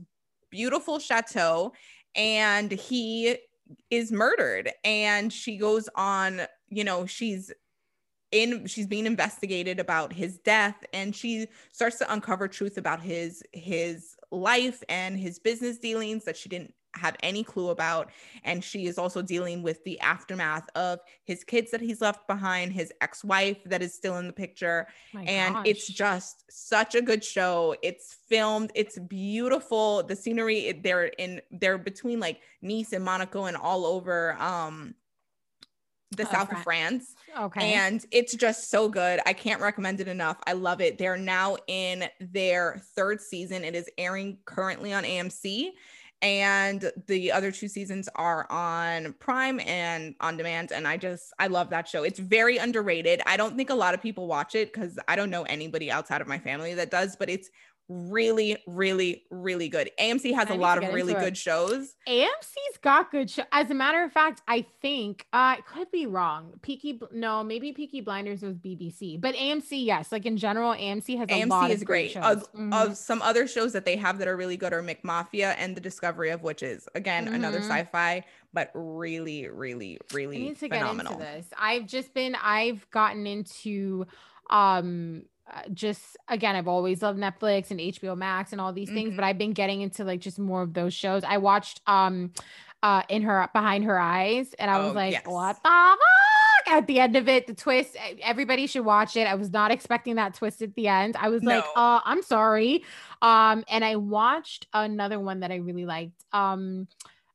beautiful 0.51 0.99
chateau 0.99 1.73
and 2.15 2.71
he 2.71 3.37
is 3.91 4.13
murdered 4.13 4.71
and 4.85 5.33
she 5.33 5.57
goes 5.57 5.89
on, 5.97 6.43
you 6.69 6.85
know, 6.85 7.07
she's 7.07 7.53
in 8.33 8.65
she's 8.67 8.87
being 8.87 9.07
investigated 9.07 9.81
about 9.81 10.13
his 10.13 10.39
death 10.39 10.77
and 10.93 11.17
she 11.17 11.49
starts 11.73 11.99
to 11.99 12.13
uncover 12.13 12.47
truth 12.47 12.79
about 12.79 13.01
his 13.01 13.43
his 13.53 14.15
life 14.31 14.85
and 14.89 15.19
his 15.19 15.41
business 15.41 15.79
dealings 15.79 16.25
that 16.25 16.37
she 16.37 16.49
didn't 16.49 16.73
have 16.95 17.17
any 17.23 17.45
clue 17.45 17.71
about. 17.71 18.11
And 18.45 18.63
she 18.63 18.87
is 18.87 18.99
also 18.99 19.23
dealing 19.23 19.63
with 19.63 19.83
the 19.85 19.99
aftermath 20.01 20.69
of 20.75 21.01
his 21.25 21.45
kids 21.45 21.71
that 21.71 21.81
he's 21.81 22.01
left 22.01 22.27
behind, 22.27 22.73
his 22.73 22.93
ex 23.01 23.25
wife 23.25 23.59
that 23.67 23.83
is 23.83 23.95
still 23.95 24.17
in 24.19 24.27
the 24.27 24.33
picture. 24.33 24.89
My 25.13 25.23
and 25.23 25.55
gosh. 25.55 25.67
it's 25.67 25.87
just 25.87 26.45
such 26.51 26.95
a 26.95 27.03
good 27.03 27.25
show. 27.25 27.77
It's 27.83 28.17
filmed, 28.29 28.73
it's 28.75 28.99
beautiful. 28.99 30.03
The 30.03 30.17
scenery, 30.17 30.81
they're 30.83 31.07
in, 31.07 31.41
they're 31.51 31.79
between 31.79 32.21
like 32.21 32.41
Nice 32.63 32.93
and 32.93 33.05
Monaco 33.05 33.45
and 33.45 33.57
all 33.57 33.87
over. 33.87 34.35
Um, 34.35 34.95
the 36.17 36.27
oh, 36.27 36.33
south 36.33 36.49
France. 36.49 36.59
of 36.59 36.65
France. 36.65 37.15
Okay. 37.39 37.73
And 37.75 38.05
it's 38.11 38.35
just 38.35 38.71
so 38.71 38.89
good. 38.89 39.21
I 39.27 39.33
can't 39.33 39.61
recommend 39.61 40.01
it 40.01 40.09
enough. 40.09 40.39
I 40.47 40.55
love 40.55 40.81
it. 40.81 40.99
They're 40.99 41.17
now 41.17 41.57
in 41.69 42.05
their 42.21 42.83
third 42.97 43.21
season. 43.21 43.63
It 43.65 43.77
is 43.77 43.89
airing 43.97 44.39
currently 44.45 44.93
on 44.93 45.05
AMC 45.05 45.71
and 46.23 46.93
the 47.07 47.33
other 47.33 47.51
two 47.51 47.69
seasons 47.69 48.09
are 48.15 48.47
on 48.51 49.15
prime 49.15 49.59
and 49.61 50.15
on 50.21 50.37
demand 50.37 50.71
and 50.71 50.87
i 50.87 50.97
just 50.97 51.33
i 51.39 51.47
love 51.47 51.71
that 51.71 51.89
show. 51.89 52.03
It's 52.03 52.19
very 52.19 52.59
underrated. 52.59 53.23
I 53.27 53.37
don't 53.37 53.57
think 53.57 53.71
a 53.71 53.75
lot 53.75 53.95
of 53.95 54.03
people 54.03 54.27
watch 54.27 54.55
it 54.55 54.73
because 54.73 54.99
i 55.09 55.17
don't 55.17 55.31
know 55.31 55.43
anybody 55.45 55.91
outside 55.91 56.21
of 56.21 56.29
my 56.29 56.39
family 56.39 56.75
that 56.75 56.91
does 56.91 57.17
but 57.17 57.31
it's 57.31 57.51
really, 57.91 58.57
really, 58.69 59.25
really 59.31 59.69
good. 59.69 59.91
AMC 59.99 60.33
has 60.37 60.49
I 60.49 60.55
a 60.55 60.57
lot 60.57 60.83
of 60.83 60.95
really 60.95 61.13
good 61.13 61.37
shows. 61.37 61.97
AMC's 62.09 62.79
got 62.81 63.11
good 63.11 63.29
show. 63.29 63.43
As 63.51 63.69
a 63.71 63.75
matter 63.75 64.05
of 64.05 64.13
fact, 64.13 64.43
I 64.47 64.65
think 64.81 65.27
uh, 65.33 65.37
I 65.37 65.59
could 65.67 65.91
be 65.91 66.07
wrong. 66.07 66.53
Peaky, 66.63 67.01
no, 67.11 67.43
maybe 67.43 67.73
Peaky 67.73 68.01
Blinders 68.01 68.43
was 68.43 68.57
BBC, 68.59 69.21
but 69.21 69.35
AMC, 69.35 69.85
yes. 69.85 70.13
Like 70.13 70.25
in 70.25 70.37
general, 70.37 70.73
AMC 70.73 71.19
has 71.19 71.29
a 71.29 71.33
AMC 71.33 71.49
lot 71.49 71.71
is 71.73 71.83
great. 71.83 72.17
Of, 72.17 72.51
mm-hmm. 72.53 72.73
of, 72.73 72.97
some 72.97 73.21
other 73.23 73.49
shows 73.49 73.73
that 73.73 73.85
they 73.85 73.97
have 73.97 74.19
that 74.19 74.29
are 74.29 74.37
really 74.37 74.57
good 74.57 74.73
are 74.73 74.83
McMafia 74.83 75.57
and 75.59 75.77
The 75.77 75.81
Discovery 75.81 76.31
of 76.31 76.45
Witches. 76.45 76.89
Again, 76.95 77.27
mm-hmm. 77.27 77.35
another 77.35 77.59
sci-fi, 77.59 78.25
but 78.53 78.71
really, 78.73 79.49
really, 79.49 79.99
really 80.13 80.37
I 80.37 80.41
need 80.41 80.59
to 80.61 80.69
phenomenal. 80.69 81.19
Get 81.19 81.27
into 81.27 81.39
this. 81.39 81.47
I've 81.59 81.87
just 81.87 82.15
been, 82.15 82.37
I've 82.41 82.89
gotten 82.91 83.27
into 83.27 84.07
um 84.51 85.23
just 85.73 86.17
again 86.29 86.57
i've 86.57 86.69
always 86.69 87.03
loved 87.03 87.19
netflix 87.19 87.71
and 87.71 87.81
hbo 87.81 88.17
max 88.17 88.53
and 88.53 88.61
all 88.61 88.73
these 88.73 88.89
things 88.89 89.09
mm-hmm. 89.09 89.17
but 89.17 89.25
i've 89.25 89.39
been 89.39 89.53
getting 89.53 89.81
into 89.81 90.05
like 90.05 90.21
just 90.21 90.39
more 90.39 90.63
of 90.63 90.75
those 90.75 90.95
shows. 90.95 91.23
I 91.25 91.39
watched 91.39 91.81
um 91.87 92.33
uh 92.83 93.03
in 93.09 93.23
her 93.23 93.49
behind 93.53 93.85
her 93.85 93.99
eyes 93.99 94.55
and 94.59 94.71
i 94.71 94.79
was 94.79 94.91
oh, 94.91 94.95
like 94.95 95.13
yes. 95.13 95.23
what 95.27 95.57
the 95.57 95.69
fuck? 95.69 95.99
At 96.67 96.87
the 96.87 97.01
end 97.01 97.17
of 97.17 97.29
it 97.29 97.47
the 97.47 97.55
twist 97.55 97.97
everybody 98.23 98.67
should 98.67 98.85
watch 98.85 99.17
it. 99.17 99.27
I 99.27 99.35
was 99.35 99.51
not 99.51 99.71
expecting 99.71 100.17
that 100.17 100.35
twist 100.35 100.63
at 100.63 100.75
the 100.75 100.89
end. 100.89 101.17
I 101.19 101.29
was 101.29 101.43
no. 101.43 101.57
like 101.57 101.65
uh 101.75 102.01
i'm 102.05 102.23
sorry. 102.23 102.85
Um 103.23 103.65
and 103.69 103.85
i 103.85 103.97
watched 103.97 104.67
another 104.73 105.19
one 105.19 105.41
that 105.41 105.51
i 105.51 105.57
really 105.57 105.85
liked 105.85 106.23
um 106.33 106.87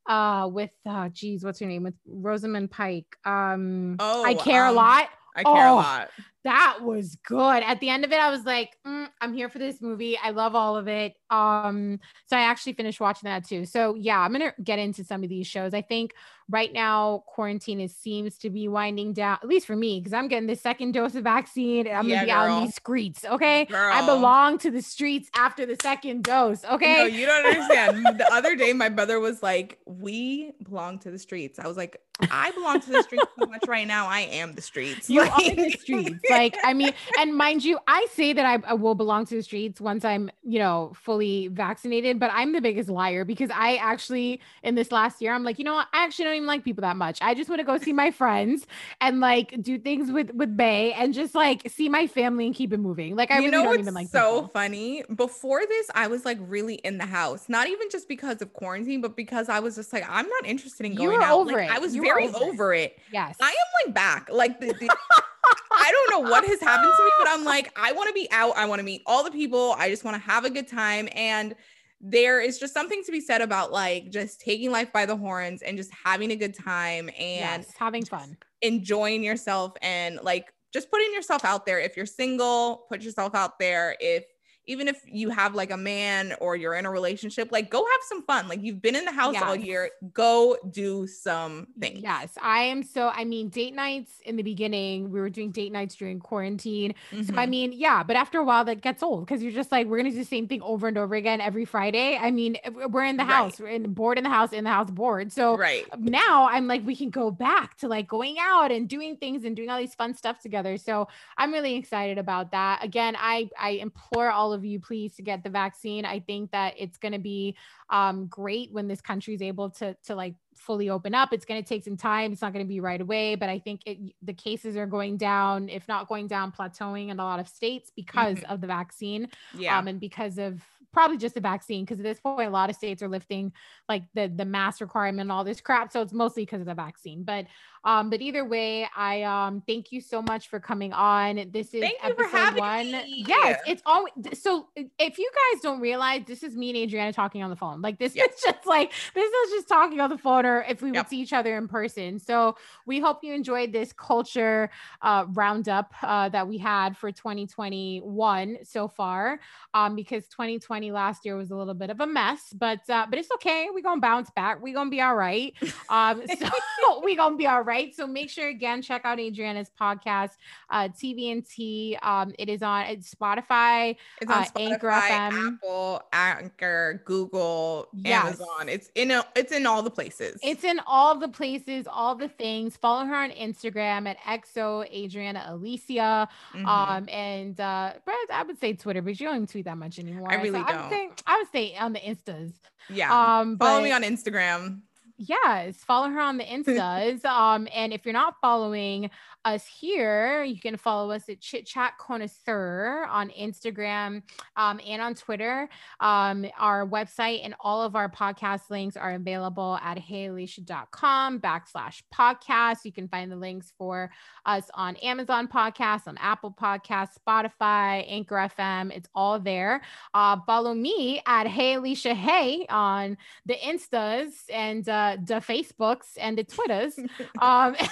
uh 0.08 0.48
with 0.52 0.72
uh 0.86 1.10
geez 1.10 1.44
what's 1.44 1.60
her 1.60 1.66
name? 1.66 1.84
With 1.84 1.96
rosamund 2.08 2.72
pike. 2.72 3.18
Um 3.26 3.98
oh 4.00 4.24
i 4.24 4.36
care 4.36 4.66
um, 4.66 4.74
a 4.74 4.78
lot? 4.78 5.10
I 5.36 5.44
care 5.44 5.68
oh, 5.68 5.74
a 5.74 5.76
lot 5.76 6.10
that 6.46 6.78
was 6.82 7.18
good. 7.28 7.64
At 7.64 7.80
the 7.80 7.90
end 7.90 8.06
of 8.06 8.12
it, 8.12 8.20
I 8.20 8.30
was 8.30 8.46
like, 8.46 8.78
mm, 8.88 9.10
I'm 9.20 9.34
here 9.34 9.50
for 9.50 9.60
this 9.60 9.82
movie. 9.82 10.18
I 10.18 10.30
love 10.30 10.56
all 10.56 10.78
of 10.78 10.88
it. 10.88 11.16
Um, 11.36 12.00
so 12.28 12.38
I 12.38 12.42
actually 12.42 12.74
finished 12.74 13.00
watching 13.00 13.28
that 13.28 13.46
too. 13.46 13.66
So 13.66 13.96
yeah, 13.96 14.20
I'm 14.20 14.32
gonna 14.32 14.54
get 14.64 14.80
into 14.80 15.04
some 15.04 15.24
of 15.24 15.30
these 15.30 15.48
shows. 15.48 15.74
I 15.74 15.82
think 15.82 16.14
right 16.50 16.72
now 16.72 17.24
quarantine 17.28 17.80
is 17.80 17.96
seems 17.96 18.38
to 18.38 18.50
be 18.50 18.68
winding 18.68 19.14
down, 19.14 19.38
at 19.42 19.48
least 19.48 19.66
for 19.66 19.76
me, 19.76 20.00
because 20.00 20.14
I'm 20.14 20.28
getting 20.28 20.48
the 20.48 20.56
second 20.56 20.92
dose 20.94 21.16
of 21.16 21.24
vaccine 21.24 21.88
and 21.88 21.98
I'm 21.98 22.08
yeah, 22.08 22.16
gonna 22.16 22.26
be 22.26 22.32
girl. 22.32 22.42
out 22.42 22.58
in 22.58 22.66
these 22.66 22.76
streets. 22.76 23.26
Okay. 23.26 23.66
Girl. 23.66 23.92
I 23.94 24.06
belong 24.06 24.58
to 24.60 24.72
the 24.72 24.82
streets 24.82 25.30
after 25.36 25.66
the 25.66 25.78
second 25.82 26.24
dose. 26.24 26.64
Okay. 26.66 26.98
No, 26.98 27.06
you 27.06 27.26
don't 27.26 27.46
understand. 27.46 28.06
the 28.20 28.32
other 28.32 28.56
day, 28.56 28.74
my 28.74 28.90
brother 28.90 29.20
was 29.20 29.42
like, 29.42 29.80
We 29.86 30.54
belong 30.64 31.00
to 31.00 31.12
the 31.12 31.20
streets. 31.20 31.60
I 31.60 31.68
was 31.68 31.78
like, 31.78 32.02
I 32.32 32.52
belong 32.52 32.80
to 32.82 32.92
the 32.92 33.04
streets 33.04 33.26
so 33.38 33.46
much 33.46 33.68
right 33.68 33.88
now. 33.88 34.08
I 34.08 34.22
am 34.22 34.54
the 34.54 34.62
streets. 34.62 35.10
You 35.10 35.22
like- 35.26 35.32
are 35.32 35.56
the 35.56 35.72
streets. 35.72 36.20
Like, 36.30 36.58
I 36.64 36.74
mean, 36.74 36.94
and 37.20 37.36
mind 37.36 37.64
you, 37.66 37.80
I 37.88 38.08
say 38.14 38.34
that 38.34 38.46
I, 38.46 38.70
I 38.70 38.74
will 38.74 38.96
belong 38.96 39.26
to 39.28 39.36
the 39.36 39.44
streets 39.44 39.82
once 39.82 40.06
I'm, 40.06 40.30
you 40.44 40.60
know, 40.60 40.94
fully 40.96 41.25
vaccinated, 41.52 42.20
but 42.20 42.32
I'm 42.34 42.54
the 42.54 42.62
biggest 42.62 42.90
liar 42.90 43.26
because 43.26 43.50
I 43.54 43.76
actually, 43.76 44.40
in 44.64 44.76
this 44.76 44.92
last 44.92 45.22
year, 45.22 45.34
I'm 45.34 45.44
like, 45.44 45.60
you 45.60 45.66
know 45.66 45.74
what? 45.74 45.88
I 45.94 46.04
actually 46.04 46.26
don't 46.26 46.36
even 46.36 46.48
like 46.48 46.64
people 46.64 46.82
that 46.82 46.96
much. 46.96 47.20
I 47.22 47.34
just 47.34 47.50
want 47.50 47.60
to 47.60 47.66
go 47.66 47.78
see 47.78 47.94
my 47.94 48.12
friends 48.12 48.66
and 49.02 49.20
like 49.20 49.62
do 49.62 49.78
things 49.78 50.12
with, 50.12 50.32
with 50.34 50.56
Bay 50.56 50.94
and 50.94 51.14
just 51.14 51.36
like 51.36 51.70
see 51.70 51.90
my 51.90 52.08
family 52.08 52.46
and 52.46 52.56
keep 52.56 52.72
it 52.72 52.80
moving. 52.80 53.16
Like, 53.16 53.32
I 53.32 53.40
you 53.40 53.52
really 53.52 53.64
don't 53.64 53.80
even 53.80 53.94
like 53.94 54.08
so 54.08 54.42
people. 54.42 54.48
funny. 54.50 55.04
Before 55.16 55.66
this, 55.66 55.90
I 55.94 56.08
was 56.08 56.26
like 56.26 56.38
really 56.42 56.76
in 56.76 56.98
the 56.98 57.06
house, 57.06 57.50
not 57.50 57.68
even 57.68 57.90
just 57.90 58.08
because 58.08 58.42
of 58.42 58.54
quarantine, 58.54 59.02
but 59.02 59.16
because 59.16 59.50
I 59.50 59.60
was 59.60 59.76
just 59.76 59.92
like, 59.92 60.06
I'm 60.08 60.28
not 60.28 60.46
interested 60.46 60.86
in 60.86 60.96
going 60.96 61.22
out. 61.22 61.40
Over 61.40 61.54
like, 61.54 61.70
it. 61.70 61.76
I 61.76 61.80
was 61.80 61.96
you 61.96 62.02
very 62.02 62.28
over, 62.28 62.38
over 62.38 62.74
it. 62.74 62.76
it. 62.86 63.00
Yes. 63.12 63.36
I 63.42 63.50
am 63.50 63.86
like 63.86 63.94
back. 63.94 64.30
Like 64.32 64.60
the, 64.60 64.68
the 64.68 64.96
I 65.72 65.92
don't 65.92 66.24
know 66.24 66.30
what 66.30 66.46
has 66.46 66.60
happened 66.62 66.92
to 66.96 67.04
me, 67.04 67.12
but 67.20 67.28
I'm 67.30 67.44
like, 67.44 67.72
I 67.78 67.92
want 67.92 68.08
to 68.08 68.14
be 68.14 68.28
out. 68.32 68.56
I 68.58 68.66
want 68.66 68.80
to 68.80 68.86
meet 68.86 69.02
all 69.06 69.24
the 69.24 69.32
people. 69.32 69.76
I 69.78 69.90
just 69.90 70.04
want 70.04 70.16
to 70.16 70.30
have 70.30 70.46
a 70.46 70.50
good 70.50 70.68
time. 70.68 71.10
And 71.14 71.56
there 72.02 72.42
is 72.42 72.60
just 72.60 72.74
something 72.74 73.04
to 73.04 73.12
be 73.12 73.22
said 73.22 73.42
about 73.42 73.72
like 73.72 74.12
just 74.12 74.42
taking 74.42 74.72
life 74.72 74.92
by 74.94 75.06
the 75.06 75.16
horns 75.16 75.62
and 75.62 75.78
just 75.78 75.92
having 75.92 76.32
a 76.32 76.36
good 76.36 76.54
time 76.54 77.10
and 77.18 77.64
yes, 77.64 77.74
having 77.78 78.06
fun, 78.06 78.38
enjoying 78.62 79.24
yourself 79.24 79.74
and 79.82 80.20
like 80.22 80.54
just 80.74 80.92
putting 80.92 81.14
yourself 81.14 81.46
out 81.46 81.66
there. 81.66 81.80
If 81.80 81.96
you're 81.98 82.06
single, 82.06 82.86
put 82.90 83.02
yourself 83.02 83.34
out 83.34 83.60
there. 83.60 83.96
If 84.00 84.26
even 84.68 84.88
if 84.88 85.02
you 85.06 85.30
have 85.30 85.56
like 85.56 85.72
a 85.72 85.78
man 85.78 86.34
or 86.40 86.56
you're 86.56 86.74
in 86.74 86.86
a 86.86 86.92
relationship, 86.92 87.52
like 87.52 87.70
go 87.70 87.80
have 87.80 88.02
some 88.08 88.24
fun. 88.24 88.48
Like 88.48 88.62
you've 88.62 88.82
been 88.82 88.96
in 88.96 89.06
the 89.06 89.12
house 89.12 89.34
yes. 89.34 89.44
all 89.44 89.56
year, 89.56 89.92
go 90.14 90.58
do 90.70 91.08
some 91.08 91.68
things. 91.80 92.00
Yes, 92.02 92.34
I 92.42 92.64
am 92.64 92.84
so. 92.84 93.10
I 93.10 93.24
mean, 93.24 93.50
date 93.50 93.76
nights 93.76 94.12
in 94.26 94.36
the 94.36 94.44
beginning, 94.44 95.12
we 95.12 95.20
were 95.20 95.30
doing 95.30 95.52
date 95.52 95.72
nights 95.72 95.96
during 95.96 96.20
quarantine. 96.20 96.94
Mm-hmm. 97.12 97.24
So 97.24 97.34
I 97.34 97.44
mm-hmm. 97.44 97.50
mean, 97.50 97.72
yeah, 97.74 98.04
but 98.04 98.16
after 98.16 98.40
a 98.40 98.44
while, 98.44 98.66
that 98.66 98.82
gets 98.82 99.04
old 99.04 99.26
because 99.26 99.44
you're 99.44 99.52
just 99.52 99.72
like, 99.72 99.88
we're 99.88 99.98
gonna 99.98 100.12
do 100.12 100.18
the 100.18 100.26
same 100.26 100.48
thing 100.48 100.62
over 100.62 100.88
and 100.88 100.98
over 100.98 101.16
again 101.16 101.42
every 101.42 101.66
Friday. 101.66 102.18
I 102.18 102.32
mean, 102.32 102.58
we're 102.90 103.06
in 103.06 103.18
the 103.18 103.24
house, 103.24 103.60
right. 103.60 103.70
we're 103.70 103.76
in 103.76 103.94
bored 103.94 104.18
in 104.18 104.24
the 104.24 104.30
house, 104.30 104.54
in 104.54 104.64
the 104.64 104.70
house 104.70 104.90
bored. 104.90 105.32
So 105.32 105.58
right 105.58 105.86
now, 106.00 106.48
I'm 106.50 106.68
like, 106.68 106.86
we 106.86 106.96
can 106.96 107.10
go 107.10 107.32
back 107.32 107.78
to 107.78 107.88
like 107.88 108.08
going 108.08 108.38
out 108.40 108.72
and 108.72 108.88
doing 108.88 109.18
things 109.18 109.44
and 109.44 109.56
doing 109.56 109.70
all 109.70 109.78
these 109.78 109.96
fun 109.96 110.14
stuff 110.14 110.40
together. 110.40 110.78
So 110.78 111.08
I'm 111.38 111.52
really 111.52 111.76
excited 111.76 112.18
about 112.18 112.52
that. 112.52 112.84
Again, 112.84 113.16
I 113.18 113.50
I 113.60 113.72
implore 113.72 114.32
all 114.32 114.54
of 114.56 114.66
you, 114.66 114.80
please, 114.80 115.16
to 115.16 115.22
get 115.22 115.44
the 115.44 115.50
vaccine. 115.50 116.06
I 116.06 116.20
think 116.20 116.52
that 116.52 116.74
it's 116.78 116.98
going 116.98 117.12
to 117.12 117.20
be 117.20 117.56
um, 117.90 118.26
great 118.28 118.72
when 118.72 118.88
this 118.88 119.02
country 119.02 119.36
is 119.36 119.42
able 119.42 119.70
to 119.72 119.96
to 120.06 120.16
like 120.16 120.36
fully 120.56 120.90
open 120.90 121.14
up. 121.14 121.34
It's 121.34 121.46
going 121.46 121.62
to 121.62 121.68
take 121.68 121.84
some 121.84 121.98
time. 121.98 122.32
It's 122.32 122.42
not 122.42 122.54
going 122.54 122.66
to 122.66 122.70
be 122.70 122.80
right 122.80 123.00
away, 123.00 123.36
but 123.36 123.50
I 123.50 123.60
think 123.60 123.82
it, 123.86 124.00
the 124.24 124.34
cases 124.34 124.76
are 124.76 124.88
going 124.88 125.18
down, 125.18 125.70
if 125.70 125.88
not 125.88 126.08
going 126.08 126.28
down, 126.28 126.52
plateauing 126.52 127.10
in 127.10 127.20
a 127.20 127.24
lot 127.24 127.40
of 127.40 127.48
states 127.48 127.92
because 127.96 128.38
mm-hmm. 128.38 128.52
of 128.52 128.62
the 128.62 128.68
vaccine. 128.68 129.30
Yeah. 129.56 129.78
Um, 129.78 129.88
and 129.88 130.00
because 130.00 130.38
of 130.38 130.62
probably 130.96 131.18
just 131.18 131.36
the 131.36 131.42
vaccine 131.42 131.84
because 131.84 132.00
at 132.00 132.04
this 132.04 132.22
point 132.22 132.48
a 132.48 132.50
lot 132.50 132.70
of 132.70 132.76
states 132.76 133.04
are 133.04 133.10
lifting 133.10 133.52
like 133.90 134.04
the 134.14 134.32
the 134.34 134.46
mask 134.46 134.80
requirement 134.80 135.20
and 135.20 135.32
all 135.32 135.44
this 135.44 135.60
crap 135.60 135.92
so 135.92 136.02
it's 136.02 136.14
mostly 136.14 136.44
because 136.44 136.62
of 136.62 136.66
the 136.66 136.74
vaccine 136.74 137.22
but 137.22 137.46
um 137.86 138.10
but 138.10 138.22
either 138.22 138.44
way 138.44 138.88
i 138.96 139.22
um 139.24 139.62
thank 139.66 139.92
you 139.92 140.02
so 140.02 140.22
much 140.22 140.50
for 140.50 140.60
coming 140.60 140.92
on 140.94 141.50
this 141.52 141.74
is 141.74 141.82
thank 141.82 141.98
episode 142.04 142.58
one 142.58 142.92
me. 142.92 143.24
yes 143.28 143.60
it's 143.68 143.82
always 143.86 144.12
so 144.34 144.68
if 144.76 145.18
you 145.18 145.32
guys 145.34 145.62
don't 145.62 145.80
realize 145.80 146.22
this 146.28 146.44
is 146.44 146.56
me 146.56 146.70
and 146.70 146.78
adriana 146.78 147.14
talking 147.14 147.42
on 147.44 147.50
the 147.50 147.56
phone 147.56 147.82
like 147.82 147.98
this 147.98 148.16
yep. 148.16 148.30
is 148.30 148.42
just 148.46 148.66
like 148.66 148.92
this 149.14 149.32
is 149.32 149.52
just 149.52 149.68
talking 149.68 150.00
on 150.00 150.10
the 150.10 150.18
phone 150.18 150.46
or 150.46 150.66
if 150.68 150.82
we 150.82 150.92
yep. 150.92 151.06
would 151.06 151.10
see 151.10 151.20
each 151.20 151.34
other 151.34 151.58
in 151.58 151.68
person 151.68 152.20
so 152.20 152.56
we 152.86 153.00
hope 153.00 153.24
you 153.24 153.34
enjoyed 153.34 153.72
this 153.72 153.94
culture 153.94 154.70
uh 155.02 155.26
roundup 155.34 155.94
uh 156.04 156.28
that 156.30 156.48
we 156.48 156.58
had 156.58 156.98
for 156.98 157.12
2021 157.12 158.58
so 158.64 158.88
far 158.88 159.40
um 159.74 159.96
because 159.96 160.28
2020 160.28 160.66
2020 160.66 160.92
last 160.92 161.26
year 161.26 161.36
was 161.36 161.52
a 161.52 161.56
little 161.56 161.74
bit 161.74 161.90
of 161.90 162.00
a 162.00 162.08
mess, 162.08 162.54
but 162.54 162.88
uh, 162.90 163.06
but 163.10 163.20
it's 163.20 163.32
okay. 163.36 163.68
We're 163.74 163.82
gonna 163.82 164.02
bounce 164.02 164.30
back. 164.32 164.62
We're 164.62 164.74
gonna 164.74 164.90
be 164.90 165.02
all 165.02 165.16
right. 165.16 165.54
Um, 165.88 166.24
so 166.40 166.50
we're 167.04 167.16
gonna 167.16 167.36
be 167.36 167.46
all 167.46 167.62
right. 167.62 167.75
So 167.94 168.08
make 168.08 168.30
sure 168.30 168.50
again 168.50 168.82
check 168.82 169.02
out 169.06 169.20
Adriana's 169.20 169.72
podcast, 169.80 170.32
uh, 170.70 170.90
TVNT. 170.90 171.98
Um, 172.04 172.34
it 172.40 172.50
is 172.50 172.62
on 172.62 172.86
it's 172.86 173.14
Spotify, 173.14 173.96
it's 174.22 174.32
on 174.32 174.44
uh, 174.44 174.46
Spotify, 174.46 174.72
Anchor 174.72 174.90
FM, 174.90 175.54
Apple, 175.54 176.02
Anchor, 176.14 177.02
Google, 177.06 177.88
yes. 177.94 178.26
Amazon. 178.26 178.70
It's 178.70 178.90
in 178.96 179.12
a, 179.12 179.26
it's 179.36 179.52
in 179.52 179.66
all 179.66 179.84
the 179.84 179.92
places. 179.92 180.40
It's 180.44 180.64
in 180.64 180.80
all 180.88 181.18
the 181.18 181.28
places, 181.28 181.88
all 181.90 182.16
the 182.16 182.30
things. 182.30 182.78
Follow 182.78 183.06
her 183.06 183.16
on 183.16 183.32
Instagram 183.32 184.08
at 184.08 184.18
exo 184.20 184.86
Adriana 184.92 185.46
Alicia. 185.50 186.28
Mm-hmm. 186.54 186.66
Um, 186.66 187.10
and 187.10 187.60
uh, 187.60 187.94
but 188.06 188.16
I 188.32 188.44
would 188.44 188.60
say 188.60 188.74
Twitter, 188.74 189.02
but 189.02 189.20
you 189.20 189.26
don't 189.26 189.36
even 189.36 189.48
tweet 189.48 189.66
that 189.66 189.78
much 189.78 190.00
anymore. 190.00 190.32
I 190.32 190.36
really 190.36 190.60
so 190.60 190.66
don't. 190.66 190.70
I 190.70 190.82
would 190.82 190.92
say 190.92 191.10
I 191.28 191.38
would 191.38 191.52
say 191.52 191.76
on 191.76 191.94
the 191.94 192.00
Instas. 192.00 192.54
Yeah. 192.90 193.40
Um, 193.40 193.58
follow 193.58 193.82
me 193.82 193.92
on 193.92 194.04
Instagram. 194.04 194.82
Yes, 195.18 195.78
follow 195.78 196.10
her 196.10 196.20
on 196.20 196.38
the 196.38 196.44
Instas. 196.46 197.24
um, 197.26 197.68
and 197.74 197.94
if 197.94 198.06
you're 198.06 198.14
not 198.14 198.36
following 198.42 199.10
us 199.46 199.66
here, 199.68 200.44
you 200.44 200.60
can 200.60 200.76
follow 200.76 201.12
us 201.12 201.30
at 201.30 201.40
Chit 201.40 201.68
Chat 201.68 201.94
Connoisseur 202.00 203.06
on 203.10 203.30
Instagram 203.30 204.24
um, 204.58 204.82
and 204.86 205.02
on 205.02 205.14
Twitter. 205.14 205.70
Um, 206.00 206.46
our 206.58 206.88
website 206.88 207.42
and 207.44 207.54
all 207.60 207.84
of 207.84 207.96
our 207.96 208.10
podcast 208.10 208.72
links 208.72 208.98
are 208.98 209.14
available 209.14 209.80
at 209.84 210.00
heyalicia.com 210.00 211.40
backslash 211.40 212.02
podcast. 212.14 212.78
You 212.84 212.92
can 212.92 213.08
find 213.08 213.32
the 213.32 213.36
links 213.36 213.72
for 213.78 214.10
us 214.48 214.70
on 214.74 214.96
Amazon 214.98 215.48
Podcasts, 215.48 216.08
on 216.08 216.18
Apple 216.18 216.52
Podcasts, 216.52 217.14
Spotify, 217.28 218.04
Anchor 218.08 218.50
FM. 218.58 218.92
It's 218.92 219.10
all 219.14 219.40
there. 219.40 219.82
Uh, 220.14 220.38
follow 220.48 220.74
me 220.74 221.22
at 221.28 221.48
Hey 221.48 221.76
Alicia 221.76 222.16
Hey 222.16 222.66
on 222.70 223.16
the 223.46 223.56
Instas 223.56 224.32
and 224.52 224.90
uh, 224.90 225.18
the 225.24 225.36
Facebooks 225.36 226.14
and 226.18 226.38
the 226.38 226.44
Twitters. 226.44 226.98
um, 227.42 227.76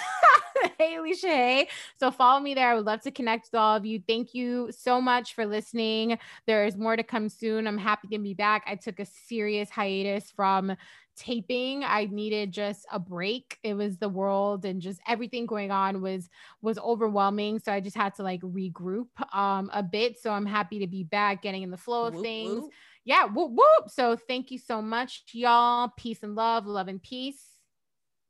hey, 0.78 0.96
Alicia. 0.96 1.26
Hey. 1.26 1.68
So 1.98 2.10
follow 2.10 2.40
me 2.40 2.54
there. 2.54 2.70
I 2.70 2.74
would 2.74 2.86
love 2.86 3.02
to 3.02 3.10
connect 3.10 3.48
with 3.52 3.58
all 3.58 3.76
of 3.76 3.84
you. 3.84 4.02
Thank 4.06 4.34
you 4.34 4.70
so 4.70 5.00
much 5.00 5.34
for 5.34 5.46
listening. 5.46 6.18
There's 6.46 6.76
more 6.76 6.96
to 6.96 7.02
come 7.02 7.28
soon. 7.28 7.66
I'm 7.66 7.78
happy 7.78 8.08
to 8.08 8.18
be 8.18 8.34
back. 8.34 8.64
I 8.66 8.74
took 8.76 9.00
a 9.00 9.06
serious 9.06 9.70
hiatus 9.70 10.30
from 10.30 10.76
taping 11.16 11.84
i 11.84 12.06
needed 12.10 12.50
just 12.50 12.86
a 12.92 12.98
break 12.98 13.58
it 13.62 13.74
was 13.74 13.98
the 13.98 14.08
world 14.08 14.64
and 14.64 14.82
just 14.82 15.00
everything 15.06 15.46
going 15.46 15.70
on 15.70 16.00
was 16.02 16.28
was 16.60 16.78
overwhelming 16.78 17.58
so 17.58 17.72
i 17.72 17.78
just 17.78 17.96
had 17.96 18.14
to 18.14 18.22
like 18.22 18.40
regroup 18.40 19.06
um 19.32 19.70
a 19.72 19.82
bit 19.82 20.18
so 20.18 20.32
i'm 20.32 20.46
happy 20.46 20.80
to 20.80 20.86
be 20.86 21.04
back 21.04 21.42
getting 21.42 21.62
in 21.62 21.70
the 21.70 21.76
flow 21.76 22.06
of 22.06 22.14
whoop, 22.14 22.24
things 22.24 22.62
whoop. 22.62 22.72
yeah 23.04 23.26
whoop 23.26 23.52
whoop 23.52 23.88
so 23.88 24.16
thank 24.16 24.50
you 24.50 24.58
so 24.58 24.82
much 24.82 25.22
y'all 25.32 25.92
peace 25.96 26.22
and 26.22 26.34
love 26.34 26.66
love 26.66 26.88
and 26.88 27.02
peace 27.02 27.42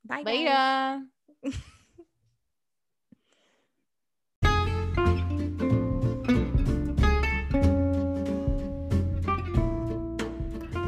bye 0.05 0.23
later 0.23 1.01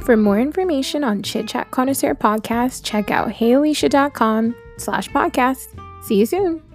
For 0.06 0.16
more 0.16 0.38
information 0.38 1.02
on 1.02 1.24
Chit 1.24 1.48
Chat 1.48 1.72
Connoisseur 1.72 2.14
podcast, 2.14 2.84
check 2.84 3.10
out 3.10 3.28
heyalicia.com 3.28 4.54
slash 4.76 5.08
podcast. 5.08 5.66
See 6.04 6.20
you 6.20 6.26
soon. 6.26 6.65